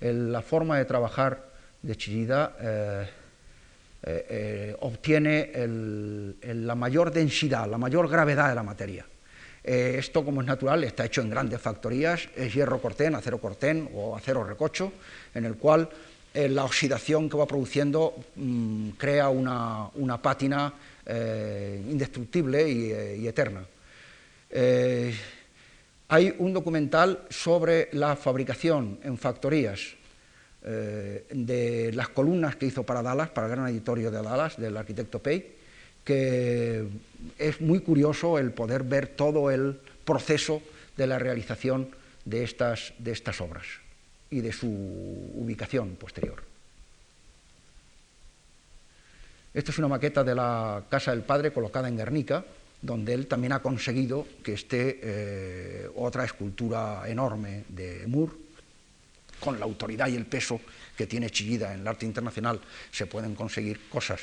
la 0.01 0.41
forma 0.41 0.77
de 0.77 0.85
trabajar 0.85 1.49
de 1.81 1.95
Chillida 1.95 2.55
eh, 2.59 3.09
eh, 4.03 4.25
eh, 4.29 4.75
obtiene 4.79 5.51
la 6.41 6.75
mayor 6.75 7.11
densidad, 7.11 7.69
la 7.69 7.77
mayor 7.77 8.09
gravedad 8.09 8.49
de 8.49 8.55
la 8.55 8.63
materia. 8.63 9.05
Esto, 9.63 10.23
como 10.23 10.41
es 10.41 10.47
natural, 10.47 10.83
está 10.83 11.05
hecho 11.05 11.21
en 11.21 11.29
grandes 11.29 11.61
factorías, 11.61 12.29
es 12.35 12.53
hierro 12.53 12.81
cortén, 12.81 13.15
acero 13.15 13.39
cortén 13.39 13.89
o 13.93 14.15
acero 14.15 14.43
recocho, 14.43 14.93
en 15.33 15.45
el 15.45 15.55
cual 15.55 15.89
la 16.33 16.63
oxidación 16.63 17.29
que 17.29 17.37
va 17.37 17.45
produciendo 17.45 18.15
mm, 18.35 18.91
crea 18.91 19.29
una, 19.29 20.21
pátina 20.21 20.73
indestructible 21.89 22.69
y, 22.69 23.27
eterna. 23.27 23.65
Hay 26.11 26.33
un 26.39 26.53
documental 26.53 27.27
sobre 27.29 27.89
la 27.93 28.15
fabricación 28.15 28.99
en 29.03 29.15
factorías 29.15 29.93
eh, 30.63 31.27
de 31.29 31.93
las 31.93 32.09
columnas 32.09 32.55
que 32.55 32.65
hizo 32.65 32.81
para 32.81 33.03
Dallas, 33.03 33.29
para 33.29 33.45
el 33.45 33.53
gran 33.53 33.67
editorio 33.67 34.09
de 34.09 34.21
Dallas, 34.21 34.57
del 34.57 34.75
arquitecto 34.75 35.19
Pei, 35.19 35.58
que 36.03 36.87
es 37.37 37.61
muy 37.61 37.79
curioso 37.79 38.37
el 38.39 38.51
poder 38.51 38.83
ver 38.83 39.07
todo 39.07 39.51
el 39.51 39.79
proceso 40.05 40.61
de 40.97 41.07
la 41.07 41.19
realización 41.19 41.89
de 42.25 42.43
estas, 42.43 42.93
de 42.97 43.11
estas 43.11 43.41
obras 43.41 43.65
y 44.29 44.41
de 44.41 44.51
su 44.51 44.67
ubicación 44.67 45.95
posterior. 45.95 46.43
Esta 49.53 49.71
es 49.71 49.77
una 49.79 49.87
maqueta 49.87 50.23
de 50.23 50.35
la 50.35 50.83
Casa 50.89 51.11
del 51.11 51.23
Padre 51.23 51.51
colocada 51.51 51.87
en 51.87 51.97
Guernica, 51.97 52.45
donde 52.81 53.13
él 53.13 53.27
también 53.27 53.53
ha 53.53 53.61
conseguido 53.61 54.25
que 54.43 54.53
esté 54.53 54.99
eh, 55.01 55.89
otra 55.95 56.23
escultura 56.23 57.03
enorme 57.07 57.65
de 57.67 58.05
Moore, 58.07 58.33
con 59.39 59.59
la 59.59 59.65
autoridad 59.65 60.07
y 60.07 60.15
el 60.15 60.25
peso 60.25 60.59
que 60.95 61.07
tiene 61.07 61.29
Chillida 61.29 61.73
en 61.73 61.81
el 61.81 61.87
arte 61.87 62.05
internacional, 62.05 62.59
se 62.91 63.05
pueden 63.05 63.35
conseguir 63.35 63.89
cosas 63.89 64.19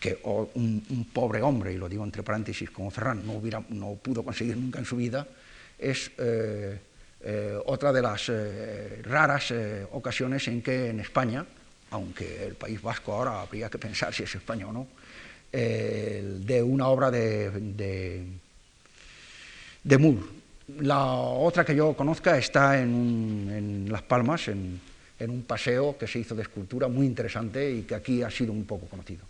que 0.00 0.18
un, 0.22 1.08
pobre 1.12 1.42
hombre, 1.42 1.72
y 1.72 1.76
lo 1.76 1.88
digo 1.88 2.04
entre 2.04 2.22
paréntesis 2.22 2.70
como 2.70 2.90
Ferran, 2.90 3.26
no, 3.26 3.32
hubiera, 3.34 3.62
no 3.70 3.94
pudo 3.94 4.22
conseguir 4.22 4.56
nunca 4.56 4.78
en 4.78 4.84
su 4.84 4.96
vida, 4.96 5.26
es 5.78 6.10
eh, 6.18 6.78
eh, 7.20 7.58
otra 7.66 7.92
de 7.92 8.02
las 8.02 8.30
raras 9.02 9.52
ocasiones 9.92 10.46
en 10.48 10.62
que 10.62 10.90
en 10.90 11.00
España, 11.00 11.44
aunque 11.90 12.44
el 12.46 12.54
País 12.54 12.80
Vasco 12.82 13.12
ahora 13.12 13.40
habría 13.40 13.70
que 13.70 13.78
pensar 13.78 14.12
si 14.12 14.22
es 14.22 14.34
España 14.34 14.68
o 14.68 14.72
no, 14.72 14.86
de 15.52 16.62
una 16.62 16.88
obra 16.88 17.10
de, 17.10 17.50
de, 19.82 19.98
Moore. 19.98 20.20
La 20.80 21.14
otra 21.14 21.64
que 21.64 21.74
yo 21.74 21.94
conozca 21.94 22.36
está 22.36 22.80
en, 22.80 23.86
Las 23.88 24.02
Palmas, 24.02 24.48
en, 24.48 24.80
un 25.20 25.42
paseo 25.44 25.96
que 25.96 26.06
se 26.06 26.18
hizo 26.18 26.34
de 26.34 26.42
escultura 26.42 26.88
muy 26.88 27.06
interesante 27.06 27.70
y 27.70 27.82
que 27.82 27.94
aquí 27.94 28.22
ha 28.22 28.30
sido 28.30 28.52
un 28.52 28.64
poco 28.64 28.86
conocido. 28.86 29.24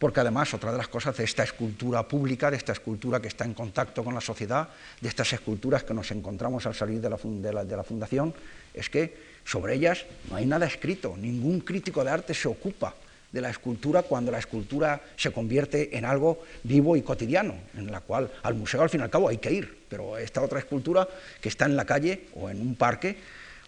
Porque 0.00 0.20
además, 0.20 0.54
otra 0.54 0.72
de 0.72 0.78
las 0.78 0.88
cosas 0.88 1.14
de 1.18 1.24
esta 1.24 1.42
escultura 1.42 2.08
pública, 2.08 2.50
de 2.50 2.56
esta 2.56 2.72
escultura 2.72 3.20
que 3.20 3.28
está 3.28 3.44
en 3.44 3.52
contacto 3.52 4.02
con 4.02 4.14
la 4.14 4.22
sociedad, 4.22 4.66
de 4.98 5.08
estas 5.10 5.30
esculturas 5.34 5.84
que 5.84 5.92
nos 5.92 6.10
encontramos 6.10 6.64
al 6.64 6.74
salir 6.74 7.02
de 7.02 7.10
la, 7.10 7.84
fundación, 7.84 8.32
es 8.72 8.88
que 8.88 9.14
sobre 9.44 9.74
ellas 9.74 10.06
no 10.30 10.36
hay 10.36 10.46
nada 10.46 10.64
escrito, 10.64 11.18
ningún 11.18 11.60
crítico 11.60 12.02
de 12.02 12.12
arte 12.12 12.32
se 12.32 12.48
ocupa 12.48 12.94
de 13.30 13.42
la 13.42 13.50
escultura 13.50 14.02
cuando 14.02 14.32
la 14.32 14.38
escultura 14.38 15.02
se 15.16 15.32
convierte 15.32 15.94
en 15.94 16.06
algo 16.06 16.44
vivo 16.62 16.96
y 16.96 17.02
cotidiano, 17.02 17.56
en 17.76 17.92
la 17.92 18.00
cual 18.00 18.32
al 18.42 18.54
museo 18.54 18.80
al 18.80 18.88
fin 18.88 19.00
y 19.00 19.04
al 19.04 19.10
cabo 19.10 19.28
hay 19.28 19.36
que 19.36 19.52
ir, 19.52 19.80
pero 19.86 20.16
esta 20.16 20.40
otra 20.40 20.60
escultura 20.60 21.06
que 21.42 21.50
está 21.50 21.66
en 21.66 21.76
la 21.76 21.84
calle 21.84 22.24
o 22.36 22.48
en 22.48 22.58
un 22.62 22.74
parque 22.74 23.18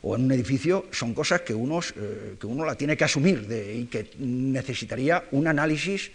o 0.02 0.16
en 0.16 0.24
un 0.24 0.32
edificio 0.32 0.86
son 0.90 1.14
cosas 1.14 1.42
que, 1.42 1.52
eh, 1.52 2.36
que 2.38 2.46
uno 2.46 2.64
la 2.64 2.74
tiene 2.74 2.96
que 2.96 3.04
asumir 3.04 3.46
y 3.50 3.86
que 3.86 4.10
necesitaría 4.18 5.24
un 5.30 5.46
análisis 5.46 6.10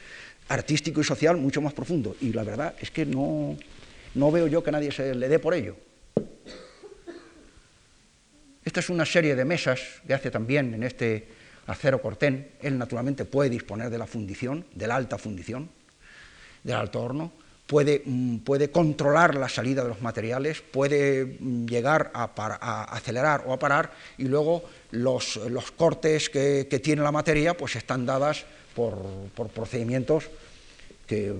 artístico 0.49 1.01
y 1.01 1.03
social 1.03 1.37
mucho 1.37 1.61
más 1.61 1.73
profundo. 1.73 2.15
Y 2.21 2.33
la 2.33 2.43
verdad 2.43 2.75
es 2.79 2.91
que 2.91 3.05
no, 3.05 3.57
no 4.15 4.31
veo 4.31 4.47
yo 4.47 4.63
que 4.63 4.71
nadie 4.71 4.91
se 4.91 5.15
le 5.15 5.29
dé 5.29 5.39
por 5.39 5.53
ello. 5.53 5.75
Esta 8.63 8.81
es 8.81 8.89
una 8.89 9.05
serie 9.05 9.35
de 9.35 9.45
mesas 9.45 9.79
que 10.05 10.13
hace 10.13 10.29
también 10.29 10.73
en 10.73 10.83
este 10.83 11.27
acero 11.67 12.01
cortén, 12.01 12.51
él 12.61 12.77
naturalmente 12.77 13.25
puede 13.25 13.49
disponer 13.49 13.89
de 13.89 13.97
la 13.97 14.07
fundición, 14.07 14.65
de 14.73 14.87
la 14.87 14.95
alta 14.95 15.17
fundición, 15.17 15.69
del 16.63 16.75
alto 16.75 17.01
horno, 17.01 17.31
puede, 17.67 18.01
mm, 18.03 18.37
puede 18.39 18.71
controlar 18.71 19.35
la 19.35 19.49
salida 19.49 19.83
de 19.83 19.89
los 19.89 20.01
materiales, 20.01 20.61
puede 20.61 21.37
mm, 21.39 21.65
llegar 21.65 22.11
a, 22.13 22.95
acelerar 22.95 23.43
o 23.45 23.53
a 23.53 23.59
parar 23.59 23.91
y 24.17 24.23
luego 24.23 24.63
los, 24.91 25.37
cortes 25.75 26.29
que, 26.29 26.63
tiene 26.81 27.03
la 27.03 27.11
materia 27.11 27.55
pues 27.55 27.75
están 27.75 28.05
dadas 28.05 28.45
por, 28.73 28.97
procedimientos 29.53 30.29
que 31.05 31.33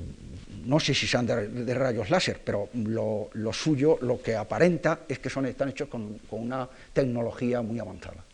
no 0.66 0.80
sé 0.80 0.94
si 0.94 1.08
sean 1.08 1.26
de, 1.26 1.74
rayos 1.74 2.10
láser, 2.10 2.42
pero 2.44 2.70
lo, 2.74 3.30
suyo, 3.54 3.98
lo 4.02 4.22
que 4.22 4.36
aparenta 4.36 5.02
es 5.08 5.20
que 5.20 5.30
son, 5.30 5.46
están 5.46 5.70
hechos 5.70 5.90
con 5.90 6.20
una 6.32 6.70
tecnología 6.94 7.62
muy 7.62 7.80
avanzada. 7.80 8.27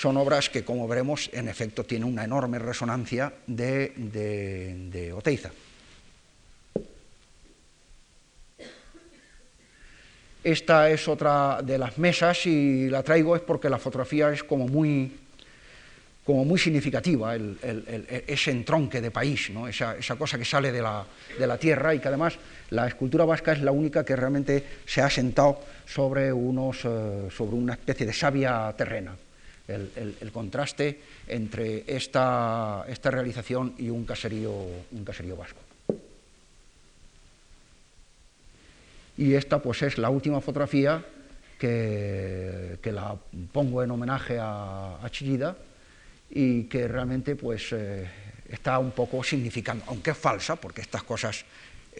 Son 0.00 0.16
obras 0.16 0.48
que, 0.48 0.64
como 0.64 0.88
veremos, 0.88 1.28
en 1.34 1.46
efecto 1.46 1.84
tienen 1.84 2.08
una 2.08 2.24
enorme 2.24 2.58
resonancia 2.58 3.34
de, 3.46 5.12
Oteiza. 5.14 5.50
Esta 10.42 10.88
es 10.88 11.06
otra 11.06 11.60
de 11.62 11.76
las 11.76 11.98
mesas 11.98 12.46
y 12.46 12.88
la 12.88 13.02
traigo 13.02 13.36
es 13.36 13.42
porque 13.42 13.68
la 13.68 13.78
fotografía 13.78 14.32
es 14.32 14.42
como 14.42 14.66
muy, 14.66 15.18
como 16.24 16.46
muy 16.46 16.58
significativa, 16.58 17.36
ese 17.36 18.52
entronque 18.52 19.02
de 19.02 19.10
país, 19.10 19.50
esa, 19.68 20.16
cosa 20.16 20.38
que 20.38 20.46
sale 20.46 20.72
de 20.72 20.80
la, 20.80 21.04
de 21.38 21.46
la, 21.46 21.58
tierra 21.58 21.94
y 21.94 21.98
que 21.98 22.08
además 22.08 22.38
la 22.70 22.88
escultura 22.88 23.26
vasca 23.26 23.52
es 23.52 23.60
la 23.60 23.70
única 23.70 24.02
que 24.02 24.16
realmente 24.16 24.64
se 24.86 25.02
ha 25.02 25.10
sentado 25.10 25.60
sobre, 25.84 26.32
unos, 26.32 26.86
eh, 26.86 27.28
sobre 27.30 27.54
una 27.54 27.74
especie 27.74 28.06
de 28.06 28.14
savia 28.14 28.72
terrena. 28.74 29.14
El, 29.74 30.30
contraste 30.32 31.00
entre 31.28 31.84
esta, 31.86 32.84
realización 33.04 33.74
y 33.78 33.88
un 33.90 34.04
caserío, 34.04 34.52
un 34.52 35.04
caserío 35.04 35.36
vasco. 35.36 35.60
Y 39.16 39.34
esta 39.34 39.60
pues 39.60 39.82
es 39.82 39.98
la 39.98 40.08
última 40.08 40.40
fotografía 40.40 41.04
que, 41.58 42.78
la 42.84 43.16
pongo 43.52 43.82
en 43.82 43.90
homenaje 43.90 44.38
a, 44.40 44.98
Chillida 45.10 45.56
y 46.30 46.64
que 46.64 46.88
realmente 46.88 47.36
pues 47.36 47.72
eh, 47.72 48.08
está 48.48 48.78
un 48.78 48.92
poco 48.92 49.22
significando, 49.22 49.84
aunque 49.88 50.12
es 50.12 50.16
falsa, 50.16 50.56
porque 50.56 50.80
estas 50.80 51.02
cosas, 51.02 51.44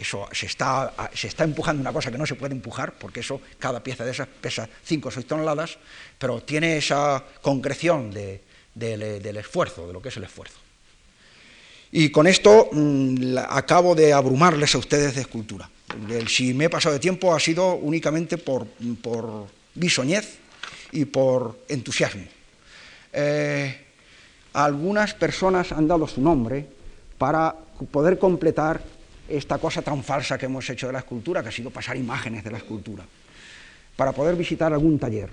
eso 0.02 0.28
se 0.32 0.46
está, 0.46 0.92
se 1.14 1.28
está 1.28 1.44
empujando 1.44 1.80
una 1.80 1.92
cosa 1.92 2.10
que 2.10 2.18
no 2.18 2.26
se 2.26 2.34
puede 2.34 2.54
empujar, 2.54 2.94
porque 2.94 3.20
eso, 3.20 3.40
cada 3.58 3.82
pieza 3.82 4.04
de 4.04 4.12
esas 4.12 4.28
pesa 4.28 4.68
5 4.84 5.08
o 5.08 5.10
6 5.10 5.26
toneladas, 5.26 5.78
pero 6.18 6.42
tiene 6.42 6.76
esa 6.76 7.24
concreción 7.42 8.10
del 8.10 9.36
esfuerzo, 9.36 9.86
de 9.86 9.92
lo 9.92 10.02
que 10.02 10.08
es 10.08 10.16
el 10.16 10.24
esfuerzo. 10.24 10.58
Y 11.92 12.10
con 12.10 12.26
esto 12.26 12.68
mm, 12.70 13.38
acabo 13.48 13.94
de 13.94 14.12
abrumarles 14.12 14.74
a 14.74 14.78
ustedes 14.78 15.14
de 15.14 15.22
escultura 15.22 15.68
si 16.28 16.54
me 16.54 16.66
he 16.66 16.70
pasado 16.70 16.94
de 16.94 17.00
tiempo 17.00 17.34
ha 17.34 17.40
sido 17.40 17.74
únicamente 17.74 18.38
por, 18.38 18.66
por 19.02 19.46
bisoñez 19.74 20.38
y 20.92 21.04
por 21.04 21.58
entusiasmo. 21.68 22.24
Eh, 23.12 23.86
algunas 24.52 25.14
personas 25.14 25.72
han 25.72 25.86
dado 25.86 26.06
su 26.06 26.20
nombre 26.20 26.66
para 27.18 27.54
poder 27.90 28.18
completar 28.18 28.82
esta 29.30 29.58
cosa 29.58 29.82
tan 29.82 30.02
falsa 30.02 30.36
que 30.36 30.46
hemos 30.46 30.68
hecho 30.68 30.86
de 30.86 30.92
la 30.92 30.98
escultura, 31.00 31.42
que 31.42 31.48
ha 31.48 31.52
sido 31.52 31.70
pasar 31.70 31.96
imágenes 31.96 32.44
de 32.44 32.50
la 32.50 32.58
escultura, 32.58 33.04
para 33.96 34.12
poder 34.12 34.36
visitar 34.36 34.72
algún 34.72 34.98
taller. 34.98 35.30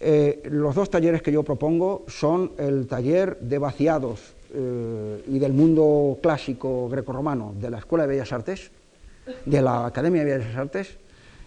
Eh, 0.00 0.42
los 0.50 0.74
dos 0.74 0.90
talleres 0.90 1.22
que 1.22 1.32
yo 1.32 1.42
propongo 1.42 2.04
son 2.08 2.52
el 2.58 2.86
taller 2.86 3.38
de 3.40 3.58
vaciados 3.58 4.20
eh, 4.54 5.24
y 5.26 5.38
del 5.38 5.52
mundo 5.52 6.18
clásico 6.22 6.88
grecorromano 6.88 7.54
de 7.60 7.70
la 7.70 7.78
Escuela 7.78 8.06
de 8.06 8.14
Bellas 8.14 8.32
Artes, 8.32 8.70
de 9.44 9.60
la 9.60 9.86
Academia 9.86 10.24
de 10.24 10.38
Bellas 10.38 10.56
Artes, 10.56 10.96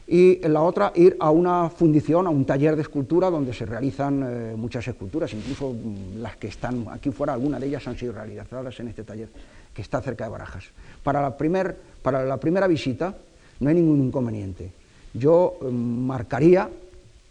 y 0.08 0.46
la 0.48 0.62
otra 0.62 0.92
ir 0.96 1.16
a 1.22 1.32
una 1.32 1.70
fundición, 1.70 2.28
a 2.28 2.30
un 2.30 2.44
taller 2.44 2.76
de 2.76 2.82
escultura 2.82 3.30
donde 3.30 3.54
se 3.54 3.66
realizan 3.66 4.24
eh, 4.24 4.56
muchas 4.58 4.86
esculturas, 4.86 5.34
incluso 5.34 5.72
mm, 5.72 6.22
las 6.22 6.36
que 6.36 6.48
están 6.48 6.86
aquí 6.92 7.12
fuera, 7.12 7.34
algunas 7.34 7.62
de 7.62 7.68
ellas 7.68 7.88
han 7.88 7.98
sido 7.98 8.12
realizadas 8.12 8.78
en 8.82 8.90
este 8.90 9.04
taller 9.04 9.30
que 9.74 9.82
está 9.82 10.02
cerca 10.02 10.26
de 10.26 10.32
Barajas. 10.32 10.66
Para 11.04 11.22
la, 11.22 11.38
primer, 11.38 11.76
para 12.02 12.24
la 12.26 12.38
primera 12.38 12.68
visita 12.68 13.16
no 13.60 13.70
hay 13.70 13.76
ningún 13.76 14.06
inconveniente. 14.06 14.72
Yo 15.14 15.58
mm, 15.62 15.68
marcaría, 15.68 16.70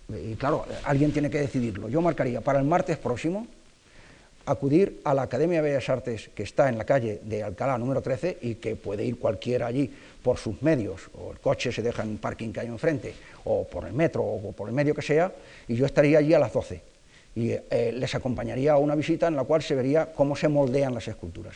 y 0.09 0.35
claro, 0.35 0.65
alguien 0.85 1.13
tiene 1.13 1.31
que 1.31 1.41
decidirlo, 1.41 1.89
yo 1.89 2.01
marcaría 2.01 2.41
para 2.41 2.59
el 2.59 2.67
martes 2.67 2.99
próximo, 2.99 3.47
acudir 4.47 5.01
a 5.05 5.15
la 5.15 5.23
Academia 5.23 5.63
de 5.63 5.69
Bellas 5.69 5.89
Artes 5.89 6.31
que 6.35 6.43
está 6.43 6.69
en 6.69 6.79
la 6.79 6.85
calle 6.85 7.21
de 7.23 7.43
Alcalá 7.43 7.79
número 7.79 8.01
13 8.01 8.39
y 8.43 8.55
que 8.57 8.75
puede 8.75 9.05
ir 9.05 9.19
cualquiera 9.19 9.67
allí 9.67 9.91
por 10.23 10.39
sus 10.39 10.61
medios, 10.63 11.09
o 11.15 11.33
el 11.33 11.39
coche 11.39 11.73
se 11.73 11.83
deja 11.83 12.03
en 12.03 12.11
un 12.11 12.19
parking 12.19 12.53
que 12.53 12.61
hay 12.61 12.67
enfrente, 12.67 13.15
o 13.45 13.65
por 13.65 13.87
el 13.87 13.93
metro, 13.93 14.23
o 14.23 14.53
por 14.53 14.69
el 14.69 14.75
medio 14.75 14.95
que 14.95 15.03
sea, 15.03 15.33
y 15.69 15.75
yo 15.75 15.87
estaría 15.87 16.19
allí 16.19 16.35
a 16.35 16.39
las 16.39 16.53
12. 16.53 16.83
Y 17.37 17.51
eh, 17.53 17.93
les 17.95 18.15
acompañaría 18.15 18.73
a 18.73 18.77
una 18.77 18.95
visita 18.95 19.29
en 19.29 19.37
la 19.37 19.45
cual 19.45 19.63
se 19.63 19.75
vería 19.75 20.13
cómo 20.13 20.35
se 20.35 20.49
moldean 20.49 20.95
las 20.95 21.07
esculturas. 21.07 21.55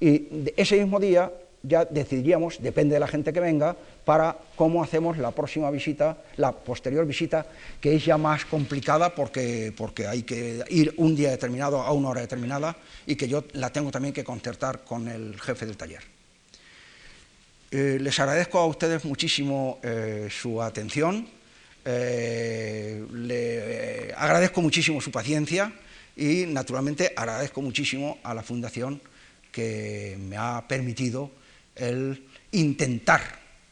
Y 0.00 0.52
ese 0.56 0.78
mismo 0.78 1.00
día 1.00 1.32
ya 1.62 1.84
decidiríamos, 1.84 2.62
depende 2.62 2.94
de 2.94 3.00
la 3.00 3.08
gente 3.08 3.32
que 3.32 3.40
venga, 3.40 3.76
para 4.04 4.36
cómo 4.54 4.82
hacemos 4.82 5.18
la 5.18 5.32
próxima 5.32 5.70
visita, 5.70 6.18
la 6.36 6.52
posterior 6.52 7.04
visita, 7.06 7.46
que 7.80 7.96
es 7.96 8.04
ya 8.04 8.16
más 8.16 8.44
complicada 8.44 9.14
porque, 9.14 9.72
porque 9.76 10.06
hay 10.06 10.22
que 10.22 10.62
ir 10.70 10.94
un 10.98 11.16
día 11.16 11.30
determinado 11.30 11.82
a 11.82 11.92
una 11.92 12.10
hora 12.10 12.20
determinada 12.20 12.76
y 13.06 13.16
que 13.16 13.28
yo 13.28 13.44
la 13.54 13.70
tengo 13.70 13.90
también 13.90 14.14
que 14.14 14.22
concertar 14.22 14.84
con 14.84 15.08
el 15.08 15.40
jefe 15.40 15.66
del 15.66 15.76
taller. 15.76 16.02
Eh, 17.70 17.98
les 18.00 18.18
agradezco 18.20 18.58
a 18.58 18.66
ustedes 18.66 19.04
muchísimo 19.04 19.80
eh, 19.82 20.28
su 20.30 20.62
atención, 20.62 21.26
eh, 21.84 23.04
le 23.12 24.12
agradezco 24.16 24.62
muchísimo 24.62 25.00
su 25.00 25.10
paciencia 25.10 25.72
y 26.16 26.46
naturalmente 26.46 27.12
agradezco 27.16 27.60
muchísimo 27.60 28.18
a 28.22 28.34
la 28.34 28.42
Fundación 28.42 29.00
que 29.56 30.18
me 30.20 30.36
ha 30.36 30.62
permitido 30.68 31.30
el 31.74 32.26
intentar, 32.52 33.22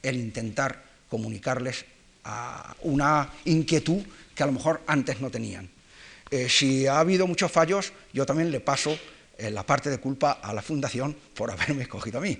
el 0.02 0.16
intentar 0.16 0.82
comunicarles 1.10 1.84
a 2.24 2.74
una 2.84 3.28
inquietud 3.44 4.02
que 4.34 4.42
a 4.42 4.46
lo 4.46 4.52
mejor 4.52 4.80
antes 4.86 5.20
no 5.20 5.28
tenían. 5.28 5.68
Eh, 6.30 6.48
si 6.48 6.86
ha 6.86 7.00
habido 7.00 7.26
muchos 7.26 7.52
fallos, 7.52 7.92
yo 8.14 8.24
también 8.24 8.50
le 8.50 8.60
paso 8.60 8.98
eh, 9.36 9.50
la 9.50 9.66
parte 9.66 9.90
de 9.90 9.98
culpa 9.98 10.40
a 10.42 10.54
la 10.54 10.62
Fundación 10.62 11.14
por 11.34 11.50
haberme 11.50 11.82
escogido 11.82 12.16
a 12.16 12.22
mí. 12.22 12.38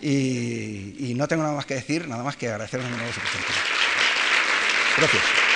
Y, 0.00 1.12
no 1.14 1.28
tengo 1.28 1.42
nada 1.42 1.54
más 1.54 1.66
que 1.66 1.74
decir, 1.74 2.08
nada 2.08 2.22
más 2.22 2.36
que 2.38 2.48
agradecerles 2.48 2.90
de 2.90 2.96
nuevo 2.96 3.12
su 3.12 3.20
presencia. 3.20 3.54
Gracias. 4.96 5.49